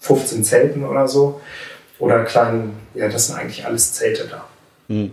15 0.00 0.44
Zelten 0.44 0.84
oder 0.84 1.06
so. 1.08 1.40
Oder 1.98 2.24
kleinen, 2.24 2.76
ja, 2.94 3.08
das 3.08 3.28
sind 3.28 3.38
eigentlich 3.38 3.64
alles 3.64 3.92
Zelte 3.94 4.28
da. 4.28 4.44
Mhm. 4.88 5.12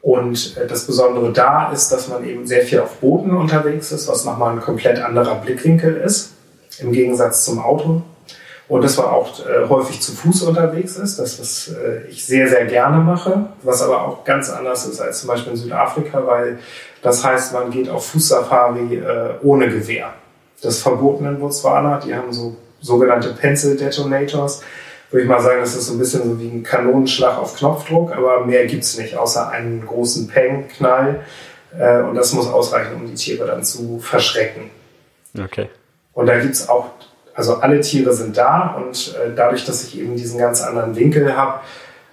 Und 0.00 0.56
äh, 0.56 0.66
das 0.66 0.86
Besondere 0.86 1.32
da 1.32 1.72
ist, 1.72 1.90
dass 1.90 2.08
man 2.08 2.24
eben 2.24 2.46
sehr 2.46 2.62
viel 2.62 2.80
auf 2.80 2.96
Booten 2.96 3.36
unterwegs 3.36 3.92
ist, 3.92 4.08
was 4.08 4.24
nochmal 4.24 4.52
ein 4.52 4.60
komplett 4.60 4.98
anderer 4.98 5.34
Blickwinkel 5.36 5.96
ist, 5.96 6.32
im 6.78 6.92
Gegensatz 6.92 7.44
zum 7.44 7.58
Auto. 7.58 8.02
Und 8.68 8.84
dass 8.84 8.98
man 8.98 9.06
auch 9.06 9.40
äh, 9.40 9.66
häufig 9.68 10.00
zu 10.00 10.12
Fuß 10.12 10.42
unterwegs 10.42 10.96
ist, 10.96 11.18
das, 11.18 11.40
was 11.40 11.68
äh, 11.68 12.06
ich 12.08 12.24
sehr, 12.24 12.48
sehr 12.48 12.66
gerne 12.66 12.98
mache, 12.98 13.46
was 13.62 13.82
aber 13.82 14.06
auch 14.06 14.24
ganz 14.24 14.50
anders 14.50 14.86
ist 14.86 15.00
als 15.00 15.20
zum 15.20 15.28
Beispiel 15.28 15.52
in 15.52 15.58
Südafrika, 15.58 16.26
weil 16.26 16.58
das 17.02 17.24
heißt, 17.24 17.54
man 17.54 17.70
geht 17.70 17.88
auf 17.88 18.06
Fußsafari 18.08 18.96
äh, 18.96 19.30
ohne 19.42 19.68
Gewehr. 19.68 20.12
Das 20.60 20.74
ist 20.76 20.82
verboten 20.82 21.24
in 21.24 21.38
Botswana, 21.38 21.98
die 21.98 22.14
haben 22.14 22.32
so 22.32 22.56
sogenannte 22.80 23.32
Pencil 23.32 23.76
Detonators 23.76 24.62
würde 25.10 25.22
ich 25.22 25.28
mal 25.28 25.40
sagen, 25.40 25.60
das 25.60 25.74
ist 25.74 25.86
so 25.86 25.94
ein 25.94 25.98
bisschen 25.98 26.24
so 26.24 26.40
wie 26.40 26.48
ein 26.48 26.62
Kanonenschlag 26.62 27.38
auf 27.38 27.56
Knopfdruck, 27.56 28.14
aber 28.14 28.44
mehr 28.44 28.66
gibt's 28.66 28.98
nicht, 28.98 29.16
außer 29.16 29.48
einen 29.50 29.86
großen 29.86 30.28
Peng-Knall. 30.28 31.20
Äh, 31.78 32.02
und 32.02 32.14
das 32.14 32.32
muss 32.32 32.48
ausreichen, 32.48 32.94
um 32.94 33.06
die 33.06 33.14
Tiere 33.14 33.46
dann 33.46 33.62
zu 33.64 33.98
verschrecken. 33.98 34.70
Okay. 35.38 35.68
Und 36.12 36.26
da 36.26 36.38
gibt's 36.38 36.68
auch, 36.68 36.90
also 37.34 37.56
alle 37.56 37.80
Tiere 37.80 38.12
sind 38.12 38.36
da 38.36 38.74
und 38.76 39.14
äh, 39.14 39.30
dadurch, 39.34 39.64
dass 39.64 39.84
ich 39.84 39.98
eben 39.98 40.16
diesen 40.16 40.38
ganz 40.38 40.62
anderen 40.62 40.96
Winkel 40.96 41.36
habe, 41.36 41.60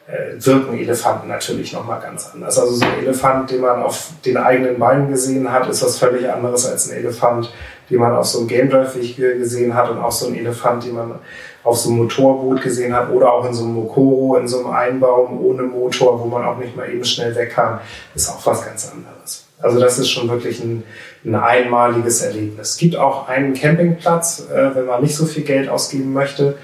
äh, 0.07 0.35
wirken 0.37 0.77
Elefanten 0.77 1.27
natürlich 1.27 1.73
nochmal 1.73 1.99
ganz 1.99 2.29
anders. 2.31 2.59
Also 2.59 2.75
so 2.75 2.85
ein 2.85 2.99
Elefant, 2.99 3.49
den 3.49 3.61
man 3.61 3.81
auf 3.81 4.09
den 4.23 4.37
eigenen 4.37 4.77
Beinen 4.77 5.09
gesehen 5.09 5.51
hat, 5.51 5.67
ist 5.67 5.83
was 5.83 5.97
völlig 5.97 6.29
anderes 6.29 6.67
als 6.67 6.89
ein 6.89 6.97
Elefant, 6.97 7.51
die 7.89 7.97
man 7.97 8.13
auf 8.13 8.27
so 8.27 8.39
einem 8.39 8.47
Game 8.47 8.69
Drive 8.69 8.95
Vehikel 8.95 9.39
gesehen 9.39 9.73
hat 9.73 9.89
und 9.89 9.97
auch 9.97 10.11
so 10.11 10.27
ein 10.27 10.35
Elefant, 10.35 10.85
den 10.85 10.93
man 10.93 11.19
auf 11.65 11.77
so 11.77 11.89
einem 11.89 12.03
Motorboot 12.03 12.61
gesehen 12.61 12.95
hat 12.95 13.09
oder 13.09 13.33
auch 13.33 13.45
in 13.45 13.53
so 13.53 13.63
einem 13.63 13.73
Mokoro, 13.73 14.37
in 14.37 14.47
so 14.47 14.59
einem 14.59 14.69
Einbaum 14.69 15.43
ohne 15.43 15.63
Motor, 15.63 16.19
wo 16.21 16.25
man 16.25 16.45
auch 16.45 16.57
nicht 16.57 16.77
mal 16.77 16.87
eben 16.87 17.03
schnell 17.03 17.35
weg 17.35 17.51
kann, 17.53 17.79
ist 18.13 18.29
auch 18.29 18.45
was 18.45 18.63
ganz 18.63 18.91
anderes. 18.91 19.45
Also 19.59 19.79
das 19.79 19.97
ist 19.97 20.09
schon 20.09 20.29
wirklich 20.29 20.63
ein, 20.63 20.83
ein 21.25 21.33
einmaliges 21.33 22.21
Erlebnis. 22.21 22.71
Es 22.71 22.77
gibt 22.77 22.95
auch 22.95 23.27
einen 23.27 23.55
Campingplatz, 23.55 24.47
äh, 24.53 24.75
wenn 24.75 24.85
man 24.85 25.01
nicht 25.01 25.15
so 25.15 25.25
viel 25.25 25.43
Geld 25.43 25.67
ausgeben 25.67 26.13
möchte, 26.13 26.55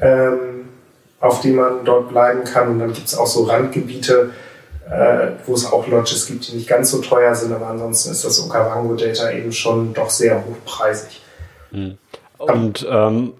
ähm, 0.00 0.68
auf 1.20 1.40
dem 1.42 1.54
man 1.54 1.84
dort 1.84 2.08
bleiben 2.08 2.42
kann. 2.42 2.68
Und 2.68 2.78
dann 2.80 2.92
gibt 2.92 3.06
es 3.06 3.16
auch 3.16 3.28
so 3.28 3.44
Randgebiete, 3.44 4.30
äh, 4.90 5.28
wo 5.46 5.54
es 5.54 5.70
auch 5.70 5.86
Lodges 5.86 6.26
gibt, 6.26 6.48
die 6.48 6.56
nicht 6.56 6.68
ganz 6.68 6.90
so 6.90 6.98
teuer 6.98 7.34
sind, 7.36 7.52
aber 7.52 7.68
ansonsten 7.68 8.10
ist 8.10 8.24
das 8.24 8.44
Okavango 8.44 8.94
Delta 8.96 9.30
eben 9.30 9.52
schon 9.52 9.94
doch 9.94 10.10
sehr 10.10 10.42
hochpreisig. 10.44 11.20
Mhm. 11.70 11.98
Und 12.38 12.84
ähm, 12.90 13.34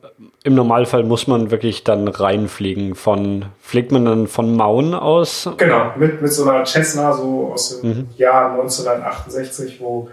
im 0.44 0.54
Normalfall 0.54 1.04
muss 1.04 1.26
man 1.26 1.50
wirklich 1.50 1.84
dann 1.84 2.08
reinfliegen. 2.08 2.94
Von, 2.94 3.46
fliegt 3.60 3.92
man 3.92 4.04
dann 4.04 4.26
von 4.26 4.54
Mauen 4.54 4.94
aus? 4.94 5.48
Genau, 5.56 5.92
mit, 5.96 6.20
mit 6.20 6.32
so 6.32 6.48
einer 6.48 6.64
Cessna, 6.64 7.12
so 7.12 7.52
aus 7.54 7.80
dem 7.80 7.90
mhm. 7.90 8.08
Jahr 8.16 8.52
1968, 8.52 9.80
wo 9.80 10.08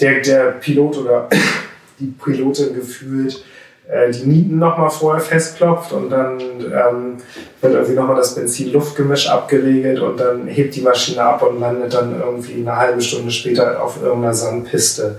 der, 0.00 0.20
der 0.20 0.52
Pilot 0.52 0.98
oder 0.98 1.28
die 1.98 2.06
Pilotin 2.06 2.74
gefühlt 2.74 3.44
äh, 3.88 4.10
die 4.10 4.26
Nieten 4.26 4.58
nochmal 4.58 4.90
vorher 4.90 5.22
festklopft 5.22 5.92
und 5.92 6.10
dann 6.10 6.38
ähm, 6.40 7.16
wird 7.60 7.72
irgendwie 7.72 7.94
nochmal 7.94 8.16
das 8.16 8.34
Benzin-Luftgemisch 8.34 9.28
abgeregelt 9.28 9.98
und 10.00 10.20
dann 10.20 10.46
hebt 10.46 10.76
die 10.76 10.82
Maschine 10.82 11.22
ab 11.22 11.42
und 11.42 11.58
landet 11.58 11.94
dann 11.94 12.20
irgendwie 12.20 12.60
eine 12.60 12.76
halbe 12.76 13.00
Stunde 13.00 13.30
später 13.30 13.82
auf 13.82 14.00
irgendeiner 14.02 14.34
Sandpiste 14.34 15.18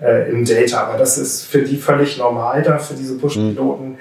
äh, 0.00 0.30
im 0.30 0.44
Data. 0.44 0.84
Aber 0.84 0.98
das 0.98 1.18
ist 1.18 1.44
für 1.44 1.62
die 1.62 1.76
völlig 1.76 2.18
normal 2.18 2.62
da, 2.62 2.78
für 2.78 2.94
diese 2.94 3.16
Buschpiloten. 3.16 3.90
Mhm. 3.92 3.98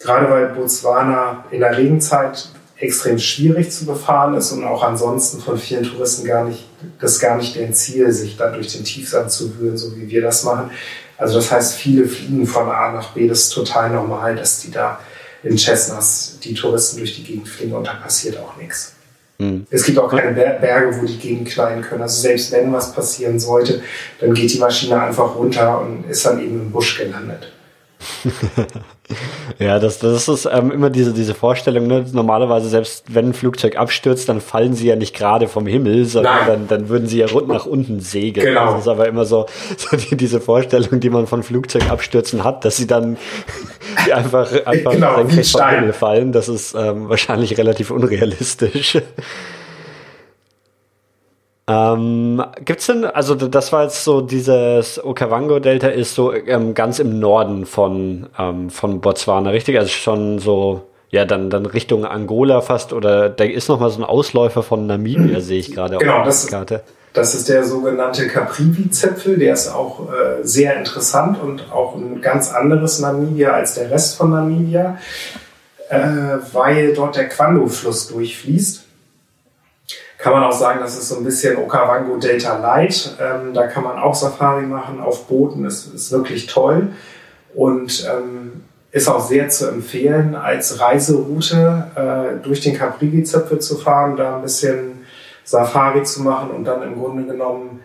Gerade 0.00 0.30
weil 0.30 0.48
Botswana 0.50 1.44
in 1.50 1.60
der 1.60 1.76
Regenzeit 1.76 2.48
extrem 2.76 3.18
schwierig 3.18 3.72
zu 3.72 3.86
befahren 3.86 4.34
ist 4.34 4.52
und 4.52 4.64
auch 4.64 4.84
ansonsten 4.84 5.40
von 5.40 5.58
vielen 5.58 5.82
Touristen 5.82 6.24
gar 6.24 6.44
nicht, 6.44 6.64
das 7.00 7.18
gar 7.18 7.36
nicht 7.36 7.56
deren 7.56 7.74
Ziel, 7.74 8.12
sich 8.12 8.36
da 8.36 8.50
durch 8.50 8.72
den 8.72 8.84
Tiefsand 8.84 9.32
zu 9.32 9.58
wühlen, 9.58 9.76
so 9.76 9.96
wie 9.96 10.08
wir 10.08 10.22
das 10.22 10.44
machen. 10.44 10.70
Also 11.16 11.38
das 11.38 11.50
heißt, 11.50 11.74
viele 11.74 12.06
fliegen 12.06 12.46
von 12.46 12.68
A 12.68 12.92
nach 12.92 13.10
B. 13.10 13.26
Das 13.26 13.40
ist 13.40 13.50
total 13.50 13.90
normal, 13.90 14.36
dass 14.36 14.60
die 14.60 14.70
da 14.70 15.00
in 15.42 15.58
Cessnas 15.58 16.38
die 16.42 16.54
Touristen 16.54 16.98
durch 16.98 17.16
die 17.16 17.24
Gegend 17.24 17.48
fliegen 17.48 17.74
und 17.74 17.86
da 17.86 17.94
passiert 17.94 18.38
auch 18.38 18.56
nichts. 18.56 18.94
Mhm. 19.38 19.66
Es 19.70 19.84
gibt 19.84 19.98
auch 19.98 20.10
keine 20.10 20.32
Berge, 20.32 21.00
wo 21.00 21.06
die 21.06 21.18
gegenknallen 21.18 21.82
können. 21.82 22.02
Also 22.02 22.20
selbst 22.20 22.50
wenn 22.52 22.72
was 22.72 22.92
passieren 22.92 23.38
sollte, 23.38 23.82
dann 24.20 24.34
geht 24.34 24.52
die 24.52 24.58
Maschine 24.58 25.00
einfach 25.00 25.36
runter 25.36 25.80
und 25.80 26.10
ist 26.10 26.26
dann 26.26 26.40
eben 26.40 26.60
im 26.60 26.70
Busch 26.70 26.98
gelandet. 26.98 27.52
ja, 29.58 29.78
das, 29.78 29.98
das 29.98 30.28
ist 30.28 30.48
ähm, 30.50 30.70
immer 30.70 30.90
diese, 30.90 31.12
diese 31.12 31.34
Vorstellung. 31.34 31.86
Ne? 31.86 32.04
Normalerweise, 32.12 32.68
selbst 32.68 33.04
wenn 33.08 33.30
ein 33.30 33.34
Flugzeug 33.34 33.76
abstürzt, 33.76 34.28
dann 34.28 34.40
fallen 34.40 34.74
sie 34.74 34.86
ja 34.86 34.96
nicht 34.96 35.16
gerade 35.16 35.48
vom 35.48 35.66
Himmel, 35.66 36.04
sondern 36.04 36.46
dann, 36.46 36.68
dann 36.68 36.88
würden 36.88 37.08
sie 37.08 37.18
ja 37.18 37.26
rund 37.26 37.48
nach 37.48 37.66
unten 37.66 38.00
segeln. 38.00 38.46
Genau. 38.46 38.72
Das 38.72 38.82
ist 38.82 38.88
aber 38.88 39.08
immer 39.08 39.24
so, 39.24 39.46
so 39.76 39.96
die, 39.96 40.16
diese 40.16 40.40
Vorstellung, 40.40 41.00
die 41.00 41.10
man 41.10 41.26
von 41.26 41.42
Flugzeugabstürzen 41.42 42.44
hat, 42.44 42.64
dass 42.64 42.76
sie 42.76 42.86
dann 42.86 43.16
einfach, 44.14 44.52
einfach 44.64 44.92
genau, 44.92 45.14
vom 45.14 45.28
Himmel 45.30 45.92
fallen. 45.92 46.32
Das 46.32 46.48
ist 46.48 46.74
ähm, 46.74 47.08
wahrscheinlich 47.08 47.58
relativ 47.58 47.90
unrealistisch. 47.90 48.98
Ähm, 51.68 52.42
gibt's 52.64 52.86
denn, 52.86 53.04
also 53.04 53.34
das 53.34 53.72
war 53.72 53.82
jetzt 53.82 54.02
so 54.02 54.22
dieses 54.22 55.04
Okavango-Delta 55.04 55.88
ist 55.88 56.14
so 56.14 56.32
ähm, 56.32 56.72
ganz 56.72 56.98
im 56.98 57.18
Norden 57.18 57.66
von, 57.66 58.26
ähm, 58.38 58.70
von 58.70 59.02
Botswana, 59.02 59.50
richtig? 59.50 59.78
Also 59.78 59.90
schon 59.90 60.38
so, 60.38 60.84
ja, 61.10 61.26
dann, 61.26 61.50
dann 61.50 61.66
Richtung 61.66 62.06
Angola 62.06 62.62
fast 62.62 62.94
oder 62.94 63.28
da 63.28 63.44
ist 63.44 63.68
noch 63.68 63.80
mal 63.80 63.90
so 63.90 64.00
ein 64.00 64.04
Ausläufer 64.04 64.62
von 64.62 64.86
Namibia, 64.86 65.40
sehe 65.40 65.58
ich 65.58 65.74
gerade 65.74 65.98
genau, 65.98 66.22
auf 66.22 66.40
der 66.42 66.50
Karte. 66.50 66.82
Das 67.12 67.34
ist 67.34 67.50
der 67.50 67.64
sogenannte 67.64 68.28
Caprivi-Zipfel, 68.28 69.36
der 69.36 69.52
ist 69.52 69.68
auch 69.68 70.08
äh, 70.10 70.42
sehr 70.42 70.74
interessant 70.74 71.38
und 71.42 71.70
auch 71.70 71.96
ein 71.96 72.22
ganz 72.22 72.50
anderes 72.50 72.98
Namibia 72.98 73.50
als 73.50 73.74
der 73.74 73.90
Rest 73.90 74.16
von 74.16 74.30
Namibia, 74.30 74.96
äh, 75.90 75.98
weil 76.52 76.94
dort 76.94 77.16
der 77.16 77.28
Quando-Fluss 77.28 78.08
durchfließt 78.08 78.87
kann 80.18 80.32
man 80.32 80.42
auch 80.42 80.52
sagen, 80.52 80.80
das 80.80 80.98
ist 80.98 81.08
so 81.08 81.16
ein 81.16 81.24
bisschen 81.24 81.56
Okavango 81.56 82.16
Delta 82.16 82.58
Light. 82.58 83.16
Ähm, 83.20 83.54
da 83.54 83.68
kann 83.68 83.84
man 83.84 83.98
auch 83.98 84.14
Safari 84.14 84.66
machen 84.66 85.00
auf 85.00 85.26
Booten, 85.26 85.64
ist, 85.64 85.94
ist 85.94 86.10
wirklich 86.10 86.46
toll 86.46 86.88
und 87.54 88.06
ähm, 88.12 88.64
ist 88.90 89.08
auch 89.08 89.20
sehr 89.20 89.48
zu 89.48 89.68
empfehlen, 89.68 90.34
als 90.34 90.80
Reiseroute 90.80 91.86
äh, 91.94 92.44
durch 92.44 92.60
den 92.60 92.76
Caprigi-Zipfel 92.76 93.60
zu 93.60 93.76
fahren, 93.76 94.16
da 94.16 94.36
ein 94.36 94.42
bisschen 94.42 95.04
Safari 95.44 96.02
zu 96.02 96.22
machen 96.22 96.50
und 96.50 96.64
dann 96.64 96.82
im 96.82 96.98
Grunde 96.98 97.24
genommen 97.24 97.80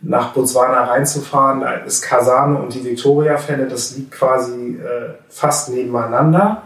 nach 0.00 0.32
Botswana 0.32 0.84
reinzufahren. 0.84 1.60
Da 1.60 1.74
ist 1.74 2.02
Kasane 2.02 2.58
und 2.58 2.72
die 2.74 2.84
Victoria-Fälle, 2.84 3.66
das 3.66 3.96
liegt 3.96 4.12
quasi 4.12 4.78
äh, 4.78 5.14
fast 5.28 5.70
nebeneinander. 5.70 6.62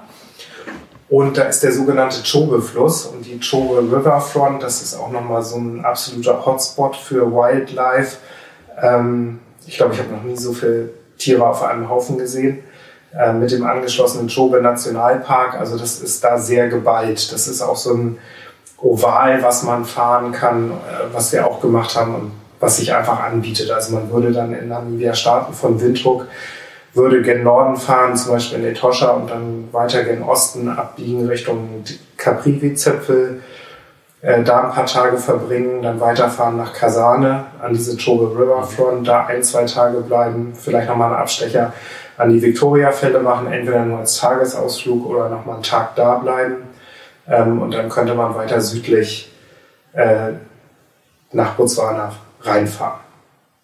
Und 1.08 1.38
da 1.38 1.44
ist 1.44 1.62
der 1.62 1.72
sogenannte 1.72 2.18
Chobe-Fluss 2.22 3.06
und 3.06 3.24
die 3.24 3.40
Chobe 3.40 3.80
Riverfront, 3.80 4.62
das 4.62 4.82
ist 4.82 4.94
auch 4.94 5.10
nochmal 5.10 5.42
so 5.42 5.56
ein 5.56 5.84
absoluter 5.84 6.44
Hotspot 6.44 6.96
für 6.96 7.32
Wildlife. 7.32 8.18
Ähm, 8.80 9.40
ich 9.66 9.76
glaube, 9.76 9.94
ich 9.94 10.00
habe 10.00 10.12
noch 10.12 10.22
nie 10.22 10.36
so 10.36 10.52
viele 10.52 10.90
Tiere 11.16 11.46
auf 11.46 11.62
einem 11.62 11.88
Haufen 11.88 12.18
gesehen. 12.18 12.58
Äh, 13.16 13.32
mit 13.32 13.50
dem 13.50 13.64
angeschlossenen 13.64 14.28
Chobe 14.28 14.60
Nationalpark, 14.60 15.54
also 15.54 15.78
das 15.78 16.00
ist 16.00 16.22
da 16.22 16.36
sehr 16.36 16.68
geballt. 16.68 17.32
Das 17.32 17.48
ist 17.48 17.62
auch 17.62 17.76
so 17.76 17.94
ein 17.94 18.18
Oval, 18.82 19.42
was 19.42 19.62
man 19.62 19.86
fahren 19.86 20.32
kann, 20.32 20.72
äh, 20.72 21.14
was 21.14 21.32
wir 21.32 21.46
auch 21.46 21.62
gemacht 21.62 21.96
haben 21.96 22.14
und 22.14 22.32
was 22.60 22.76
sich 22.76 22.92
einfach 22.92 23.20
anbietet. 23.20 23.70
Also 23.70 23.94
man 23.94 24.12
würde 24.12 24.32
dann 24.32 24.52
in 24.52 24.68
Namibia 24.68 25.14
starten 25.14 25.54
von 25.54 25.80
Windhoek 25.80 26.26
würde 26.94 27.22
gen 27.22 27.42
Norden 27.42 27.76
fahren, 27.76 28.16
zum 28.16 28.32
Beispiel 28.32 28.58
in 28.58 28.64
Etosha 28.66 29.10
und 29.10 29.30
dann 29.30 29.68
weiter 29.72 30.04
gen 30.04 30.22
Osten 30.22 30.68
abbiegen 30.68 31.26
Richtung 31.28 31.84
Caprivi-Zipfel, 32.16 33.42
äh, 34.20 34.42
da 34.42 34.64
ein 34.64 34.72
paar 34.72 34.86
Tage 34.86 35.18
verbringen, 35.18 35.82
dann 35.82 36.00
weiterfahren 36.00 36.56
nach 36.56 36.72
Kasane 36.72 37.46
an 37.62 37.72
diese 37.72 37.96
Chobe 37.96 38.36
Riverfront, 38.36 39.06
da 39.06 39.26
ein, 39.26 39.42
zwei 39.42 39.64
Tage 39.64 40.00
bleiben, 40.00 40.54
vielleicht 40.54 40.88
nochmal 40.88 41.12
einen 41.12 41.20
Abstecher 41.20 41.72
an 42.16 42.30
die 42.30 42.42
Victoria-Fälle 42.42 43.20
machen, 43.20 43.52
entweder 43.52 43.84
nur 43.84 43.98
als 43.98 44.18
Tagesausflug 44.18 45.06
oder 45.06 45.28
nochmal 45.28 45.56
einen 45.56 45.62
Tag 45.62 45.94
da 45.94 46.16
bleiben. 46.16 46.56
Ähm, 47.28 47.62
und 47.62 47.72
dann 47.72 47.88
könnte 47.88 48.14
man 48.14 48.34
weiter 48.34 48.60
südlich 48.60 49.32
äh, 49.92 50.32
nach 51.32 51.54
Botswana 51.54 52.12
reinfahren. 52.40 53.00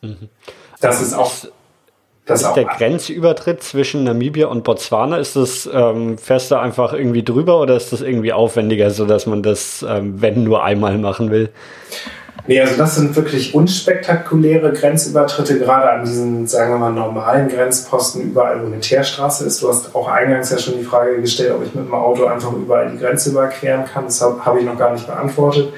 Mhm. 0.02 0.28
Das 0.80 1.00
ist 1.00 1.14
auch 1.14 1.32
das 2.26 2.42
ist 2.42 2.54
der 2.54 2.64
Grenzübertritt 2.64 3.62
zwischen 3.62 4.04
Namibia 4.04 4.46
und 4.46 4.64
Botswana, 4.64 5.18
ist 5.18 5.36
das, 5.36 5.68
ähm, 5.70 6.16
fährst 6.16 6.50
du 6.50 6.56
einfach 6.56 6.94
irgendwie 6.94 7.22
drüber 7.22 7.60
oder 7.60 7.76
ist 7.76 7.92
das 7.92 8.00
irgendwie 8.00 8.32
aufwendiger, 8.32 8.90
sodass 8.90 9.26
man 9.26 9.42
das, 9.42 9.84
ähm, 9.86 10.22
wenn 10.22 10.42
nur 10.42 10.64
einmal 10.64 10.96
machen 10.96 11.30
will? 11.30 11.50
Nee, 12.46 12.60
also 12.60 12.76
das 12.76 12.96
sind 12.96 13.16
wirklich 13.16 13.54
unspektakuläre 13.54 14.72
Grenzübertritte, 14.72 15.58
gerade 15.58 15.90
an 15.90 16.04
diesen, 16.04 16.46
sagen 16.46 16.74
wir 16.74 16.78
mal, 16.78 16.92
normalen 16.92 17.48
Grenzposten 17.48 18.22
überall, 18.22 18.60
wo 18.62 18.66
eine 18.66 18.80
Teerstraße 18.80 19.46
ist. 19.46 19.62
Du 19.62 19.68
hast 19.68 19.94
auch 19.94 20.08
eingangs 20.08 20.50
ja 20.50 20.58
schon 20.58 20.78
die 20.78 20.84
Frage 20.84 21.20
gestellt, 21.20 21.52
ob 21.54 21.64
ich 21.64 21.74
mit 21.74 21.86
dem 21.86 21.94
Auto 21.94 22.26
einfach 22.26 22.52
überall 22.52 22.90
die 22.90 22.98
Grenze 22.98 23.30
überqueren 23.30 23.86
kann. 23.86 24.04
Das 24.04 24.20
habe 24.20 24.44
hab 24.44 24.58
ich 24.58 24.64
noch 24.64 24.76
gar 24.76 24.92
nicht 24.92 25.06
beantwortet. 25.06 25.72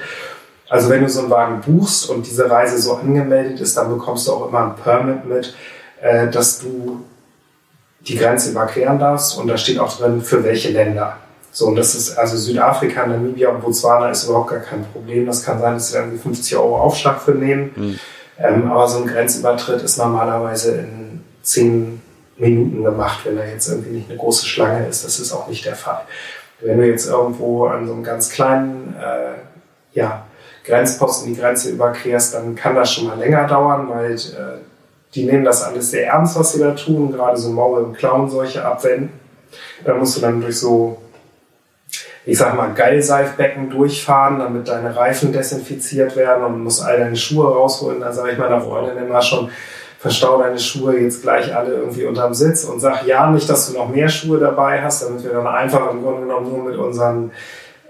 Also 0.67 0.89
wenn 0.89 1.01
du 1.01 1.09
so 1.09 1.21
einen 1.21 1.29
Wagen 1.29 1.61
buchst 1.61 2.09
und 2.09 2.25
diese 2.25 2.49
Reise 2.49 2.77
so 2.77 2.95
angemeldet 2.95 3.61
ist, 3.61 3.77
dann 3.77 3.89
bekommst 3.89 4.27
du 4.27 4.33
auch 4.33 4.49
immer 4.49 4.65
ein 4.65 4.75
Permit 4.75 5.25
mit 5.25 5.55
äh, 6.01 6.27
dass 6.27 6.59
du 6.59 7.03
die 8.01 8.15
Grenze 8.15 8.51
überqueren 8.51 8.99
darfst 8.99 9.37
und 9.37 9.47
da 9.47 9.57
steht 9.57 9.79
auch 9.79 9.97
drin, 9.97 10.21
für 10.21 10.43
welche 10.43 10.69
Länder. 10.69 11.17
So, 11.51 11.67
und 11.67 11.75
das 11.75 11.95
ist 11.95 12.17
also 12.17 12.37
Südafrika, 12.37 13.05
Namibia 13.07 13.49
und 13.49 13.61
Botswana 13.61 14.11
ist 14.11 14.25
überhaupt 14.25 14.51
gar 14.51 14.59
kein 14.59 14.85
Problem. 14.85 15.25
Das 15.25 15.43
kann 15.43 15.59
sein, 15.59 15.73
dass 15.73 15.89
sie 15.89 15.95
dann 15.95 16.17
50 16.17 16.55
Euro 16.55 16.77
Aufschlag 16.79 17.19
für 17.21 17.31
nehmen. 17.31 17.71
Mhm. 17.75 17.99
Ähm, 18.39 18.71
aber 18.71 18.87
so 18.87 18.99
ein 18.99 19.07
Grenzübertritt 19.07 19.81
ist 19.81 19.97
normalerweise 19.97 20.77
in 20.77 21.23
10 21.41 22.01
Minuten 22.37 22.83
gemacht, 22.83 23.21
wenn 23.23 23.37
da 23.37 23.43
jetzt 23.43 23.67
irgendwie 23.67 23.97
nicht 23.97 24.09
eine 24.09 24.19
große 24.19 24.45
Schlange 24.45 24.87
ist. 24.87 25.03
Das 25.03 25.19
ist 25.19 25.33
auch 25.33 25.47
nicht 25.47 25.65
der 25.65 25.75
Fall. 25.75 26.01
Wenn 26.61 26.77
du 26.77 26.87
jetzt 26.87 27.07
irgendwo 27.07 27.65
an 27.65 27.87
so 27.87 27.93
einem 27.93 28.03
ganz 28.03 28.29
kleinen 28.29 28.95
äh, 28.95 29.97
ja, 29.97 30.25
Grenzposten 30.63 31.33
die 31.33 31.39
Grenze 31.39 31.71
überquerst, 31.71 32.35
dann 32.35 32.55
kann 32.55 32.75
das 32.75 32.93
schon 32.93 33.07
mal 33.07 33.17
länger 33.17 33.47
dauern, 33.47 33.89
weil 33.89 34.13
äh, 34.13 34.59
die 35.17 35.25
nehmen 35.25 35.43
das 35.43 35.63
alles 35.63 35.89
sehr 35.89 36.07
ernst, 36.07 36.37
was 36.37 36.53
sie 36.53 36.59
da 36.59 36.71
tun, 36.71 37.11
gerade 37.11 37.37
so 37.37 37.49
Maul- 37.49 37.83
und 37.83 37.97
Clown-Seuche 37.97 38.63
abwenden. 38.63 39.09
Da 39.83 39.95
musst 39.95 40.15
du 40.15 40.21
dann 40.21 40.41
durch 40.41 40.59
so, 40.59 40.97
ich 42.23 42.37
sag 42.37 42.55
mal, 42.55 42.71
Geilseifbecken 42.73 43.71
durchfahren, 43.71 44.37
damit 44.37 44.67
deine 44.67 44.95
Reifen 44.95 45.33
desinfiziert 45.33 46.15
werden 46.15 46.43
und 46.43 46.63
musst 46.63 46.85
all 46.85 46.99
deine 46.99 47.15
Schuhe 47.15 47.51
rausholen. 47.51 47.99
Da 47.99 48.13
sage 48.13 48.33
ich 48.33 48.37
meiner 48.37 48.61
Freundin 48.61 48.97
immer 48.97 49.21
schon, 49.23 49.49
verstau 49.97 50.39
deine 50.39 50.59
Schuhe 50.59 50.99
jetzt 50.99 51.23
gleich 51.23 51.55
alle 51.55 51.73
irgendwie 51.73 52.05
unterm 52.05 52.35
Sitz 52.35 52.63
und 52.65 52.79
sag 52.79 53.07
ja 53.07 53.31
nicht, 53.31 53.49
dass 53.49 53.71
du 53.71 53.77
noch 53.77 53.89
mehr 53.89 54.09
Schuhe 54.09 54.37
dabei 54.37 54.83
hast, 54.83 55.03
damit 55.03 55.23
wir 55.23 55.31
dann 55.31 55.47
einfach 55.47 55.91
im 55.91 56.03
Grunde 56.03 56.21
genommen 56.21 56.49
nur 56.51 56.63
mit 56.63 56.77
unseren 56.77 57.31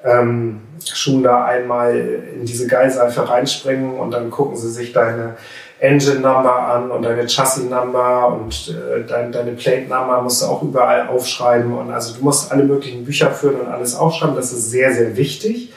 ähm, 0.06 0.62
Schuhen 0.86 1.24
da 1.24 1.44
einmal 1.44 1.98
in 1.98 2.46
diese 2.46 2.68
Geilseife 2.68 3.28
reinspringen 3.28 4.00
und 4.00 4.12
dann 4.12 4.32
gucken 4.32 4.56
sie 4.56 4.72
sich 4.72 4.94
deine 4.94 5.36
Engine 5.80 6.20
Number 6.20 6.56
an 6.56 6.90
und 6.90 7.04
deine 7.04 7.28
Chassis 7.28 7.64
Number 7.64 8.28
und 8.34 8.70
äh, 8.70 9.06
dein, 9.08 9.32
deine 9.32 9.52
Plate 9.52 9.84
Number 9.84 10.22
musst 10.22 10.42
du 10.42 10.48
auch 10.48 10.64
überall 10.64 11.08
aufschreiben 11.08 11.74
und 11.74 11.92
also 11.92 12.16
du 12.16 12.24
musst 12.24 12.52
alle 12.52 12.64
möglichen 12.64 13.06
Bücher 13.06 13.32
führen 13.32 13.62
und 13.62 13.68
alles 13.68 13.96
aufschreiben. 13.96 14.36
Das 14.36 14.52
ist 14.52 14.72
sehr, 14.72 14.94
sehr 14.94 15.16
wichtig. 15.16 15.72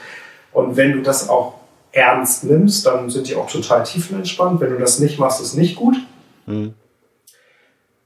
Und 0.53 0.75
wenn 0.75 0.93
du 0.93 1.01
das 1.01 1.29
auch 1.29 1.53
ernst 1.91 2.43
nimmst, 2.45 2.85
dann 2.85 3.09
sind 3.09 3.27
die 3.27 3.35
auch 3.35 3.49
total 3.49 3.83
tiefenentspannt. 3.83 4.59
Wenn 4.59 4.71
du 4.71 4.79
das 4.79 4.99
nicht 4.99 5.19
machst, 5.19 5.41
ist 5.41 5.55
nicht 5.55 5.75
gut. 5.75 5.95
Mhm. 6.47 6.73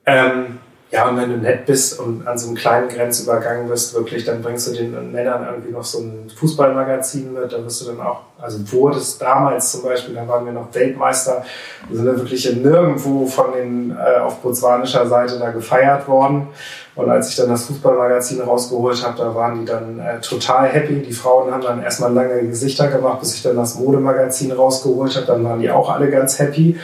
Ähm, 0.05 0.59
ja, 0.91 1.09
und 1.09 1.17
wenn 1.17 1.29
du 1.29 1.37
nett 1.37 1.65
bist 1.65 1.99
und 1.99 2.27
an 2.27 2.37
so 2.37 2.47
einem 2.47 2.55
kleinen 2.55 2.89
Grenzübergang 2.89 3.67
bist, 3.67 3.95
wirklich, 3.95 4.23
dann 4.23 4.43
bringst 4.43 4.67
du 4.67 4.71
den 4.71 5.11
Männern 5.11 5.45
irgendwie 5.49 5.71
noch 5.71 5.83
so 5.83 5.99
ein 5.99 6.29
Fußballmagazin 6.37 7.33
mit, 7.33 7.51
dann 7.51 7.65
wirst 7.65 7.81
du 7.81 7.85
dann 7.87 8.01
auch, 8.01 8.21
also 8.39 8.59
wurde 8.71 8.97
es 8.97 9.17
damals 9.17 9.71
zum 9.71 9.81
Beispiel, 9.81 10.13
da 10.13 10.27
waren 10.27 10.45
wir 10.45 10.53
noch 10.53 10.73
Weltmeister, 10.73 11.43
wir 11.89 11.97
sind 11.97 12.05
dann 12.05 12.17
wirklich 12.17 12.55
nirgendwo 12.55 13.25
von 13.25 13.53
den, 13.53 13.91
äh, 13.91 14.19
auf 14.19 14.37
botswanischer 14.41 15.07
Seite 15.07 15.39
da 15.39 15.49
gefeiert 15.49 16.07
worden. 16.07 16.49
Und 16.93 17.09
als 17.09 17.29
ich 17.29 17.35
dann 17.35 17.49
das 17.49 17.65
Fußballmagazin 17.65 18.41
rausgeholt 18.41 19.05
habe, 19.05 19.17
da 19.17 19.35
waren 19.35 19.59
die 19.59 19.65
dann 19.65 19.99
äh, 19.99 20.21
total 20.21 20.69
happy. 20.69 21.01
Die 21.01 21.11
Frauen 21.11 21.51
haben 21.51 21.61
dann 21.61 21.83
erstmal 21.83 22.13
lange 22.13 22.41
Gesichter 22.47 22.87
gemacht, 22.87 23.19
bis 23.19 23.33
ich 23.33 23.43
dann 23.43 23.57
das 23.57 23.75
Modemagazin 23.75 24.51
rausgeholt 24.51 25.15
habe, 25.17 25.25
dann 25.25 25.43
waren 25.43 25.59
die 25.59 25.69
auch 25.69 25.89
alle 25.89 26.09
ganz 26.09 26.39
happy. 26.39 26.79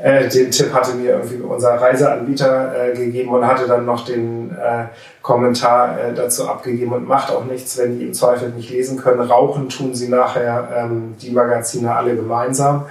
Äh, 0.00 0.28
den 0.28 0.50
Tipp 0.50 0.72
hatte 0.72 0.94
mir 0.94 1.12
irgendwie 1.12 1.40
unser 1.40 1.70
Reiseanbieter 1.70 2.90
äh, 2.90 2.96
gegeben 2.96 3.30
und 3.30 3.46
hatte 3.46 3.66
dann 3.66 3.84
noch 3.84 4.04
den 4.04 4.50
äh, 4.52 4.86
Kommentar 5.22 5.98
äh, 5.98 6.14
dazu 6.14 6.48
abgegeben 6.48 6.92
und 6.92 7.08
macht 7.08 7.32
auch 7.32 7.44
nichts, 7.44 7.76
wenn 7.78 7.98
die 7.98 8.06
im 8.06 8.14
Zweifel 8.14 8.50
nicht 8.50 8.70
lesen 8.70 8.98
können. 8.98 9.20
Rauchen 9.20 9.68
tun 9.68 9.94
sie 9.94 10.08
nachher 10.08 10.68
ähm, 10.76 11.16
die 11.20 11.30
Magazine 11.30 11.94
alle 11.94 12.14
gemeinsam. 12.14 12.86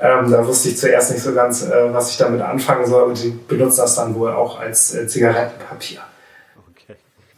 Ähm, 0.00 0.30
da 0.30 0.46
wusste 0.46 0.70
ich 0.70 0.78
zuerst 0.78 1.12
nicht 1.12 1.22
so 1.22 1.34
ganz, 1.34 1.64
äh, 1.64 1.92
was 1.92 2.10
ich 2.10 2.16
damit 2.16 2.40
anfangen 2.40 2.86
soll 2.86 3.02
und 3.02 3.22
die 3.22 3.30
benutzen 3.46 3.80
das 3.82 3.96
dann 3.96 4.14
wohl 4.14 4.32
auch 4.32 4.58
als 4.58 4.96
Zigarettenpapier. 5.08 6.00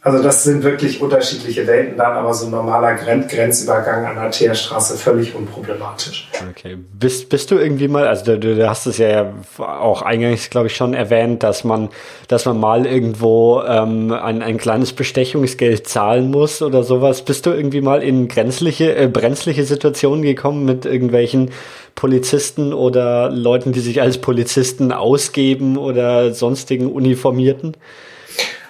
Also 0.03 0.23
das 0.23 0.43
sind 0.43 0.63
wirklich 0.63 0.99
unterschiedliche 0.99 1.67
Welten 1.67 1.95
dann, 1.95 2.13
aber 2.13 2.33
so 2.33 2.45
ein 2.45 2.51
normaler 2.51 2.95
Grenzübergang 2.95 4.03
an 4.07 4.15
der 4.15 4.31
Teerstraße 4.31 4.97
völlig 4.97 5.35
unproblematisch. 5.35 6.27
Okay. 6.49 6.75
Bist, 6.99 7.29
bist 7.29 7.51
du 7.51 7.59
irgendwie 7.59 7.87
mal, 7.87 8.07
also 8.07 8.35
du, 8.35 8.55
du 8.55 8.67
hast 8.67 8.87
es 8.87 8.97
ja 8.97 9.31
auch 9.59 10.01
eingangs, 10.01 10.49
glaube 10.49 10.67
ich, 10.67 10.75
schon 10.75 10.95
erwähnt, 10.95 11.43
dass 11.43 11.63
man, 11.63 11.89
dass 12.27 12.45
man 12.45 12.59
mal 12.59 12.87
irgendwo 12.87 13.61
ähm, 13.61 14.11
ein, 14.11 14.41
ein 14.41 14.57
kleines 14.57 14.91
Bestechungsgeld 14.93 15.87
zahlen 15.87 16.31
muss 16.31 16.63
oder 16.63 16.81
sowas. 16.81 17.21
Bist 17.21 17.45
du 17.45 17.51
irgendwie 17.51 17.81
mal 17.81 18.01
in 18.01 18.27
grenzliche, 18.27 18.95
äh, 18.95 19.07
brenzliche 19.07 19.65
Situationen 19.65 20.23
gekommen 20.23 20.65
mit 20.65 20.85
irgendwelchen 20.85 21.51
Polizisten 21.93 22.73
oder 22.73 23.29
Leuten, 23.29 23.71
die 23.71 23.81
sich 23.81 24.01
als 24.01 24.17
Polizisten 24.17 24.91
ausgeben 24.91 25.77
oder 25.77 26.33
sonstigen 26.33 26.91
Uniformierten? 26.91 27.77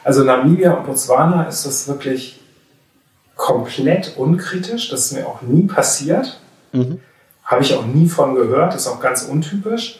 Also 0.03 0.23
Namibia 0.23 0.73
und 0.73 0.85
Botswana 0.85 1.43
ist 1.43 1.65
das 1.65 1.87
wirklich 1.87 2.39
komplett 3.35 4.17
unkritisch. 4.17 4.89
Das 4.89 5.05
ist 5.05 5.11
mir 5.13 5.27
auch 5.27 5.41
nie 5.41 5.63
passiert. 5.63 6.39
Mhm. 6.71 6.99
Habe 7.43 7.61
ich 7.61 7.73
auch 7.73 7.85
nie 7.85 8.07
von 8.07 8.35
gehört. 8.35 8.75
Ist 8.75 8.87
auch 8.87 8.99
ganz 8.99 9.23
untypisch. 9.23 9.99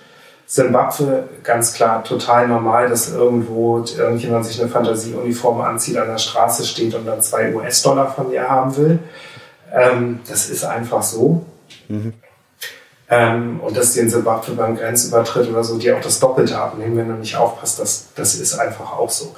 Zimbabwe 0.52 1.30
ganz 1.44 1.73
klar 1.73 2.03
total 2.03 2.48
normal, 2.48 2.90
dass 2.90 3.14
irgendwo 3.14 3.80
irgendjemand 3.80 4.45
sich 4.45 4.60
eine 4.60 4.69
Fantasieuniform 4.69 5.61
anzieht, 5.61 5.98
an 5.98 6.10
der 6.10 6.18
Straße 6.18 6.65
steht 6.65 6.94
und 6.94 7.06
dann 7.06 7.22
zwei 7.22 7.56
US-Dollar 7.56 8.11
von 8.11 8.30
dir 8.30 8.49
haben 8.49 8.76
will. 8.76 8.99
Ähm, 9.73 10.19
das 10.28 10.49
ist 10.49 10.65
einfach 10.65 11.03
so. 11.03 11.45
Mhm. 11.88 12.14
Ähm, 13.10 13.60
und 13.61 13.78
dass 13.78 13.94
die 13.94 14.02
in 14.02 14.10
Zimbabwe 14.10 14.53
beim 14.53 14.76
Grenzübertritt 14.76 15.49
oder 15.49 15.64
so, 15.64 15.78
die 15.78 15.91
auch 15.94 16.02
das 16.02 16.19
Doppelte 16.19 16.57
abnehmen, 16.57 16.98
wenn 16.98 17.07
du 17.07 17.15
nicht 17.15 17.38
aufpasst, 17.38 17.80
das, 17.80 18.07
das 18.15 18.36
ist 18.36 18.60
einfach 18.60 18.91
auch 18.98 19.10
so. 19.10 19.34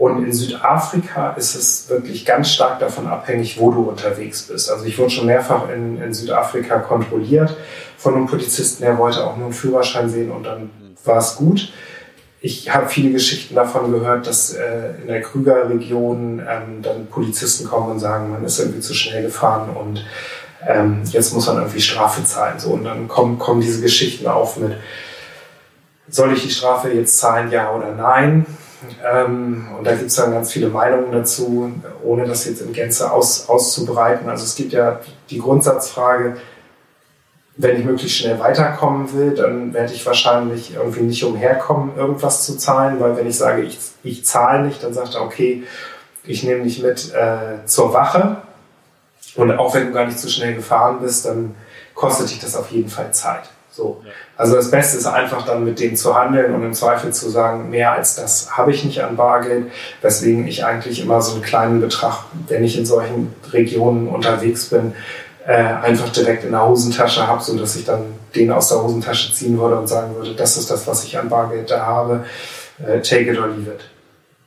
Und 0.00 0.24
in 0.24 0.32
Südafrika 0.32 1.32
ist 1.32 1.54
es 1.54 1.90
wirklich 1.90 2.24
ganz 2.24 2.50
stark 2.50 2.78
davon 2.78 3.06
abhängig, 3.06 3.60
wo 3.60 3.70
du 3.70 3.82
unterwegs 3.82 4.44
bist. 4.44 4.70
Also 4.70 4.86
ich 4.86 4.96
wurde 4.96 5.10
schon 5.10 5.26
mehrfach 5.26 5.68
in, 5.68 6.00
in 6.00 6.14
Südafrika 6.14 6.78
kontrolliert 6.78 7.54
von 7.98 8.14
einem 8.14 8.26
Polizisten, 8.26 8.82
der 8.82 8.96
wollte 8.96 9.22
auch 9.22 9.36
nur 9.36 9.48
einen 9.48 9.52
Führerschein 9.52 10.08
sehen 10.08 10.30
und 10.30 10.44
dann 10.44 10.70
war 11.04 11.18
es 11.18 11.36
gut. 11.36 11.70
Ich 12.40 12.72
habe 12.72 12.88
viele 12.88 13.10
Geschichten 13.10 13.54
davon 13.54 13.92
gehört, 13.92 14.26
dass 14.26 14.54
äh, 14.54 14.94
in 15.02 15.08
der 15.08 15.20
Krüger-Region 15.20 16.40
ähm, 16.48 16.80
dann 16.80 17.06
Polizisten 17.08 17.68
kommen 17.68 17.90
und 17.90 17.98
sagen, 17.98 18.30
man 18.30 18.42
ist 18.42 18.58
irgendwie 18.58 18.80
zu 18.80 18.94
schnell 18.94 19.24
gefahren 19.24 19.68
und 19.68 20.06
ähm, 20.66 21.02
jetzt 21.10 21.34
muss 21.34 21.46
man 21.46 21.58
irgendwie 21.58 21.82
Strafe 21.82 22.24
zahlen. 22.24 22.58
So, 22.58 22.70
und 22.70 22.84
dann 22.84 23.06
kommen, 23.06 23.38
kommen 23.38 23.60
diese 23.60 23.82
Geschichten 23.82 24.26
auf 24.26 24.56
mit, 24.56 24.72
soll 26.08 26.32
ich 26.32 26.42
die 26.42 26.50
Strafe 26.50 26.88
jetzt 26.88 27.18
zahlen, 27.18 27.50
ja 27.50 27.70
oder 27.70 27.94
nein? 27.94 28.46
Ähm, 29.04 29.68
und 29.76 29.86
da 29.86 29.94
gibt 29.94 30.08
es 30.08 30.16
dann 30.16 30.32
ganz 30.32 30.52
viele 30.52 30.68
Meinungen 30.68 31.12
dazu, 31.12 31.72
ohne 32.02 32.26
das 32.26 32.44
jetzt 32.46 32.62
in 32.62 32.72
Gänze 32.72 33.10
aus, 33.10 33.48
auszubreiten. 33.48 34.28
Also 34.28 34.44
es 34.44 34.54
gibt 34.54 34.72
ja 34.72 35.00
die 35.28 35.38
Grundsatzfrage, 35.38 36.36
wenn 37.56 37.78
ich 37.78 37.84
möglichst 37.84 38.16
schnell 38.18 38.38
weiterkommen 38.38 39.12
will, 39.12 39.34
dann 39.34 39.74
werde 39.74 39.92
ich 39.92 40.06
wahrscheinlich 40.06 40.74
irgendwie 40.74 41.02
nicht 41.02 41.22
umherkommen, 41.24 41.96
irgendwas 41.96 42.46
zu 42.46 42.56
zahlen, 42.56 43.00
weil 43.00 43.16
wenn 43.16 43.26
ich 43.26 43.36
sage, 43.36 43.62
ich, 43.62 43.78
ich 44.02 44.24
zahle 44.24 44.66
nicht, 44.66 44.82
dann 44.82 44.94
sagt 44.94 45.14
er, 45.14 45.22
okay, 45.22 45.64
ich 46.24 46.42
nehme 46.42 46.64
dich 46.64 46.82
mit 46.82 47.12
äh, 47.12 47.66
zur 47.66 47.92
Wache. 47.92 48.38
Und 49.36 49.52
auch 49.52 49.74
wenn 49.74 49.88
du 49.88 49.92
gar 49.92 50.06
nicht 50.06 50.18
so 50.18 50.28
schnell 50.28 50.54
gefahren 50.54 51.00
bist, 51.00 51.26
dann 51.26 51.54
kostet 51.94 52.30
dich 52.30 52.40
das 52.40 52.56
auf 52.56 52.70
jeden 52.70 52.88
Fall 52.88 53.12
Zeit. 53.12 53.50
So. 53.72 54.02
Also 54.36 54.56
das 54.56 54.70
Beste 54.70 54.98
ist 54.98 55.06
einfach 55.06 55.46
dann 55.46 55.64
mit 55.64 55.78
denen 55.78 55.96
zu 55.96 56.14
handeln 56.14 56.54
und 56.54 56.64
im 56.64 56.74
Zweifel 56.74 57.12
zu 57.12 57.30
sagen, 57.30 57.70
mehr 57.70 57.92
als 57.92 58.16
das 58.16 58.56
habe 58.56 58.72
ich 58.72 58.84
nicht 58.84 59.02
an 59.02 59.16
Bargeld, 59.16 59.66
weswegen 60.02 60.46
ich 60.48 60.64
eigentlich 60.64 61.00
immer 61.00 61.22
so 61.22 61.34
einen 61.34 61.42
kleinen 61.42 61.80
Betrag, 61.80 62.24
wenn 62.48 62.64
ich 62.64 62.76
in 62.76 62.84
solchen 62.84 63.32
Regionen 63.52 64.08
unterwegs 64.08 64.66
bin, 64.66 64.94
äh, 65.46 65.52
einfach 65.52 66.08
direkt 66.10 66.44
in 66.44 66.50
der 66.50 66.66
Hosentasche 66.66 67.26
habe, 67.26 67.42
so 67.42 67.56
dass 67.56 67.76
ich 67.76 67.84
dann 67.84 68.02
den 68.34 68.50
aus 68.50 68.68
der 68.68 68.82
Hosentasche 68.82 69.32
ziehen 69.32 69.58
würde 69.58 69.78
und 69.78 69.88
sagen 69.88 70.14
würde, 70.16 70.34
das 70.34 70.56
ist 70.56 70.70
das, 70.70 70.86
was 70.86 71.04
ich 71.04 71.16
an 71.16 71.28
Bargeld 71.28 71.70
da 71.70 71.86
habe, 71.86 72.24
äh, 72.84 73.00
take 73.00 73.30
it 73.30 73.38
or 73.38 73.48
leave 73.48 73.70
it. 73.70 73.80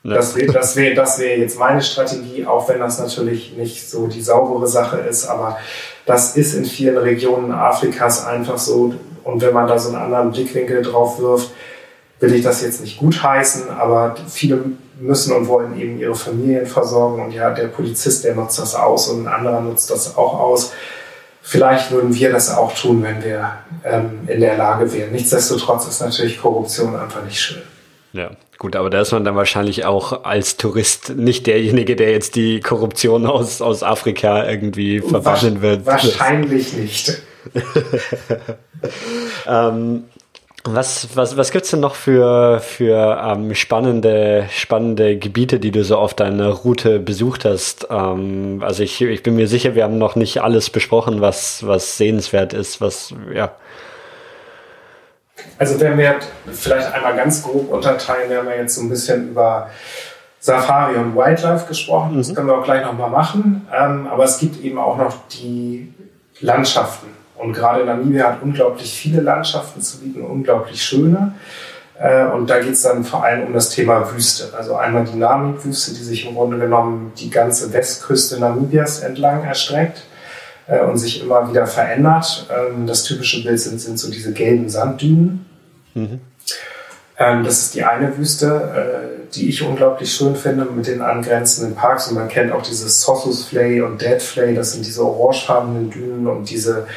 Ja. 0.03 0.15
Das 0.15 0.35
wäre 0.35 0.51
das 0.51 0.75
wär, 0.75 0.95
das 0.95 1.17
wär 1.17 1.37
jetzt 1.37 1.57
meine 1.57 1.81
Strategie, 1.81 2.45
auch 2.45 2.67
wenn 2.67 2.79
das 2.79 2.99
natürlich 2.99 3.55
nicht 3.55 3.89
so 3.89 4.07
die 4.07 4.21
saubere 4.21 4.67
Sache 4.67 4.97
ist, 4.97 5.27
aber 5.27 5.57
das 6.05 6.35
ist 6.35 6.53
in 6.53 6.65
vielen 6.65 6.97
Regionen 6.97 7.53
Afrikas 7.53 8.25
einfach 8.25 8.57
so. 8.57 8.93
Und 9.23 9.41
wenn 9.41 9.53
man 9.53 9.67
da 9.67 9.77
so 9.77 9.89
einen 9.89 9.97
anderen 9.97 10.31
Blickwinkel 10.31 10.81
drauf 10.81 11.19
wirft, 11.19 11.51
will 12.19 12.33
ich 12.33 12.43
das 12.43 12.61
jetzt 12.61 12.81
nicht 12.81 12.99
gutheißen, 12.99 13.69
aber 13.69 14.15
viele 14.29 14.63
müssen 14.99 15.35
und 15.35 15.47
wollen 15.47 15.79
eben 15.79 15.99
ihre 15.99 16.15
Familien 16.15 16.65
versorgen. 16.65 17.23
Und 17.23 17.31
ja, 17.31 17.49
der 17.49 17.67
Polizist, 17.67 18.23
der 18.23 18.35
nutzt 18.35 18.59
das 18.59 18.75
aus 18.75 19.09
und 19.09 19.27
ein 19.27 19.33
anderer 19.33 19.61
nutzt 19.61 19.89
das 19.89 20.15
auch 20.17 20.39
aus. 20.39 20.71
Vielleicht 21.41 21.91
würden 21.91 22.15
wir 22.15 22.31
das 22.31 22.55
auch 22.55 22.73
tun, 22.73 23.03
wenn 23.03 23.21
wir 23.21 23.51
ähm, 23.83 24.21
in 24.27 24.39
der 24.39 24.55
Lage 24.55 24.93
wären. 24.93 25.11
Nichtsdestotrotz 25.11 25.87
ist 25.87 25.99
natürlich 25.99 26.39
Korruption 26.39 26.95
einfach 26.95 27.23
nicht 27.25 27.41
schön. 27.41 27.61
Ja, 28.13 28.31
gut, 28.59 28.77
aber 28.77 28.89
da 28.89 29.01
ist 29.01 29.11
man 29.11 29.25
dann 29.25 29.35
wahrscheinlich 29.35 29.83
auch 29.83 30.23
als 30.23 30.55
Tourist 30.55 31.15
nicht 31.17 31.47
derjenige, 31.47 31.97
der 31.97 32.11
jetzt 32.11 32.35
die 32.35 32.61
Korruption 32.61 33.25
aus, 33.25 33.61
aus 33.61 33.83
Afrika 33.83 34.47
irgendwie 34.47 35.01
verwandeln 35.01 35.61
wird. 35.61 35.85
Wahrscheinlich 35.85 36.73
nicht. 36.73 37.21
ähm, 39.47 40.03
was, 40.65 41.09
was, 41.15 41.35
was 41.35 41.51
gibt's 41.51 41.71
denn 41.71 41.81
noch 41.81 41.95
für, 41.95 42.61
für 42.61 43.21
ähm, 43.21 43.53
spannende, 43.53 44.47
spannende 44.49 45.17
Gebiete, 45.17 45.59
die 45.59 45.71
du 45.71 45.83
so 45.83 45.97
auf 45.97 46.13
deiner 46.13 46.49
Route 46.49 46.99
besucht 46.99 47.43
hast? 47.43 47.87
Ähm, 47.89 48.61
also 48.63 48.81
ich, 48.81 49.01
ich 49.01 49.23
bin 49.23 49.35
mir 49.35 49.47
sicher, 49.47 49.75
wir 49.75 49.83
haben 49.83 49.97
noch 49.97 50.15
nicht 50.15 50.41
alles 50.41 50.69
besprochen, 50.69 51.19
was, 51.19 51.67
was 51.67 51.97
sehenswert 51.97 52.53
ist, 52.53 52.79
was, 52.79 53.13
ja. 53.33 53.51
Also 55.57 55.79
wenn 55.81 55.97
wir 55.97 56.15
vielleicht 56.51 56.93
einmal 56.93 57.17
ganz 57.17 57.43
grob 57.43 57.69
unterteilen, 57.69 58.29
wir 58.29 58.37
haben 58.37 58.47
ja 58.47 58.55
jetzt 58.55 58.75
so 58.75 58.81
ein 58.81 58.89
bisschen 58.89 59.31
über 59.31 59.69
Safari 60.39 60.95
und 60.95 61.13
Wildlife 61.15 61.67
gesprochen, 61.67 62.17
das 62.17 62.29
mhm. 62.29 62.35
können 62.35 62.47
wir 62.47 62.57
auch 62.57 62.63
gleich 62.63 62.85
nochmal 62.85 63.09
machen, 63.09 63.67
ähm, 63.77 64.07
aber 64.07 64.23
es 64.23 64.37
gibt 64.37 64.63
eben 64.63 64.77
auch 64.77 64.97
noch 64.97 65.13
die 65.27 65.93
Landschaften. 66.39 67.07
Und 67.43 67.53
gerade 67.53 67.85
Namibia 67.85 68.29
hat 68.29 68.41
unglaublich 68.41 68.93
viele 68.93 69.21
Landschaften 69.21 69.81
zu 69.81 69.99
bieten, 69.99 70.21
unglaublich 70.21 70.81
schöne. 70.81 71.33
Äh, 71.99 72.25
und 72.27 72.49
da 72.49 72.59
geht 72.59 72.73
es 72.73 72.81
dann 72.81 73.03
vor 73.03 73.23
allem 73.23 73.47
um 73.47 73.53
das 73.53 73.69
Thema 73.69 74.13
Wüste. 74.13 74.49
Also 74.57 74.75
einmal 74.75 75.05
die 75.05 75.17
Namib-Wüste, 75.17 75.93
die 75.93 76.03
sich 76.03 76.27
im 76.27 76.35
Grunde 76.35 76.57
genommen 76.57 77.13
die 77.17 77.29
ganze 77.29 77.71
Westküste 77.73 78.39
Namibias 78.39 78.99
entlang 78.99 79.43
erstreckt 79.43 80.03
äh, 80.67 80.81
und 80.81 80.97
sich 80.97 81.21
immer 81.21 81.49
wieder 81.49 81.67
verändert. 81.67 82.47
Ähm, 82.49 82.87
das 82.87 83.03
typische 83.03 83.43
Bild 83.43 83.59
sind, 83.59 83.79
sind 83.79 83.99
so 83.99 84.09
diese 84.09 84.33
gelben 84.33 84.69
Sanddünen. 84.69 85.45
Mhm. 85.93 86.21
Ähm, 87.19 87.43
das 87.43 87.59
ist 87.59 87.75
die 87.75 87.83
eine 87.83 88.17
Wüste, 88.17 88.47
äh, 88.47 89.33
die 89.33 89.49
ich 89.49 89.63
unglaublich 89.63 90.11
schön 90.13 90.35
finde 90.35 90.65
mit 90.65 90.87
den 90.87 91.01
angrenzenden 91.01 91.75
Parks. 91.75 92.07
Und 92.07 92.15
man 92.15 92.27
kennt 92.27 92.51
auch 92.51 92.63
dieses 92.63 93.01
Sossus 93.01 93.45
Flay 93.45 93.81
und 93.81 94.01
Dead 94.01 94.21
Flay. 94.21 94.55
Das 94.55 94.73
sind 94.73 94.85
diese 94.85 95.03
orangefarbenen 95.05 95.89
Dünen 95.91 96.27
und 96.27 96.49
diese 96.49 96.87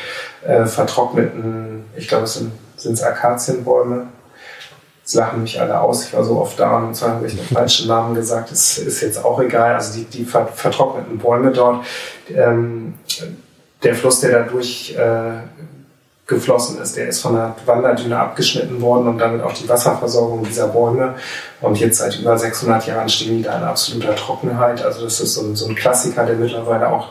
äh, 0.47 0.67
vertrockneten, 0.67 1.85
ich 1.97 2.09
glaube, 2.09 2.25
es 2.25 2.35
sind 2.35 2.53
es 2.93 3.03
Akazienbäume. 3.03 4.09
Jetzt 5.01 5.15
lachen 5.15 5.43
mich 5.43 5.61
alle 5.61 5.81
aus. 5.81 6.07
Ich 6.07 6.15
war 6.15 6.25
so 6.25 6.41
oft 6.41 6.59
da 6.59 6.79
und 6.79 6.95
zwar 6.95 7.15
habe 7.15 7.27
ich 7.27 7.37
den 7.37 7.55
falschen 7.55 7.89
Namen 7.89 8.15
gesagt. 8.15 8.51
Das 8.51 8.77
ist 8.79 9.01
jetzt 9.01 9.25
auch 9.25 9.41
egal. 9.41 9.75
Also 9.75 9.95
die, 9.95 10.05
die 10.05 10.25
vertrockneten 10.25 11.19
Bäume 11.19 11.53
dort. 11.53 11.85
Ähm, 12.29 12.95
der 13.83 13.95
Fluss, 13.95 14.21
der 14.21 14.33
da 14.33 14.51
durch 14.51 14.97
äh, 14.97 15.43
geflossen 16.27 16.81
ist. 16.81 16.97
Der 16.97 17.09
ist 17.09 17.21
von 17.21 17.35
der 17.35 17.55
Wanderdüne 17.67 18.19
abgeschnitten 18.19 18.81
worden 18.81 19.07
und 19.07 19.19
damit 19.19 19.43
auch 19.43 19.53
die 19.53 19.69
Wasserversorgung 19.69 20.45
dieser 20.45 20.69
Bäume. 20.69 21.15
Und 21.61 21.79
jetzt 21.79 21.99
seit 21.99 22.19
über 22.19 22.37
600 22.37 22.87
Jahren 22.87 23.09
stehen 23.09 23.37
die 23.39 23.43
da 23.45 23.57
in 23.57 23.63
absoluter 23.63 24.17
Trockenheit. 24.17 24.85
Also 24.85 25.05
das 25.05 25.21
ist 25.21 25.35
so 25.35 25.43
ein, 25.43 25.55
so 25.55 25.69
ein 25.69 25.77
Klassiker, 25.77 26.27
der 26.27 26.35
mittlerweile 26.35 26.89
auch 26.89 27.09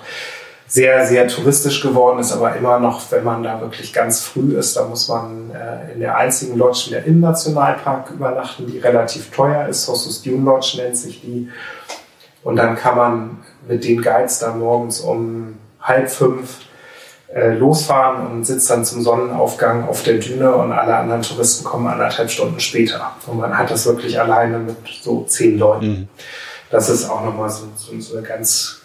sehr, 0.67 1.05
sehr 1.05 1.27
touristisch 1.27 1.81
geworden 1.81 2.19
ist, 2.19 2.31
aber 2.31 2.55
immer 2.55 2.79
noch, 2.79 3.11
wenn 3.11 3.23
man 3.23 3.43
da 3.43 3.61
wirklich 3.61 3.93
ganz 3.93 4.21
früh 4.21 4.57
ist, 4.57 4.75
da 4.75 4.85
muss 4.85 5.07
man 5.07 5.51
äh, 5.51 5.93
in 5.93 5.99
der 5.99 6.17
einzigen 6.17 6.57
Lodge 6.57 6.87
wieder 6.87 7.03
im 7.03 7.19
Nationalpark 7.19 8.09
übernachten, 8.11 8.65
die 8.65 8.79
relativ 8.79 9.31
teuer 9.31 9.67
ist. 9.67 9.87
Hostus 9.87 10.23
Dune 10.23 10.43
Lodge 10.43 10.77
nennt 10.77 10.97
sich 10.97 11.21
die. 11.21 11.49
Und 12.43 12.55
dann 12.57 12.75
kann 12.75 12.97
man 12.97 13.37
mit 13.67 13.83
den 13.83 14.01
Guides 14.01 14.39
da 14.39 14.53
morgens 14.53 15.01
um 15.01 15.57
halb 15.81 16.09
fünf 16.09 16.59
äh, 17.33 17.53
losfahren 17.53 18.27
und 18.27 18.43
sitzt 18.45 18.69
dann 18.69 18.85
zum 18.85 19.01
Sonnenaufgang 19.01 19.87
auf 19.87 20.03
der 20.03 20.15
Düne 20.15 20.53
und 20.55 20.71
alle 20.71 20.95
anderen 20.95 21.21
Touristen 21.21 21.63
kommen 21.63 21.87
anderthalb 21.87 22.29
Stunden 22.29 22.59
später. 22.59 23.11
Und 23.27 23.39
man 23.39 23.55
hat 23.55 23.69
das 23.69 23.85
wirklich 23.85 24.19
alleine 24.19 24.59
mit 24.59 24.77
so 25.01 25.23
zehn 25.25 25.59
Leuten. 25.59 25.87
Mhm. 25.87 26.07
Das 26.71 26.89
ist 26.89 27.09
auch 27.09 27.23
nochmal 27.23 27.49
so, 27.49 27.65
so, 27.75 27.99
so 27.99 28.17
eine 28.17 28.27
ganz, 28.27 28.81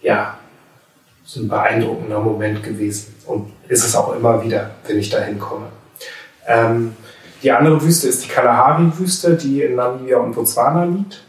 ja, 0.00 0.38
ein 1.36 1.48
beeindruckender 1.48 2.20
Moment 2.20 2.62
gewesen. 2.62 3.14
Und 3.26 3.52
ist 3.68 3.84
es 3.84 3.94
auch 3.94 4.14
immer 4.14 4.42
wieder, 4.42 4.70
wenn 4.86 4.98
ich 4.98 5.10
da 5.10 5.20
hinkomme. 5.20 5.66
Ähm, 6.46 6.96
die 7.42 7.52
andere 7.52 7.80
Wüste 7.82 8.08
ist 8.08 8.24
die 8.24 8.28
Kalahari-Wüste, 8.28 9.36
die 9.36 9.62
in 9.62 9.76
Namibia 9.76 10.18
und 10.18 10.34
Botswana 10.34 10.84
liegt. 10.84 11.22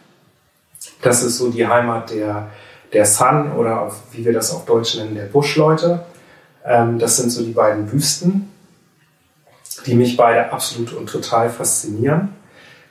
Das 1.02 1.22
ist 1.22 1.38
so 1.38 1.50
die 1.50 1.68
Heimat 1.68 2.12
der, 2.12 2.48
der 2.94 3.06
Sun 3.06 3.52
oder 3.54 3.82
auf, 3.82 4.02
wie 4.12 4.26
wir 4.26 4.34
das 4.34 4.52
auf 4.52 4.66
Deutsch 4.66 4.96
nennen, 4.96 5.16
der 5.16 5.26
Buschleute. 5.26 6.06
Ähm, 6.66 6.98
das 6.98 7.18
sind 7.18 7.30
so 7.30 7.44
die 7.44 7.52
beiden 7.52 7.92
Wüsten, 7.92 8.52
die 9.86 9.96
mich 9.96 10.18
beide 10.18 10.52
absolut 10.52 10.94
und 10.94 11.10
total 11.10 11.50
faszinieren. 11.50 12.36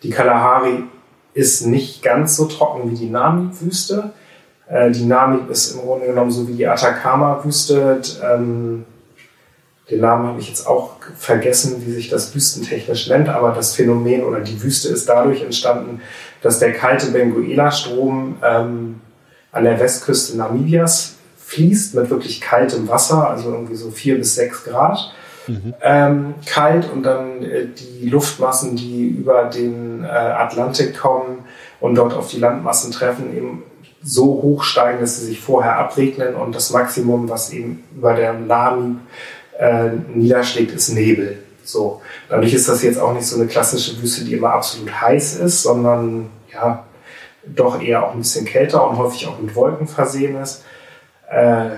Die 0.03 0.11
Kalahari 0.11 0.85
ist 1.35 1.67
nicht 1.67 2.03
ganz 2.03 2.37
so 2.37 2.47
trocken 2.47 2.91
wie 2.91 2.95
die 2.95 3.11
Namib-Wüste. 3.11 4.13
Äh, 4.71 4.91
die 4.91 5.07
Namib 5.07 5.51
ist 5.51 5.73
im 5.73 5.81
Grunde 5.81 6.07
genommen 6.07 6.31
so 6.31 6.47
wie 6.49 6.55
die 6.55 6.67
Atacama-Wüste. 6.67 8.01
Ähm, 8.23 8.85
den 9.91 10.01
Namen 10.01 10.29
habe 10.29 10.41
ich 10.41 10.49
jetzt 10.49 10.67
auch 10.67 10.97
vergessen, 11.17 11.83
wie 11.87 11.93
sich 11.93 12.11
das 12.11 12.35
wüstentechnisch 12.35 13.09
nennt, 13.09 13.29
aber 13.31 13.53
das 13.53 13.75
Phänomen 13.75 14.23
oder 14.23 14.41
die 14.41 14.63
Wüste 14.63 14.89
ist 14.89 15.09
dadurch 15.09 15.43
entstanden, 15.43 16.03
dass 16.43 16.59
der 16.59 16.73
kalte 16.73 17.07
Benguela-Strom 17.07 18.37
ähm, 18.45 19.01
an 19.51 19.65
der 19.65 19.81
Westküste 19.81 20.37
Namibias 20.37 21.15
fließt 21.39 21.95
mit 21.95 22.11
wirklich 22.11 22.43
kaltem 22.43 22.87
Wasser, 22.89 23.31
also 23.31 23.51
irgendwie 23.51 23.77
so 23.77 23.91
vier 23.91 24.19
bis 24.19 24.35
sechs 24.35 24.65
Grad. 24.65 25.15
Mhm. 25.47 25.75
Ähm, 25.81 26.35
kalt 26.45 26.91
und 26.93 27.05
dann 27.05 27.43
äh, 27.43 27.67
die 27.69 28.11
Luftmassen, 28.11 28.77
die 28.77 29.09
über 29.09 29.45
den 29.45 30.05
äh, 30.05 30.09
Atlantik 30.09 30.99
kommen 30.99 31.47
und 31.81 31.95
dort 31.95 32.13
auf 32.13 32.29
die 32.29 32.39
Landmassen 32.39 32.93
treffen, 32.93 33.35
eben 33.35 33.63
so 34.09 34.25
hoch 34.25 34.63
steigen, 34.63 35.01
dass 35.01 35.19
sie 35.19 35.27
sich 35.27 35.41
vorher 35.41 35.77
abregnen 35.77 36.35
und 36.35 36.55
das 36.55 36.71
Maximum, 36.71 37.29
was 37.29 37.53
eben 37.53 37.85
über 37.97 38.15
der 38.15 38.33
Nami 38.33 38.97
äh, 39.59 39.91
niederschlägt, 40.15 40.73
ist 40.73 40.91
Nebel. 40.91 41.43
So. 41.65 42.01
Dadurch 42.29 42.55
ist 42.55 42.69
das 42.69 42.83
jetzt 42.83 42.99
auch 42.99 43.13
nicht 43.13 43.27
so 43.27 43.37
eine 43.37 43.47
klassische 43.47 44.01
Wüste, 44.01 44.25
die 44.25 44.35
immer 44.35 44.53
absolut 44.53 45.01
heiß 45.01 45.37
ist, 45.37 45.63
sondern 45.63 46.31
ja, 46.53 46.85
doch 47.45 47.83
eher 47.83 48.07
auch 48.07 48.13
ein 48.13 48.19
bisschen 48.19 48.47
kälter 48.47 48.89
und 48.89 48.97
häufig 48.97 49.27
auch 49.27 49.39
mit 49.39 49.55
Wolken 49.55 49.87
versehen 49.87 50.41
ist 50.41 50.63
äh, 51.31 51.71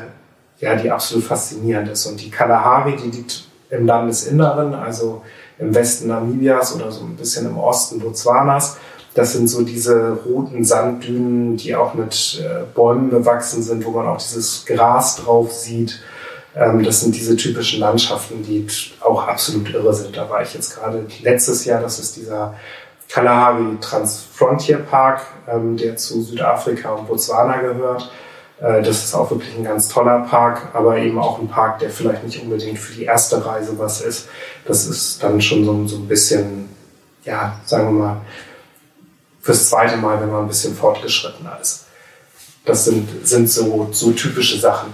ja, 0.59 0.74
die 0.77 0.90
absolut 0.90 1.24
faszinierend 1.24 1.89
ist. 1.89 2.07
Und 2.07 2.20
die 2.20 2.31
Kalahari, 2.31 2.97
die 2.97 3.11
liegt 3.11 3.44
im 3.70 3.86
Landesinneren, 3.86 4.74
also 4.74 5.23
im 5.59 5.74
Westen 5.74 6.09
Namibias 6.09 6.74
oder 6.74 6.90
so 6.90 7.05
ein 7.05 7.16
bisschen 7.16 7.47
im 7.47 7.59
Osten 7.59 8.01
Botswanas. 8.01 8.78
Das 9.15 9.32
sind 9.32 9.49
so 9.49 9.62
diese 9.62 10.19
roten 10.24 10.65
Sanddünen, 10.65 11.57
die 11.57 11.74
auch 11.74 11.95
mit 11.95 12.41
äh, 12.45 12.65
Bäumen 12.74 13.11
bewachsen 13.11 13.62
sind, 13.62 13.85
wo 13.85 13.91
man 13.91 14.07
auch 14.07 14.19
dieses 14.19 14.65
Gras 14.66 15.16
drauf 15.16 15.53
sieht. 15.53 16.01
Ähm, 16.55 16.82
das 16.85 17.01
sind 17.01 17.15
diese 17.16 17.37
typischen 17.37 17.81
Landschaften, 17.81 18.43
die 18.43 18.66
auch 19.01 19.27
absolut 19.27 19.70
irre 19.70 19.95
sind. 19.95 20.16
Da 20.16 20.31
war 20.31 20.43
ich 20.43 20.55
jetzt 20.55 20.77
gerade 20.77 21.07
letztes 21.23 21.65
Jahr, 21.65 21.81
das 21.81 21.99
ist 21.99 22.16
dieser 22.16 22.55
Kalahari 23.09 23.78
Transfrontier 23.81 24.78
Park, 24.78 25.23
ähm, 25.49 25.77
der 25.77 25.97
zu 25.97 26.23
Südafrika 26.23 26.93
und 26.93 27.09
Botswana 27.09 27.61
gehört. 27.61 28.11
Äh, 28.61 28.82
das 28.82 29.05
ist 29.05 29.15
auch 29.15 29.31
wirklich 29.31 29.57
ein 29.57 29.65
ganz 29.65 29.89
toller 29.89 30.20
Park, 30.20 30.69
aber 30.73 30.99
eben 30.99 31.19
auch 31.19 31.41
ein 31.41 31.49
Park, 31.49 31.81
der 31.81 31.91
vielleicht 31.91 32.24
nicht 32.24 32.43
unbedingt 32.43 32.78
für 32.78 32.95
die 32.95 33.05
erste 33.05 33.45
Reise 33.45 33.78
was 33.78 34.01
ist. 34.01 34.28
Das 34.66 34.87
ist 34.87 35.23
dann 35.23 35.41
schon 35.41 35.65
so, 35.65 35.87
so 35.89 35.97
ein 35.97 36.07
bisschen, 36.07 36.69
ja, 37.24 37.59
sagen 37.65 37.87
wir 37.87 38.05
mal, 38.05 38.16
fürs 39.41 39.71
zweite 39.71 39.97
Mal, 39.97 40.21
wenn 40.21 40.31
man 40.31 40.43
ein 40.43 40.49
bisschen 40.49 40.75
fortgeschrittener 40.75 41.59
ist. 41.61 41.87
Das 42.65 42.85
sind, 42.85 43.27
sind 43.27 43.49
so, 43.49 43.89
so 43.91 44.11
typische 44.12 44.59
Sachen. 44.59 44.93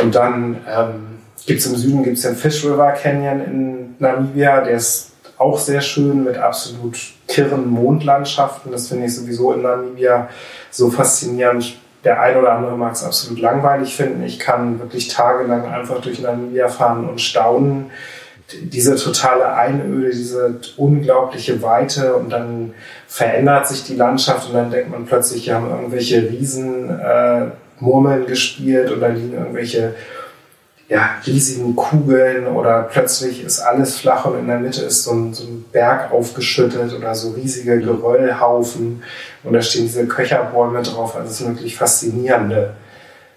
Und 0.00 0.14
dann 0.14 0.64
ähm, 0.68 1.18
gibt 1.46 1.60
es 1.60 1.66
im 1.66 1.76
Süden 1.76 2.02
gibt's 2.02 2.22
den 2.22 2.36
Fish 2.36 2.64
River 2.64 2.92
Canyon 2.92 3.40
in 3.44 3.96
Namibia, 3.98 4.60
der 4.60 4.74
ist 4.74 5.10
auch 5.36 5.58
sehr 5.58 5.80
schön 5.80 6.24
mit 6.24 6.36
absolut 6.36 6.98
kirren 7.26 7.68
Mondlandschaften. 7.68 8.70
Das 8.72 8.88
finde 8.88 9.06
ich 9.06 9.16
sowieso 9.16 9.52
in 9.52 9.62
Namibia 9.62 10.28
so 10.70 10.90
faszinierend 10.90 11.76
der 12.04 12.20
ein 12.20 12.36
oder 12.36 12.52
andere 12.52 12.76
mag 12.76 12.92
es 12.92 13.04
absolut 13.04 13.40
langweilig 13.40 13.94
finden. 13.94 14.22
Ich 14.22 14.38
kann 14.38 14.80
wirklich 14.80 15.08
tagelang 15.08 15.66
einfach 15.66 16.00
durch 16.00 16.20
Namibia 16.20 16.68
fahren 16.68 17.08
und 17.08 17.20
staunen. 17.20 17.90
Diese 18.62 18.96
totale 18.96 19.54
Einöde, 19.54 20.10
diese 20.10 20.60
unglaubliche 20.76 21.62
Weite 21.62 22.14
und 22.14 22.30
dann 22.30 22.74
verändert 23.06 23.68
sich 23.68 23.84
die 23.84 23.96
Landschaft 23.96 24.48
und 24.48 24.54
dann 24.54 24.70
denkt 24.70 24.90
man 24.90 25.06
plötzlich, 25.06 25.44
hier 25.44 25.54
haben 25.54 25.70
irgendwelche 25.70 26.28
Riesen 26.28 26.90
äh, 26.90 27.46
Murmeln 27.80 28.26
gespielt 28.26 28.90
oder 28.90 29.08
liegen 29.08 29.34
irgendwelche 29.34 29.94
ja, 30.90 31.10
riesigen 31.24 31.76
Kugeln 31.76 32.48
oder 32.48 32.82
plötzlich 32.82 33.44
ist 33.44 33.60
alles 33.60 33.98
flach 33.98 34.24
und 34.24 34.40
in 34.40 34.48
der 34.48 34.58
Mitte 34.58 34.82
ist 34.82 35.04
so 35.04 35.12
ein, 35.12 35.32
so 35.32 35.44
ein 35.44 35.64
Berg 35.70 36.12
aufgeschüttet 36.12 36.92
oder 36.92 37.14
so 37.14 37.30
riesige 37.30 37.76
mhm. 37.76 37.84
Geröllhaufen 37.84 39.02
und 39.44 39.52
da 39.52 39.62
stehen 39.62 39.82
diese 39.82 40.06
Köcherbäume 40.06 40.82
drauf. 40.82 41.14
Also 41.14 41.30
es 41.30 41.38
sind 41.38 41.56
wirklich 41.56 41.76
faszinierende 41.76 42.74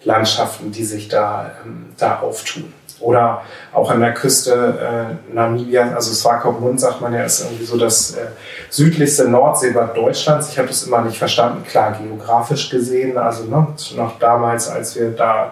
Landschaften, 0.03 0.71
die 0.71 0.83
sich 0.83 1.09
da, 1.09 1.51
ähm, 1.63 1.85
da 1.97 2.21
auftun. 2.21 2.73
Oder 3.03 3.41
auch 3.73 3.91
an 3.91 3.99
der 3.99 4.13
Küste 4.13 5.17
äh, 5.29 5.33
Namibia, 5.35 5.93
also 5.93 6.13
Swakopmund 6.13 6.79
sagt 6.79 7.01
man 7.01 7.13
ja, 7.13 7.23
ist 7.23 7.41
irgendwie 7.41 7.65
so 7.65 7.77
das 7.77 8.15
äh, 8.15 8.27
südlichste 8.69 9.27
Nordseebad 9.27 9.95
Deutschlands. 9.95 10.49
Ich 10.49 10.57
habe 10.57 10.69
das 10.69 10.83
immer 10.87 11.01
nicht 11.01 11.17
verstanden, 11.17 11.63
klar, 11.65 11.97
geografisch 12.01 12.69
gesehen, 12.69 13.17
also 13.17 13.43
ne, 13.43 13.67
noch 13.97 14.19
damals, 14.19 14.69
als 14.69 14.95
wir 14.95 15.11
da 15.11 15.51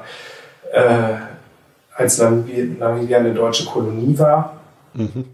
äh, 0.71 1.15
als 1.93 2.19
Namibia 2.19 3.17
eine 3.17 3.33
deutsche 3.33 3.65
Kolonie 3.65 4.17
war. 4.17 4.53
Mhm. 4.93 5.25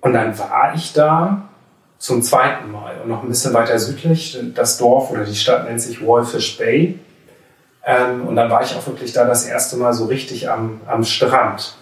Und 0.00 0.12
dann 0.12 0.36
war 0.36 0.74
ich 0.74 0.92
da 0.92 1.48
zum 1.98 2.20
zweiten 2.20 2.72
Mal 2.72 2.96
und 3.00 3.08
noch 3.08 3.22
ein 3.22 3.28
bisschen 3.28 3.54
weiter 3.54 3.78
südlich. 3.78 4.36
Das 4.56 4.76
Dorf 4.76 5.12
oder 5.12 5.24
die 5.24 5.36
Stadt 5.36 5.68
nennt 5.68 5.80
sich 5.80 6.04
Walfish 6.04 6.58
Bay. 6.58 6.98
Ähm, 7.84 8.26
und 8.26 8.36
dann 8.36 8.50
war 8.50 8.62
ich 8.62 8.74
auch 8.76 8.86
wirklich 8.86 9.12
da 9.12 9.24
das 9.24 9.44
erste 9.44 9.76
Mal 9.76 9.92
so 9.92 10.06
richtig 10.06 10.50
am, 10.50 10.80
am 10.86 11.04
Strand. 11.04 11.76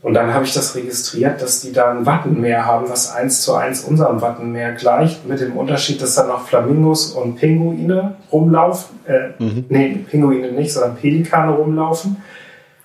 Und 0.00 0.14
dann 0.14 0.32
habe 0.32 0.44
ich 0.44 0.54
das 0.54 0.76
registriert, 0.76 1.42
dass 1.42 1.60
die 1.60 1.72
da 1.72 1.90
ein 1.90 2.06
Wattenmeer 2.06 2.64
haben, 2.64 2.88
was 2.88 3.12
eins 3.12 3.42
zu 3.42 3.54
eins 3.54 3.82
unserem 3.82 4.20
Wattenmeer 4.20 4.72
gleicht, 4.72 5.26
mit 5.26 5.40
dem 5.40 5.56
Unterschied, 5.56 6.00
dass 6.00 6.14
da 6.14 6.24
noch 6.24 6.46
Flamingos 6.46 7.12
und 7.12 7.34
Pinguine 7.36 8.14
rumlaufen. 8.30 9.00
Äh, 9.06 9.42
mhm. 9.42 9.64
Nee, 9.68 10.04
Pinguine 10.08 10.52
nicht, 10.52 10.72
sondern 10.72 10.96
Pelikane 10.96 11.52
rumlaufen 11.52 12.22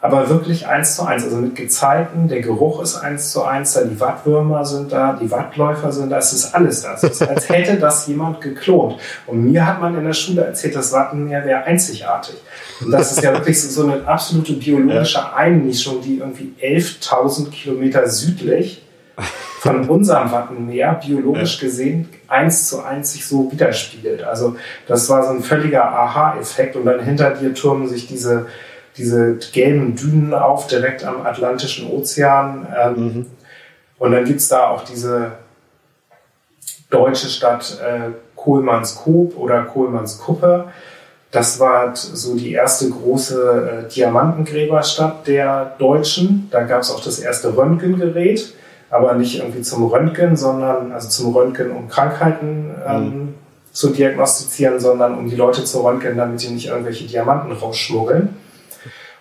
aber 0.04 0.28
wirklich 0.28 0.68
eins 0.68 0.98
zu 0.98 1.04
eins, 1.04 1.24
also 1.24 1.38
mit 1.38 1.56
Gezeiten, 1.56 2.28
der 2.28 2.42
Geruch 2.42 2.82
ist 2.82 2.98
eins 2.98 3.32
zu 3.32 3.46
eins 3.46 3.72
da, 3.72 3.86
die 3.86 3.98
Wattwürmer 4.02 4.66
sind 4.66 4.92
da, 4.92 5.14
die 5.14 5.32
Wattläufer 5.32 5.94
sind 5.94 6.10
da, 6.10 6.18
es 6.18 6.34
ist 6.34 6.54
alles 6.54 6.82
da. 6.82 6.96
Es 6.96 7.04
ist, 7.04 7.22
als 7.22 7.48
hätte 7.48 7.78
das 7.78 8.06
jemand 8.08 8.42
geklont. 8.42 9.00
Und 9.28 9.46
mir 9.46 9.66
hat 9.66 9.80
man 9.80 9.98
in 9.98 10.04
der 10.04 10.12
Schule 10.12 10.44
erzählt, 10.44 10.76
das 10.76 10.92
Wattenmeer 10.92 11.46
wäre 11.46 11.64
einzigartig. 11.64 12.36
Und 12.84 12.92
das 12.92 13.14
ist 13.14 13.24
ja 13.24 13.32
wirklich 13.32 13.62
so, 13.62 13.70
so 13.70 13.90
eine 13.90 14.06
absolute 14.06 14.52
biologische 14.52 15.34
Einmischung, 15.34 16.02
die 16.02 16.18
irgendwie 16.18 16.54
11.000 16.62 17.50
Kilometer 17.52 18.06
südlich 18.10 18.86
von 19.62 19.88
unserem 19.88 20.34
Wattenmeer 20.34 21.00
biologisch 21.02 21.62
ja. 21.62 21.68
gesehen 21.68 22.10
eins 22.28 22.68
zu 22.68 22.84
eins 22.84 23.14
sich 23.14 23.26
so 23.26 23.50
widerspiegelt. 23.50 24.22
Also 24.22 24.58
das 24.86 25.10
war 25.10 25.24
so 25.24 25.30
ein 25.30 25.42
völliger 25.42 25.86
Aha-Effekt 25.86 26.76
und 26.76 26.86
dann 26.86 27.00
hinter 27.00 27.30
dir 27.30 27.54
türmen 27.54 27.88
sich 27.88 28.06
diese, 28.06 28.48
diese 28.98 29.38
gelben 29.52 29.96
Dünen 29.96 30.34
auf, 30.34 30.68
direkt 30.68 31.04
am 31.04 31.26
Atlantischen 31.26 31.90
Ozean. 31.90 32.68
Ähm, 32.80 32.96
mhm. 32.96 33.26
Und 33.98 34.12
dann 34.12 34.26
gibt 34.26 34.40
es 34.40 34.50
da 34.50 34.68
auch 34.68 34.84
diese 34.84 35.34
deutsche 36.90 37.28
Stadt 37.28 37.80
äh, 37.82 38.12
Kohlmannskop 38.36 39.38
oder 39.38 39.64
Kohlmannskuppe. 39.64 40.66
Das 41.32 41.60
war 41.60 41.96
so 41.96 42.36
die 42.36 42.52
erste 42.52 42.90
große 42.90 43.86
äh, 43.88 43.90
Diamantengräberstadt 43.90 45.26
der 45.26 45.74
Deutschen. 45.80 46.48
Da 46.52 46.62
gab 46.64 46.82
es 46.82 46.92
auch 46.92 47.04
das 47.04 47.18
erste 47.18 47.58
Röntgengerät, 47.58 48.54
aber 48.92 49.16
nicht 49.16 49.40
irgendwie 49.40 49.64
zum 49.64 49.86
Röntgen, 49.86 50.38
sondern 50.38 50.92
also 50.92 51.10
zum 51.10 51.36
Röntgen, 51.36 51.72
um 51.72 51.88
Krankheiten 51.88 52.76
ähm, 52.88 53.04
mhm. 53.04 53.34
zu 53.72 53.90
diagnostizieren, 53.90 54.80
sondern 54.80 55.18
um 55.18 55.28
die 55.28 55.36
Leute 55.36 55.64
zu 55.64 55.84
röntgen, 55.84 56.18
damit 56.18 56.40
sie 56.40 56.52
nicht 56.52 56.68
irgendwelche 56.68 57.08
Diamanten 57.08 57.52
rausschmuggeln. 57.52 58.36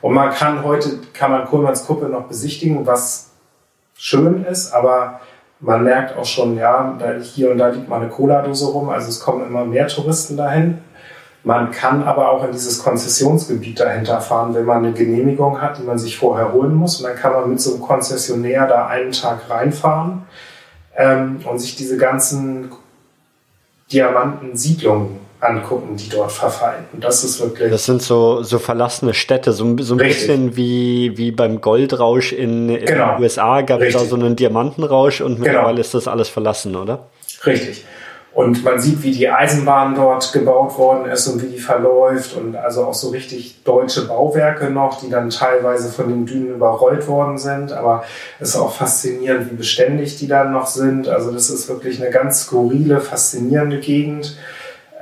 Und 0.02 0.14
man 0.14 0.30
kann 0.30 0.64
heute, 0.64 0.98
kann 1.14 1.30
man 1.30 1.46
Kohlmanns 1.46 1.86
Kuppe 1.86 2.06
noch 2.06 2.24
besichtigen, 2.24 2.86
was 2.86 3.30
schön 3.96 4.44
ist, 4.44 4.72
aber 4.72 5.20
man 5.60 5.84
merkt 5.84 6.18
auch 6.18 6.24
schon, 6.24 6.56
ja, 6.56 6.98
hier 7.22 7.52
und 7.52 7.58
da 7.58 7.68
liegt 7.68 7.88
mal 7.88 8.00
eine 8.00 8.08
Cola-Dose 8.08 8.66
rum, 8.66 8.88
also 8.88 9.08
es 9.08 9.20
kommen 9.20 9.46
immer 9.46 9.64
mehr 9.64 9.86
Touristen 9.86 10.36
dahin. 10.36 10.78
Man 11.44 11.70
kann 11.70 12.02
aber 12.02 12.30
auch 12.30 12.44
in 12.44 12.52
dieses 12.52 12.82
Konzessionsgebiet 12.82 13.78
dahinter 13.78 14.20
fahren, 14.20 14.54
wenn 14.54 14.64
man 14.64 14.78
eine 14.78 14.92
Genehmigung 14.92 15.60
hat, 15.60 15.78
die 15.78 15.82
man 15.82 15.98
sich 15.98 16.16
vorher 16.16 16.52
holen 16.52 16.74
muss. 16.74 17.00
Und 17.00 17.08
dann 17.08 17.16
kann 17.16 17.32
man 17.32 17.48
mit 17.48 17.60
so 17.60 17.74
einem 17.74 17.82
Konzessionär 17.82 18.66
da 18.66 18.86
einen 18.86 19.10
Tag 19.10 19.50
reinfahren 19.50 20.22
ähm, 20.96 21.40
und 21.48 21.58
sich 21.58 21.74
diese 21.74 21.96
ganzen 21.96 22.70
Diamantensiedlungen 23.90 25.22
angucken, 25.43 25.97
die 25.97 26.09
dort 26.09 26.31
verfallen. 26.31 26.85
Und 26.93 27.02
das 27.02 27.24
ist 27.24 27.40
wirklich. 27.40 27.70
Das 27.70 27.85
sind 27.85 28.01
so, 28.01 28.43
so 28.43 28.59
verlassene 28.59 29.12
Städte, 29.12 29.52
so, 29.52 29.77
so 29.78 29.94
ein 29.94 29.98
bisschen 29.98 30.56
wie, 30.56 31.16
wie 31.16 31.32
beim 31.32 31.60
Goldrausch 31.60 32.32
in, 32.32 32.69
in 32.69 32.85
genau. 32.85 33.14
den 33.16 33.23
USA 33.23 33.60
gab 33.62 33.81
es 33.81 33.93
da 33.93 34.01
so 34.01 34.14
einen 34.14 34.36
Diamantenrausch 34.36 35.20
und 35.20 35.35
genau. 35.35 35.44
mittlerweile 35.44 35.74
genau. 35.74 35.81
ist 35.81 35.94
das 35.94 36.06
alles 36.06 36.28
verlassen, 36.28 36.77
oder? 36.77 37.06
Richtig. 37.44 37.85
Und 38.35 38.64
man 38.64 38.81
sieht, 38.81 39.02
wie 39.02 39.10
die 39.10 39.28
Eisenbahn 39.28 39.94
dort 39.94 40.32
gebaut 40.32 40.78
worden 40.78 41.10
ist 41.10 41.27
und 41.27 41.43
wie 41.43 41.48
die 41.48 41.59
verläuft 41.59 42.35
und 42.35 42.56
also 42.56 42.86
auch 42.86 42.94
so 42.94 43.10
richtig 43.10 43.62
deutsche 43.62 44.06
Bauwerke 44.06 44.70
noch, 44.70 45.01
die 45.01 45.10
dann 45.10 45.28
teilweise 45.28 45.90
von 45.90 46.09
den 46.09 46.24
Dünen 46.24 46.55
überrollt 46.55 47.06
worden 47.09 47.36
sind. 47.36 47.73
Aber 47.73 48.05
es 48.40 48.51
ist 48.51 48.56
auch 48.56 48.73
faszinierend, 48.73 49.51
wie 49.51 49.56
beständig 49.56 50.19
die 50.19 50.28
dann 50.28 50.52
noch 50.52 50.66
sind. 50.66 51.09
Also 51.09 51.31
das 51.31 51.51
ist 51.51 51.69
wirklich 51.69 52.01
eine 52.01 52.10
ganz 52.10 52.44
skurrile, 52.44 53.01
faszinierende 53.01 53.81
Gegend. 53.81 54.39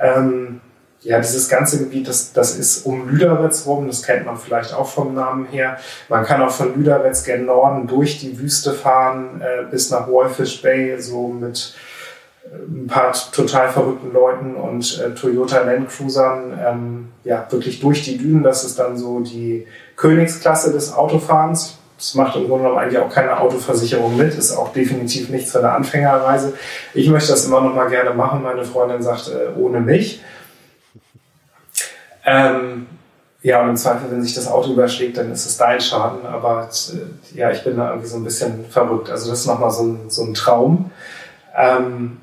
Ähm, 0.01 0.61
ja, 1.01 1.19
dieses 1.19 1.49
ganze 1.49 1.79
Gebiet, 1.79 2.07
das, 2.07 2.31
das 2.31 2.55
ist 2.55 2.85
um 2.85 3.09
Lüderitz 3.09 3.65
rum, 3.65 3.87
das 3.87 4.03
kennt 4.03 4.25
man 4.25 4.37
vielleicht 4.37 4.73
auch 4.73 4.87
vom 4.87 5.15
Namen 5.15 5.47
her. 5.47 5.77
Man 6.09 6.23
kann 6.25 6.41
auch 6.43 6.51
von 6.51 6.75
Lüderitz 6.75 7.23
gen 7.23 7.45
Norden 7.45 7.87
durch 7.87 8.19
die 8.19 8.37
Wüste 8.37 8.73
fahren 8.73 9.41
äh, 9.41 9.63
bis 9.69 9.89
nach 9.89 10.07
Wolfish 10.07 10.61
Bay, 10.61 10.99
so 11.01 11.27
mit 11.27 11.75
ein 12.51 12.87
paar 12.87 13.13
total 13.31 13.69
verrückten 13.69 14.11
Leuten 14.13 14.55
und 14.55 14.99
äh, 14.99 15.11
Toyota 15.11 15.61
Land 15.61 15.89
Cruisern 15.89 16.59
ähm, 16.63 17.09
ja 17.23 17.47
wirklich 17.49 17.79
durch 17.79 18.03
die 18.03 18.17
Dünen. 18.17 18.43
Das 18.43 18.63
ist 18.63 18.77
dann 18.77 18.97
so 18.97 19.21
die 19.21 19.65
Königsklasse 19.95 20.71
des 20.71 20.93
Autofahrens. 20.93 21.77
Das 22.01 22.15
macht 22.15 22.35
im 22.35 22.47
Grunde 22.47 22.63
genommen 22.63 22.79
eigentlich 22.79 22.99
auch 22.99 23.13
keine 23.13 23.39
Autoversicherung 23.39 24.17
mit, 24.17 24.33
ist 24.33 24.57
auch 24.57 24.73
definitiv 24.73 25.29
nichts 25.29 25.51
für 25.51 25.59
eine 25.59 25.69
Anfängerreise. 25.69 26.55
Ich 26.95 27.07
möchte 27.09 27.29
das 27.29 27.45
immer 27.45 27.61
noch 27.61 27.75
mal 27.75 27.89
gerne 27.89 28.09
machen. 28.09 28.41
Meine 28.41 28.65
Freundin 28.65 29.03
sagt, 29.03 29.27
äh, 29.27 29.55
ohne 29.55 29.79
mich. 29.79 30.19
Ähm, 32.25 32.87
ja, 33.43 33.61
und 33.61 33.69
im 33.69 33.75
Zweifel, 33.75 34.09
wenn 34.09 34.23
sich 34.23 34.33
das 34.33 34.47
Auto 34.47 34.73
überschlägt, 34.73 35.17
dann 35.17 35.31
ist 35.31 35.45
es 35.45 35.57
dein 35.57 35.79
Schaden. 35.79 36.25
Aber 36.25 36.67
äh, 36.71 37.37
ja, 37.37 37.51
ich 37.51 37.63
bin 37.63 37.77
da 37.77 37.89
irgendwie 37.89 38.07
so 38.07 38.17
ein 38.17 38.23
bisschen 38.23 38.65
verrückt. 38.67 39.11
Also 39.11 39.29
das 39.29 39.41
ist 39.41 39.45
nochmal 39.45 39.69
so 39.69 39.83
ein, 39.83 40.09
so 40.09 40.23
ein 40.23 40.33
Traum. 40.33 40.89
Ähm, 41.55 42.17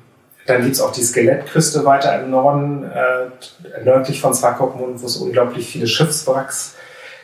dann 0.45 0.61
gibt 0.61 0.75
es 0.75 0.81
auch 0.81 0.91
die 0.91 1.03
Skelettküste 1.03 1.85
weiter 1.85 2.21
im 2.21 2.31
Norden, 2.31 2.83
äh, 2.83 3.85
nördlich 3.85 4.19
von 4.19 4.33
Swakopmund, 4.33 5.01
wo 5.01 5.05
es 5.05 5.15
unglaublich 5.15 5.69
viele 5.71 5.87
Schiffswracks 5.87 6.75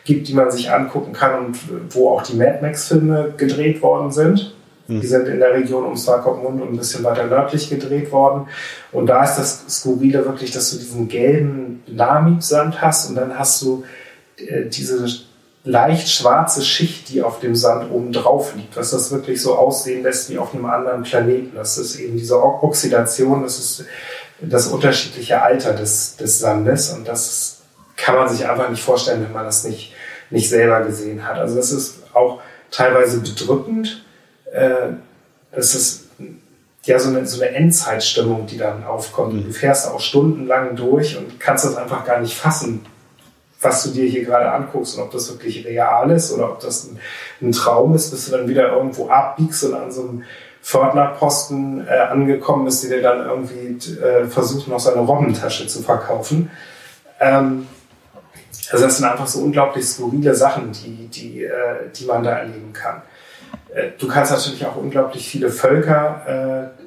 gibt, 0.06 0.28
die 0.28 0.34
man 0.34 0.50
sich 0.52 0.72
angucken 0.72 1.12
kann 1.12 1.46
und 1.46 1.60
wo 1.90 2.10
auch 2.10 2.22
die 2.22 2.36
Mad 2.36 2.60
Max-Filme 2.62 3.34
gedreht 3.36 3.82
worden 3.82 4.12
sind. 4.12 4.56
Mhm. 4.88 5.02
Die 5.02 5.08
sind 5.08 5.28
in 5.28 5.40
der 5.40 5.54
Region 5.54 5.84
um 5.84 5.98
Swakopmund 5.98 6.62
und 6.62 6.74
ein 6.74 6.78
bisschen 6.78 7.04
weiter 7.04 7.26
nördlich 7.26 7.70
gedreht 7.70 8.12
worden. 8.12 8.48
Und 8.92 9.08
da 9.08 9.24
ist 9.24 9.36
das 9.36 9.66
Skurrile 9.68 10.24
wirklich, 10.26 10.52
dass 10.52 10.72
du 10.72 10.78
diesen 10.78 11.08
gelben 11.08 11.84
Namib-Sand 11.88 12.82
hast 12.82 13.10
und 13.10 13.16
dann 13.16 13.38
hast 13.38 13.62
du 13.64 13.84
äh, 14.38 14.66
diese 14.66 15.06
leicht 15.64 16.10
schwarze 16.10 16.62
Schicht, 16.62 17.10
die 17.10 17.24
auf 17.24 17.40
dem 17.40 17.56
Sand 17.56 17.92
oben 17.92 18.14
drauf 18.14 18.56
liegt, 18.56 18.78
was 18.78 18.92
das 18.92 19.12
wirklich 19.12 19.42
so 19.42 19.56
aussehen 19.56 20.04
lässt 20.04 20.30
wie 20.30 20.38
auf 20.38 20.54
einem 20.54 20.66
anderen 20.66 21.02
Planeten. 21.02 21.56
Das 21.56 21.80
ist 21.80 21.96
eben 22.00 22.16
diese 22.16 22.42
Oxidation, 22.42 23.42
das 23.42 23.58
ist 23.58 23.86
das 24.40 24.68
unterschiedliche 24.68 25.42
Alter 25.42 25.74
des, 25.74 26.18
des 26.18 26.40
Sandes 26.40 26.92
und 26.92 27.08
das 27.08 27.62
kann 27.98 28.16
man 28.16 28.30
sich 28.30 28.48
einfach 28.48 28.70
nicht 28.70 28.84
vorstellen, 28.84 29.24
wenn 29.24 29.32
man 29.32 29.46
das 29.46 29.64
nicht, 29.64 29.94
nicht 30.30 30.50
selber 30.50 30.82
gesehen 30.82 31.28
hat. 31.28 31.38
Also 31.38 31.56
das 31.56 31.72
ist 31.72 32.04
auch 32.14 32.42
teilweise 32.72 33.20
bedrückend. 33.20 34.06
Äh, 34.52 34.94
das 35.52 35.76
ist 35.76 36.06
ja 36.84 37.00
so 37.00 37.10
eine, 37.10 37.26
so 37.26 37.42
eine 37.42 37.56
Endzeitstimmung, 37.56 38.46
die 38.46 38.58
dann 38.58 38.84
aufkommt. 38.84 39.46
Du 39.46 39.52
fährst 39.52 39.90
auch 39.90 40.00
stundenlang 40.00 40.76
durch 40.76 41.18
und 41.18 41.40
kannst 41.40 41.66
das 41.66 41.78
einfach 41.78 42.06
gar 42.06 42.20
nicht 42.20 42.36
fassen, 42.36 42.86
was 43.62 43.84
du 43.84 43.90
dir 43.90 44.06
hier 44.06 44.24
gerade 44.24 44.52
anguckst 44.52 44.98
und 44.98 45.04
ob 45.04 45.12
das 45.12 45.30
wirklich 45.32 45.66
real 45.66 46.12
ist 46.12 46.32
oder 46.32 46.52
ob 46.52 46.60
das 46.60 46.86
ein, 46.86 47.00
ein 47.42 47.52
Traum 47.52 47.96
ist, 47.96 48.12
bis 48.12 48.26
du 48.26 48.32
dann 48.32 48.48
wieder 48.48 48.74
irgendwo 48.74 49.10
abbiegst 49.10 49.64
und 49.64 49.74
an 49.74 49.92
so 49.92 50.02
einem 50.02 50.24
Pförtnerposten 50.62 51.88
äh, 51.88 51.92
angekommen 51.92 52.66
bist, 52.66 52.84
die 52.84 52.88
dir 52.88 53.02
dann 53.02 53.26
irgendwie 53.26 53.78
äh, 54.02 54.26
versucht, 54.26 54.68
noch 54.68 54.80
seine 54.80 55.02
Robbentasche 55.02 55.68
zu 55.68 55.82
verkaufen. 55.82 56.50
Ähm, 57.20 57.68
also 58.72 58.86
das 58.86 58.98
sind 58.98 59.06
einfach 59.06 59.28
so 59.28 59.40
unglaublich 59.40 59.86
skurrile 59.86 60.36
Sachen, 60.36 60.72
die, 60.72 61.08
die, 61.08 61.44
äh, 61.44 61.90
die 61.94 62.06
man 62.06 62.24
da 62.24 62.40
erleben 62.40 62.74
kann. 62.74 63.02
Äh, 63.74 63.90
du 63.98 64.08
kannst 64.08 64.32
natürlich 64.32 64.66
auch 64.66 64.76
unglaublich 64.76 65.28
viele 65.28 65.50
Völker 65.50 66.72
äh, 66.78 66.82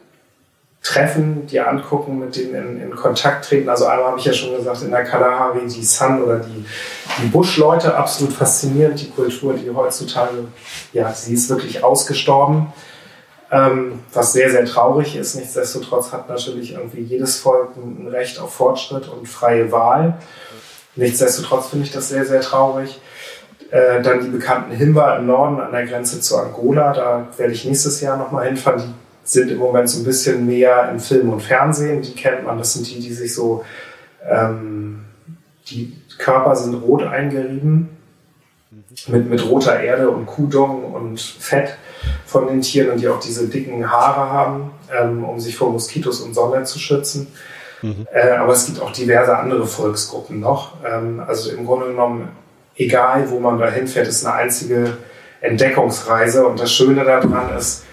treffen, 0.83 1.47
dir 1.47 1.69
angucken, 1.69 2.19
mit 2.19 2.37
denen 2.37 2.55
in, 2.55 2.83
in 2.83 2.97
Kontakt 2.97 3.47
treten. 3.47 3.69
Also 3.69 3.87
einmal 3.87 4.09
habe 4.09 4.19
ich 4.19 4.25
ja 4.25 4.33
schon 4.33 4.57
gesagt, 4.57 4.83
in 4.83 4.91
der 4.91 5.05
Kalahari 5.05 5.67
die 5.67 5.85
Sun 5.85 6.23
oder 6.23 6.39
die, 6.39 6.65
die 7.21 7.27
Bush-Leute, 7.27 7.95
absolut 7.95 8.33
faszinierend, 8.33 9.01
die 9.01 9.11
Kultur, 9.11 9.55
die 9.55 9.71
heutzutage, 9.71 10.47
ja, 10.93 11.13
sie 11.13 11.35
ist 11.35 11.51
wirklich 11.51 11.83
ausgestorben. 11.85 12.73
Ähm, 13.51 14.01
was 14.13 14.35
sehr, 14.35 14.51
sehr 14.51 14.67
traurig 14.67 15.17
ist. 15.17 15.35
Nichtsdestotrotz 15.35 16.13
hat 16.13 16.29
natürlich 16.29 16.75
irgendwie 16.75 17.01
jedes 17.01 17.39
Volk 17.41 17.71
ein 17.77 18.07
Recht 18.09 18.39
auf 18.39 18.53
Fortschritt 18.53 19.09
und 19.09 19.27
freie 19.27 19.73
Wahl. 19.73 20.19
Nichtsdestotrotz 20.99 21.69
finde 21.69 21.87
ich 21.87 21.93
das 21.93 22.09
sehr, 22.09 22.25
sehr 22.25 22.41
traurig. 22.41 23.01
Äh, 23.71 24.03
dann 24.03 24.21
die 24.21 24.31
bekannten 24.31 24.73
Himba 24.73 25.17
im 25.17 25.27
Norden 25.27 25.61
an 25.61 25.71
der 25.71 25.87
Grenze 25.87 26.21
zu 26.21 26.37
Angola. 26.37 26.93
Da 26.93 27.29
werde 27.37 27.53
ich 27.53 27.65
nächstes 27.65 28.01
Jahr 28.01 28.17
nochmal 28.17 28.47
hinfahren. 28.47 28.83
Die 28.83 28.95
sind 29.23 29.51
im 29.51 29.59
Moment 29.59 29.89
so 29.89 30.01
ein 30.01 30.05
bisschen 30.05 30.45
mehr 30.45 30.91
im 30.91 30.99
Film 30.99 31.31
und 31.31 31.41
Fernsehen. 31.41 32.03
Die 32.03 32.15
kennt 32.15 32.45
man, 32.45 32.59
das 32.59 32.73
sind 32.75 32.89
die, 32.89 32.99
die 32.99 33.13
sich 33.13 33.33
so, 33.33 33.65
ähm, 34.29 35.05
die 35.69 35.97
Körper 36.19 36.57
sind 36.57 36.75
rot 36.75 37.05
eingerieben 37.05 37.91
mit, 39.07 39.31
mit 39.31 39.49
roter 39.49 39.79
Erde 39.79 40.11
und 40.11 40.27
Kudong 40.27 40.95
und 40.95 41.21
Fett 41.21 41.77
von 42.27 42.49
den 42.49 42.61
Tieren 42.61 42.91
und 42.91 43.01
die 43.01 43.09
auch 43.09 43.21
diese 43.21 43.47
dicken 43.47 43.89
Haare 43.89 44.31
haben, 44.33 44.71
ähm, 44.93 45.25
um 45.25 45.39
sich 45.39 45.57
vor 45.57 45.71
Moskitos 45.71 46.23
und 46.23 46.35
Sonne 46.35 46.65
zu 46.65 46.81
schützen. 46.81 47.29
Mhm. 47.83 48.07
Äh, 48.13 48.31
aber 48.31 48.53
es 48.53 48.67
gibt 48.67 48.81
auch 48.81 48.93
diverse 48.93 49.37
andere 49.37 49.67
Volksgruppen 49.67 50.41
noch. 50.41 50.75
Ähm, 50.85 51.23
also 51.27 51.51
im 51.51 51.67
Grunde 51.67 51.87
genommen, 51.87 52.29
egal 52.77 53.31
wo 53.31 53.41
man 53.41 53.59
da 53.59 53.71
hinfährt, 53.71 54.09
ist 54.09 54.25
eine 54.25 54.35
einzige 54.35 54.97
Entdeckungsreise. 55.41 56.47
Und 56.47 56.61
das 56.61 56.73
Schöne 56.73 57.05
daran 57.05 57.57
ist, 57.57 57.85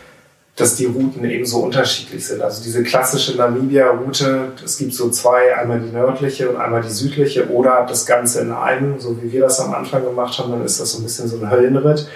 dass 0.55 0.75
die 0.75 0.85
Routen 0.85 1.25
eben 1.29 1.45
so 1.45 1.59
unterschiedlich 1.59 2.25
sind. 2.25 2.41
Also 2.41 2.63
diese 2.63 2.81
klassische 2.83 3.35
Namibia-Route, 3.35 4.53
es 4.63 4.77
gibt 4.77 4.93
so 4.93 5.09
zwei, 5.09 5.55
einmal 5.55 5.81
die 5.81 5.91
nördliche 5.91 6.49
und 6.49 6.55
einmal 6.55 6.81
die 6.81 6.89
südliche 6.89 7.49
oder 7.49 7.85
das 7.87 8.05
Ganze 8.05 8.41
in 8.41 8.53
einem, 8.53 8.99
so 8.99 9.21
wie 9.21 9.33
wir 9.33 9.41
das 9.41 9.59
am 9.59 9.73
Anfang 9.73 10.03
gemacht 10.03 10.39
haben, 10.39 10.51
dann 10.51 10.63
ist 10.63 10.79
das 10.79 10.93
so 10.93 10.99
ein 10.99 11.03
bisschen 11.03 11.27
so 11.27 11.37
ein 11.37 11.51
Höllenritt. 11.51 12.07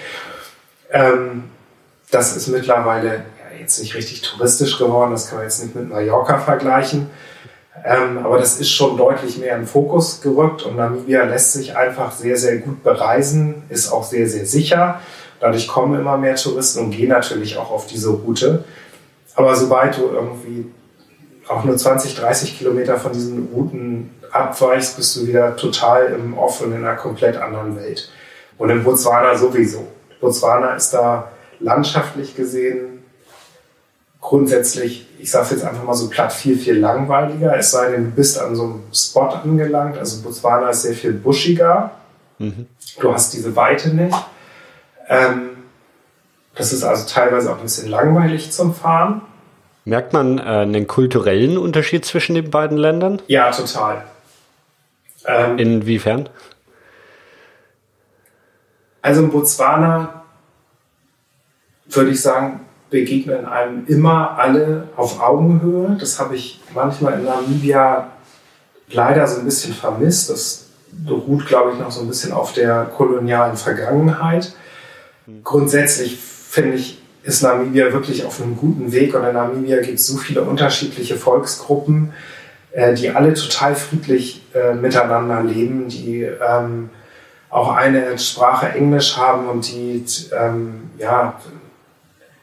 Ähm, 0.91 1.43
das 2.11 2.35
ist 2.35 2.47
mittlerweile 2.47 3.07
ja, 3.07 3.59
jetzt 3.59 3.79
nicht 3.81 3.93
richtig 3.93 4.21
touristisch 4.21 4.77
geworden, 4.77 5.11
das 5.11 5.27
kann 5.27 5.39
man 5.39 5.45
jetzt 5.45 5.61
nicht 5.61 5.75
mit 5.75 5.89
Mallorca 5.89 6.39
vergleichen. 6.39 7.09
Ähm, 7.85 8.19
aber 8.23 8.37
das 8.37 8.59
ist 8.59 8.71
schon 8.71 8.97
deutlich 8.97 9.37
mehr 9.37 9.55
in 9.55 9.65
Fokus 9.65 10.21
gerückt 10.21 10.63
und 10.63 10.75
Namibia 10.75 11.23
lässt 11.23 11.53
sich 11.53 11.75
einfach 11.75 12.11
sehr, 12.11 12.37
sehr 12.37 12.57
gut 12.57 12.83
bereisen, 12.83 13.63
ist 13.69 13.91
auch 13.91 14.03
sehr, 14.03 14.27
sehr 14.27 14.45
sicher. 14.45 14.99
Dadurch 15.39 15.67
kommen 15.67 15.99
immer 15.99 16.17
mehr 16.17 16.35
Touristen 16.35 16.79
und 16.79 16.91
gehen 16.91 17.09
natürlich 17.09 17.57
auch 17.57 17.71
auf 17.71 17.87
diese 17.87 18.09
Route. 18.09 18.65
Aber 19.35 19.55
sobald 19.55 19.97
du 19.97 20.07
irgendwie 20.07 20.65
auch 21.47 21.63
nur 21.63 21.77
20, 21.77 22.15
30 22.15 22.57
Kilometer 22.57 22.97
von 22.97 23.13
diesen 23.13 23.49
Routen 23.53 24.11
abweichst, 24.31 24.97
bist 24.97 25.15
du 25.15 25.27
wieder 25.27 25.55
total 25.55 26.07
im 26.07 26.37
Off 26.37 26.61
und 26.61 26.73
in 26.73 26.77
einer 26.77 26.95
komplett 26.95 27.37
anderen 27.37 27.75
Welt. 27.75 28.11
Und 28.57 28.69
in 28.69 28.83
Botswana 28.83 29.35
sowieso. 29.35 29.87
Botswana 30.19 30.75
ist 30.75 30.91
da 30.91 31.31
landschaftlich 31.59 32.35
gesehen 32.35 33.03
grundsätzlich, 34.21 35.07
ich 35.19 35.29
sage 35.31 35.49
jetzt 35.51 35.65
einfach 35.65 35.83
mal 35.83 35.93
so 35.93 36.09
platt, 36.09 36.31
viel, 36.31 36.57
viel 36.57 36.77
langweiliger. 36.79 37.55
Es 37.57 37.71
sei 37.71 37.91
denn, 37.91 38.05
du 38.05 38.11
bist 38.11 38.39
an 38.39 38.55
so 38.55 38.63
einem 38.63 38.83
Spot 38.93 39.27
angelangt. 39.27 39.97
Also 39.97 40.21
Botswana 40.21 40.69
ist 40.69 40.83
sehr 40.83 40.93
viel 40.93 41.13
buschiger. 41.13 41.91
Mhm. 42.37 42.67
Du 42.99 43.13
hast 43.13 43.33
diese 43.33 43.55
Weite 43.55 43.89
nicht. 43.89 44.15
Ähm, 45.07 45.49
das 46.55 46.73
ist 46.73 46.83
also 46.83 47.07
teilweise 47.07 47.51
auch 47.51 47.57
ein 47.57 47.63
bisschen 47.63 47.89
langweilig 47.89 48.51
zum 48.51 48.73
Fahren. 48.73 49.21
Merkt 49.85 50.13
man 50.13 50.37
äh, 50.37 50.41
einen 50.41 50.87
kulturellen 50.87 51.57
Unterschied 51.57 52.05
zwischen 52.05 52.35
den 52.35 52.49
beiden 52.49 52.77
Ländern? 52.77 53.21
Ja, 53.27 53.51
total. 53.51 54.03
Ähm, 55.25 55.57
Inwiefern? 55.57 56.29
Also 59.01 59.23
in 59.23 59.31
Botswana 59.31 60.23
würde 61.87 62.11
ich 62.11 62.21
sagen, 62.21 62.65
begegnen 62.89 63.45
einem 63.45 63.85
immer 63.87 64.37
alle 64.37 64.87
auf 64.95 65.21
Augenhöhe. 65.21 65.97
Das 65.99 66.19
habe 66.19 66.35
ich 66.35 66.59
manchmal 66.73 67.19
in 67.19 67.25
Namibia 67.25 68.09
leider 68.89 69.27
so 69.27 69.39
ein 69.39 69.45
bisschen 69.45 69.73
vermisst. 69.73 70.29
Das 70.29 70.65
beruht, 70.91 71.45
glaube 71.45 71.73
ich, 71.73 71.79
noch 71.79 71.91
so 71.91 72.01
ein 72.01 72.07
bisschen 72.07 72.31
auf 72.31 72.53
der 72.53 72.85
kolonialen 72.85 73.57
Vergangenheit. 73.57 74.53
Grundsätzlich 75.43 76.17
finde 76.17 76.77
ich, 76.77 77.01
ist 77.23 77.43
Namibia 77.43 77.93
wirklich 77.93 78.25
auf 78.25 78.41
einem 78.41 78.57
guten 78.57 78.91
Weg 78.91 79.13
und 79.13 79.23
in 79.23 79.33
Namibia 79.33 79.81
gibt 79.81 79.99
es 79.99 80.07
so 80.07 80.17
viele 80.17 80.41
unterschiedliche 80.41 81.15
Volksgruppen, 81.15 82.13
äh, 82.71 82.95
die 82.95 83.11
alle 83.11 83.33
total 83.33 83.75
friedlich 83.75 84.41
äh, 84.53 84.73
miteinander 84.73 85.43
leben, 85.43 85.89
die 85.89 86.23
ähm, 86.23 86.89
auch 87.49 87.75
eine 87.75 88.17
Sprache 88.17 88.69
Englisch 88.69 89.17
haben 89.17 89.47
und 89.47 89.67
die 89.71 90.03
ähm, 90.31 90.89
ja, 90.97 91.39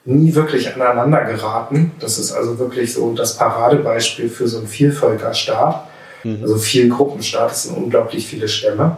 nie 0.07 0.35
wirklich 0.35 0.73
aneinander 0.75 1.25
geraten. 1.25 1.93
Das 1.99 2.19
ist 2.19 2.33
also 2.33 2.59
wirklich 2.59 2.95
so 2.95 3.13
das 3.13 3.37
Paradebeispiel 3.37 4.29
für 4.29 4.49
so 4.49 4.59
einen 4.59 4.69
Vielvölkerstaat. 4.69 5.89
Mhm. 6.25 6.39
Also 6.43 6.57
viel 6.57 6.89
Gruppenstaat, 6.89 7.53
es 7.53 7.65
sind 7.65 7.77
unglaublich 7.77 8.27
viele 8.27 8.49
Stämme. 8.49 8.97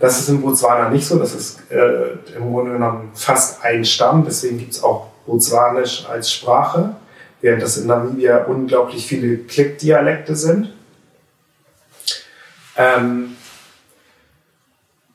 Das 0.00 0.18
ist 0.18 0.30
in 0.30 0.40
Botswana 0.40 0.88
nicht 0.88 1.06
so, 1.06 1.18
das 1.18 1.34
ist 1.34 1.70
äh, 1.70 2.34
im 2.34 2.52
Grunde 2.52 2.72
genommen 2.72 3.10
fast 3.14 3.62
ein 3.62 3.84
Stamm, 3.84 4.24
deswegen 4.24 4.58
gibt 4.58 4.72
es 4.72 4.82
auch 4.82 5.08
Botswanisch 5.26 6.06
als 6.08 6.32
Sprache, 6.32 6.96
während 7.42 7.62
das 7.62 7.76
in 7.76 7.86
Namibia 7.86 8.44
unglaublich 8.44 9.06
viele 9.06 9.36
Klick-Dialekte 9.36 10.34
sind. 10.34 10.72
Ähm, 12.76 13.36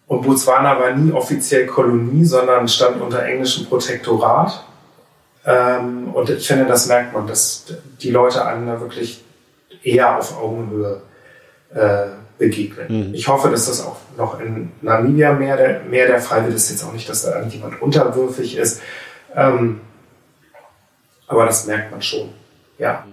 und 0.06 0.22
Botswana 0.22 0.80
war 0.80 0.91
nie 0.91 1.11
offiziell 1.11 1.65
Kolonie, 1.65 2.23
sondern 2.23 2.68
stand 2.68 3.02
unter 3.02 3.23
englischem 3.23 3.65
Protektorat. 3.65 4.64
Ähm, 5.45 6.13
und 6.13 6.30
ich 6.30 6.47
finde, 6.47 6.65
das 6.65 6.88
merkt 6.88 7.13
man, 7.13 7.27
dass 7.27 7.65
die 8.01 8.11
Leute 8.11 8.45
einem 8.45 8.67
da 8.67 8.80
wirklich 8.80 9.23
eher 9.84 10.17
auf 10.17 10.38
Augenhöhe 10.38 11.01
äh, 11.73 12.07
begegnen. 12.38 13.09
Mhm. 13.09 13.13
Ich 13.13 13.27
hoffe, 13.27 13.49
dass 13.49 13.67
das 13.67 13.85
auch 13.85 13.97
noch 14.17 14.39
in 14.39 14.72
Namibia 14.81 15.34
mehr 15.34 15.55
der, 15.55 15.81
mehr 15.81 16.07
der 16.07 16.19
Fall 16.19 16.43
wird. 16.43 16.55
Das 16.55 16.63
ist 16.63 16.72
jetzt 16.72 16.84
auch 16.84 16.93
nicht, 16.93 17.07
dass 17.07 17.23
da 17.23 17.35
irgendjemand 17.35 17.81
unterwürfig 17.81 18.57
ist. 18.57 18.81
Ähm, 19.35 19.81
aber 21.27 21.45
das 21.45 21.65
merkt 21.67 21.91
man 21.91 22.01
schon. 22.01 22.30
Ja. 22.77 23.05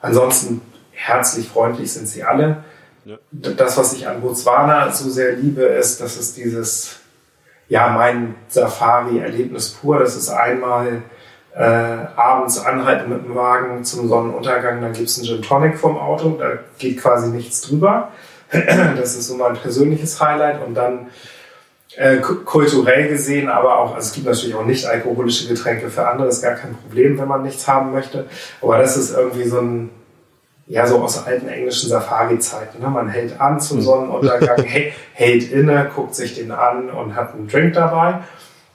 Ansonsten 0.00 0.60
herzlich 0.92 1.48
freundlich 1.48 1.92
sind 1.92 2.08
sie 2.08 2.22
alle. 2.22 2.64
Ja. 3.04 3.18
Das, 3.30 3.76
was 3.76 3.92
ich 3.92 4.08
an 4.08 4.20
Botswana 4.20 4.90
so 4.90 5.08
sehr 5.10 5.32
liebe, 5.32 5.62
ist, 5.62 6.00
dass 6.00 6.16
es 6.16 6.34
dieses, 6.34 6.96
ja, 7.68 7.88
mein 7.88 8.34
Safari-Erlebnis 8.48 9.70
pur. 9.70 9.98
Das 9.98 10.16
ist 10.16 10.28
einmal 10.28 11.02
äh, 11.56 11.62
abends 12.16 12.58
anhalten 12.64 13.08
mit 13.08 13.24
dem 13.24 13.34
Wagen 13.34 13.82
zum 13.82 14.08
Sonnenuntergang, 14.08 14.82
dann 14.82 14.92
gibt 14.92 15.08
es 15.08 15.16
einen 15.16 15.26
Gin 15.26 15.42
Tonic 15.42 15.78
vom 15.78 15.96
Auto, 15.96 16.36
da 16.38 16.58
geht 16.78 17.00
quasi 17.00 17.30
nichts 17.30 17.62
drüber. 17.62 18.10
Das 18.96 19.16
ist 19.16 19.26
so 19.26 19.36
mein 19.36 19.56
persönliches 19.56 20.20
Highlight 20.20 20.64
und 20.64 20.74
dann 20.74 21.08
äh, 21.96 22.18
kulturell 22.18 23.08
gesehen, 23.08 23.48
aber 23.48 23.78
auch, 23.78 23.94
also 23.94 24.06
es 24.06 24.12
gibt 24.12 24.26
natürlich 24.26 24.54
auch 24.54 24.66
nicht 24.66 24.86
alkoholische 24.86 25.48
Getränke 25.48 25.88
für 25.88 26.06
andere, 26.06 26.28
ist 26.28 26.42
gar 26.42 26.54
kein 26.54 26.76
Problem, 26.76 27.18
wenn 27.18 27.26
man 27.26 27.42
nichts 27.42 27.66
haben 27.66 27.90
möchte. 27.90 28.26
Aber 28.60 28.78
das 28.78 28.96
ist 28.96 29.16
irgendwie 29.16 29.44
so 29.44 29.60
ein, 29.60 29.90
ja, 30.66 30.86
so 30.86 30.98
aus 30.98 31.26
alten 31.26 31.48
englischen 31.48 31.88
Safari-Zeiten. 31.88 32.82
Ne? 32.82 32.90
Man 32.90 33.08
hält 33.08 33.40
an 33.40 33.60
zum 33.60 33.78
hm. 33.78 33.84
Sonnenuntergang, 33.84 34.62
hält 35.14 35.50
inne, 35.50 35.90
guckt 35.94 36.14
sich 36.14 36.34
den 36.34 36.52
an 36.52 36.90
und 36.90 37.16
hat 37.16 37.32
einen 37.32 37.48
Drink 37.48 37.72
dabei. 37.74 38.20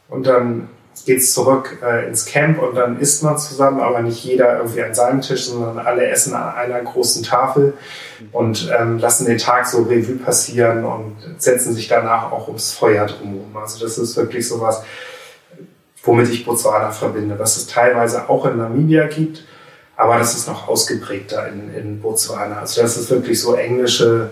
Und 0.10 0.26
dann 0.26 0.68
geht's 1.06 1.34
zurück 1.34 1.80
äh, 1.84 2.08
ins 2.08 2.26
Camp 2.26 2.62
und 2.62 2.76
dann 2.76 3.00
isst 3.00 3.24
man 3.24 3.38
zusammen, 3.38 3.80
aber 3.80 4.02
nicht 4.02 4.24
jeder 4.24 4.58
irgendwie 4.58 4.84
an 4.84 4.94
seinem 4.94 5.22
Tisch, 5.22 5.46
sondern 5.46 5.80
alle 5.80 6.08
essen 6.08 6.34
an 6.34 6.56
einer 6.56 6.80
großen 6.82 7.24
Tafel 7.24 7.74
und 8.32 8.72
ähm, 8.78 9.00
lassen 9.00 9.26
den 9.26 9.38
Tag 9.38 9.68
so 9.68 9.84
Revue 9.84 10.18
passieren 10.18 10.86
und 10.86 11.16
setzen 11.38 11.74
sich 11.74 11.88
danach 11.88 12.32
auch 12.32 12.48
ums 12.48 12.74
Feuer 12.74 13.06
drumherum. 13.06 13.56
Also 13.58 13.84
das 13.84 13.98
ist 13.98 14.16
wirklich 14.18 14.48
sowas, 14.48 14.84
womit 16.04 16.30
ich 16.30 16.46
Botswana 16.46 16.92
verbinde, 16.92 17.38
was 17.38 17.58
es 17.58 17.68
teilweise 17.68 18.30
auch 18.30 18.46
in 18.46 18.58
Namibia 18.58 19.08
gibt, 19.08 19.46
aber 19.96 20.18
das 20.18 20.36
ist 20.36 20.48
noch 20.48 20.68
ausgeprägter 20.68 21.48
in, 21.48 21.74
in 21.74 22.02
Botswana. 22.02 22.60
Also 22.60 22.82
das 22.82 22.98
ist 22.98 23.10
wirklich 23.10 23.40
so 23.40 23.56
englische 23.56 24.32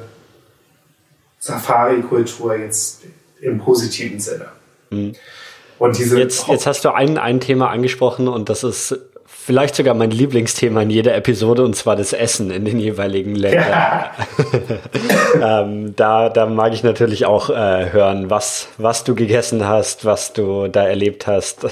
Safari-Kultur 1.39 2.55
jetzt 2.55 3.01
im 3.41 3.59
positiven 3.59 4.19
Sinne. 4.19 4.47
Mhm. 4.89 5.15
Und 5.79 5.97
diese 5.97 6.19
jetzt, 6.19 6.47
jetzt 6.47 6.67
hast 6.67 6.85
du 6.85 6.93
ein, 6.93 7.17
ein 7.17 7.39
Thema 7.39 7.69
angesprochen 7.69 8.27
und 8.27 8.49
das 8.49 8.63
ist 8.63 8.99
vielleicht 9.25 9.75
sogar 9.75 9.95
mein 9.95 10.11
Lieblingsthema 10.11 10.81
in 10.81 10.89
jeder 10.89 11.15
Episode 11.15 11.63
und 11.63 11.75
zwar 11.75 11.95
das 11.95 12.13
Essen 12.13 12.51
in 12.51 12.65
den 12.65 12.79
jeweiligen 12.79 13.33
Ländern. 13.33 13.69
Ja. 13.69 14.11
ähm, 15.61 15.95
da, 15.95 16.29
da 16.29 16.45
mag 16.45 16.73
ich 16.73 16.83
natürlich 16.83 17.25
auch 17.25 17.49
äh, 17.49 17.91
hören, 17.91 18.29
was, 18.29 18.67
was 18.77 19.05
du 19.05 19.15
gegessen 19.15 19.67
hast, 19.67 20.05
was 20.05 20.33
du 20.33 20.67
da 20.67 20.85
erlebt 20.85 21.25
hast. 21.25 21.65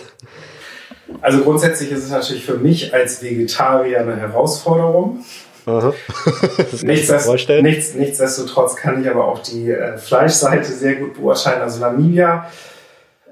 Also 1.22 1.44
grundsätzlich 1.44 1.92
ist 1.92 2.06
es 2.06 2.10
natürlich 2.10 2.46
für 2.46 2.58
mich 2.58 2.94
als 2.94 3.22
Vegetarier 3.22 4.00
eine 4.00 4.16
Herausforderung. 4.16 5.24
Nichtsdest 6.82 7.50
nichts, 7.62 7.94
nichtsdestotrotz 7.94 8.78
kann 8.78 9.02
ich 9.02 9.10
aber 9.10 9.28
auch 9.28 9.40
die 9.40 9.70
äh, 9.70 9.98
Fleischseite 9.98 10.72
sehr 10.72 10.96
gut 10.96 11.16
beurteilen. 11.16 11.62
Also 11.62 11.82
Namibia 11.82 12.50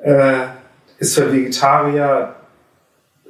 äh, 0.03 0.33
ist 0.97 1.15
für 1.15 1.31
Vegetarier 1.31 2.35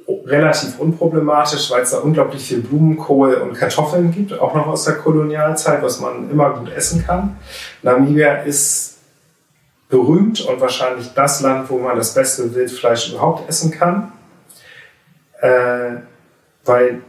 relativ 0.08 0.78
unproblematisch, 0.78 1.70
weil 1.70 1.82
es 1.82 1.90
da 1.90 1.98
unglaublich 1.98 2.46
viel 2.46 2.60
Blumenkohl 2.60 3.34
und 3.34 3.54
Kartoffeln 3.54 4.12
gibt, 4.12 4.38
auch 4.38 4.54
noch 4.54 4.68
aus 4.68 4.84
der 4.84 4.94
Kolonialzeit, 4.94 5.82
was 5.82 6.00
man 6.00 6.30
immer 6.30 6.50
gut 6.50 6.70
essen 6.72 7.04
kann. 7.04 7.36
Namibia 7.82 8.42
ist 8.42 8.98
berühmt 9.88 10.40
und 10.40 10.60
wahrscheinlich 10.60 11.12
das 11.14 11.40
Land, 11.40 11.70
wo 11.70 11.78
man 11.78 11.96
das 11.96 12.14
beste 12.14 12.54
Wildfleisch 12.54 13.10
überhaupt 13.10 13.48
essen 13.48 13.70
kann, 13.70 14.12
äh, 15.40 15.96
weil 16.64 17.02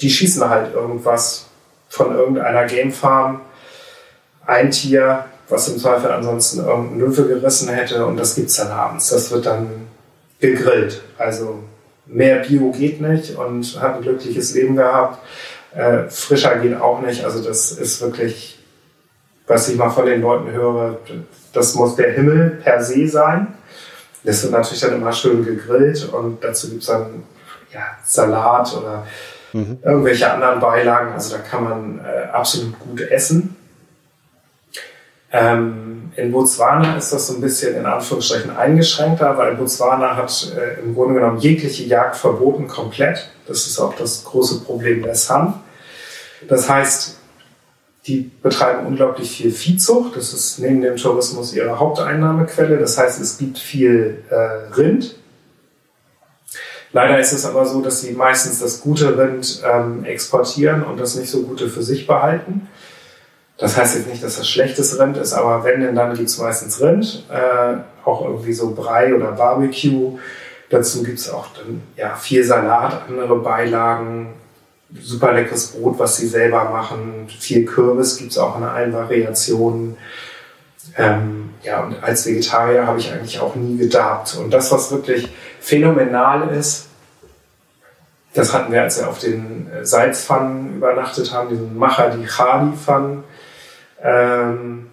die 0.00 0.10
schießen 0.10 0.48
halt 0.48 0.74
irgendwas 0.74 1.46
von 1.88 2.14
irgendeiner 2.14 2.64
Gamefarm, 2.64 3.42
ein 4.46 4.70
Tier, 4.70 5.26
was 5.52 5.68
im 5.68 5.78
Zweifel 5.78 6.10
ansonsten 6.10 6.64
irgendein 6.64 6.98
Löwe 6.98 7.28
gerissen 7.28 7.68
hätte 7.68 8.06
und 8.06 8.16
das 8.16 8.34
gibt 8.34 8.48
es 8.48 8.56
dann 8.56 8.70
abends. 8.70 9.10
Das 9.10 9.30
wird 9.30 9.46
dann 9.46 9.68
gegrillt. 10.40 11.02
Also 11.18 11.62
mehr 12.06 12.38
Bio 12.38 12.72
geht 12.72 13.00
nicht 13.00 13.36
und 13.36 13.80
hat 13.80 13.96
ein 13.96 14.02
glückliches 14.02 14.54
Leben 14.54 14.76
gehabt. 14.76 15.18
Äh, 15.74 16.08
frischer 16.08 16.56
geht 16.56 16.80
auch 16.80 17.00
nicht. 17.02 17.24
Also 17.24 17.42
das 17.44 17.72
ist 17.72 18.00
wirklich, 18.00 18.58
was 19.46 19.68
ich 19.68 19.76
mal 19.76 19.90
von 19.90 20.06
den 20.06 20.22
Leuten 20.22 20.50
höre, 20.50 20.98
das 21.52 21.74
muss 21.74 21.96
der 21.96 22.12
Himmel 22.12 22.58
per 22.62 22.82
se 22.82 23.06
sein. 23.06 23.54
Das 24.24 24.42
wird 24.42 24.52
natürlich 24.52 24.80
dann 24.80 24.94
immer 24.94 25.12
schön 25.12 25.44
gegrillt 25.44 26.08
und 26.12 26.42
dazu 26.42 26.70
gibt 26.70 26.82
es 26.82 26.88
dann 26.88 27.24
ja, 27.72 27.80
Salat 28.04 28.74
oder 28.76 29.06
mhm. 29.52 29.78
irgendwelche 29.82 30.32
anderen 30.32 30.60
Beilagen. 30.60 31.12
Also 31.12 31.36
da 31.36 31.42
kann 31.42 31.64
man 31.64 32.00
äh, 32.00 32.28
absolut 32.30 32.78
gut 32.78 33.00
essen. 33.00 33.56
Ähm, 35.32 36.12
in 36.14 36.30
Botswana 36.30 36.96
ist 36.96 37.12
das 37.12 37.26
so 37.26 37.34
ein 37.34 37.40
bisschen 37.40 37.74
in 37.74 37.86
Anführungsstrichen 37.86 38.54
eingeschränkter, 38.54 39.36
weil 39.38 39.54
Botswana 39.54 40.14
hat 40.16 40.52
äh, 40.54 40.80
im 40.80 40.94
Grunde 40.94 41.14
genommen 41.14 41.38
jegliche 41.38 41.84
Jagd 41.84 42.16
verboten 42.16 42.68
komplett. 42.68 43.30
Das 43.46 43.66
ist 43.66 43.78
auch 43.78 43.94
das 43.96 44.24
große 44.24 44.60
Problem 44.60 45.02
der 45.02 45.14
San. 45.14 45.54
Das 46.48 46.68
heißt, 46.68 47.16
die 48.06 48.30
betreiben 48.42 48.86
unglaublich 48.86 49.30
viel 49.30 49.52
Viehzucht. 49.52 50.16
Das 50.16 50.34
ist 50.34 50.58
neben 50.58 50.82
dem 50.82 50.96
Tourismus 50.96 51.54
ihre 51.54 51.78
Haupteinnahmequelle. 51.78 52.78
Das 52.78 52.98
heißt, 52.98 53.20
es 53.20 53.38
gibt 53.38 53.58
viel 53.58 54.24
äh, 54.28 54.74
Rind. 54.74 55.16
Leider 56.92 57.18
ist 57.18 57.32
es 57.32 57.46
aber 57.46 57.64
so, 57.64 57.80
dass 57.80 58.02
sie 58.02 58.12
meistens 58.12 58.58
das 58.58 58.82
gute 58.82 59.16
Rind 59.16 59.62
ähm, 59.64 60.04
exportieren 60.04 60.82
und 60.82 61.00
das 61.00 61.14
nicht 61.14 61.30
so 61.30 61.42
gute 61.42 61.70
für 61.70 61.82
sich 61.82 62.06
behalten. 62.06 62.68
Das 63.62 63.76
heißt 63.76 63.94
jetzt 63.94 64.08
nicht, 64.08 64.24
dass 64.24 64.38
das 64.38 64.48
schlechtes 64.48 64.98
Rind 64.98 65.16
ist, 65.16 65.32
aber 65.34 65.62
wenn 65.62 65.82
denn, 65.82 65.94
dann 65.94 66.16
gibt 66.16 66.28
es 66.28 66.36
meistens 66.38 66.80
Rind, 66.80 67.24
äh, 67.30 67.76
auch 68.04 68.24
irgendwie 68.24 68.52
so 68.52 68.74
Brei 68.74 69.14
oder 69.14 69.30
Barbecue. 69.30 70.18
Dazu 70.68 71.04
gibt 71.04 71.20
es 71.20 71.30
auch 71.30 71.46
dann 71.56 71.80
ja, 71.96 72.16
viel 72.16 72.42
Salat, 72.42 73.02
andere 73.08 73.36
Beilagen, 73.36 74.32
super 75.00 75.32
leckeres 75.32 75.68
Brot, 75.68 75.96
was 76.00 76.16
sie 76.16 76.26
selber 76.26 76.64
machen. 76.70 77.28
Viel 77.28 77.64
Kürbis 77.64 78.16
gibt 78.16 78.32
es 78.32 78.38
auch 78.38 78.58
in 78.58 78.64
allen 78.64 78.92
Variationen. 78.92 79.96
Ähm, 80.98 81.50
ja, 81.62 81.84
und 81.84 82.02
als 82.02 82.26
Vegetarier 82.26 82.88
habe 82.88 82.98
ich 82.98 83.12
eigentlich 83.12 83.38
auch 83.38 83.54
nie 83.54 83.76
gedarbt. 83.76 84.36
Und 84.40 84.52
das, 84.52 84.72
was 84.72 84.90
wirklich 84.90 85.28
phänomenal 85.60 86.48
ist, 86.48 86.88
das 88.34 88.52
hatten 88.52 88.72
wir, 88.72 88.82
als 88.82 88.98
wir 88.98 89.08
auf 89.08 89.20
den 89.20 89.70
äh, 89.70 89.84
Salzpfannen 89.84 90.78
übernachtet 90.78 91.32
haben, 91.32 91.48
diesen 91.48 91.78
Macher, 91.78 92.10
die 92.10 92.26
Chadi-Pfannen, 92.26 93.22
ähm, 94.02 94.86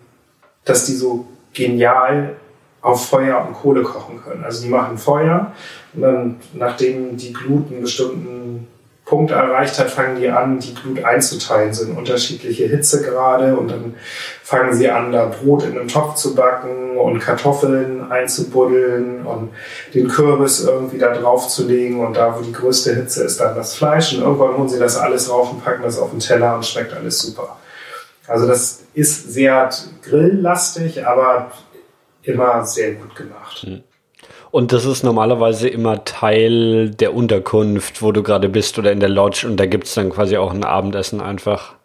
dass 0.65 0.85
die 0.85 0.93
so 0.93 1.25
genial 1.53 2.35
auf 2.81 3.09
Feuer 3.09 3.45
und 3.45 3.53
Kohle 3.53 3.81
kochen 3.81 4.21
können. 4.23 4.43
Also 4.43 4.63
die 4.63 4.69
machen 4.69 4.97
Feuer 4.97 5.51
und 5.93 6.01
dann, 6.01 6.35
nachdem 6.53 7.17
die 7.17 7.33
Glut 7.33 7.71
einen 7.71 7.81
bestimmten 7.81 8.67
Punkt 9.09 9.31
erreicht 9.31 9.79
hat, 9.79 9.89
fangen 9.89 10.19
die 10.19 10.29
an, 10.29 10.59
die 10.59 10.75
Glut 10.75 11.03
einzuteilen, 11.03 11.73
so 11.73 11.83
in 11.83 11.97
unterschiedliche 11.97 12.67
Hitzegrade 12.67 13.57
und 13.57 13.71
dann 13.71 13.95
fangen 14.43 14.73
sie 14.73 14.87
an, 14.89 15.11
da 15.11 15.25
Brot 15.25 15.63
in 15.63 15.77
einen 15.77 15.87
Topf 15.87 16.15
zu 16.15 16.35
backen 16.35 16.95
und 16.95 17.19
Kartoffeln 17.19 18.11
einzubuddeln 18.11 19.25
und 19.25 19.49
den 19.95 20.07
Kürbis 20.07 20.63
irgendwie 20.63 20.99
da 20.99 21.11
drauf 21.11 21.47
zu 21.47 21.67
legen 21.67 22.05
und 22.05 22.17
da, 22.17 22.37
wo 22.37 22.43
die 22.43 22.53
größte 22.53 22.93
Hitze 22.93 23.23
ist, 23.23 23.39
dann 23.39 23.55
das 23.55 23.73
Fleisch 23.73 24.13
und 24.13 24.21
irgendwann 24.21 24.55
holen 24.55 24.69
sie 24.69 24.79
das 24.79 24.95
alles 24.95 25.27
drauf 25.27 25.51
und 25.51 25.65
packen 25.65 25.81
das 25.81 25.97
auf 25.97 26.11
den 26.11 26.19
Teller 26.19 26.55
und 26.55 26.65
schmeckt 26.65 26.93
alles 26.93 27.19
super. 27.19 27.57
Also 28.29 28.47
das 28.47 28.83
ist 28.93 29.33
sehr 29.33 29.69
grilllastig, 30.03 31.05
aber 31.05 31.51
immer 32.21 32.63
sehr 32.63 32.93
gut 32.93 33.15
gemacht. 33.15 33.63
Hm. 33.63 33.83
Und 34.51 34.71
das 34.71 34.85
ist 34.85 35.03
normalerweise 35.03 35.67
immer 35.67 36.03
Teil 36.05 36.91
der 36.91 37.13
Unterkunft, 37.13 38.01
wo 38.01 38.11
du 38.11 38.23
gerade 38.23 38.49
bist 38.49 38.79
oder 38.79 38.91
in 38.91 38.99
der 38.99 39.09
Lodge 39.09 39.47
und 39.47 39.57
da 39.57 39.65
gibt 39.65 39.85
es 39.85 39.93
dann 39.93 40.09
quasi 40.09 40.37
auch 40.37 40.51
ein 40.51 40.63
Abendessen 40.63 41.21
einfach. 41.21 41.75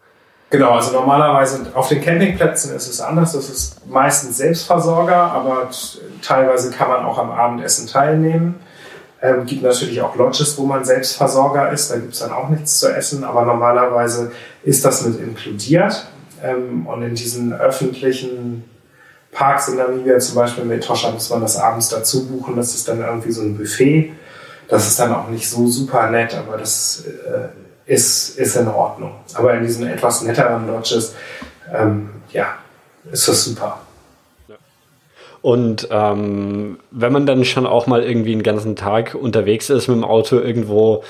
Genau, 0.51 0.71
also 0.71 0.93
normalerweise 0.93 1.67
auf 1.75 1.89
den 1.89 2.01
Campingplätzen 2.01 2.75
ist 2.75 2.89
es 2.89 3.01
anders. 3.01 3.33
Das 3.33 3.49
ist 3.51 3.87
meistens 3.87 4.39
Selbstversorger, 4.39 5.17
aber 5.17 5.69
teilweise 6.23 6.71
kann 6.71 6.89
man 6.89 7.05
auch 7.05 7.19
am 7.19 7.31
Abendessen 7.31 7.87
teilnehmen. 7.87 8.61
Ähm, 9.21 9.47
gibt 9.47 9.63
natürlich 9.63 10.01
auch 10.01 10.15
Lodges, 10.17 10.57
wo 10.59 10.65
man 10.65 10.85
Selbstversorger 10.85 11.71
ist. 11.71 11.91
Da 11.91 11.97
gibt 11.97 12.13
es 12.13 12.21
dann 12.21 12.33
auch 12.33 12.49
nichts 12.51 12.79
zu 12.79 12.95
essen, 12.95 13.25
aber 13.25 13.45
normalerweise 13.45 14.33
ist 14.63 14.85
das 14.85 15.05
mit 15.07 15.19
inkludiert. 15.19 16.07
Ähm, 16.45 16.87
und 16.87 17.03
in 17.03 17.15
diesen 17.15 17.53
öffentlichen 17.53 18.65
Parks 19.33 19.69
in 19.69 19.77
Namibia, 19.77 20.19
zum 20.19 20.37
Beispiel 20.37 20.65
mit 20.65 20.85
Toscha, 20.85 21.11
muss 21.11 21.31
man 21.31 21.41
das 21.41 21.57
abends 21.57 21.89
dazu 21.89 22.27
buchen. 22.27 22.57
Das 22.57 22.75
ist 22.75 22.87
dann 22.87 23.01
irgendwie 23.01 23.33
so 23.33 23.43
ein 23.43 23.57
Buffet. 23.57 24.13
Das 24.69 24.87
ist 24.87 24.99
dann 24.99 25.13
auch 25.13 25.29
nicht 25.29 25.49
so 25.49 25.67
super 25.67 26.11
nett, 26.11 26.35
aber 26.35 26.57
das 26.57 27.05
äh, 27.07 27.93
ist, 27.93 28.39
ist 28.39 28.57
in 28.57 28.69
Ordnung. 28.69 29.13
Aber 29.35 29.55
in 29.55 29.65
diesen 29.65 29.87
etwas 29.87 30.23
netteren 30.23 30.67
Lodges, 30.67 31.15
ähm, 31.75 32.11
ja, 32.31 32.55
ist 33.11 33.29
das 33.29 33.45
super. 33.45 33.81
Und 35.43 35.89
ähm, 35.91 36.79
wenn 36.91 37.13
man 37.13 37.27
dann 37.27 37.45
schon 37.45 37.67
auch 37.67 37.87
mal 37.87 38.03
irgendwie 38.03 38.33
einen 38.33 38.43
ganzen 38.43 38.77
Tag 38.77 39.15
unterwegs 39.15 39.69
ist 39.69 39.89
mit 39.89 39.99
dem 39.99 40.05
Auto 40.05 40.39
irgendwo 40.39 41.05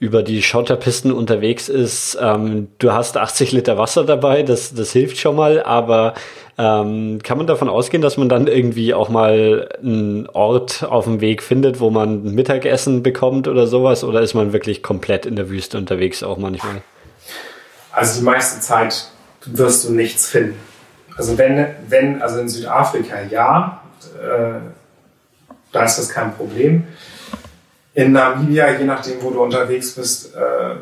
über 0.00 0.22
die 0.22 0.42
Schotterpisten 0.42 1.12
unterwegs 1.12 1.68
ist, 1.68 2.16
ähm, 2.20 2.68
du 2.78 2.92
hast 2.92 3.18
80 3.18 3.52
Liter 3.52 3.76
Wasser 3.76 4.04
dabei, 4.04 4.42
das, 4.42 4.74
das 4.74 4.92
hilft 4.92 5.18
schon 5.18 5.36
mal, 5.36 5.62
aber 5.62 6.14
ähm, 6.56 7.20
kann 7.22 7.36
man 7.36 7.46
davon 7.46 7.68
ausgehen, 7.68 8.02
dass 8.02 8.16
man 8.16 8.30
dann 8.30 8.46
irgendwie 8.46 8.94
auch 8.94 9.10
mal 9.10 9.68
einen 9.82 10.26
Ort 10.30 10.84
auf 10.84 11.04
dem 11.04 11.20
Weg 11.20 11.42
findet, 11.42 11.80
wo 11.80 11.90
man 11.90 12.22
Mittagessen 12.34 13.02
bekommt 13.02 13.46
oder 13.46 13.66
sowas? 13.66 14.02
Oder 14.02 14.22
ist 14.22 14.32
man 14.32 14.54
wirklich 14.54 14.82
komplett 14.82 15.26
in 15.26 15.36
der 15.36 15.50
Wüste 15.50 15.76
unterwegs 15.76 16.22
auch 16.22 16.38
manchmal? 16.38 16.80
Also 17.92 18.20
die 18.20 18.24
meiste 18.24 18.60
Zeit 18.60 19.06
wirst 19.44 19.86
du 19.86 19.92
nichts 19.92 20.28
finden. 20.28 20.58
Also 21.16 21.36
wenn, 21.36 21.66
wenn 21.88 22.22
also 22.22 22.40
in 22.40 22.48
Südafrika 22.48 23.16
ja, 23.30 23.82
äh, 24.22 24.60
da 25.72 25.84
ist 25.84 25.98
das 25.98 26.08
kein 26.08 26.34
Problem. 26.34 26.84
In 27.94 28.12
Namibia, 28.12 28.70
je 28.78 28.84
nachdem, 28.84 29.22
wo 29.22 29.30
du 29.30 29.42
unterwegs 29.42 29.92
bist, 29.92 30.34
äh, 30.34 30.76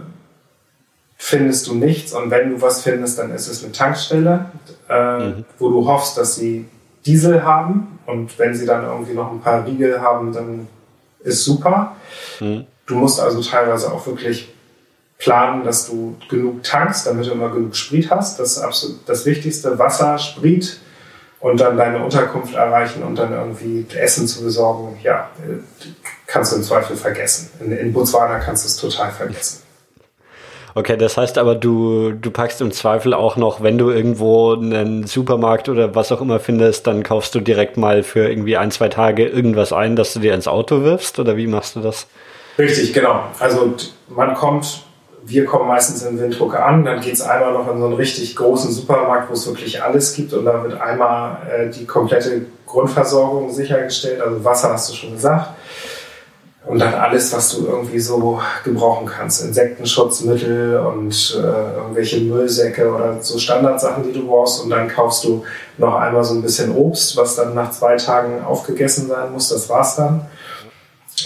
findest 1.16 1.66
du 1.66 1.74
nichts. 1.74 2.12
Und 2.12 2.30
wenn 2.30 2.50
du 2.50 2.62
was 2.62 2.82
findest, 2.82 3.18
dann 3.18 3.34
ist 3.34 3.48
es 3.48 3.62
eine 3.62 3.72
Tankstelle, 3.72 4.46
äh, 4.88 5.18
mhm. 5.18 5.44
wo 5.58 5.70
du 5.70 5.86
hoffst, 5.86 6.16
dass 6.18 6.36
sie 6.36 6.66
Diesel 7.06 7.42
haben. 7.44 7.98
Und 8.06 8.38
wenn 8.38 8.54
sie 8.54 8.66
dann 8.66 8.84
irgendwie 8.84 9.14
noch 9.14 9.32
ein 9.32 9.40
paar 9.40 9.66
Riegel 9.66 10.00
haben, 10.00 10.32
dann 10.32 10.68
ist 11.20 11.44
super. 11.44 11.96
Mhm. 12.40 12.66
Du 12.86 12.94
musst 12.94 13.20
also 13.20 13.42
teilweise 13.42 13.92
auch 13.92 14.06
wirklich 14.06 14.52
planen, 15.18 15.64
dass 15.64 15.86
du 15.86 16.16
genug 16.28 16.62
tankst, 16.62 17.06
damit 17.06 17.26
du 17.26 17.32
immer 17.32 17.50
genug 17.50 17.74
Sprit 17.74 18.10
hast. 18.10 18.38
Das 18.38 18.52
ist 18.52 18.58
absolut 18.58 19.00
das 19.06 19.26
Wichtigste. 19.26 19.78
Wasser, 19.78 20.18
Sprit 20.18 20.80
und 21.40 21.60
dann 21.60 21.76
deine 21.76 22.02
Unterkunft 22.04 22.54
erreichen 22.54 23.02
und 23.02 23.16
dann 23.16 23.32
irgendwie 23.32 23.86
Essen 23.96 24.26
zu 24.26 24.42
besorgen, 24.42 24.98
ja, 25.02 25.30
kannst 26.28 26.52
du 26.52 26.56
im 26.56 26.62
Zweifel 26.62 26.94
vergessen. 26.94 27.50
In, 27.58 27.72
in 27.72 27.92
Botswana 27.92 28.38
kannst 28.38 28.64
du 28.64 28.68
es 28.68 28.76
total 28.76 29.10
vergessen. 29.10 29.62
Okay, 30.74 30.96
das 30.96 31.16
heißt 31.16 31.38
aber, 31.38 31.56
du, 31.56 32.12
du 32.12 32.30
packst 32.30 32.60
im 32.60 32.70
Zweifel 32.70 33.12
auch 33.12 33.36
noch, 33.36 33.62
wenn 33.62 33.78
du 33.78 33.90
irgendwo 33.90 34.52
einen 34.54 35.06
Supermarkt 35.06 35.68
oder 35.68 35.96
was 35.96 36.12
auch 36.12 36.20
immer 36.20 36.38
findest, 36.38 36.86
dann 36.86 37.02
kaufst 37.02 37.34
du 37.34 37.40
direkt 37.40 37.76
mal 37.76 38.04
für 38.04 38.28
irgendwie 38.28 38.56
ein, 38.56 38.70
zwei 38.70 38.88
Tage 38.88 39.26
irgendwas 39.26 39.72
ein, 39.72 39.96
dass 39.96 40.12
du 40.12 40.20
dir 40.20 40.34
ins 40.34 40.46
Auto 40.46 40.82
wirfst 40.82 41.18
oder 41.18 41.36
wie 41.36 41.48
machst 41.48 41.74
du 41.74 41.80
das? 41.80 42.06
Richtig, 42.58 42.92
genau. 42.92 43.24
Also 43.40 43.74
man 44.08 44.34
kommt 44.34 44.84
wir 45.24 45.44
kommen 45.44 45.68
meistens 45.68 46.02
in 46.04 46.18
Windhoek 46.18 46.54
an, 46.54 46.84
dann 46.84 47.00
geht 47.00 47.14
es 47.14 47.22
einmal 47.22 47.52
noch 47.52 47.70
in 47.70 47.78
so 47.78 47.86
einen 47.86 47.94
richtig 47.94 48.34
großen 48.34 48.70
Supermarkt, 48.70 49.28
wo 49.28 49.34
es 49.34 49.46
wirklich 49.46 49.82
alles 49.82 50.14
gibt 50.14 50.32
und 50.32 50.44
da 50.44 50.62
wird 50.62 50.80
einmal 50.80 51.38
äh, 51.50 51.70
die 51.70 51.84
komplette 51.86 52.46
Grundversorgung 52.66 53.50
sichergestellt, 53.50 54.20
also 54.20 54.42
Wasser 54.44 54.72
hast 54.72 54.90
du 54.90 54.94
schon 54.94 55.12
gesagt. 55.12 55.50
Und 56.68 56.80
dann 56.80 56.92
alles, 56.92 57.32
was 57.32 57.56
du 57.56 57.66
irgendwie 57.66 57.98
so 57.98 58.40
gebrauchen 58.62 59.06
kannst. 59.06 59.42
Insektenschutzmittel 59.42 60.78
und 60.78 61.34
äh, 61.42 61.76
irgendwelche 61.78 62.20
Müllsäcke 62.20 62.92
oder 62.92 63.22
so 63.22 63.38
Standardsachen, 63.38 64.04
die 64.04 64.12
du 64.12 64.26
brauchst. 64.26 64.62
Und 64.62 64.68
dann 64.68 64.86
kaufst 64.86 65.24
du 65.24 65.44
noch 65.78 65.94
einmal 65.94 66.24
so 66.24 66.34
ein 66.34 66.42
bisschen 66.42 66.76
Obst, 66.76 67.16
was 67.16 67.36
dann 67.36 67.54
nach 67.54 67.70
zwei 67.70 67.96
Tagen 67.96 68.44
aufgegessen 68.44 69.08
sein 69.08 69.32
muss. 69.32 69.48
Das 69.48 69.70
war's 69.70 69.96
dann. 69.96 70.26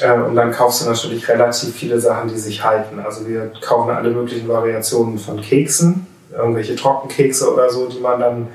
Äh, 0.00 0.12
und 0.12 0.36
dann 0.36 0.52
kaufst 0.52 0.82
du 0.82 0.88
natürlich 0.88 1.28
relativ 1.28 1.74
viele 1.74 2.00
Sachen, 2.00 2.28
die 2.28 2.38
sich 2.38 2.62
halten. 2.62 3.00
Also 3.00 3.26
wir 3.26 3.50
kaufen 3.60 3.90
alle 3.90 4.10
möglichen 4.10 4.46
Variationen 4.46 5.18
von 5.18 5.40
Keksen, 5.40 6.06
irgendwelche 6.30 6.76
Trockenkekse 6.76 7.52
oder 7.52 7.68
so, 7.68 7.88
die 7.88 7.98
man 7.98 8.20
dann 8.20 8.48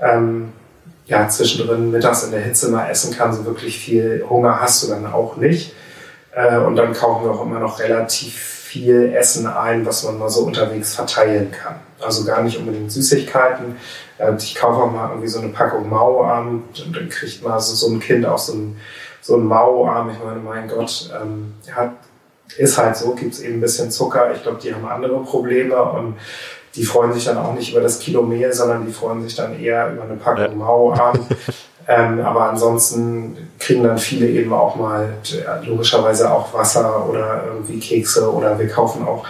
ähm, 0.00 0.52
ja, 1.06 1.28
zwischendrin 1.28 1.90
mittags 1.90 2.24
in 2.24 2.30
der 2.30 2.40
Hitze 2.40 2.70
mal 2.70 2.88
essen 2.88 3.14
kann. 3.14 3.34
So 3.34 3.44
wirklich 3.44 3.78
viel 3.78 4.24
Hunger 4.26 4.62
hast 4.62 4.82
du 4.82 4.88
dann 4.88 5.06
auch 5.06 5.36
nicht. 5.36 5.74
Äh, 6.34 6.58
und 6.58 6.76
dann 6.76 6.92
kaufen 6.92 7.24
wir 7.24 7.32
auch 7.32 7.42
immer 7.42 7.60
noch 7.60 7.78
relativ 7.80 8.34
viel 8.36 9.14
Essen 9.14 9.46
ein, 9.46 9.86
was 9.86 10.02
man 10.04 10.18
mal 10.18 10.28
so 10.28 10.40
unterwegs 10.42 10.94
verteilen 10.94 11.52
kann. 11.52 11.76
Also 12.00 12.24
gar 12.24 12.42
nicht 12.42 12.58
unbedingt 12.58 12.90
Süßigkeiten. 12.90 13.76
Äh, 14.18 14.32
ich 14.38 14.54
kaufe 14.54 14.82
auch 14.82 14.90
mal 14.90 15.10
irgendwie 15.10 15.28
so 15.28 15.38
eine 15.38 15.48
Packung 15.48 15.88
Mauarm 15.88 16.64
und 16.84 16.96
dann 16.96 17.08
kriegt 17.08 17.42
man 17.42 17.60
so, 17.60 17.74
so 17.74 17.94
ein 17.94 18.00
Kind 18.00 18.26
auch 18.26 18.38
so 18.38 18.52
ein 18.52 18.76
so 19.24 19.36
ein 19.36 19.46
Mauarm, 19.46 20.10
ich 20.10 20.22
meine, 20.22 20.38
mein 20.40 20.68
Gott, 20.68 21.10
ähm, 21.18 21.54
hat, 21.74 21.92
ist 22.58 22.76
halt 22.76 22.94
so, 22.94 23.14
gibt 23.14 23.32
es 23.32 23.40
eben 23.40 23.54
ein 23.54 23.60
bisschen 23.62 23.90
Zucker. 23.90 24.34
Ich 24.34 24.42
glaube, 24.42 24.58
die 24.62 24.74
haben 24.74 24.84
andere 24.84 25.18
Probleme 25.22 25.82
und 25.82 26.16
die 26.74 26.84
freuen 26.84 27.14
sich 27.14 27.24
dann 27.24 27.38
auch 27.38 27.54
nicht 27.54 27.72
über 27.72 27.80
das 27.80 28.00
Kilo 28.00 28.22
Mehl, 28.22 28.52
sondern 28.52 28.84
die 28.84 28.92
freuen 28.92 29.22
sich 29.22 29.34
dann 29.34 29.58
eher 29.58 29.92
über 29.92 30.02
eine 30.02 30.16
Packung 30.16 30.44
ja. 30.44 30.54
Mauarm. 30.54 31.26
ähm, 31.86 32.20
aber 32.20 32.50
ansonsten 32.50 33.36
kriegen 33.58 33.82
dann 33.82 33.98
viele 33.98 34.28
eben 34.28 34.52
auch 34.52 34.76
mal 34.76 35.14
logischerweise 35.64 36.32
auch 36.32 36.52
Wasser 36.54 37.08
oder 37.08 37.44
irgendwie 37.46 37.78
Kekse 37.78 38.32
oder 38.32 38.58
wir 38.58 38.68
kaufen 38.68 39.06
auch 39.06 39.24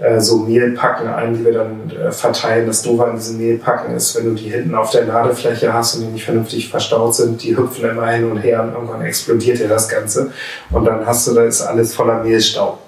äh, 0.00 0.20
so 0.20 0.38
Mehlpacken 0.38 1.08
ein, 1.08 1.34
die 1.34 1.44
wir 1.44 1.52
dann 1.52 1.90
äh, 1.90 2.10
verteilen. 2.10 2.66
Das 2.66 2.82
Doofe 2.82 3.04
an 3.04 3.16
diesen 3.16 3.38
Mehlpacken 3.38 3.94
ist, 3.94 4.16
wenn 4.16 4.24
du 4.24 4.34
die 4.34 4.48
hinten 4.48 4.74
auf 4.74 4.90
der 4.90 5.04
Ladefläche 5.04 5.74
hast 5.74 5.96
und 5.96 6.02
die 6.02 6.08
nicht 6.08 6.24
vernünftig 6.24 6.70
verstaut 6.70 7.14
sind, 7.14 7.42
die 7.42 7.56
hüpfen 7.56 7.90
immer 7.90 8.06
hin 8.06 8.30
und 8.30 8.38
her 8.38 8.62
und 8.62 8.72
irgendwann 8.72 9.02
explodiert 9.02 9.58
dir 9.58 9.68
das 9.68 9.88
Ganze. 9.88 10.32
Und 10.70 10.86
dann 10.86 11.04
hast 11.04 11.26
du, 11.26 11.34
da 11.34 11.42
ist 11.42 11.60
alles 11.60 11.94
voller 11.94 12.22
Mehlstaub. 12.22 12.78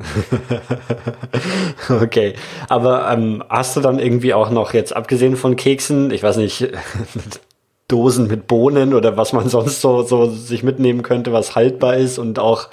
okay, 1.88 2.34
aber 2.68 3.10
ähm, 3.12 3.44
hast 3.48 3.76
du 3.76 3.80
dann 3.80 3.98
irgendwie 3.98 4.32
auch 4.32 4.50
noch 4.50 4.72
jetzt 4.72 4.96
abgesehen 4.96 5.36
von 5.36 5.56
Keksen, 5.56 6.10
ich 6.10 6.22
weiß 6.22 6.38
nicht, 6.38 6.72
Dosen 7.92 8.26
mit 8.26 8.46
Bohnen 8.46 8.94
oder 8.94 9.16
was 9.16 9.32
man 9.32 9.48
sonst 9.50 9.80
so, 9.80 10.02
so 10.02 10.30
sich 10.30 10.62
mitnehmen 10.62 11.02
könnte, 11.02 11.32
was 11.32 11.54
haltbar 11.54 11.96
ist 11.96 12.18
und 12.18 12.38
auch 12.38 12.68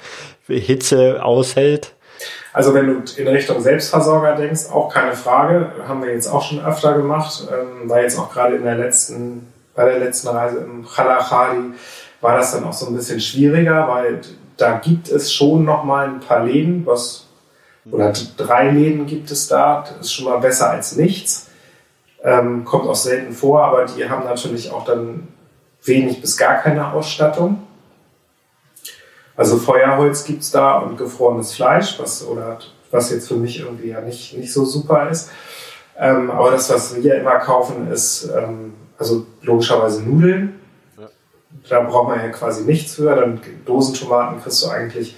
Hitze 0.48 1.22
aushält? 1.22 1.92
Also 2.52 2.74
wenn 2.74 2.86
du 2.86 3.02
in 3.16 3.28
Richtung 3.28 3.60
Selbstversorger 3.60 4.34
denkst, 4.34 4.70
auch 4.72 4.92
keine 4.92 5.14
Frage, 5.14 5.70
haben 5.86 6.02
wir 6.02 6.12
jetzt 6.12 6.26
auch 6.26 6.42
schon 6.42 6.64
öfter 6.64 6.94
gemacht, 6.94 7.46
ähm, 7.48 7.88
war 7.88 8.02
jetzt 8.02 8.18
auch 8.18 8.32
gerade 8.32 8.56
in 8.56 8.64
der 8.64 8.76
letzten, 8.76 9.46
bei 9.74 9.84
der 9.84 10.00
letzten 10.00 10.28
Reise 10.28 10.58
im 10.58 10.84
Khalachadi, 10.84 11.74
war 12.20 12.36
das 12.36 12.52
dann 12.52 12.64
auch 12.64 12.72
so 12.72 12.86
ein 12.86 12.94
bisschen 12.94 13.20
schwieriger, 13.20 13.86
weil 13.88 14.20
da 14.56 14.78
gibt 14.78 15.08
es 15.08 15.32
schon 15.32 15.64
noch 15.64 15.84
mal 15.84 16.06
ein 16.06 16.20
paar 16.20 16.44
Läden, 16.44 16.84
was 16.84 17.26
oder 17.90 18.12
drei 18.36 18.70
Läden 18.70 19.06
gibt 19.06 19.30
es 19.30 19.48
da, 19.48 19.84
das 19.86 20.06
ist 20.06 20.12
schon 20.12 20.26
mal 20.26 20.38
besser 20.38 20.70
als 20.70 20.96
nichts. 20.96 21.49
Ähm, 22.22 22.64
kommt 22.64 22.86
auch 22.86 22.96
selten 22.96 23.32
vor, 23.32 23.64
aber 23.64 23.86
die 23.86 24.08
haben 24.08 24.24
natürlich 24.24 24.70
auch 24.70 24.84
dann 24.84 25.28
wenig 25.84 26.20
bis 26.20 26.36
gar 26.36 26.56
keine 26.56 26.92
Ausstattung. 26.92 27.62
Also 29.36 29.56
Feuerholz 29.56 30.24
gibt 30.24 30.42
es 30.42 30.50
da 30.50 30.78
und 30.78 30.98
gefrorenes 30.98 31.54
Fleisch, 31.54 31.98
was, 31.98 32.26
oder, 32.26 32.58
was 32.90 33.10
jetzt 33.10 33.28
für 33.28 33.36
mich 33.36 33.60
irgendwie 33.60 33.88
ja 33.88 34.02
nicht, 34.02 34.36
nicht 34.36 34.52
so 34.52 34.66
super 34.66 35.08
ist. 35.08 35.30
Ähm, 35.98 36.30
aber 36.30 36.50
das, 36.50 36.68
was 36.70 37.02
wir 37.02 37.14
immer 37.14 37.38
kaufen, 37.38 37.90
ist 37.90 38.28
ähm, 38.36 38.74
also 38.98 39.26
logischerweise 39.42 40.02
Nudeln. 40.02 40.60
Ja. 40.98 41.08
Da 41.68 41.80
braucht 41.80 42.08
man 42.08 42.20
ja 42.20 42.28
quasi 42.28 42.64
nichts 42.64 42.96
für. 42.96 43.14
Dann 43.14 43.40
Dosentomaten 43.64 44.42
kriegst 44.42 44.62
du 44.62 44.68
eigentlich 44.68 45.16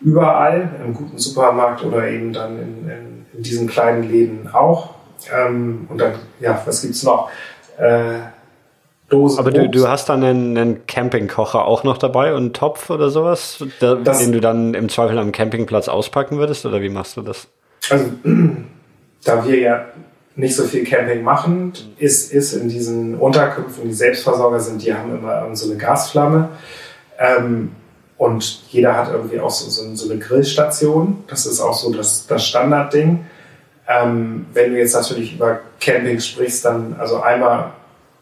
überall, 0.00 0.68
im 0.84 0.92
guten 0.92 1.18
Supermarkt 1.18 1.82
oder 1.84 2.06
eben 2.06 2.32
dann 2.32 2.58
in, 2.58 2.90
in, 2.90 3.26
in 3.32 3.42
diesen 3.42 3.66
kleinen 3.66 4.02
Läden 4.02 4.50
auch. 4.52 4.93
Ähm, 5.32 5.86
und 5.88 5.98
dann, 5.98 6.14
ja, 6.40 6.62
was 6.64 6.82
gibt's 6.82 7.02
noch? 7.02 7.30
Äh, 7.78 8.20
Dosen 9.08 9.38
Aber 9.38 9.50
du, 9.50 9.68
du 9.68 9.86
hast 9.86 10.08
dann 10.08 10.24
einen, 10.24 10.56
einen 10.56 10.86
Campingkocher 10.86 11.64
auch 11.66 11.84
noch 11.84 11.98
dabei 11.98 12.32
und 12.32 12.42
einen 12.42 12.52
Topf 12.52 12.88
oder 12.90 13.10
sowas, 13.10 13.62
der, 13.80 13.96
das, 13.96 14.18
den 14.18 14.32
du 14.32 14.40
dann 14.40 14.74
im 14.74 14.88
Zweifel 14.88 15.18
am 15.18 15.30
Campingplatz 15.30 15.88
auspacken 15.88 16.38
würdest 16.38 16.64
oder 16.64 16.80
wie 16.80 16.88
machst 16.88 17.16
du 17.16 17.22
das? 17.22 17.48
Also, 17.90 18.06
da 19.24 19.46
wir 19.46 19.58
ja 19.58 19.84
nicht 20.36 20.56
so 20.56 20.64
viel 20.64 20.84
Camping 20.84 21.22
machen, 21.22 21.72
ist, 21.98 22.32
ist 22.32 22.54
in 22.54 22.68
diesen 22.68 23.14
Unterkünften, 23.16 23.88
die 23.88 23.94
Selbstversorger 23.94 24.60
sind, 24.60 24.82
die 24.82 24.94
haben 24.94 25.16
immer 25.16 25.54
so 25.54 25.70
eine 25.70 25.78
Gasflamme. 25.78 26.48
Ähm, 27.18 27.72
und 28.16 28.62
jeder 28.70 28.96
hat 28.96 29.12
irgendwie 29.12 29.40
auch 29.40 29.50
so, 29.50 29.68
so, 29.68 29.94
so, 29.94 30.10
eine 30.10 30.20
Grillstation. 30.20 31.24
Das 31.28 31.46
ist 31.46 31.60
auch 31.60 31.74
so 31.74 31.92
das, 31.92 32.26
das 32.26 32.46
Standardding. 32.46 33.26
Ähm, 33.86 34.46
wenn 34.52 34.72
du 34.72 34.78
jetzt 34.78 34.94
natürlich 34.94 35.34
über 35.34 35.60
Camping 35.80 36.18
sprichst, 36.20 36.64
dann 36.64 36.96
also 36.98 37.20
einmal 37.20 37.72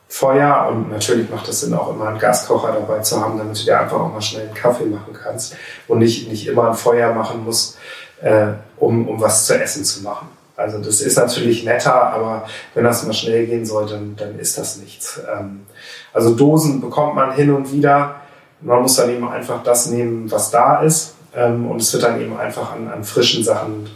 Feuer 0.09 0.69
und 0.71 0.91
natürlich 0.91 1.31
macht 1.31 1.49
es 1.49 1.63
Sinn, 1.63 1.73
auch 1.73 1.89
immer 1.89 2.09
einen 2.09 2.19
Gaskocher 2.19 2.73
dabei 2.73 2.99
zu 2.99 3.19
haben, 3.19 3.39
damit 3.39 3.59
du 3.59 3.65
dir 3.65 3.81
einfach 3.81 3.99
auch 3.99 4.13
mal 4.13 4.21
schnell 4.21 4.47
einen 4.47 4.55
Kaffee 4.55 4.85
machen 4.85 5.15
kannst 5.15 5.57
und 5.89 6.01
nicht, 6.01 6.29
nicht 6.29 6.47
immer 6.47 6.69
ein 6.69 6.75
Feuer 6.75 7.15
machen 7.15 7.45
musst, 7.45 7.79
äh, 8.21 8.49
um, 8.77 9.09
um 9.09 9.21
was 9.21 9.47
zu 9.47 9.59
essen 9.59 9.85
zu 9.85 10.03
machen. 10.03 10.29
Also 10.55 10.79
das 10.79 11.01
ist 11.01 11.17
natürlich 11.17 11.65
netter, 11.65 11.95
aber 11.95 12.47
wenn 12.75 12.85
das 12.85 13.07
mal 13.07 13.15
schnell 13.15 13.47
gehen 13.47 13.65
soll, 13.65 13.89
dann, 13.89 14.15
dann 14.17 14.39
ist 14.39 14.59
das 14.59 14.77
nichts. 14.77 15.19
Ähm, 15.35 15.67
also 16.13 16.35
Dosen 16.35 16.81
bekommt 16.81 17.15
man 17.15 17.33
hin 17.33 17.51
und 17.51 17.73
wieder. 17.73 18.17
Man 18.61 18.83
muss 18.83 18.97
dann 18.97 19.09
eben 19.09 19.27
einfach 19.27 19.63
das 19.63 19.87
nehmen, 19.87 20.31
was 20.31 20.51
da 20.51 20.83
ist. 20.83 21.15
Ähm, 21.35 21.71
und 21.71 21.81
es 21.81 21.93
wird 21.93 22.03
dann 22.03 22.21
eben 22.21 22.37
einfach 22.37 22.73
an, 22.73 22.89
an 22.89 23.05
frischen 23.05 23.43
Sachen, 23.43 23.89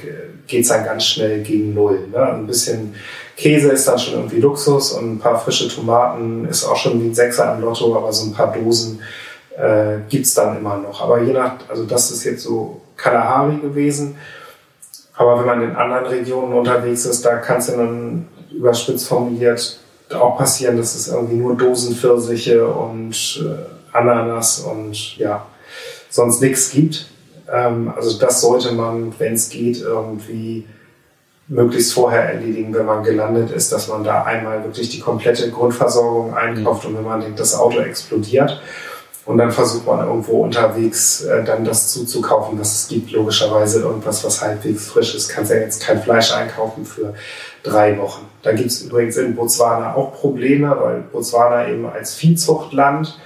geht 0.47 0.63
es 0.63 0.69
dann 0.69 0.85
ganz 0.85 1.05
schnell 1.05 1.43
gegen 1.43 1.75
Null. 1.75 2.09
Ne? 2.11 2.19
Ein 2.19 2.47
bisschen 2.47 2.95
Käse 3.37 3.71
ist 3.71 3.87
dann 3.87 3.99
schon 3.99 4.15
irgendwie 4.15 4.41
Luxus 4.41 4.93
und 4.93 5.15
ein 5.15 5.19
paar 5.19 5.39
frische 5.39 5.69
Tomaten 5.69 6.47
ist 6.49 6.65
auch 6.65 6.77
schon 6.77 7.03
wie 7.03 7.09
ein 7.09 7.15
Sechser 7.15 7.55
im 7.55 7.61
Lotto, 7.61 7.95
aber 7.97 8.13
so 8.13 8.27
ein 8.27 8.33
paar 8.33 8.53
Dosen 8.53 9.01
äh, 9.57 9.99
gibt 10.09 10.27
es 10.27 10.35
dann 10.35 10.57
immer 10.57 10.79
noch. 10.79 11.03
Aber 11.03 11.21
je 11.21 11.33
nach, 11.33 11.57
also 11.69 11.85
das 11.85 12.11
ist 12.11 12.25
jetzt 12.25 12.43
so 12.43 12.81
Kalahari 12.97 13.57
gewesen. 13.57 14.17
Aber 15.17 15.39
wenn 15.39 15.47
man 15.47 15.63
in 15.63 15.77
anderen 15.77 16.07
Regionen 16.07 16.53
unterwegs 16.53 17.05
ist, 17.07 17.25
da 17.25 17.37
kann 17.37 17.59
es 17.59 17.67
dann 17.67 18.29
überspitzt 18.51 19.09
formuliert 19.09 19.79
auch 20.15 20.39
passieren, 20.39 20.77
dass 20.77 20.95
es 20.95 21.09
irgendwie 21.09 21.37
nur 21.37 21.57
Dosenpfirsiche 21.57 22.67
und 22.67 23.43
äh, 23.45 23.97
Ananas 23.97 24.61
und 24.61 25.17
ja, 25.17 25.47
sonst 26.11 26.41
nichts 26.41 26.71
gibt. 26.71 27.07
Ähm, 27.53 27.93
also 27.95 28.19
das 28.19 28.41
sollte 28.41 28.73
man, 28.73 29.15
wenn 29.19 29.35
es 29.35 29.49
geht, 29.49 29.81
irgendwie 29.81 30.67
möglichst 31.49 31.93
vorher 31.93 32.23
erledigen, 32.23 32.75
wenn 32.75 32.87
man 32.87 33.05
gelandet 33.05 33.51
ist, 33.51 33.71
dass 33.73 33.89
man 33.89 34.03
da 34.03 34.25
einmal 34.25 34.65
wirklich 34.65 34.91
die 34.91 35.01
komplette 35.01 35.51
Grundversorgung 35.51 36.35
einkauft 36.35 36.85
mhm. 36.85 36.91
und 36.91 36.97
wenn 36.99 37.05
man 37.05 37.21
denkt, 37.21 37.39
das 37.39 37.55
Auto 37.55 37.79
explodiert 37.81 38.61
und 39.27 39.39
dann 39.39 39.51
versucht 39.51 39.87
man 39.87 40.07
irgendwo 40.07 40.43
unterwegs 40.43 41.23
äh, 41.23 41.45
dann 41.45 41.65
das 41.65 41.93
zuzukaufen, 41.93 42.59
was 42.59 42.83
es 42.83 42.89
gibt, 42.89 43.11
logischerweise 43.11 43.81
irgendwas, 43.81 44.25
was 44.25 44.41
halbwegs 44.41 44.87
frisch 44.87 45.15
ist. 45.15 45.29
Kannst 45.29 45.51
ja 45.51 45.59
jetzt 45.59 45.83
kein 45.83 46.01
Fleisch 46.01 46.33
einkaufen 46.33 46.85
für 46.85 47.13
drei 47.65 47.99
Wochen. 47.99 48.25
Da 48.43 48.53
gibt 48.53 48.71
es 48.71 48.83
übrigens 48.83 49.17
in 49.17 49.35
Botswana 49.35 49.95
auch 49.95 50.13
Probleme, 50.15 50.77
weil 50.81 51.01
Botswana 51.01 51.69
eben 51.69 51.87
als 51.87 52.15
Viehzuchtland 52.15 53.19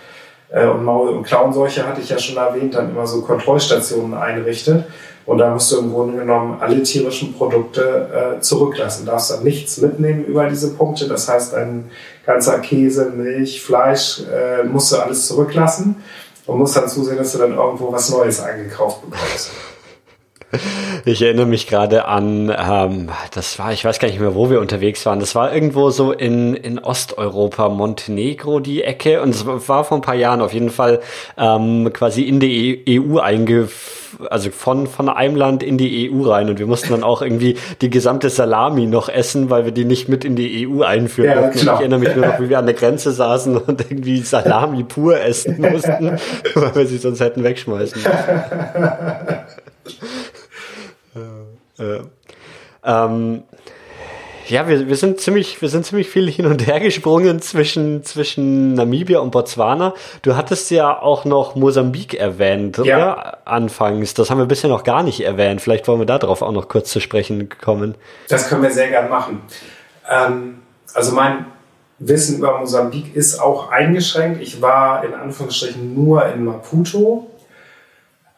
äh, 0.52 0.66
und 0.66 0.85
Maul- 0.85 1.10
und 1.10 1.24
Klauenseuche 1.24 1.86
hatte 1.86 2.01
ich 2.01 2.09
ja 2.09 2.18
schon 2.18 2.36
erwähnt, 2.36 2.74
dann 2.74 2.90
immer 2.90 3.06
so 3.06 3.22
Kontrollstationen 3.22 4.14
einrichtet. 4.14 4.85
Und 5.27 5.39
da 5.39 5.51
musst 5.51 5.70
du 5.70 5.78
im 5.78 5.93
Grunde 5.93 6.18
genommen 6.18 6.59
alle 6.60 6.82
tierischen 6.82 7.35
Produkte 7.35 8.36
äh, 8.39 8.40
zurücklassen. 8.40 9.06
Darfst 9.06 9.31
dann 9.31 9.44
nichts 9.44 9.78
mitnehmen 9.78 10.24
über 10.24 10.48
diese 10.48 10.74
Punkte. 10.74 11.06
Das 11.06 11.28
heißt, 11.28 11.55
ein 11.55 11.90
ganzer 12.27 12.59
Käse, 12.59 13.10
Milch, 13.10 13.62
Fleisch 13.62 14.22
äh, 14.22 14.64
musst 14.64 14.90
du 14.90 14.97
alles 14.97 15.28
zurücklassen 15.28 16.02
und 16.47 16.59
musst 16.59 16.77
dann 16.77 16.89
zusehen, 16.89 17.18
dass 17.18 17.32
du 17.32 17.39
dann 17.39 17.55
irgendwo 17.55 17.93
was 17.93 18.10
Neues 18.10 18.40
eingekauft 18.40 19.02
bekommst. 19.02 19.51
Ich 21.06 21.22
erinnere 21.22 21.47
mich 21.47 21.66
gerade 21.66 22.05
an, 22.05 22.55
ähm, 22.55 23.09
das 23.32 23.59
war, 23.59 23.72
ich 23.72 23.86
weiß 23.86 23.98
gar 24.01 24.09
nicht 24.09 24.20
mehr, 24.20 24.35
wo 24.35 24.51
wir 24.51 24.60
unterwegs 24.60 25.06
waren. 25.06 25.18
Das 25.18 25.35
war 25.35 25.52
irgendwo 25.55 25.89
so 25.89 26.12
in, 26.12 26.55
in 26.55 26.78
Osteuropa, 26.78 27.70
Montenegro 27.70 28.60
die 28.60 28.82
Ecke. 28.82 29.22
Und 29.22 29.31
es 29.31 29.47
war 29.47 29.85
vor 29.85 29.97
ein 29.97 30.02
paar 30.02 30.14
Jahren 30.14 30.43
auf 30.43 30.52
jeden 30.52 30.68
Fall 30.68 31.01
ähm, 31.39 31.90
quasi 31.94 32.24
in 32.24 32.39
die 32.39 32.85
EU 32.86 33.18
eingeführt 33.18 33.97
also 34.28 34.51
von, 34.51 34.86
von 34.86 35.09
einem 35.09 35.36
Land 35.36 35.62
in 35.62 35.78
die 35.78 36.10
EU 36.10 36.28
rein 36.28 36.48
und 36.48 36.59
wir 36.59 36.66
mussten 36.66 36.90
dann 36.90 37.05
auch 37.05 37.22
irgendwie 37.22 37.56
die 37.81 37.90
gesamte 37.90 38.31
Salami 38.31 38.86
noch 38.86 39.09
essen, 39.09 39.51
weil 39.51 39.64
wir 39.64 39.72
die 39.72 39.85
nicht 39.85 40.09
mit 40.09 40.24
in 40.24 40.36
die 40.36 40.66
EU 40.66 40.82
einführen 40.82 41.31
ja, 41.31 41.40
durften. 41.40 41.60
Genau. 41.60 41.74
Ich 41.74 41.81
erinnere 41.81 42.01
mich 42.01 42.16
nur 42.16 42.27
noch, 42.27 42.40
wie 42.40 42.48
wir 42.48 42.59
an 42.59 42.66
der 42.66 42.74
Grenze 42.74 43.12
saßen 43.12 43.56
und 43.56 43.81
irgendwie 43.81 44.18
Salami 44.18 44.85
pur 44.85 45.20
essen 45.20 45.60
mussten, 45.60 46.18
weil 46.55 46.74
wir 46.74 46.86
sie 46.86 46.98
sonst 46.98 47.20
hätten 47.20 47.44
wegschmeißen. 47.44 48.02
Äh, 51.81 52.01
ähm, 52.85 53.43
ja, 54.51 54.66
wir, 54.66 54.89
wir 54.89 54.97
sind 54.97 55.20
ziemlich, 55.20 55.62
wir 55.62 55.69
sind 55.69 55.86
ziemlich 55.86 56.09
viel 56.09 56.28
hin 56.28 56.47
und 56.47 56.66
her 56.66 56.81
gesprungen 56.81 57.40
zwischen, 57.40 58.02
zwischen 58.02 58.74
Namibia 58.74 59.20
und 59.20 59.31
Botswana. 59.31 59.94
Du 60.23 60.36
hattest 60.36 60.70
ja 60.73 61.01
auch 61.01 61.24
noch 61.24 61.55
Mosambik 61.55 62.15
erwähnt, 62.15 62.78
ja. 62.78 62.97
oder? 62.97 63.39
Anfangs. 63.47 64.15
Das 64.15 64.28
haben 64.28 64.39
wir 64.39 64.47
bisher 64.47 64.69
noch 64.69 64.82
gar 64.82 65.05
nicht 65.05 65.20
erwähnt. 65.20 65.61
Vielleicht 65.61 65.86
wollen 65.86 66.01
wir 66.01 66.07
darauf 66.07 66.43
auch 66.43 66.52
noch 66.52 66.69
kurz 66.69 66.90
zu 66.90 67.01
sprechen 67.01 67.48
kommen. 67.48 67.94
Das 68.28 68.48
können 68.48 68.62
wir 68.62 68.73
sehr 68.73 68.89
gern 68.89 69.09
machen. 69.09 69.43
Ähm, 70.11 70.62
also 70.94 71.15
mein 71.15 71.47
Wissen 72.01 72.39
über 72.39 72.59
Mosambik 72.59 73.15
ist 73.15 73.39
auch 73.39 73.70
eingeschränkt. 73.70 74.43
Ich 74.43 74.61
war 74.61 75.05
in 75.05 75.15
Anführungsstrichen 75.15 75.94
nur 75.94 76.27
in 76.27 76.44
Maputo. 76.44 77.31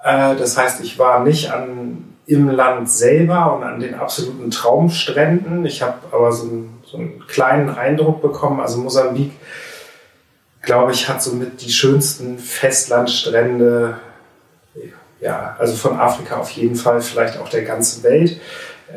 Äh, 0.05 0.37
das 0.37 0.59
heißt, 0.59 0.85
ich 0.85 0.99
war 0.99 1.25
nicht 1.25 1.51
an 1.53 2.12
im 2.33 2.49
Land 2.49 2.91
selber 2.91 3.55
und 3.57 3.63
an 3.63 3.81
den 3.81 3.95
absoluten 3.95 4.51
Traumstränden. 4.51 5.65
Ich 5.65 5.83
habe 5.83 5.99
aber 6.11 6.33
so 6.33 6.49
einen, 6.49 6.83
so 6.85 6.97
einen 6.97 7.27
kleinen 7.27 7.71
Eindruck 7.71 8.23
bekommen. 8.23 8.61
Also 8.61 8.79
Mosambik, 8.79 9.33
glaube 10.63 10.93
ich, 10.93 11.09
hat 11.09 11.23
somit 11.23 11.63
die 11.63 11.71
schönsten 11.73 12.39
Festlandstrände, 12.39 13.97
ja, 15.21 15.57
also 15.59 15.75
von 15.75 15.99
Afrika 15.99 16.37
auf 16.37 16.51
jeden 16.51 16.77
Fall, 16.77 17.01
vielleicht 17.01 17.39
auch 17.39 17.49
der 17.49 17.63
ganzen 17.63 18.03
Welt. 18.03 18.41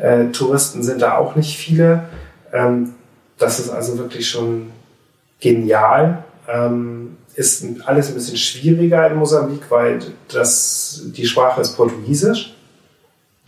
Äh, 0.00 0.26
Touristen 0.26 0.82
sind 0.82 1.02
da 1.02 1.16
auch 1.16 1.36
nicht 1.36 1.56
viele. 1.56 2.04
Ähm, 2.52 2.94
das 3.38 3.58
ist 3.60 3.70
also 3.70 3.98
wirklich 3.98 4.28
schon 4.28 4.70
genial. 5.40 6.24
Ähm, 6.48 7.16
ist 7.34 7.64
alles 7.84 8.08
ein 8.08 8.14
bisschen 8.14 8.38
schwieriger 8.38 9.06
in 9.10 9.16
Mosambik, 9.16 9.70
weil 9.70 10.00
das, 10.32 11.02
die 11.04 11.26
Sprache 11.26 11.60
ist 11.60 11.76
Portugiesisch. 11.76 12.55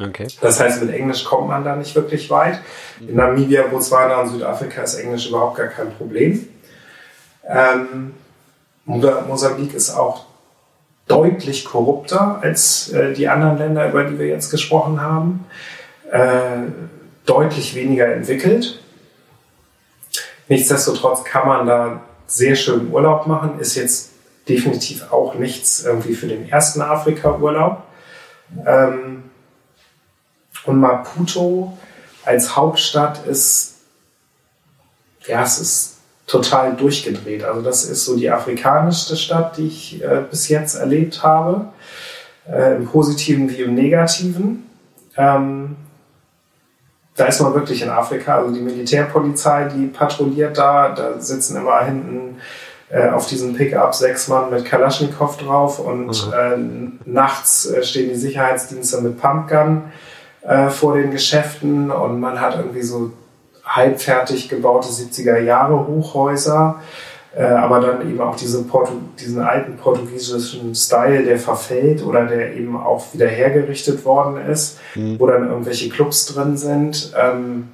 Okay. 0.01 0.29
Das 0.41 0.61
heißt, 0.61 0.83
mit 0.83 0.95
Englisch 0.95 1.25
kommt 1.25 1.49
man 1.49 1.65
da 1.65 1.75
nicht 1.75 1.95
wirklich 1.95 2.31
weit. 2.31 2.61
In 3.01 3.17
Namibia, 3.17 3.63
Botswana 3.63 4.21
und 4.21 4.29
Südafrika 4.29 4.83
ist 4.83 4.95
Englisch 4.95 5.29
überhaupt 5.29 5.57
gar 5.57 5.67
kein 5.67 5.93
Problem. 5.95 6.49
Ähm, 7.45 8.15
Mosambik 8.85 9.75
ist 9.75 9.91
auch 9.91 10.27
deutlich 11.09 11.65
korrupter 11.65 12.39
als 12.43 12.93
äh, 12.93 13.13
die 13.13 13.29
anderen 13.29 13.59
Länder, 13.59 13.89
über 13.89 14.05
die 14.05 14.19
wir 14.19 14.27
jetzt 14.27 14.51
gesprochen 14.51 15.01
haben. 15.01 15.47
Äh, 16.11 16.71
deutlich 17.27 17.75
weniger 17.75 18.07
entwickelt. 18.07 18.81
Nichtsdestotrotz 20.49 21.25
kann 21.25 21.47
man 21.47 21.67
da 21.67 22.01
sehr 22.27 22.55
schön 22.55 22.91
Urlaub 22.93 23.27
machen. 23.27 23.59
Ist 23.59 23.75
jetzt 23.75 24.13
definitiv 24.49 25.13
auch 25.13 25.35
nichts 25.35 25.85
irgendwie 25.85 26.15
für 26.15 26.27
den 26.27 26.49
ersten 26.49 26.81
Afrika-Urlaub. 26.81 27.83
Ähm, 28.67 29.25
und 30.65 30.81
Maputo 30.81 31.77
als 32.25 32.57
Hauptstadt 32.57 33.27
ist, 33.27 33.77
ja, 35.27 35.43
es 35.43 35.59
ist 35.59 35.97
total 36.27 36.77
durchgedreht. 36.77 37.43
Also 37.43 37.63
das 37.63 37.85
ist 37.85 38.05
so 38.05 38.17
die 38.17 38.31
afrikanischste 38.31 39.17
Stadt, 39.17 39.57
die 39.57 39.67
ich 39.67 40.03
äh, 40.03 40.23
bis 40.31 40.49
jetzt 40.49 40.75
erlebt 40.75 41.23
habe, 41.23 41.67
äh, 42.51 42.77
im 42.77 42.87
Positiven 42.87 43.49
wie 43.51 43.63
im 43.63 43.75
Negativen. 43.75 44.69
Ähm, 45.17 45.77
da 47.17 47.25
ist 47.25 47.41
man 47.41 47.55
wirklich 47.55 47.83
in 47.83 47.89
Afrika. 47.89 48.37
Also 48.37 48.55
die 48.55 48.61
Militärpolizei, 48.61 49.65
die 49.75 49.87
patrouilliert 49.87 50.57
da, 50.57 50.91
da 50.91 51.19
sitzen 51.19 51.57
immer 51.57 51.83
hinten 51.85 52.37
äh, 52.91 53.09
auf 53.09 53.27
diesen 53.27 53.55
Pickup 53.55 53.95
sechs 53.95 54.29
Mann 54.29 54.51
mit 54.51 54.65
Kalaschnikow 54.65 55.37
drauf 55.37 55.79
und 55.81 56.27
mhm. 56.27 56.33
äh, 57.07 57.11
nachts 57.11 57.67
äh, 57.67 57.83
stehen 57.83 58.11
die 58.11 58.15
Sicherheitsdienste 58.15 59.01
mit 59.01 59.21
Pumpgun 59.21 59.85
äh, 60.43 60.69
vor 60.69 60.97
den 60.97 61.11
Geschäften 61.11 61.91
und 61.91 62.21
man 62.21 62.41
hat 62.41 62.57
irgendwie 62.57 62.83
so 62.83 63.13
halbfertig 63.65 64.49
gebaute 64.49 64.89
70er 64.89 65.39
Jahre 65.41 65.87
Hochhäuser, 65.87 66.81
äh, 67.37 67.43
aber 67.43 67.81
dann 67.81 68.09
eben 68.09 68.21
auch 68.21 68.37
diese 68.37 68.63
Portu 68.65 68.93
diesen 69.19 69.43
alten 69.43 69.77
portugiesischen 69.77 70.75
Style, 70.75 71.25
der 71.25 71.39
verfällt 71.39 72.03
oder 72.03 72.25
der 72.27 72.55
eben 72.55 72.77
auch 72.77 73.13
wieder 73.13 73.29
hergerichtet 73.29 74.05
worden 74.05 74.39
ist, 74.47 74.79
mhm. 74.95 75.21
wo 75.21 75.27
dann 75.27 75.49
irgendwelche 75.49 75.91
Clubs 75.91 76.27
drin 76.27 76.57
sind. 76.57 77.13
Ähm, 77.19 77.69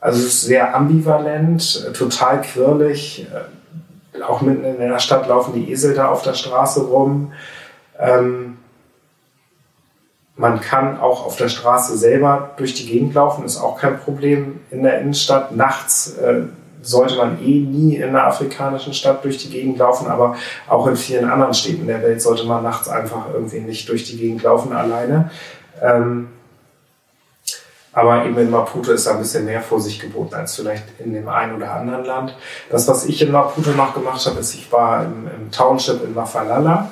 also 0.00 0.18
es 0.18 0.26
ist 0.26 0.42
sehr 0.42 0.76
ambivalent, 0.76 1.90
total 1.96 2.42
quirlig. 2.42 3.26
Äh, 3.32 4.22
auch 4.22 4.42
mitten 4.42 4.64
in 4.64 4.78
der 4.78 4.98
Stadt 4.98 5.26
laufen 5.28 5.54
die 5.54 5.72
Esel 5.72 5.94
da 5.94 6.08
auf 6.08 6.22
der 6.22 6.34
Straße 6.34 6.82
rum. 6.82 7.32
Ähm, 7.98 8.58
man 10.36 10.60
kann 10.60 10.98
auch 10.98 11.24
auf 11.24 11.36
der 11.36 11.48
Straße 11.48 11.96
selber 11.96 12.50
durch 12.56 12.74
die 12.74 12.86
Gegend 12.86 13.14
laufen, 13.14 13.44
ist 13.44 13.60
auch 13.60 13.78
kein 13.78 14.00
Problem 14.00 14.60
in 14.70 14.82
der 14.82 15.00
Innenstadt. 15.00 15.54
Nachts 15.54 16.16
äh, 16.18 16.42
sollte 16.82 17.16
man 17.16 17.40
eh 17.40 17.60
nie 17.60 17.96
in 17.96 18.08
einer 18.08 18.24
afrikanischen 18.24 18.94
Stadt 18.94 19.24
durch 19.24 19.38
die 19.38 19.50
Gegend 19.50 19.78
laufen, 19.78 20.08
aber 20.08 20.36
auch 20.68 20.86
in 20.86 20.96
vielen 20.96 21.30
anderen 21.30 21.54
Städten 21.54 21.86
der 21.86 22.02
Welt 22.02 22.20
sollte 22.20 22.44
man 22.44 22.62
nachts 22.62 22.88
einfach 22.88 23.26
irgendwie 23.32 23.60
nicht 23.60 23.88
durch 23.88 24.04
die 24.04 24.16
Gegend 24.16 24.42
laufen 24.42 24.72
alleine. 24.72 25.30
Ähm, 25.80 26.28
aber 27.92 28.26
eben 28.26 28.36
in 28.36 28.50
Maputo 28.50 28.90
ist 28.90 29.06
da 29.06 29.12
ein 29.12 29.20
bisschen 29.20 29.44
mehr 29.44 29.62
Vorsicht 29.62 30.00
geboten 30.00 30.34
als 30.34 30.56
vielleicht 30.56 30.82
in 30.98 31.12
dem 31.12 31.28
einen 31.28 31.54
oder 31.54 31.72
anderen 31.72 32.04
Land. 32.04 32.36
Das, 32.68 32.88
was 32.88 33.06
ich 33.06 33.22
in 33.22 33.30
Maputo 33.30 33.70
noch 33.70 33.94
gemacht 33.94 34.26
habe, 34.26 34.40
ist, 34.40 34.54
ich 34.54 34.70
war 34.72 35.04
im, 35.04 35.28
im 35.28 35.50
Township 35.52 36.02
in 36.02 36.12
Mafalala. 36.12 36.90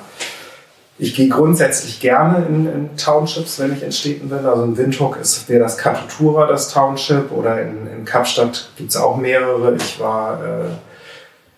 Ich 0.99 1.15
gehe 1.15 1.27
grundsätzlich 1.27 1.99
gerne 1.99 2.45
in, 2.45 2.67
in, 2.67 2.97
Townships, 2.97 3.59
wenn 3.59 3.73
ich 3.73 3.81
in 3.81 3.91
Städten 3.91 4.29
bin. 4.29 4.45
Also 4.45 4.63
in 4.63 4.77
Windhoek 4.77 5.17
ist 5.17 5.49
wäre 5.49 5.63
das 5.63 5.77
Katutura 5.77 6.45
das 6.45 6.71
Township 6.71 7.31
oder 7.31 7.61
in, 7.61 7.87
in 7.87 8.05
Kapstadt 8.05 8.69
gibt 8.77 8.91
es 8.91 8.97
auch 8.97 9.17
mehrere. 9.17 9.75
Ich 9.75 9.99
war 9.99 10.43
äh, 10.43 10.65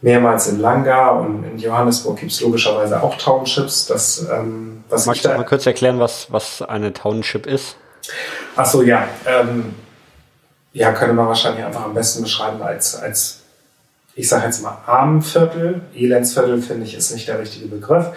mehrmals 0.02 0.48
in 0.48 0.60
Langa 0.60 1.10
und 1.10 1.44
in 1.44 1.58
Johannesburg 1.58 2.20
gibt 2.20 2.32
es 2.32 2.40
logischerweise 2.42 3.04
auch 3.04 3.18
Townships. 3.18 3.88
Das, 3.88 4.26
ähm, 4.32 4.84
was 4.90 5.06
Magst 5.06 5.26
du 5.26 5.30
mal 5.30 5.44
kurz 5.44 5.66
erklären, 5.66 6.00
was, 6.00 6.32
was 6.32 6.62
eine 6.62 6.94
Township 6.94 7.46
ist? 7.46 7.76
Ach 8.56 8.66
so, 8.66 8.84
ja. 8.84 9.08
Ähm, 9.26 9.74
ja, 10.72 10.92
könnte 10.92 11.14
man 11.14 11.28
wahrscheinlich 11.28 11.66
einfach 11.66 11.84
am 11.84 11.94
besten 11.94 12.24
beschreiben 12.24 12.62
als, 12.62 12.96
als 12.96 13.42
ich 14.14 14.30
sage 14.30 14.46
jetzt 14.46 14.62
mal 14.62 14.78
Armenviertel. 14.86 15.82
Elendsviertel 15.94 16.62
finde 16.62 16.86
ich 16.86 16.96
ist 16.96 17.12
nicht 17.12 17.28
der 17.28 17.40
richtige 17.40 17.68
Begriff. 17.68 18.08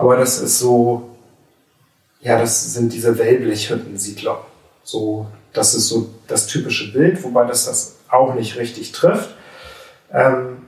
Aber 0.00 0.16
das 0.16 0.40
ist 0.40 0.58
so, 0.58 1.10
ja, 2.22 2.38
das 2.38 2.72
sind 2.72 2.90
diese 2.90 3.18
Wellblechhütten-Siedler. 3.18 4.40
So, 4.82 5.26
das 5.52 5.74
ist 5.74 5.88
so 5.88 6.08
das 6.26 6.46
typische 6.46 6.90
Bild, 6.90 7.22
wobei 7.22 7.44
das 7.44 7.66
das 7.66 7.96
auch 8.08 8.32
nicht 8.32 8.56
richtig 8.56 8.92
trifft. 8.92 9.34
Ähm, 10.10 10.62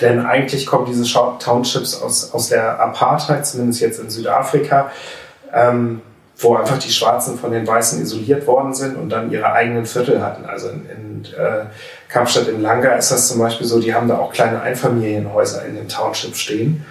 denn 0.00 0.26
eigentlich 0.26 0.66
kommen 0.66 0.86
diese 0.86 1.04
Townships 1.04 2.02
aus, 2.02 2.32
aus 2.32 2.48
der 2.48 2.80
Apartheid, 2.80 3.46
zumindest 3.46 3.80
jetzt 3.80 4.00
in 4.00 4.10
Südafrika, 4.10 4.90
ähm, 5.54 6.02
wo 6.36 6.56
einfach 6.56 6.78
die 6.78 6.90
Schwarzen 6.90 7.38
von 7.38 7.52
den 7.52 7.64
Weißen 7.64 8.02
isoliert 8.02 8.48
worden 8.48 8.74
sind 8.74 8.96
und 8.96 9.10
dann 9.10 9.30
ihre 9.30 9.52
eigenen 9.52 9.86
Viertel 9.86 10.20
hatten. 10.20 10.44
Also 10.46 10.70
in, 10.70 10.84
in 10.90 11.24
äh, 11.26 11.66
Kapstadt 12.08 12.48
in 12.48 12.60
Langa 12.60 12.96
ist 12.96 13.12
das 13.12 13.28
zum 13.28 13.38
Beispiel 13.38 13.68
so, 13.68 13.78
die 13.78 13.94
haben 13.94 14.08
da 14.08 14.18
auch 14.18 14.32
kleine 14.32 14.60
Einfamilienhäuser 14.62 15.64
in 15.64 15.76
den 15.76 15.88
Townships 15.88 16.40
stehen 16.40 16.84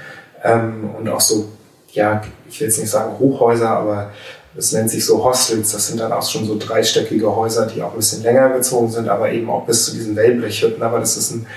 ähm, 0.46 0.90
und 0.98 1.10
auch 1.10 1.22
so 1.22 1.50
ja, 1.98 2.22
ich 2.48 2.60
will 2.60 2.68
jetzt 2.68 2.80
nicht 2.80 2.92
sagen 2.92 3.18
Hochhäuser, 3.18 3.70
aber 3.70 4.12
es 4.56 4.72
nennt 4.72 4.90
sich 4.90 5.06
so 5.06 5.24
Hostels. 5.24 5.72
Das 5.72 5.88
sind 5.88 6.00
dann 6.00 6.12
auch 6.12 6.28
schon 6.28 6.46
so 6.46 6.58
dreistöckige 6.58 7.36
Häuser, 7.36 7.66
die 7.66 7.82
auch 7.82 7.92
ein 7.92 7.98
bisschen 7.98 8.24
länger 8.24 8.50
gezogen 8.50 8.90
sind, 8.90 9.10
aber 9.10 9.32
eben 9.32 9.50
auch 9.50 9.66
bis 9.66 9.86
zu 9.86 9.94
diesen 9.94 10.16
Wellblechhütten. 10.16 10.82
Aber 10.84 11.00
das 11.00 11.18
ist 11.18 11.32
ein, 11.32 11.48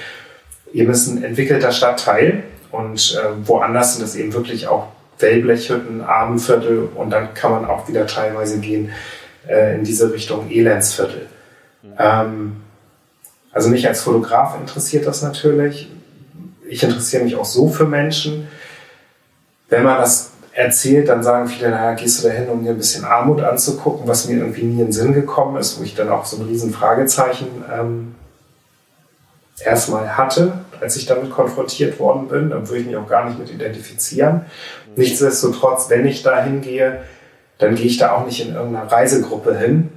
eben 0.73 0.91
ist 0.91 1.07
ein 1.07 1.23
entwickelter 1.23 1.73
Stadtteil 1.73 2.43
und 2.73 3.21
äh, 3.21 3.47
woanders 3.47 3.95
sind 3.95 4.03
das 4.03 4.17
eben 4.17 4.33
wirklich 4.33 4.67
auch 4.67 4.89
Wellblechhütten, 5.19 6.01
Armenviertel 6.01 6.89
und 6.95 7.11
dann 7.11 7.35
kann 7.35 7.53
man 7.53 7.67
auch 7.67 7.87
wieder 7.87 8.07
teilweise 8.07 8.59
gehen 8.61 8.91
äh, 9.47 9.75
in 9.75 9.85
diese 9.85 10.11
Richtung 10.11 10.51
Elendsviertel. 10.51 11.27
Mhm. 11.83 11.93
Ähm, 11.99 12.57
also 13.53 13.69
mich 13.69 13.87
als 13.87 14.01
Fotograf 14.01 14.59
interessiert 14.59 15.07
das 15.07 15.23
natürlich. 15.23 15.91
Ich 16.67 16.83
interessiere 16.83 17.25
mich 17.25 17.37
auch 17.37 17.45
so 17.45 17.69
für 17.69 17.85
Menschen 17.85 18.49
wenn 19.71 19.85
man 19.85 19.99
das 19.99 20.30
erzählt, 20.53 21.09
dann 21.09 21.23
sagen 21.23 21.49
viele, 21.49 21.71
naja, 21.71 21.95
gehst 21.95 22.23
du 22.23 22.29
da 22.29 22.35
hin, 22.35 22.49
um 22.49 22.63
dir 22.63 22.71
ein 22.71 22.77
bisschen 22.77 23.05
Armut 23.05 23.41
anzugucken, 23.41 24.09
was 24.09 24.29
mir 24.29 24.39
irgendwie 24.39 24.65
nie 24.65 24.81
in 24.81 24.87
den 24.87 24.93
Sinn 24.93 25.13
gekommen 25.13 25.57
ist, 25.57 25.79
wo 25.79 25.85
ich 25.85 25.95
dann 25.95 26.09
auch 26.09 26.25
so 26.25 26.37
ein 26.37 26.47
riesen 26.47 26.73
Fragezeichen 26.73 27.49
ähm, 27.73 28.15
erstmal 29.65 30.17
hatte, 30.17 30.53
als 30.81 30.97
ich 30.97 31.07
damit 31.07 31.31
konfrontiert 31.31 31.99
worden 32.01 32.29
bin. 32.29 32.51
Dann 32.51 32.69
würde 32.69 32.81
ich 32.81 32.87
mich 32.87 32.97
auch 32.97 33.09
gar 33.09 33.27
nicht 33.27 33.39
mit 33.39 33.51
identifizieren. 33.51 34.43
Nichtsdestotrotz, 34.97 35.89
wenn 35.89 36.07
ich 36.07 36.23
da 36.23 36.43
hingehe, 36.43 37.03
dann 37.59 37.75
gehe 37.75 37.87
ich 37.87 37.99
da 37.99 38.13
auch 38.13 38.25
nicht 38.25 38.45
in 38.45 38.55
irgendeiner 38.55 38.91
Reisegruppe 38.91 39.57
hin, 39.57 39.91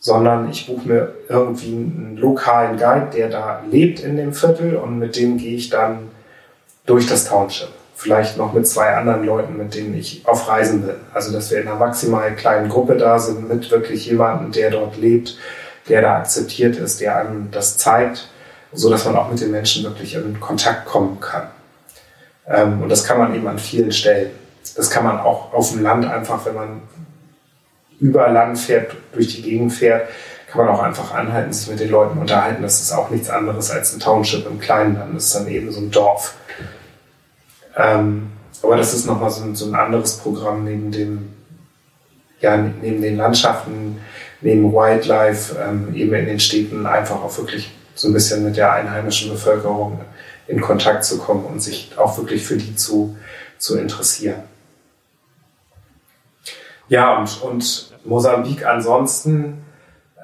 sondern 0.00 0.50
ich 0.50 0.66
buche 0.66 0.88
mir 0.88 1.14
irgendwie 1.28 1.68
einen 1.68 2.16
lokalen 2.16 2.78
Guide, 2.78 3.10
der 3.14 3.28
da 3.28 3.62
lebt 3.70 4.00
in 4.00 4.16
dem 4.16 4.32
Viertel 4.32 4.74
und 4.76 4.98
mit 4.98 5.16
dem 5.16 5.38
gehe 5.38 5.54
ich 5.54 5.70
dann 5.70 6.10
durch 6.86 7.06
das 7.06 7.26
Township 7.26 7.68
vielleicht 8.02 8.36
noch 8.36 8.52
mit 8.52 8.66
zwei 8.66 8.94
anderen 8.96 9.24
Leuten, 9.24 9.56
mit 9.56 9.74
denen 9.74 9.94
ich 9.94 10.22
auf 10.26 10.48
Reisen 10.48 10.82
bin. 10.82 10.96
Also 11.14 11.32
dass 11.32 11.50
wir 11.50 11.60
in 11.60 11.68
einer 11.68 11.78
maximal 11.78 12.34
kleinen 12.34 12.68
Gruppe 12.68 12.96
da 12.96 13.18
sind, 13.18 13.48
mit 13.48 13.70
wirklich 13.70 14.06
jemandem, 14.06 14.50
der 14.50 14.70
dort 14.70 14.96
lebt, 14.96 15.38
der 15.88 16.02
da 16.02 16.16
akzeptiert 16.16 16.76
ist, 16.76 17.00
der 17.00 17.16
einem 17.16 17.50
das 17.52 17.78
zeigt, 17.78 18.28
so 18.72 18.90
dass 18.90 19.04
man 19.04 19.16
auch 19.16 19.30
mit 19.30 19.40
den 19.40 19.52
Menschen 19.52 19.84
wirklich 19.84 20.16
in 20.16 20.40
Kontakt 20.40 20.86
kommen 20.86 21.20
kann. 21.20 21.48
Ähm, 22.48 22.82
und 22.82 22.88
das 22.88 23.04
kann 23.04 23.18
man 23.18 23.34
eben 23.34 23.46
an 23.46 23.58
vielen 23.58 23.92
Stellen. 23.92 24.30
Das 24.74 24.90
kann 24.90 25.04
man 25.04 25.20
auch 25.20 25.52
auf 25.52 25.70
dem 25.70 25.82
Land 25.82 26.04
einfach, 26.04 26.44
wenn 26.44 26.54
man 26.54 26.82
über 28.00 28.28
Land 28.30 28.58
fährt, 28.58 28.96
durch 29.12 29.28
die 29.28 29.42
Gegend 29.42 29.72
fährt, 29.72 30.08
kann 30.50 30.66
man 30.66 30.74
auch 30.74 30.82
einfach 30.82 31.14
anhalten, 31.14 31.52
sich 31.52 31.70
mit 31.70 31.78
den 31.78 31.90
Leuten 31.90 32.18
unterhalten. 32.18 32.62
Das 32.62 32.80
ist 32.80 32.90
auch 32.90 33.10
nichts 33.10 33.30
anderes 33.30 33.70
als 33.70 33.94
ein 33.94 34.00
Township 34.00 34.44
im 34.46 34.58
kleinen 34.58 34.96
Land. 34.96 35.14
Das 35.14 35.26
ist 35.26 35.34
dann 35.36 35.46
eben 35.46 35.70
so 35.70 35.80
ein 35.80 35.92
Dorf. 35.92 36.34
Ähm, 37.76 38.30
aber 38.62 38.76
das 38.76 38.94
ist 38.94 39.06
nochmal 39.06 39.30
so, 39.30 39.54
so 39.54 39.66
ein 39.66 39.74
anderes 39.74 40.18
Programm 40.18 40.64
neben 40.64 40.92
dem, 40.92 41.32
ja, 42.40 42.56
neben 42.56 43.02
den 43.02 43.16
Landschaften, 43.16 44.00
neben 44.40 44.72
Wildlife, 44.72 45.56
ähm, 45.58 45.94
eben 45.94 46.14
in 46.14 46.26
den 46.26 46.40
Städten 46.40 46.86
einfach 46.86 47.22
auch 47.22 47.36
wirklich 47.38 47.72
so 47.94 48.08
ein 48.08 48.14
bisschen 48.14 48.44
mit 48.44 48.56
der 48.56 48.72
einheimischen 48.72 49.30
Bevölkerung 49.30 50.00
in 50.46 50.60
Kontakt 50.60 51.04
zu 51.04 51.18
kommen 51.18 51.44
und 51.44 51.60
sich 51.60 51.92
auch 51.96 52.16
wirklich 52.18 52.44
für 52.44 52.56
die 52.56 52.74
zu, 52.74 53.16
zu 53.58 53.78
interessieren. 53.78 54.42
Ja, 56.88 57.18
und, 57.18 57.42
und 57.42 57.92
Mosambik 58.04 58.66
ansonsten 58.66 59.64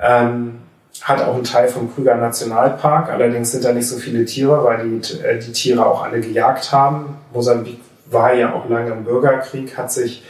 ähm, 0.01 0.59
hat 1.03 1.23
auch 1.23 1.35
einen 1.35 1.45
Teil 1.45 1.69
vom 1.69 1.95
Krüger 1.95 2.17
Nationalpark. 2.17 3.11
Allerdings 3.11 3.53
sind 3.53 3.65
da 3.65 3.73
nicht 3.73 3.89
so 3.89 3.97
viele 3.97 4.25
Tiere, 4.25 4.65
weil 4.65 4.89
die, 4.89 5.21
äh, 5.23 5.39
die 5.39 5.53
Tiere 5.53 5.87
auch 5.87 6.03
alle 6.03 6.21
gejagt 6.21 6.73
haben. 6.73 7.17
Mosambik 7.33 7.81
war 8.07 8.35
ja 8.35 8.53
auch 8.55 8.69
lange 8.69 8.93
im 8.93 9.05
Bürgerkrieg, 9.05 9.77
hat 9.77 9.93
sich 9.93 10.25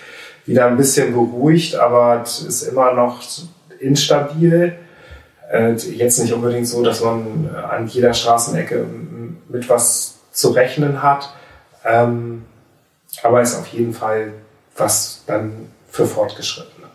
wieder 0.45 0.67
ein 0.67 0.77
bisschen 0.77 1.13
beruhigt, 1.13 1.77
aber 1.77 2.23
ist 2.23 2.63
immer 2.63 2.93
noch 2.93 3.23
instabil. 3.79 4.75
Äh, 5.51 5.73
jetzt 5.73 6.19
nicht 6.19 6.33
unbedingt 6.33 6.67
so, 6.67 6.83
dass 6.83 7.03
man 7.03 7.51
an 7.55 7.87
jeder 7.87 8.13
Straßenecke 8.13 8.85
mit 9.49 9.69
was 9.69 10.19
zu 10.33 10.51
rechnen 10.51 11.03
hat. 11.03 11.33
Ähm, 11.85 12.45
aber 13.23 13.41
ist 13.41 13.59
auf 13.59 13.67
jeden 13.69 13.95
Fall 13.95 14.33
was 14.77 15.25
dann 15.27 15.71
für 15.91 16.07
Fortgeschrittene. 16.07 16.87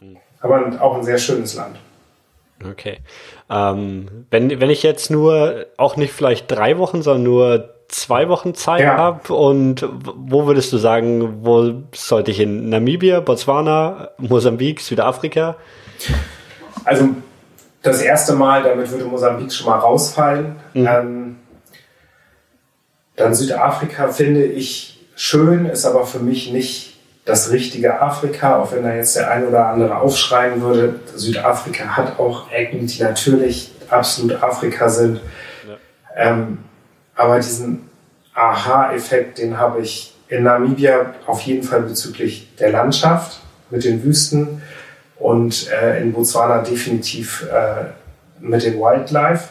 Hm. 0.00 0.16
Aber 0.40 0.80
auch 0.80 0.96
ein 0.96 1.04
sehr 1.04 1.18
schönes 1.18 1.54
Land. 1.54 1.78
Okay. 2.64 2.98
Ähm, 3.50 4.26
wenn, 4.30 4.60
wenn 4.60 4.70
ich 4.70 4.82
jetzt 4.82 5.10
nur, 5.10 5.66
auch 5.76 5.96
nicht 5.96 6.12
vielleicht 6.12 6.50
drei 6.50 6.78
Wochen, 6.78 7.02
sondern 7.02 7.22
nur 7.22 7.74
zwei 7.88 8.28
Wochen 8.28 8.54
Zeit 8.54 8.82
ja. 8.82 8.96
habe 8.96 9.32
und 9.32 9.86
wo 10.02 10.46
würdest 10.46 10.72
du 10.72 10.76
sagen, 10.76 11.44
wo 11.44 11.82
sollte 11.94 12.30
ich 12.30 12.36
hin? 12.36 12.68
Namibia, 12.68 13.20
Botswana, 13.20 14.10
Mosambik, 14.18 14.80
Südafrika? 14.80 15.56
Also 16.84 17.08
das 17.82 18.02
erste 18.02 18.34
Mal, 18.34 18.62
damit 18.62 18.90
würde 18.90 19.04
Mosambik 19.04 19.52
schon 19.52 19.68
mal 19.68 19.78
rausfallen. 19.78 20.56
Mhm. 20.74 20.86
Ähm, 20.86 21.36
dann 23.16 23.34
Südafrika 23.34 24.08
finde 24.08 24.44
ich 24.44 25.06
schön, 25.16 25.66
ist 25.66 25.86
aber 25.86 26.06
für 26.06 26.20
mich 26.20 26.52
nicht 26.52 26.87
das 27.28 27.52
richtige 27.52 28.00
Afrika, 28.00 28.58
auch 28.58 28.72
wenn 28.72 28.84
da 28.84 28.94
jetzt 28.94 29.14
der 29.14 29.30
ein 29.30 29.46
oder 29.46 29.66
andere 29.66 29.98
aufschreien 29.98 30.62
würde. 30.62 30.98
Südafrika 31.14 31.84
hat 31.94 32.18
auch 32.18 32.50
Ecken, 32.50 32.86
die 32.86 33.02
natürlich 33.02 33.70
absolut 33.90 34.42
Afrika 34.42 34.88
sind. 34.88 35.20
Ja. 35.68 35.76
Ähm, 36.16 36.58
aber 37.14 37.36
diesen 37.36 37.90
Aha-Effekt, 38.32 39.36
den 39.38 39.58
habe 39.58 39.82
ich 39.82 40.16
in 40.28 40.44
Namibia 40.44 41.14
auf 41.26 41.42
jeden 41.42 41.64
Fall 41.64 41.82
bezüglich 41.82 42.48
der 42.58 42.70
Landschaft 42.70 43.40
mit 43.68 43.84
den 43.84 44.02
Wüsten 44.02 44.62
und 45.18 45.70
äh, 45.70 46.00
in 46.00 46.14
Botswana 46.14 46.62
definitiv 46.62 47.46
äh, 47.52 47.90
mit 48.40 48.64
dem 48.64 48.78
Wildlife. 48.78 49.50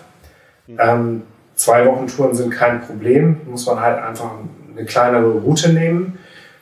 Mhm. 0.66 0.80
Ähm, 0.82 1.24
zwei 1.54 1.86
Wochen 1.86 2.08
Touren 2.08 2.34
sind 2.34 2.50
kein 2.50 2.82
Problem, 2.82 3.42
muss 3.46 3.68
man 3.68 3.80
halt 3.80 4.00
einfach 4.00 4.32
eine 4.76 4.86
kleinere 4.86 5.30
Route 5.30 5.70
nehmen. 5.74 6.18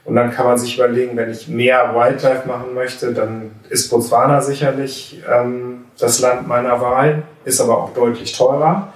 Und 0.06 0.15
dann 0.15 0.32
kann 0.32 0.45
man 0.45 0.57
sich 0.57 0.77
überlegen, 0.77 1.18
wenn 1.18 1.32
ich 1.32 1.48
mehr 1.48 1.95
Wildlife 1.95 2.48
machen 2.48 2.76
möchte, 2.76 3.11
dann 3.11 3.52
ist 3.69 3.90
Botswana 3.90 4.40
sicherlich 4.41 5.22
ähm, 5.27 5.86
das 5.98 6.19
Land 6.19 6.48
meiner 6.48 6.80
Wahl, 6.80 7.23
ist 7.44 7.60
aber 7.60 7.80
auch 7.80 7.94
deutlich 7.94 8.38
teurer. 8.38 8.94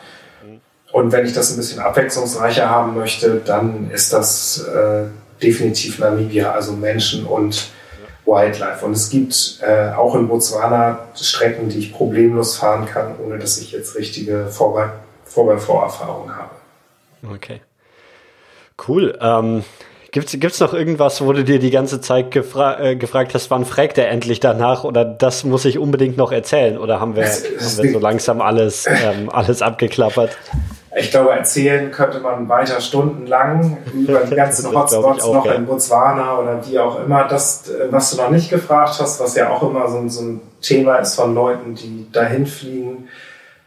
Und 0.92 1.12
wenn 1.12 1.26
ich 1.26 1.34
das 1.34 1.52
ein 1.52 1.58
bisschen 1.58 1.80
abwechslungsreicher 1.82 2.70
haben 2.70 2.96
möchte, 2.96 3.42
dann 3.44 3.90
ist 3.92 4.14
das 4.14 4.64
äh, 4.68 5.06
definitiv 5.42 5.98
Namibia, 6.00 6.52
also 6.52 6.74
Menschen 6.74 7.26
und 7.26 7.70
Wildlife. 8.26 8.86
Und 8.86 8.92
es 8.94 9.10
gibt 9.10 9.60
äh, 9.62 9.92
auch 9.94 10.14
in 10.16 10.28
Botswana 10.28 11.08
Strecken, 11.16 11.70
die 11.70 11.80
ich 11.80 11.92
problemlos 11.94 12.58
fahren 12.58 12.86
kann, 12.86 13.16
ohne 13.24 13.40
dass 13.40 13.58
ich 13.60 13.72
jetzt 13.72 13.96
richtige 13.96 14.48
Vorbei-Vorerfahrungen 14.48 16.36
habe. 16.36 16.52
Okay. 17.34 17.62
Cool. 18.88 19.18
Ähm, 19.20 19.64
Gibt 20.12 20.34
es 20.34 20.60
noch 20.60 20.74
irgendwas, 20.74 21.22
wo 21.22 21.34
du 21.34 21.44
dir 21.44 21.60
die 21.60 21.70
ganze 21.70 22.02
Zeit 22.02 22.32
gefra 22.32 22.80
äh, 22.80 22.96
gefragt 22.96 23.36
hast, 23.36 23.52
wann 23.52 23.66
fragt 23.66 23.98
er 24.00 24.10
endlich 24.10 24.40
danach 24.40 24.84
oder 24.84 25.06
das 25.06 25.44
muss 25.44 25.66
ich 25.66 25.78
unbedingt 25.78 26.18
noch 26.18 26.32
erzählen 26.32 26.80
oder 26.80 27.00
haben 27.00 27.16
wir, 27.16 27.26
haben 27.26 27.78
wir 27.78 27.92
so 27.92 28.00
langsam 28.00 28.42
alles, 28.42 28.88
ähm, 28.88 29.30
alles 29.30 29.62
abgeklappert? 29.62 30.36
Ich 30.96 31.12
glaube, 31.12 31.32
erzählen 31.32 31.92
könnte 31.92 32.20
man 32.20 32.50
weiter 32.50 32.82
stundenlang 32.82 33.78
über 33.94 34.22
die 34.22 34.36
ganzen 34.36 34.72
Hotspots 34.76 35.24
auch, 35.24 35.34
noch 35.36 35.46
ja. 35.46 35.54
in 35.54 35.68
Botswana 35.68 36.40
oder 36.40 36.66
wie 36.68 36.80
auch 36.80 37.04
immer. 37.04 37.28
Das, 37.28 37.70
äh, 37.70 37.92
was 37.92 38.10
du 38.10 38.18
noch 38.18 38.32
nicht 38.32 38.50
gefragt 38.50 38.98
hast, 39.00 39.20
was 39.20 39.36
ja 39.36 39.50
auch 39.50 39.62
immer 39.62 39.88
so, 39.88 40.08
so 40.08 40.22
ein 40.22 40.42
Thema 40.62 40.96
ist 40.96 41.16
von 41.16 41.36
Leuten, 41.36 41.76
die 41.76 42.08
dahin 42.12 42.48
fliegen, 42.48 43.08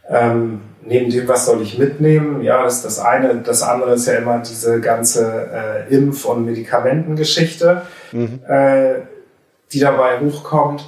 ähm, 0.08 0.60
neben 0.84 1.10
dem, 1.10 1.28
was 1.28 1.46
soll 1.46 1.62
ich 1.62 1.78
mitnehmen? 1.78 2.42
Ja, 2.42 2.62
das 2.62 2.76
ist 2.76 2.84
das 2.84 2.98
eine. 2.98 3.36
Das 3.36 3.62
andere 3.62 3.94
ist 3.94 4.06
ja 4.06 4.14
immer 4.14 4.38
diese 4.40 4.80
ganze 4.80 5.86
äh, 5.90 5.94
Impf- 5.94 6.24
und 6.24 6.44
Medikamentengeschichte, 6.44 7.82
mhm. 8.12 8.40
äh, 8.48 9.00
die 9.72 9.80
dabei 9.80 10.20
hochkommt, 10.20 10.84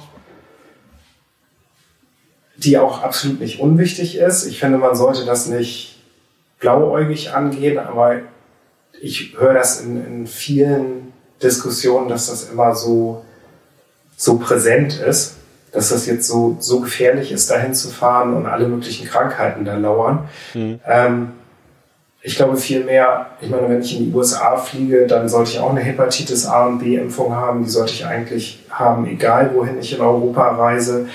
die 2.57 2.77
auch 2.77 3.03
absolut 3.03 3.39
nicht 3.39 3.59
unwichtig 3.59 4.17
ist. 4.17 4.45
Ich 4.45 4.59
finde, 4.59 4.77
man 4.77 4.95
sollte 4.95 5.25
das 5.25 5.47
nicht 5.47 6.03
blauäugig 6.59 7.33
angehen, 7.33 7.77
aber 7.77 8.21
ich 9.01 9.35
höre 9.37 9.53
das 9.53 9.81
in, 9.81 10.05
in 10.05 10.27
vielen 10.27 11.13
Diskussionen, 11.41 12.07
dass 12.07 12.27
das 12.27 12.49
immer 12.49 12.75
so, 12.75 13.23
so 14.15 14.37
präsent 14.37 14.99
ist 14.99 15.35
dass 15.75 15.89
das 15.89 16.05
jetzt 16.05 16.27
so, 16.27 16.55
so 16.59 16.79
gefährlich 16.79 17.31
ist, 17.31 17.51
dahin 17.51 17.73
zu 17.73 17.89
fahren 17.89 18.33
und 18.33 18.45
alle 18.45 18.67
möglichen 18.67 19.05
Krankheiten 19.05 19.65
da 19.65 19.75
lauern. 19.75 20.29
Mhm. 20.53 20.79
Ähm, 20.87 21.31
ich 22.21 22.37
glaube 22.37 22.57
vielmehr, 22.57 23.27
ich 23.41 23.49
meine, 23.49 23.69
wenn 23.69 23.81
ich 23.81 23.99
in 23.99 24.05
die 24.05 24.15
USA 24.15 24.55
fliege, 24.57 25.05
dann 25.05 25.29
sollte 25.29 25.51
ich 25.51 25.59
auch 25.59 25.69
eine 25.69 25.81
Hepatitis 25.81 26.47
A 26.47 26.65
und 26.65 26.79
B-Impfung 26.79 27.35
haben. 27.35 27.63
Die 27.63 27.69
sollte 27.69 27.91
ich 27.91 28.05
eigentlich 28.05 28.65
haben, 28.71 29.05
egal 29.05 29.51
wohin 29.53 29.77
ich 29.77 29.93
in 29.93 30.01
Europa 30.01 30.55
reise. 30.55 31.07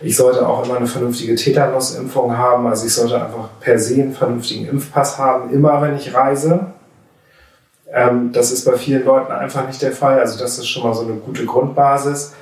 Ich 0.00 0.16
sollte 0.16 0.46
auch 0.46 0.66
immer 0.66 0.76
eine 0.76 0.86
vernünftige 0.86 1.36
Tetanus-Impfung 1.36 2.36
haben. 2.36 2.66
Also 2.66 2.86
ich 2.86 2.92
sollte 2.92 3.14
einfach 3.14 3.48
per 3.60 3.78
se 3.78 3.94
einen 3.94 4.12
vernünftigen 4.12 4.68
Impfpass 4.68 5.16
haben, 5.16 5.54
immer 5.54 5.80
wenn 5.80 5.96
ich 5.96 6.12
reise. 6.12 6.66
Ähm, 7.90 8.32
das 8.32 8.50
ist 8.50 8.64
bei 8.64 8.76
vielen 8.76 9.04
Leuten 9.04 9.32
einfach 9.32 9.66
nicht 9.66 9.80
der 9.80 9.92
Fall. 9.92 10.18
Also 10.18 10.38
das 10.38 10.58
ist 10.58 10.66
schon 10.66 10.82
mal 10.82 10.92
so 10.92 11.02
eine 11.02 11.14
gute 11.14 11.46
Grundbasis. 11.46 12.34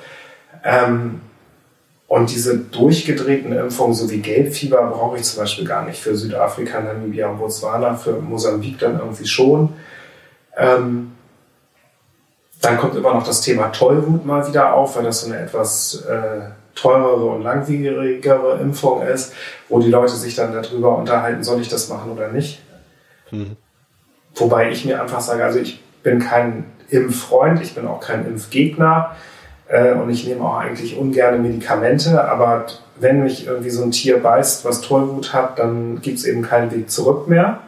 Ähm, 0.65 1.21
und 2.07 2.31
diese 2.31 2.57
durchgedrehten 2.57 3.51
Impfungen, 3.51 3.93
so 3.93 4.09
wie 4.09 4.19
Gelbfieber, 4.19 4.81
brauche 4.87 5.17
ich 5.17 5.23
zum 5.23 5.41
Beispiel 5.41 5.65
gar 5.65 5.85
nicht 5.85 5.99
für 5.99 6.15
Südafrika, 6.15 6.79
Namibia 6.79 7.27
und 7.29 7.39
Botswana, 7.39 7.95
für 7.95 8.13
Mosambik 8.13 8.79
dann 8.79 8.99
irgendwie 8.99 9.27
schon. 9.27 9.73
Ähm, 10.55 11.11
dann 12.61 12.77
kommt 12.77 12.95
immer 12.95 13.13
noch 13.13 13.25
das 13.25 13.41
Thema 13.41 13.67
Tollwut 13.67 14.25
mal 14.25 14.47
wieder 14.47 14.73
auf, 14.73 14.95
weil 14.95 15.03
das 15.03 15.21
so 15.21 15.27
eine 15.27 15.41
etwas 15.41 16.05
äh, 16.05 16.49
teurere 16.75 17.25
und 17.25 17.43
langwierigere 17.43 18.59
Impfung 18.61 19.01
ist, 19.01 19.33
wo 19.67 19.79
die 19.79 19.89
Leute 19.89 20.15
sich 20.15 20.35
dann 20.35 20.53
darüber 20.53 20.97
unterhalten, 20.97 21.43
soll 21.43 21.61
ich 21.61 21.67
das 21.67 21.89
machen 21.89 22.11
oder 22.11 22.29
nicht. 22.29 22.61
Mhm. 23.31 23.57
Wobei 24.35 24.71
ich 24.71 24.85
mir 24.85 25.01
einfach 25.01 25.19
sage, 25.19 25.43
also 25.43 25.59
ich 25.59 25.83
bin 26.03 26.19
kein 26.19 26.65
Impffreund, 26.89 27.61
ich 27.61 27.75
bin 27.75 27.87
auch 27.87 27.99
kein 27.99 28.25
Impfgegner. 28.25 29.15
Äh, 29.69 29.93
und 29.93 30.09
ich 30.09 30.27
nehme 30.27 30.43
auch 30.43 30.57
eigentlich 30.57 30.97
ungerne 30.97 31.37
Medikamente, 31.37 32.23
aber 32.23 32.65
wenn 32.99 33.23
mich 33.23 33.45
irgendwie 33.45 33.69
so 33.69 33.83
ein 33.83 33.91
Tier 33.91 34.21
beißt, 34.21 34.65
was 34.65 34.81
Tollwut 34.81 35.33
hat, 35.33 35.59
dann 35.59 36.01
gibt 36.01 36.19
es 36.19 36.25
eben 36.25 36.41
keinen 36.41 36.71
Weg 36.71 36.89
zurück 36.89 37.27
mehr. 37.27 37.59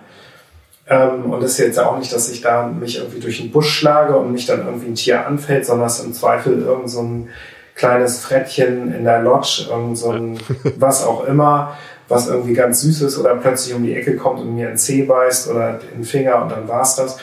Ähm, 0.88 1.32
und 1.32 1.44
das 1.44 1.52
ist 1.52 1.60
jetzt 1.60 1.80
auch 1.80 2.00
nicht, 2.00 2.12
dass 2.12 2.30
ich 2.30 2.42
da 2.42 2.68
mich 2.68 2.98
irgendwie 2.98 3.20
durch 3.20 3.40
den 3.40 3.52
Busch 3.52 3.70
schlage 3.70 4.16
und 4.18 4.32
mich 4.32 4.46
dann 4.46 4.66
irgendwie 4.66 4.88
ein 4.88 4.96
Tier 4.96 5.28
anfällt, 5.28 5.66
sondern 5.66 5.88
es 5.88 6.00
ist 6.00 6.06
im 6.06 6.14
Zweifel 6.14 6.62
irgend 6.62 6.90
so 6.90 7.02
ein 7.02 7.30
kleines 7.76 8.20
Frettchen 8.20 8.94
in 8.94 9.04
der 9.04 9.22
Lodge, 9.22 9.68
irgend 9.70 9.98
so 9.98 10.12
ein 10.12 10.40
was 10.78 11.06
auch 11.06 11.26
immer, 11.26 11.78
was 12.08 12.28
irgendwie 12.28 12.54
ganz 12.54 12.82
süß 12.82 13.04
ist 13.04 13.20
oder 13.20 13.36
plötzlich 13.36 13.76
um 13.76 13.84
die 13.84 13.96
Ecke 13.96 14.16
kommt 14.16 14.40
und 14.40 14.56
mir 14.56 14.70
einen 14.70 14.78
Zeh 14.78 15.04
beißt 15.04 15.50
oder 15.50 15.80
den 15.96 16.04
Finger 16.04 16.42
und 16.42 16.52
dann 16.52 16.68
war's 16.68 16.96
das. 16.96 17.18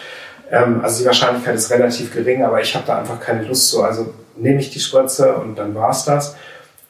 Ähm, 0.50 0.80
also 0.82 1.00
die 1.00 1.06
Wahrscheinlichkeit 1.06 1.56
ist 1.56 1.70
relativ 1.70 2.14
gering, 2.14 2.44
aber 2.44 2.60
ich 2.60 2.72
habe 2.74 2.86
da 2.86 2.98
einfach 2.98 3.20
keine 3.20 3.42
Lust 3.42 3.68
zu. 3.68 3.82
Also 3.82 4.14
nehme 4.36 4.60
ich 4.60 4.70
die 4.70 4.80
Spritze 4.80 5.34
und 5.34 5.56
dann 5.56 5.74
war's 5.74 6.04
das. 6.04 6.36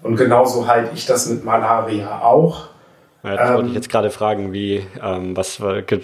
Und 0.02 0.16
genauso 0.16 0.66
halte 0.66 0.90
ich 0.94 1.06
das 1.06 1.26
mit 1.26 1.44
Malaria 1.44 2.20
auch. 2.20 2.68
Ja, 3.22 3.36
das 3.36 3.48
ähm, 3.48 3.56
wollte 3.56 3.68
ich 3.70 3.74
jetzt 3.74 3.88
gerade 3.88 4.10
fragen, 4.10 4.52
wie, 4.52 4.86
ähm, 5.02 5.36
was 5.36 5.58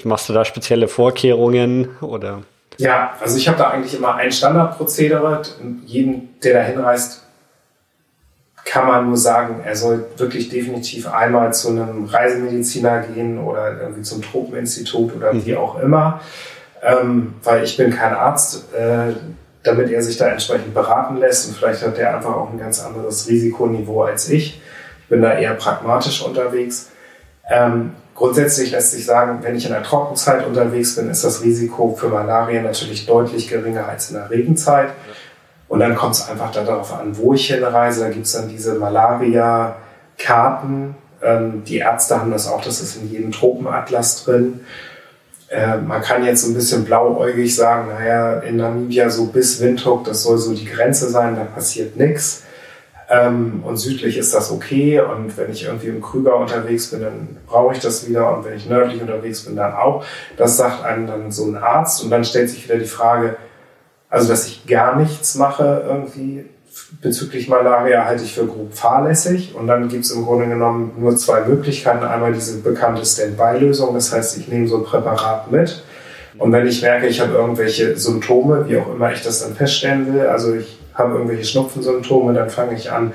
machst 0.05 0.29
du 0.29 0.33
da 0.33 0.45
spezielle 0.45 0.89
Vorkehrungen 0.89 1.89
oder? 2.01 2.43
Ja, 2.79 3.13
also 3.21 3.37
ich 3.37 3.47
habe 3.49 3.59
da 3.59 3.69
eigentlich 3.69 3.95
immer 3.95 4.17
ein 4.17 4.33
Standardprozedere. 4.33 5.43
Jeden, 5.85 6.41
der 6.41 6.55
da 6.55 6.61
hinreist, 6.63 7.23
kann 8.65 8.87
man 8.87 9.07
nur 9.07 9.17
sagen, 9.17 9.61
er 9.65 9.77
soll 9.77 10.07
wirklich 10.17 10.49
definitiv 10.49 11.13
einmal 11.13 11.53
zu 11.53 11.69
einem 11.69 12.05
Reisemediziner 12.05 13.01
gehen 13.01 13.39
oder 13.39 13.81
irgendwie 13.81 14.03
zum 14.03 14.23
Tropeninstitut 14.23 15.17
oder 15.17 15.33
mhm. 15.33 15.47
wie 15.47 15.57
auch 15.57 15.79
immer, 15.81 16.21
ähm, 16.83 17.35
weil 17.43 17.65
ich 17.65 17.77
bin 17.77 17.91
kein 17.91 18.15
Arzt. 18.15 18.73
Äh, 18.75 19.15
damit 19.63 19.91
er 19.91 20.03
sich 20.03 20.17
da 20.17 20.29
entsprechend 20.29 20.75
beraten 20.75 21.19
lässt. 21.19 21.49
Und 21.49 21.57
vielleicht 21.57 21.83
hat 21.83 21.97
der 21.97 22.17
einfach 22.17 22.35
auch 22.35 22.51
ein 22.51 22.59
ganz 22.59 22.85
anderes 22.85 23.29
Risikoniveau 23.29 24.03
als 24.03 24.29
ich. 24.29 24.61
Ich 25.03 25.09
bin 25.09 25.23
da 25.23 25.35
eher 25.35 25.55
pragmatisch 25.55 26.23
unterwegs. 26.23 26.91
Ähm, 27.51 27.93
grundsätzlich 28.15 28.71
lässt 28.73 28.93
sich 28.93 29.05
sagen, 29.05 29.41
wenn 29.43 29.57
ich 29.57 29.67
in 29.67 29.73
der 29.73 29.83
Trockenzeit 29.83 30.47
unterwegs 30.47 30.95
bin, 30.97 31.11
ist 31.11 31.25
das 31.25 31.43
Risiko 31.43 31.95
für 31.99 32.09
Malaria 32.09 32.63
natürlich 32.63 33.05
deutlich 33.07 33.49
geringer 33.49 33.89
als 33.89 34.11
in 34.11 34.17
der 34.17 34.31
Regenzeit. 34.31 34.91
Und 35.69 35.81
dann 35.81 35.97
kommt 35.97 36.15
es 36.15 36.29
einfach 36.29 36.53
darauf 36.53 36.93
an, 36.93 37.17
wo 37.17 37.33
ich 37.35 37.47
hinreise. 37.47 38.03
Da 38.03 38.11
gibt 38.11 38.27
es 38.27 38.33
dann 38.33 38.49
diese 38.49 38.75
Malaria-Karten. 38.75 40.97
Ähm, 41.23 41.65
die 41.65 41.79
Ärzte 41.79 42.21
haben 42.21 42.31
das 42.31 42.47
auch, 42.49 42.63
das 42.63 42.81
ist 42.81 42.97
in 42.97 43.11
jedem 43.11 43.33
Tropenatlas 43.33 44.25
drin. 44.25 44.61
Äh, 45.53 45.77
man 45.77 46.01
kann 46.01 46.25
jetzt 46.25 46.43
so 46.43 46.51
ein 46.51 46.55
bisschen 46.55 46.85
blauäugig 46.85 47.55
sagen, 47.55 47.89
naja, 47.89 48.39
in 48.39 48.57
Namibia 48.57 49.11
so 49.11 49.27
bis 49.27 49.61
Windhoek, 49.61 50.05
das 50.05 50.23
soll 50.23 50.39
so 50.39 50.55
die 50.55 50.65
Grenze 50.65 51.11
sein, 51.11 51.37
da 51.37 51.45
passiert 51.45 51.97
nichts. 51.97 52.45
Ähm, 53.11 53.63
und 53.63 53.77
südlich 53.77 54.17
ist 54.17 54.33
das 54.33 54.51
okay. 54.51 55.01
Und 55.01 55.37
wenn 55.37 55.53
ich 55.53 55.65
irgendwie 55.65 55.89
im 55.89 56.01
Krüger 56.01 56.37
unterwegs 56.37 56.91
bin, 56.91 57.03
dann 57.03 57.37
brauche 57.47 57.75
ich 57.75 57.81
das 57.81 58.09
wieder. 58.09 58.35
Und 58.35 58.47
wenn 58.47 58.57
ich 58.57 58.67
nördlich 58.67 59.03
unterwegs 59.03 59.43
bin, 59.43 59.55
dann 59.55 59.75
auch. 59.75 60.05
Das 60.39 60.57
sagt 60.57 60.85
einem 60.85 61.07
dann 61.07 61.31
so 61.31 61.45
ein 61.45 61.57
Arzt. 61.57 62.03
Und 62.03 62.11
dann 62.11 62.25
stellt 62.25 62.49
sich 62.49 62.65
wieder 62.65 62.79
die 62.79 62.87
Frage, 62.87 63.37
also 64.09 64.29
dass 64.29 64.47
ich 64.47 64.67
gar 64.67 64.97
nichts 64.97 65.35
mache 65.35 65.85
irgendwie 65.87 66.47
bezüglich 67.01 67.49
Malaria 67.49 68.05
halte 68.05 68.25
ich 68.25 68.35
für 68.35 68.47
grob 68.47 68.75
fahrlässig. 68.75 69.55
Und 69.55 69.67
dann 69.67 69.89
gibt 69.89 70.05
es 70.05 70.11
im 70.11 70.25
Grunde 70.25 70.47
genommen 70.47 70.93
nur 70.99 71.17
zwei 71.17 71.43
Möglichkeiten. 71.43 72.05
Einmal 72.05 72.33
diese 72.33 72.59
bekannte 72.59 73.05
Standby-Lösung, 73.05 73.95
das 73.95 74.13
heißt, 74.13 74.39
ich 74.39 74.49
nehme 74.49 74.69
so 74.69 74.79
ein 74.79 74.85
Präparat 74.85 75.51
mit 75.51 75.83
Und 76.39 76.53
wenn 76.53 76.67
ich 76.67 76.83
merke, 76.83 77.07
ich 77.07 77.21
habe 77.21 77.35
irgendwelche 77.35 77.97
Symptome, 77.97 78.69
wie 78.69 78.79
auch 78.79 78.95
immer 78.95 79.13
ich 79.13 79.23
das 79.23 79.43
dann 79.43 79.55
feststellen 79.55 80.13
will, 80.13 80.27
also 80.27 80.55
ich 80.55 80.79
habe 80.95 81.15
irgendwelche 81.15 81.45
Schnupfensymptome, 81.45 82.35
dann 82.35 82.51
fange 82.51 82.75
ich 82.75 82.91
an, 82.91 83.13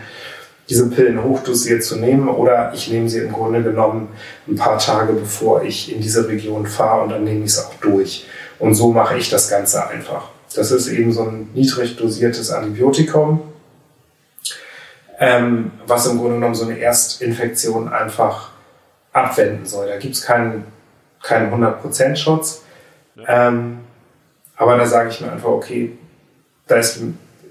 diese 0.70 0.90
Pillen 0.90 1.24
hochdosiert 1.24 1.84
zu 1.84 1.96
nehmen 1.96 2.28
oder 2.28 2.74
ich 2.74 2.92
nehme 2.92 3.08
sie 3.08 3.20
im 3.20 3.32
Grunde 3.32 3.64
genommen 3.64 4.10
ein 4.48 4.56
paar 4.56 4.78
Tage 4.78 5.14
bevor 5.14 5.64
ich 5.64 5.94
in 5.94 6.02
diese 6.02 6.28
Region 6.28 6.66
fahre 6.66 7.04
und 7.04 7.10
dann 7.10 7.24
nehme 7.24 7.46
ich 7.46 7.52
es 7.52 7.60
auch 7.60 7.74
durch. 7.76 8.28
Und 8.60 8.76
so 8.76 8.92
mache 8.92 9.18
ich 9.18 9.30
das 9.30 9.50
Ganze 9.50 9.88
einfach. 9.88 10.30
Das 10.56 10.72
ist 10.72 10.88
eben 10.88 11.12
so 11.12 11.24
ein 11.24 11.50
niedrig 11.54 11.98
dosiertes 11.98 12.52
Antibiotikum, 12.52 13.42
ähm, 15.20 15.72
was 15.86 16.08
im 16.08 16.18
Grunde 16.18 16.36
genommen 16.36 16.56
so 16.56 16.66
eine 16.66 16.80
Erstinfektion 16.80 17.90
einfach 17.90 18.52
abwenden 19.12 19.66
soll. 19.66 19.88
Da 19.88 19.98
gibt 19.98 20.16
es 20.16 20.22
keinen, 20.22 20.66
keinen 21.22 21.52
100% 21.52 22.16
Schutz. 22.16 22.64
Ähm, 23.28 23.80
aber 24.56 24.78
da 24.78 24.86
sage 24.86 25.10
ich 25.10 25.22
mir 25.22 25.32
einfach, 25.32 25.50
okay, 25.50 25.98
da 26.68 26.76
ist, 26.76 27.00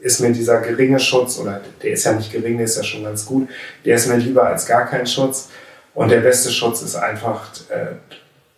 ist 0.00 0.20
mir 0.20 0.32
dieser 0.32 0.60
geringe 0.60 0.98
Schutz, 0.98 1.38
oder 1.38 1.60
der 1.82 1.92
ist 1.92 2.04
ja 2.04 2.12
nicht 2.12 2.32
gering, 2.32 2.56
der 2.56 2.66
ist 2.66 2.76
ja 2.76 2.84
schon 2.84 3.04
ganz 3.04 3.26
gut, 3.26 3.48
der 3.84 3.96
ist 3.96 4.06
mir 4.06 4.16
lieber 4.16 4.46
als 4.46 4.66
gar 4.66 4.86
kein 4.86 5.06
Schutz. 5.06 5.48
Und 5.94 6.10
der 6.10 6.20
beste 6.20 6.50
Schutz 6.50 6.82
ist 6.82 6.94
einfach 6.94 7.48
äh, 7.70 7.94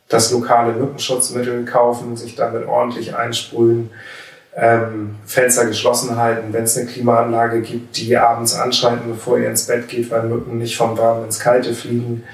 das 0.08 0.32
lokale 0.32 0.72
Mückenschutzmittel 0.72 1.64
kaufen, 1.64 2.16
sich 2.16 2.34
damit 2.34 2.66
ordentlich 2.66 3.14
einsprühen, 3.14 3.90
ähm, 4.58 5.16
Fenster 5.24 5.66
geschlossen 5.66 6.16
halten, 6.16 6.52
wenn 6.52 6.64
es 6.64 6.76
eine 6.76 6.86
Klimaanlage 6.86 7.60
gibt, 7.60 7.96
die 7.96 8.16
abends 8.16 8.54
anschalten, 8.54 9.10
bevor 9.10 9.38
ihr 9.38 9.48
ins 9.48 9.66
Bett 9.66 9.88
geht, 9.88 10.10
weil 10.10 10.24
Mücken 10.24 10.58
nicht 10.58 10.76
vom 10.76 10.98
Warmen 10.98 11.26
ins 11.26 11.38
Kalte 11.38 11.74
fliegen 11.74 12.24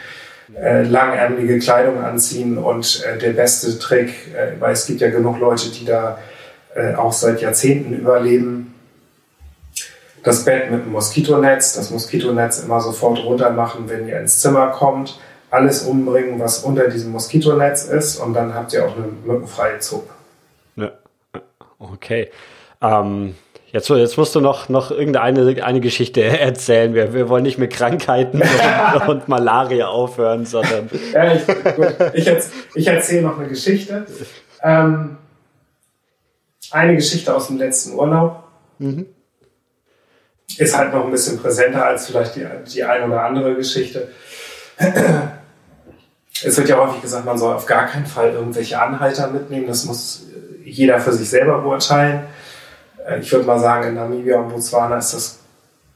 äh, 0.60 0.82
langärmelige 0.82 1.58
Kleidung 1.58 2.02
anziehen 2.02 2.58
und 2.58 3.04
äh, 3.04 3.18
der 3.18 3.32
beste 3.32 3.78
Trick, 3.78 4.34
äh, 4.34 4.60
weil 4.60 4.72
es 4.72 4.86
gibt 4.86 5.00
ja 5.00 5.10
genug 5.10 5.38
Leute, 5.38 5.70
die 5.70 5.84
da 5.84 6.18
äh, 6.74 6.94
auch 6.94 7.12
seit 7.12 7.40
Jahrzehnten 7.40 7.94
überleben. 7.94 8.74
Das 10.22 10.44
Bett 10.44 10.70
mit 10.70 10.84
dem 10.84 10.92
Moskitonetz, 10.92 11.74
das 11.74 11.90
Moskitonetz 11.90 12.60
immer 12.60 12.80
sofort 12.80 13.22
runter 13.24 13.50
machen, 13.50 13.84
wenn 13.88 14.08
ihr 14.08 14.18
ins 14.18 14.40
Zimmer 14.40 14.68
kommt, 14.68 15.20
alles 15.50 15.82
umbringen, 15.82 16.40
was 16.40 16.60
unter 16.60 16.88
diesem 16.88 17.12
Moskitonetz 17.12 17.84
ist 17.84 18.16
und 18.16 18.32
dann 18.34 18.54
habt 18.54 18.72
ihr 18.72 18.86
auch 18.86 18.96
eine 18.96 19.06
mückenfreie 19.24 19.78
Zone. 19.80 20.13
Okay. 21.92 22.30
Ähm, 22.80 23.34
Jetzt, 23.74 23.88
jetzt 23.88 24.16
musst 24.16 24.32
du 24.36 24.40
noch, 24.40 24.68
noch 24.68 24.92
irgendeine 24.92 25.64
eine 25.64 25.80
Geschichte 25.80 26.22
erzählen. 26.40 26.94
Wir, 26.94 27.12
wir 27.12 27.28
wollen 27.28 27.42
nicht 27.42 27.58
mit 27.58 27.72
Krankheiten 27.72 28.40
und, 28.40 29.08
und 29.08 29.26
Malaria 29.26 29.88
aufhören, 29.88 30.46
sondern. 30.46 30.88
Ja, 31.12 31.34
ich, 31.34 31.42
ich, 32.14 32.30
ich 32.76 32.86
erzähle 32.86 33.22
noch 33.22 33.36
eine 33.36 33.48
Geschichte. 33.48 34.06
Ähm, 34.62 35.16
eine 36.70 36.94
Geschichte 36.94 37.34
aus 37.34 37.48
dem 37.48 37.58
letzten 37.58 37.94
Urlaub. 37.94 38.44
Mhm. 38.78 39.06
Ist 40.56 40.78
halt 40.78 40.94
noch 40.94 41.04
ein 41.04 41.10
bisschen 41.10 41.40
präsenter 41.40 41.84
als 41.84 42.06
vielleicht 42.06 42.36
die, 42.36 42.46
die 42.72 42.84
eine 42.84 43.06
oder 43.06 43.24
andere 43.24 43.56
Geschichte. 43.56 44.08
Es 46.42 46.58
wird 46.58 46.68
ja 46.68 46.76
häufig 46.76 47.00
gesagt, 47.00 47.24
man 47.24 47.38
soll 47.38 47.54
auf 47.54 47.64
gar 47.64 47.86
keinen 47.86 48.06
Fall 48.06 48.32
irgendwelche 48.32 48.80
Anhalter 48.80 49.28
mitnehmen. 49.28 49.68
Das 49.68 49.84
muss 49.84 50.26
jeder 50.76 51.00
für 51.00 51.12
sich 51.12 51.28
selber 51.28 51.60
beurteilen. 51.60 52.24
Äh, 53.06 53.20
ich 53.20 53.32
würde 53.32 53.46
mal 53.46 53.58
sagen, 53.58 53.88
in 53.88 53.94
Namibia 53.94 54.38
und 54.38 54.50
Botswana 54.50 54.98
ist 54.98 55.14
das 55.14 55.38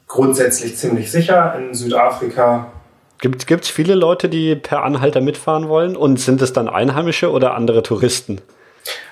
grundsätzlich 0.07 0.77
ziemlich 0.77 1.11
sicher. 1.11 1.55
In 1.57 1.73
Südafrika. 1.73 2.71
Gibt 3.19 3.51
es 3.51 3.69
viele 3.69 3.95
Leute, 3.95 4.29
die 4.29 4.55
per 4.55 4.83
Anhalter 4.83 5.21
mitfahren 5.21 5.67
wollen? 5.67 5.95
Und 5.97 6.19
sind 6.19 6.41
es 6.41 6.53
dann 6.53 6.69
Einheimische 6.69 7.31
oder 7.31 7.53
andere 7.53 7.83
Touristen? 7.83 8.39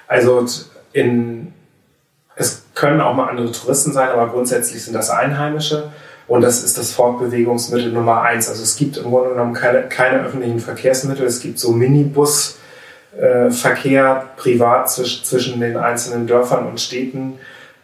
Also 0.07 0.45
in, 0.93 1.53
es 2.35 2.63
können 2.73 3.01
auch 3.01 3.13
mal 3.13 3.29
andere 3.29 3.51
Touristen 3.51 3.91
sein, 3.91 4.09
aber 4.09 4.29
grundsätzlich 4.29 4.83
sind 4.83 4.93
das 4.93 5.09
Einheimische. 5.09 5.91
Und 6.27 6.41
das 6.41 6.63
ist 6.63 6.77
das 6.77 6.91
Fortbewegungsmittel 6.91 7.91
Nummer 7.91 8.21
eins. 8.21 8.49
Also 8.49 8.63
es 8.63 8.75
gibt 8.75 8.97
im 8.97 9.03
Grunde 9.05 9.29
genommen 9.29 9.53
keine, 9.53 9.83
keine 9.83 10.19
öffentlichen 10.23 10.59
Verkehrsmittel. 10.59 11.25
Es 11.25 11.41
gibt 11.41 11.59
so 11.59 11.71
Minibusverkehr 11.71 12.66
äh, 13.15 13.49
privat 14.35 14.89
zwisch, 14.89 15.23
zwischen 15.23 15.59
den 15.59 15.77
einzelnen 15.77 16.27
Dörfern 16.27 16.67
und 16.67 16.81
Städten 16.81 17.39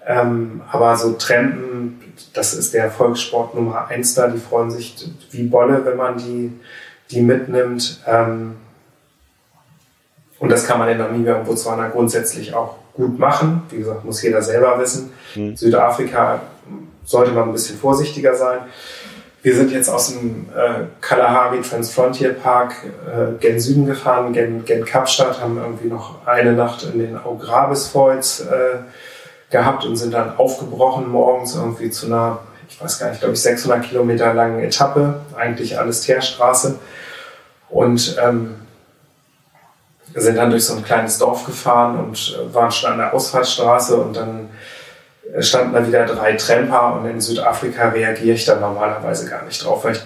ähm, 0.06 0.62
aber 0.72 0.96
so 0.96 1.14
Trampen, 1.14 2.02
das 2.34 2.54
ist 2.54 2.74
der 2.74 2.92
Volkssport 2.92 3.56
Nummer 3.56 3.88
eins 3.88 4.14
da, 4.14 4.28
die 4.28 4.40
freuen 4.40 4.72
sich 4.72 5.10
wie 5.32 5.44
Bolle, 5.44 5.86
wenn 5.86 5.98
man 5.98 6.18
die, 6.18 6.52
die 7.12 7.22
mitnimmt. 7.22 8.02
Ähm, 8.06 8.56
und 10.40 10.50
das 10.50 10.68
kann 10.68 10.80
man 10.80 10.90
in 10.90 10.98
Namibia 10.98 11.36
und 11.36 11.46
Botswana 11.46 11.88
grundsätzlich 11.88 12.54
auch 12.54 12.76
gut 12.94 13.18
machen. 13.18 13.64
Wie 13.70 13.78
gesagt, 13.78 14.04
muss 14.04 14.22
jeder 14.22 14.42
selber 14.42 14.78
wissen. 14.80 15.14
Mhm. 15.36 15.56
Südafrika 15.56 16.42
sollte 17.06 17.32
man 17.32 17.50
ein 17.50 17.54
bisschen 17.54 17.78
vorsichtiger 17.78 18.36
sein. 18.36 18.60
Wir 19.44 19.58
sind 19.58 19.72
jetzt 19.72 19.90
aus 19.90 20.14
dem 20.14 20.46
äh, 20.56 20.86
Kalahari 21.02 21.60
Transfrontier 21.60 22.32
Park 22.32 22.76
äh, 23.06 23.38
gen 23.42 23.60
Süden 23.60 23.86
gefahren, 23.86 24.32
gen, 24.32 24.64
gen 24.64 24.86
Kapstadt, 24.86 25.42
haben 25.42 25.58
irgendwie 25.58 25.90
noch 25.90 26.26
eine 26.26 26.54
Nacht 26.54 26.84
in 26.84 27.00
den 27.00 27.18
Augrabis 27.18 27.90
Falls 27.90 28.40
äh, 28.40 28.78
gehabt 29.50 29.84
und 29.84 29.98
sind 29.98 30.14
dann 30.14 30.38
aufgebrochen 30.38 31.10
morgens 31.10 31.58
irgendwie 31.58 31.90
zu 31.90 32.06
einer, 32.06 32.40
ich 32.70 32.82
weiß 32.82 33.00
gar 33.00 33.10
nicht, 33.10 33.20
glaube 33.20 33.34
ich, 33.34 33.42
600 33.42 33.84
Kilometer 33.84 34.34
langen 34.34 34.64
Etappe, 34.64 35.20
eigentlich 35.36 35.78
alles 35.78 36.02
Teerstraße. 36.02 36.80
Und 37.70 38.18
ähm, 38.24 38.56
sind 40.16 40.38
dann 40.38 40.52
durch 40.52 40.66
so 40.66 40.78
ein 40.78 40.86
kleines 40.86 41.18
Dorf 41.18 41.46
gefahren 41.46 42.00
und 42.00 42.40
äh, 42.40 42.54
waren 42.54 42.72
schon 42.72 42.94
an 42.94 42.98
der 42.98 43.14
Ausfahrtsstraße 43.14 43.98
und 43.98 44.16
dann 44.16 44.50
standen 45.40 45.74
da 45.74 45.88
wieder 45.88 46.06
drei 46.06 46.34
Tramper 46.34 46.96
und 46.96 47.10
in 47.10 47.22
Südafrika 47.22 47.90
reagiere 47.90 48.36
ich 48.36 48.46
dann 48.46 48.60
normalerweise 48.60 49.30
gar 49.30 49.44
nicht 49.44 49.64
drauf, 49.64 49.84
weil 49.84 49.94
ich 49.94 50.02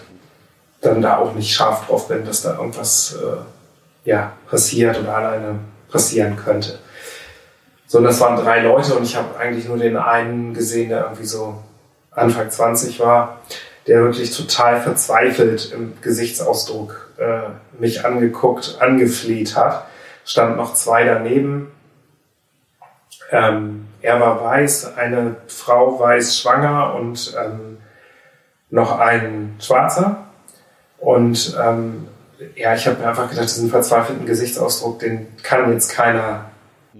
dann 0.82 1.02
da 1.02 1.18
auch 1.18 1.34
nicht 1.34 1.54
scharf 1.54 1.88
drauf 1.88 2.08
bin, 2.08 2.26
dass 2.26 2.44
da 2.44 2.56
irgendwas 2.56 3.16
äh, 3.16 4.10
ja, 4.10 4.34
passiert 4.50 5.00
oder 5.00 5.16
alleine 5.16 5.60
passieren 5.92 6.36
könnte. 6.38 6.80
So, 7.88 8.00
und 8.00 8.04
das 8.04 8.20
waren 8.20 8.36
drei 8.36 8.62
Leute 8.62 8.96
und 8.96 9.04
ich 9.04 9.16
habe 9.16 9.40
eigentlich 9.40 9.68
nur 9.68 9.78
den 9.78 9.98
einen 9.98 10.54
gesehen, 10.54 10.90
der 10.90 11.04
irgendwie 11.04 11.26
so 11.26 11.64
Anfang 12.12 12.50
20 12.50 13.00
war, 13.00 13.40
der 13.88 14.04
wirklich 14.04 14.36
total 14.36 14.82
verzweifelt 14.82 15.72
im 15.72 15.94
Gesichtsausdruck 16.02 17.12
äh, 17.18 17.80
mich 17.80 18.06
angeguckt, 18.06 18.78
angefleht 18.80 19.56
hat. 19.56 19.88
Stand 20.26 20.58
noch 20.58 20.74
zwei 20.74 21.06
daneben. 21.06 21.72
Ähm, 23.32 23.87
er 24.08 24.22
war 24.22 24.42
weiß, 24.42 24.96
eine 24.96 25.36
Frau 25.48 26.00
weiß 26.00 26.40
schwanger 26.40 26.96
und 26.96 27.36
ähm, 27.38 27.78
noch 28.70 28.98
ein 29.00 29.58
Schwarzer. 29.60 30.28
Und 30.98 31.58
ähm, 31.62 32.08
ja, 32.56 32.74
ich 32.74 32.88
habe 32.88 33.02
mir 33.02 33.10
einfach 33.10 33.30
gedacht, 33.30 33.50
diesen 33.50 33.70
verzweifelten 33.70 34.26
Gesichtsausdruck, 34.26 35.00
den 35.00 35.28
kann 35.44 35.74
jetzt 35.74 35.90
keiner 35.90 36.46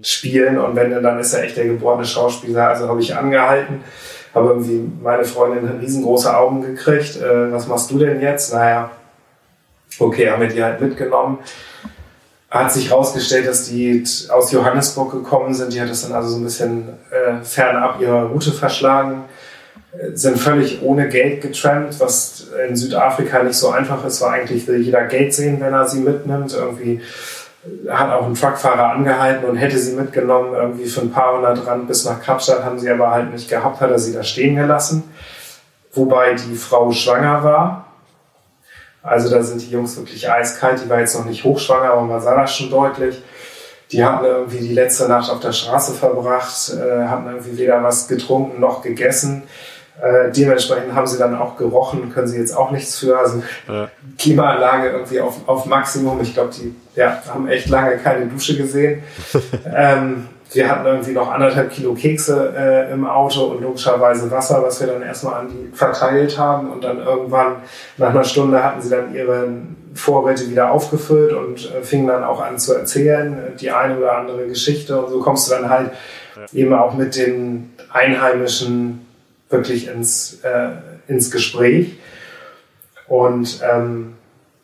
spielen 0.02 0.58
und 0.58 0.76
wenn, 0.76 1.02
dann 1.02 1.18
ist 1.18 1.32
er 1.32 1.44
echt 1.44 1.56
der 1.56 1.64
geborene 1.64 2.04
Schauspieler. 2.04 2.68
Also 2.68 2.90
habe 2.90 3.00
ich 3.00 3.16
angehalten, 3.16 3.82
habe 4.34 4.48
irgendwie 4.50 4.86
meine 5.02 5.24
Freundin 5.24 5.78
riesengroße 5.78 6.36
Augen 6.36 6.60
gekriegt. 6.60 7.16
Äh, 7.16 7.50
was 7.50 7.68
machst 7.68 7.90
du 7.90 7.98
denn 7.98 8.20
jetzt? 8.20 8.52
Naja, 8.52 8.90
okay, 9.98 10.30
haben 10.30 10.42
wir 10.42 10.48
die 10.48 10.62
halt 10.62 10.78
mitgenommen. 10.82 11.38
Hat 12.50 12.72
sich 12.72 12.90
herausgestellt, 12.90 13.46
dass 13.46 13.68
die 13.68 14.02
aus 14.30 14.52
Johannesburg 14.52 15.12
gekommen 15.12 15.52
sind. 15.52 15.72
Die 15.72 15.80
hat 15.80 15.90
das 15.90 16.02
dann 16.02 16.12
also 16.12 16.30
so 16.30 16.36
ein 16.38 16.44
bisschen 16.44 16.88
äh, 17.10 17.44
fernab 17.44 18.00
ihrer 18.00 18.24
Route 18.24 18.52
verschlagen. 18.52 19.24
Äh, 19.92 20.16
sind 20.16 20.38
völlig 20.38 20.80
ohne 20.82 21.08
Geld 21.08 21.42
getrampt, 21.42 22.00
was 22.00 22.46
in 22.66 22.74
Südafrika 22.74 23.42
nicht 23.42 23.56
so 23.56 23.68
einfach 23.68 24.02
ist, 24.04 24.22
weil 24.22 24.40
eigentlich 24.40 24.66
will 24.66 24.80
jeder 24.80 25.04
Geld 25.04 25.34
sehen, 25.34 25.60
wenn 25.60 25.74
er 25.74 25.86
sie 25.86 26.00
mitnimmt. 26.00 26.54
Irgendwie 26.54 27.02
hat 27.88 28.10
auch 28.10 28.26
ein 28.26 28.34
Truckfahrer 28.34 28.92
angehalten 28.92 29.48
und 29.48 29.56
hätte 29.56 29.78
sie 29.78 29.94
mitgenommen, 29.94 30.54
irgendwie 30.54 30.86
für 30.86 31.02
ein 31.02 31.10
paar 31.10 31.36
hundert 31.36 31.66
Rand 31.66 31.88
bis 31.88 32.04
nach 32.04 32.22
Kapstadt, 32.22 32.64
haben 32.64 32.78
sie 32.78 32.90
aber 32.90 33.10
halt 33.10 33.32
nicht 33.32 33.48
gehabt, 33.48 33.80
hat 33.80 33.90
er 33.90 33.98
sie 33.98 34.12
da 34.12 34.22
stehen 34.22 34.56
gelassen. 34.56 35.04
Wobei 35.92 36.34
die 36.34 36.54
Frau 36.54 36.92
schwanger 36.92 37.42
war. 37.42 37.87
Also 39.08 39.30
da 39.30 39.42
sind 39.42 39.62
die 39.62 39.70
Jungs 39.70 39.96
wirklich 39.96 40.30
eiskalt. 40.30 40.82
Die 40.84 40.88
war 40.88 41.00
jetzt 41.00 41.16
noch 41.16 41.24
nicht 41.24 41.44
hochschwanger, 41.44 41.90
aber 41.90 42.02
man 42.02 42.20
sah 42.20 42.40
das 42.40 42.54
schon 42.54 42.70
deutlich. 42.70 43.22
Die 43.92 44.04
hatten 44.04 44.24
irgendwie 44.24 44.58
die 44.58 44.74
letzte 44.74 45.08
Nacht 45.08 45.30
auf 45.30 45.40
der 45.40 45.52
Straße 45.52 45.94
verbracht, 45.94 46.74
äh, 46.74 47.06
hatten 47.06 47.26
irgendwie 47.26 47.56
weder 47.56 47.82
was 47.82 48.06
getrunken 48.06 48.60
noch 48.60 48.82
gegessen. 48.82 49.44
Äh, 50.00 50.30
dementsprechend 50.30 50.94
haben 50.94 51.06
sie 51.06 51.18
dann 51.18 51.36
auch 51.36 51.56
gerochen, 51.56 52.12
können 52.12 52.28
sie 52.28 52.38
jetzt 52.38 52.56
auch 52.56 52.70
nichts 52.70 52.98
für. 52.98 53.18
Also 53.18 53.42
ja. 53.66 53.88
Klimaanlage 54.16 54.90
irgendwie 54.90 55.20
auf, 55.20 55.48
auf 55.48 55.66
Maximum. 55.66 56.20
Ich 56.20 56.34
glaube, 56.34 56.52
die 56.54 56.74
ja, 56.94 57.20
haben 57.28 57.48
echt 57.48 57.68
lange 57.68 57.96
keine 57.96 58.26
Dusche 58.26 58.56
gesehen. 58.56 59.02
ähm, 59.74 60.28
wir 60.50 60.68
hatten 60.68 60.86
irgendwie 60.86 61.12
noch 61.12 61.30
anderthalb 61.30 61.70
Kilo 61.70 61.94
Kekse 61.94 62.54
äh, 62.56 62.92
im 62.92 63.06
Auto 63.06 63.44
und 63.44 63.62
logischerweise 63.62 64.30
Wasser, 64.30 64.62
was 64.62 64.80
wir 64.80 64.86
dann 64.86 65.02
erstmal 65.02 65.34
an 65.34 65.48
die 65.48 65.76
verteilt 65.76 66.38
haben. 66.38 66.70
Und 66.70 66.84
dann 66.84 66.98
irgendwann 66.98 67.56
nach 67.98 68.10
einer 68.10 68.24
Stunde 68.24 68.62
hatten 68.62 68.80
sie 68.80 68.88
dann 68.88 69.14
ihre 69.14 69.48
Vorräte 69.94 70.48
wieder 70.50 70.70
aufgefüllt 70.70 71.32
und 71.32 71.74
äh, 71.74 71.82
fingen 71.82 72.06
dann 72.06 72.24
auch 72.24 72.40
an 72.40 72.58
zu 72.58 72.74
erzählen, 72.74 73.34
äh, 73.34 73.56
die 73.56 73.70
eine 73.70 73.98
oder 73.98 74.16
andere 74.16 74.46
Geschichte. 74.46 74.98
Und 74.98 75.10
so 75.10 75.20
kommst 75.20 75.48
du 75.48 75.54
dann 75.54 75.68
halt 75.68 75.90
ja. 76.36 76.58
eben 76.58 76.72
auch 76.72 76.94
mit 76.94 77.16
den 77.16 77.74
Einheimischen 77.92 79.06
wirklich 79.50 79.88
ins, 79.88 80.40
äh, 80.44 80.70
ins 81.08 81.30
Gespräch. 81.30 81.98
Und 83.06 83.60
ähm, 83.70 84.14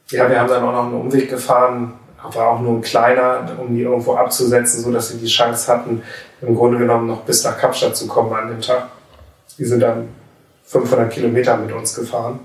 ja, 0.08 0.30
wir 0.30 0.40
haben 0.40 0.48
dann 0.48 0.62
auch 0.62 0.72
noch 0.72 0.84
einen 0.84 0.94
Umweg 0.94 1.28
gefahren 1.28 1.94
war 2.32 2.50
auch 2.50 2.60
nur 2.60 2.74
ein 2.74 2.82
kleiner, 2.82 3.56
um 3.58 3.74
die 3.74 3.82
irgendwo 3.82 4.14
abzusetzen, 4.14 4.82
so 4.82 4.92
dass 4.92 5.08
sie 5.08 5.18
die 5.18 5.26
Chance 5.26 5.70
hatten, 5.70 6.02
im 6.40 6.54
Grunde 6.54 6.78
genommen 6.78 7.06
noch 7.06 7.22
bis 7.22 7.44
nach 7.44 7.58
Kapstadt 7.58 7.96
zu 7.96 8.06
kommen 8.06 8.32
an 8.32 8.48
dem 8.48 8.60
Tag. 8.60 8.88
Die 9.58 9.64
sind 9.64 9.80
dann 9.80 10.08
500 10.64 11.10
Kilometer 11.12 11.56
mit 11.56 11.72
uns 11.72 11.94
gefahren. 11.94 12.40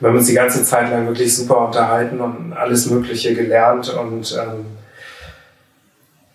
Wir 0.00 0.08
haben 0.08 0.16
uns 0.16 0.26
die 0.26 0.34
ganze 0.34 0.64
Zeit 0.64 0.90
lang 0.90 1.06
wirklich 1.06 1.34
super 1.34 1.66
unterhalten 1.66 2.20
und 2.20 2.52
alles 2.52 2.86
Mögliche 2.86 3.34
gelernt 3.34 3.88
und 3.94 4.36
ähm, 4.40 4.66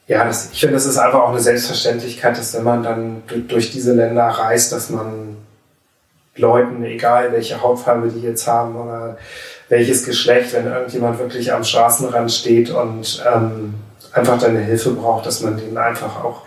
ja, 0.05 0.25
das, 0.25 0.51
ich 0.51 0.59
finde, 0.59 0.75
das 0.75 0.85
ist 0.85 0.97
einfach 0.97 1.21
auch 1.21 1.29
eine 1.29 1.39
Selbstverständlichkeit, 1.39 2.37
dass 2.37 2.53
wenn 2.53 2.63
man 2.63 2.83
dann 2.83 3.23
durch 3.47 3.71
diese 3.71 3.93
Länder 3.93 4.25
reist, 4.25 4.73
dass 4.73 4.89
man 4.89 5.37
Leuten, 6.35 6.83
egal 6.83 7.31
welche 7.31 7.61
Hautfarbe 7.61 8.09
die 8.09 8.21
jetzt 8.21 8.47
haben 8.47 8.75
oder 8.75 9.17
welches 9.69 10.05
Geschlecht, 10.05 10.53
wenn 10.53 10.67
irgendjemand 10.67 11.19
wirklich 11.19 11.53
am 11.53 11.63
Straßenrand 11.63 12.31
steht 12.31 12.69
und 12.69 13.23
ähm, 13.33 13.75
einfach 14.11 14.39
deine 14.39 14.59
Hilfe 14.59 14.91
braucht, 14.91 15.25
dass 15.25 15.41
man 15.41 15.57
denen 15.57 15.77
einfach 15.77 16.23
auch 16.23 16.43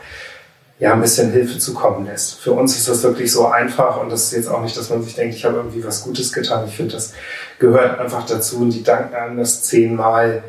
ja, 0.78 0.92
ein 0.92 1.00
bisschen 1.00 1.32
Hilfe 1.32 1.58
zukommen 1.58 2.06
lässt. 2.06 2.38
Für 2.38 2.52
uns 2.52 2.76
ist 2.76 2.88
das 2.88 3.02
wirklich 3.02 3.32
so 3.32 3.46
einfach 3.46 3.98
und 4.00 4.10
das 4.10 4.24
ist 4.24 4.32
jetzt 4.32 4.48
auch 4.48 4.62
nicht, 4.62 4.76
dass 4.76 4.90
man 4.90 5.02
sich 5.02 5.14
denkt, 5.14 5.34
ich 5.34 5.44
habe 5.44 5.56
irgendwie 5.56 5.82
was 5.84 6.04
Gutes 6.04 6.32
getan. 6.32 6.64
Ich 6.66 6.76
finde, 6.76 6.92
das 6.92 7.14
gehört 7.58 7.98
einfach 7.98 8.26
dazu 8.26 8.58
und 8.58 8.70
die 8.70 8.82
danken 8.82 9.14
einem 9.14 9.38
das 9.38 9.62
zehnmal, 9.62 10.42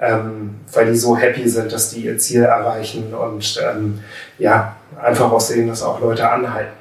ähm, 0.00 0.56
weil 0.72 0.90
die 0.90 0.98
so 0.98 1.16
happy 1.16 1.48
sind, 1.48 1.72
dass 1.72 1.90
die 1.90 2.00
ihr 2.00 2.18
Ziel 2.18 2.42
erreichen 2.42 3.14
und 3.14 3.60
ähm, 3.64 4.00
ja, 4.38 4.76
einfach 5.00 5.30
auch 5.30 5.40
sehen, 5.40 5.68
dass 5.68 5.82
auch 5.82 6.00
Leute 6.00 6.28
anhalten. 6.28 6.72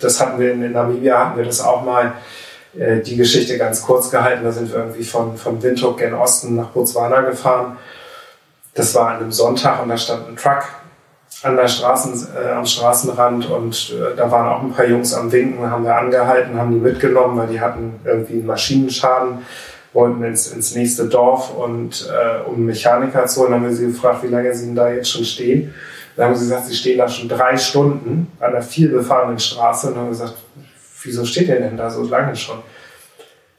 Das 0.00 0.20
hatten 0.20 0.40
wir 0.40 0.52
in 0.52 0.72
Namibia, 0.72 1.26
hatten 1.26 1.38
wir 1.38 1.44
das 1.44 1.60
auch 1.60 1.84
mal 1.84 2.14
äh, 2.78 3.00
die 3.00 3.16
Geschichte 3.16 3.58
ganz 3.58 3.82
kurz 3.82 4.10
gehalten. 4.10 4.44
Da 4.44 4.52
sind 4.52 4.70
wir 4.70 4.78
irgendwie 4.78 5.04
von, 5.04 5.36
von 5.36 5.62
Windhoek 5.62 5.98
gen 5.98 6.14
Osten 6.14 6.56
nach 6.56 6.68
Botswana 6.68 7.22
gefahren. 7.22 7.76
Das 8.74 8.94
war 8.94 9.08
an 9.08 9.16
einem 9.16 9.32
Sonntag 9.32 9.82
und 9.82 9.88
da 9.88 9.96
stand 9.96 10.28
ein 10.28 10.36
Truck 10.36 10.64
an 11.42 11.56
der 11.56 11.68
Straßen, 11.68 12.28
äh, 12.36 12.50
am 12.50 12.66
Straßenrand 12.66 13.48
und 13.50 13.94
äh, 13.94 14.16
da 14.16 14.30
waren 14.30 14.48
auch 14.48 14.62
ein 14.62 14.72
paar 14.72 14.86
Jungs 14.86 15.14
am 15.14 15.32
Winken, 15.32 15.70
haben 15.70 15.84
wir 15.84 15.96
angehalten, 15.96 16.58
haben 16.58 16.72
die 16.72 16.78
mitgenommen, 16.78 17.38
weil 17.38 17.48
die 17.48 17.60
hatten 17.60 17.98
irgendwie 18.04 18.34
einen 18.34 18.46
Maschinenschaden, 18.46 19.38
wollten 19.92 20.22
ins, 20.22 20.52
ins 20.52 20.74
nächste 20.74 21.06
Dorf 21.06 21.54
und 21.54 22.08
äh, 22.10 22.46
um 22.46 22.56
einen 22.56 22.66
Mechaniker 22.66 23.26
zu 23.26 23.40
holen, 23.40 23.54
haben 23.54 23.64
wir 23.64 23.72
sie 23.72 23.86
gefragt, 23.86 24.22
wie 24.22 24.28
lange 24.28 24.54
sie 24.54 24.66
denn 24.66 24.74
da 24.74 24.90
jetzt 24.90 25.10
schon 25.10 25.24
stehen. 25.24 25.74
Dann 26.16 26.26
haben 26.26 26.36
sie 26.36 26.44
gesagt, 26.44 26.66
sie 26.66 26.74
stehen 26.74 26.98
da 26.98 27.08
schon 27.08 27.28
drei 27.28 27.56
Stunden 27.56 28.30
an 28.38 28.50
einer 28.50 28.62
vielbefahrenen 28.62 29.38
Straße 29.38 29.88
und 29.88 29.96
haben 29.96 30.10
gesagt, 30.10 30.34
wieso 31.02 31.24
steht 31.24 31.48
der 31.48 31.60
denn 31.60 31.76
da 31.76 31.90
so 31.90 32.02
lange 32.02 32.36
schon? 32.36 32.62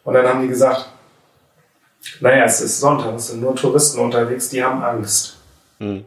Und 0.04 0.14
dann 0.14 0.28
haben 0.28 0.42
die 0.42 0.48
gesagt, 0.48 0.90
naja, 2.20 2.46
es 2.46 2.62
ist 2.62 2.80
Sonntag, 2.80 3.16
es 3.16 3.28
sind 3.28 3.42
nur 3.42 3.56
Touristen 3.56 4.00
unterwegs, 4.00 4.50
die 4.50 4.64
haben 4.64 4.84
Angst. 4.84 5.38
Hm. 5.80 6.06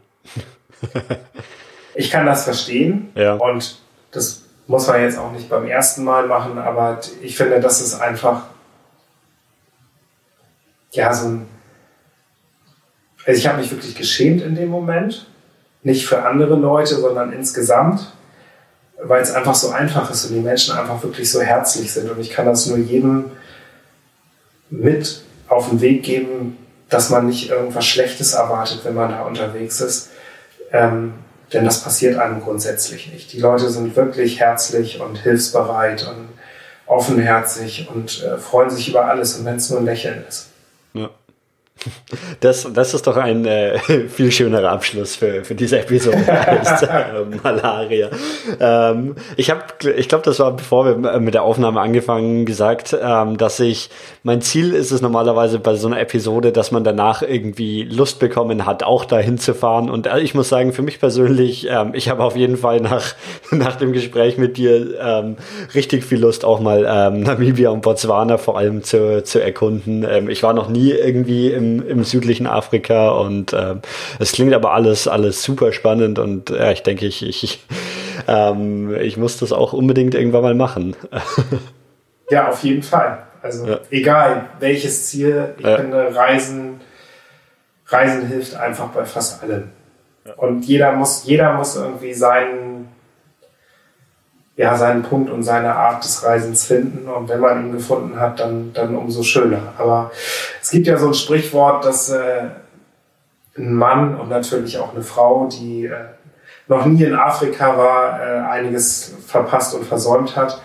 ich 1.95 2.09
kann 2.11 2.25
das 2.25 2.43
verstehen 2.43 3.11
ja. 3.15 3.33
und 3.35 3.79
das 4.11 4.43
muss 4.67 4.87
man 4.87 5.01
jetzt 5.01 5.17
auch 5.17 5.31
nicht 5.31 5.49
beim 5.49 5.65
ersten 5.65 6.03
Mal 6.03 6.27
machen, 6.27 6.57
aber 6.57 6.99
ich 7.21 7.37
finde, 7.37 7.59
das 7.59 7.81
ist 7.81 7.95
einfach 7.95 8.43
ja 10.91 11.13
so 11.13 11.27
ein. 11.27 11.47
Also 13.25 13.39
ich 13.39 13.47
habe 13.47 13.59
mich 13.59 13.71
wirklich 13.71 13.95
geschämt 13.95 14.41
in 14.41 14.55
dem 14.55 14.69
Moment. 14.69 15.27
Nicht 15.83 16.07
für 16.07 16.23
andere 16.23 16.55
Leute, 16.55 16.95
sondern 16.95 17.31
insgesamt 17.31 18.11
weil 19.01 19.21
es 19.21 19.31
einfach 19.31 19.55
so 19.55 19.69
einfach 19.69 20.09
ist 20.09 20.25
und 20.25 20.35
die 20.35 20.41
Menschen 20.41 20.77
einfach 20.77 21.01
wirklich 21.03 21.31
so 21.31 21.41
herzlich 21.41 21.91
sind. 21.91 22.09
Und 22.09 22.19
ich 22.19 22.29
kann 22.29 22.45
das 22.45 22.65
nur 22.67 22.77
jedem 22.77 23.31
mit 24.69 25.21
auf 25.47 25.69
den 25.69 25.81
Weg 25.81 26.03
geben, 26.03 26.57
dass 26.89 27.09
man 27.09 27.27
nicht 27.27 27.49
irgendwas 27.49 27.85
Schlechtes 27.85 28.33
erwartet, 28.33 28.81
wenn 28.83 28.95
man 28.95 29.09
da 29.09 29.23
unterwegs 29.23 29.81
ist. 29.81 30.09
Ähm, 30.71 31.13
denn 31.53 31.65
das 31.65 31.83
passiert 31.83 32.17
einem 32.17 32.41
grundsätzlich 32.41 33.11
nicht. 33.11 33.31
Die 33.33 33.39
Leute 33.39 33.69
sind 33.69 33.95
wirklich 33.95 34.39
herzlich 34.39 34.99
und 34.99 35.17
hilfsbereit 35.17 36.07
und 36.07 36.29
offenherzig 36.87 37.87
und 37.93 38.23
äh, 38.23 38.37
freuen 38.37 38.69
sich 38.69 38.89
über 38.89 39.05
alles 39.05 39.35
und 39.37 39.45
wenn 39.45 39.55
es 39.55 39.69
nur 39.69 39.79
ein 39.79 39.85
Lächeln 39.85 40.23
ist. 40.27 40.47
Ja. 40.93 41.09
Das, 42.39 42.67
das 42.73 42.93
ist 42.93 43.07
doch 43.07 43.17
ein 43.17 43.45
äh, 43.45 43.77
viel 44.09 44.31
schönerer 44.31 44.71
Abschluss 44.71 45.15
für, 45.15 45.43
für 45.43 45.55
diese 45.55 45.79
Episode 45.79 46.25
als 46.47 46.81
äh, 46.83 47.25
Malaria. 47.43 48.09
Ähm, 48.59 49.15
ich 49.37 49.49
habe, 49.49 49.63
ich 49.95 50.09
glaube, 50.09 50.23
das 50.23 50.39
war 50.39 50.55
bevor 50.55 50.85
wir 50.85 51.19
mit 51.19 51.33
der 51.33 51.43
Aufnahme 51.43 51.81
angefangen 51.81 52.45
gesagt, 52.45 52.95
ähm, 52.99 53.37
dass 53.37 53.59
ich 53.59 53.89
mein 54.23 54.41
Ziel 54.41 54.73
ist 54.73 54.91
es 54.91 55.01
normalerweise 55.01 55.59
bei 55.59 55.75
so 55.75 55.87
einer 55.87 55.99
Episode, 55.99 56.51
dass 56.51 56.71
man 56.71 56.83
danach 56.83 57.21
irgendwie 57.21 57.83
Lust 57.83 58.19
bekommen 58.19 58.65
hat, 58.65 58.83
auch 58.83 59.05
dahin 59.05 59.37
zu 59.37 59.53
fahren. 59.53 59.89
Und 59.89 60.07
äh, 60.07 60.19
ich 60.19 60.33
muss 60.33 60.49
sagen, 60.49 60.73
für 60.73 60.81
mich 60.81 60.99
persönlich, 60.99 61.67
ähm, 61.69 61.91
ich 61.93 62.09
habe 62.09 62.23
auf 62.23 62.35
jeden 62.35 62.57
Fall 62.57 62.81
nach 62.81 63.15
nach 63.51 63.75
dem 63.75 63.93
Gespräch 63.93 64.37
mit 64.37 64.57
dir 64.57 64.99
ähm, 64.99 65.37
richtig 65.73 66.03
viel 66.03 66.19
Lust, 66.19 66.45
auch 66.45 66.59
mal 66.59 66.85
ähm, 66.87 67.21
Namibia 67.21 67.69
und 67.69 67.81
Botswana 67.81 68.37
vor 68.37 68.57
allem 68.57 68.83
zu 68.83 69.23
zu 69.23 69.41
erkunden. 69.41 70.05
Ähm, 70.09 70.29
ich 70.29 70.43
war 70.43 70.53
noch 70.53 70.69
nie 70.69 70.91
irgendwie 70.91 71.51
im 71.51 71.74
im, 71.81 72.03
südlichen 72.03 72.47
Afrika 72.47 73.09
und 73.09 73.53
äh, 73.53 73.75
es 74.19 74.31
klingt 74.31 74.53
aber 74.53 74.73
alles, 74.73 75.07
alles 75.07 75.43
super 75.43 75.71
spannend 75.71 76.19
und 76.19 76.49
ja, 76.49 76.71
ich 76.71 76.83
denke, 76.83 77.05
ich, 77.05 77.23
ich, 77.23 77.65
ähm, 78.27 78.95
ich 78.95 79.17
muss 79.17 79.37
das 79.37 79.51
auch 79.51 79.73
unbedingt 79.73 80.15
irgendwann 80.15 80.43
mal 80.43 80.55
machen. 80.55 80.95
ja, 82.29 82.49
auf 82.49 82.63
jeden 82.63 82.83
Fall. 82.83 83.23
Also 83.41 83.67
ja. 83.67 83.79
egal 83.91 84.49
welches 84.59 85.07
Ziel, 85.07 85.53
ich 85.57 85.65
ja. 85.65 85.77
finde, 85.77 86.15
Reisen, 86.15 86.81
Reisen 87.87 88.27
hilft 88.27 88.55
einfach 88.55 88.87
bei 88.89 89.05
fast 89.05 89.43
allem. 89.43 89.69
Und 90.37 90.65
jeder 90.65 90.93
muss, 90.93 91.25
jeder 91.25 91.53
muss 91.53 91.75
irgendwie 91.75 92.13
seinen, 92.13 92.87
ja, 94.57 94.75
seinen 94.75 95.03
Punkt 95.03 95.29
und 95.29 95.43
seine 95.43 95.75
Art 95.75 96.03
des 96.03 96.23
Reisens 96.23 96.65
finden. 96.65 97.09
Und 97.09 97.27
wenn 97.27 97.41
man 97.41 97.65
ihn 97.65 97.71
gefunden 97.73 98.19
hat, 98.19 98.39
dann, 98.39 98.71
dann 98.73 98.95
umso 98.95 99.23
schöner. 99.23 99.73
Aber 99.77 100.11
es 100.61 100.71
gibt 100.71 100.87
ja 100.87 100.97
so 100.97 101.07
ein 101.07 101.13
Sprichwort, 101.13 101.83
dass 101.83 102.09
äh, 102.09 102.43
ein 103.57 103.73
Mann 103.73 104.15
und 104.15 104.29
natürlich 104.29 104.77
auch 104.77 104.93
eine 104.93 105.03
Frau, 105.03 105.47
die 105.47 105.85
äh, 105.85 105.95
noch 106.67 106.85
nie 106.85 107.03
in 107.03 107.15
Afrika 107.15 107.77
war, 107.77 108.19
äh, 108.21 108.39
einiges 108.49 109.13
verpasst 109.25 109.75
und 109.75 109.85
versäumt 109.85 110.35
hat. 110.35 110.61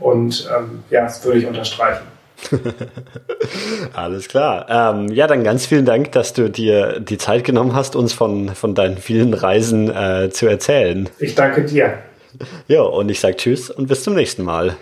Und 0.00 0.50
ähm, 0.56 0.82
ja, 0.90 1.02
das 1.02 1.24
würde 1.24 1.38
ich 1.38 1.46
unterstreichen. 1.46 2.04
Alles 3.94 4.28
klar. 4.28 4.66
Ähm, 4.68 5.08
ja, 5.08 5.26
dann 5.26 5.44
ganz 5.44 5.66
vielen 5.66 5.84
Dank, 5.84 6.12
dass 6.12 6.32
du 6.32 6.50
dir 6.50 6.98
die 6.98 7.18
Zeit 7.18 7.44
genommen 7.44 7.74
hast, 7.74 7.94
uns 7.94 8.12
von, 8.12 8.48
von 8.50 8.74
deinen 8.74 8.98
vielen 8.98 9.34
Reisen 9.34 9.90
äh, 9.90 10.30
zu 10.30 10.46
erzählen. 10.46 11.08
Ich 11.18 11.34
danke 11.34 11.62
dir. 11.64 11.98
Ja, 12.68 12.82
und 12.82 13.10
ich 13.10 13.20
sage 13.20 13.36
Tschüss 13.36 13.70
und 13.70 13.88
bis 13.88 14.02
zum 14.02 14.14
nächsten 14.14 14.42
Mal. 14.42 14.76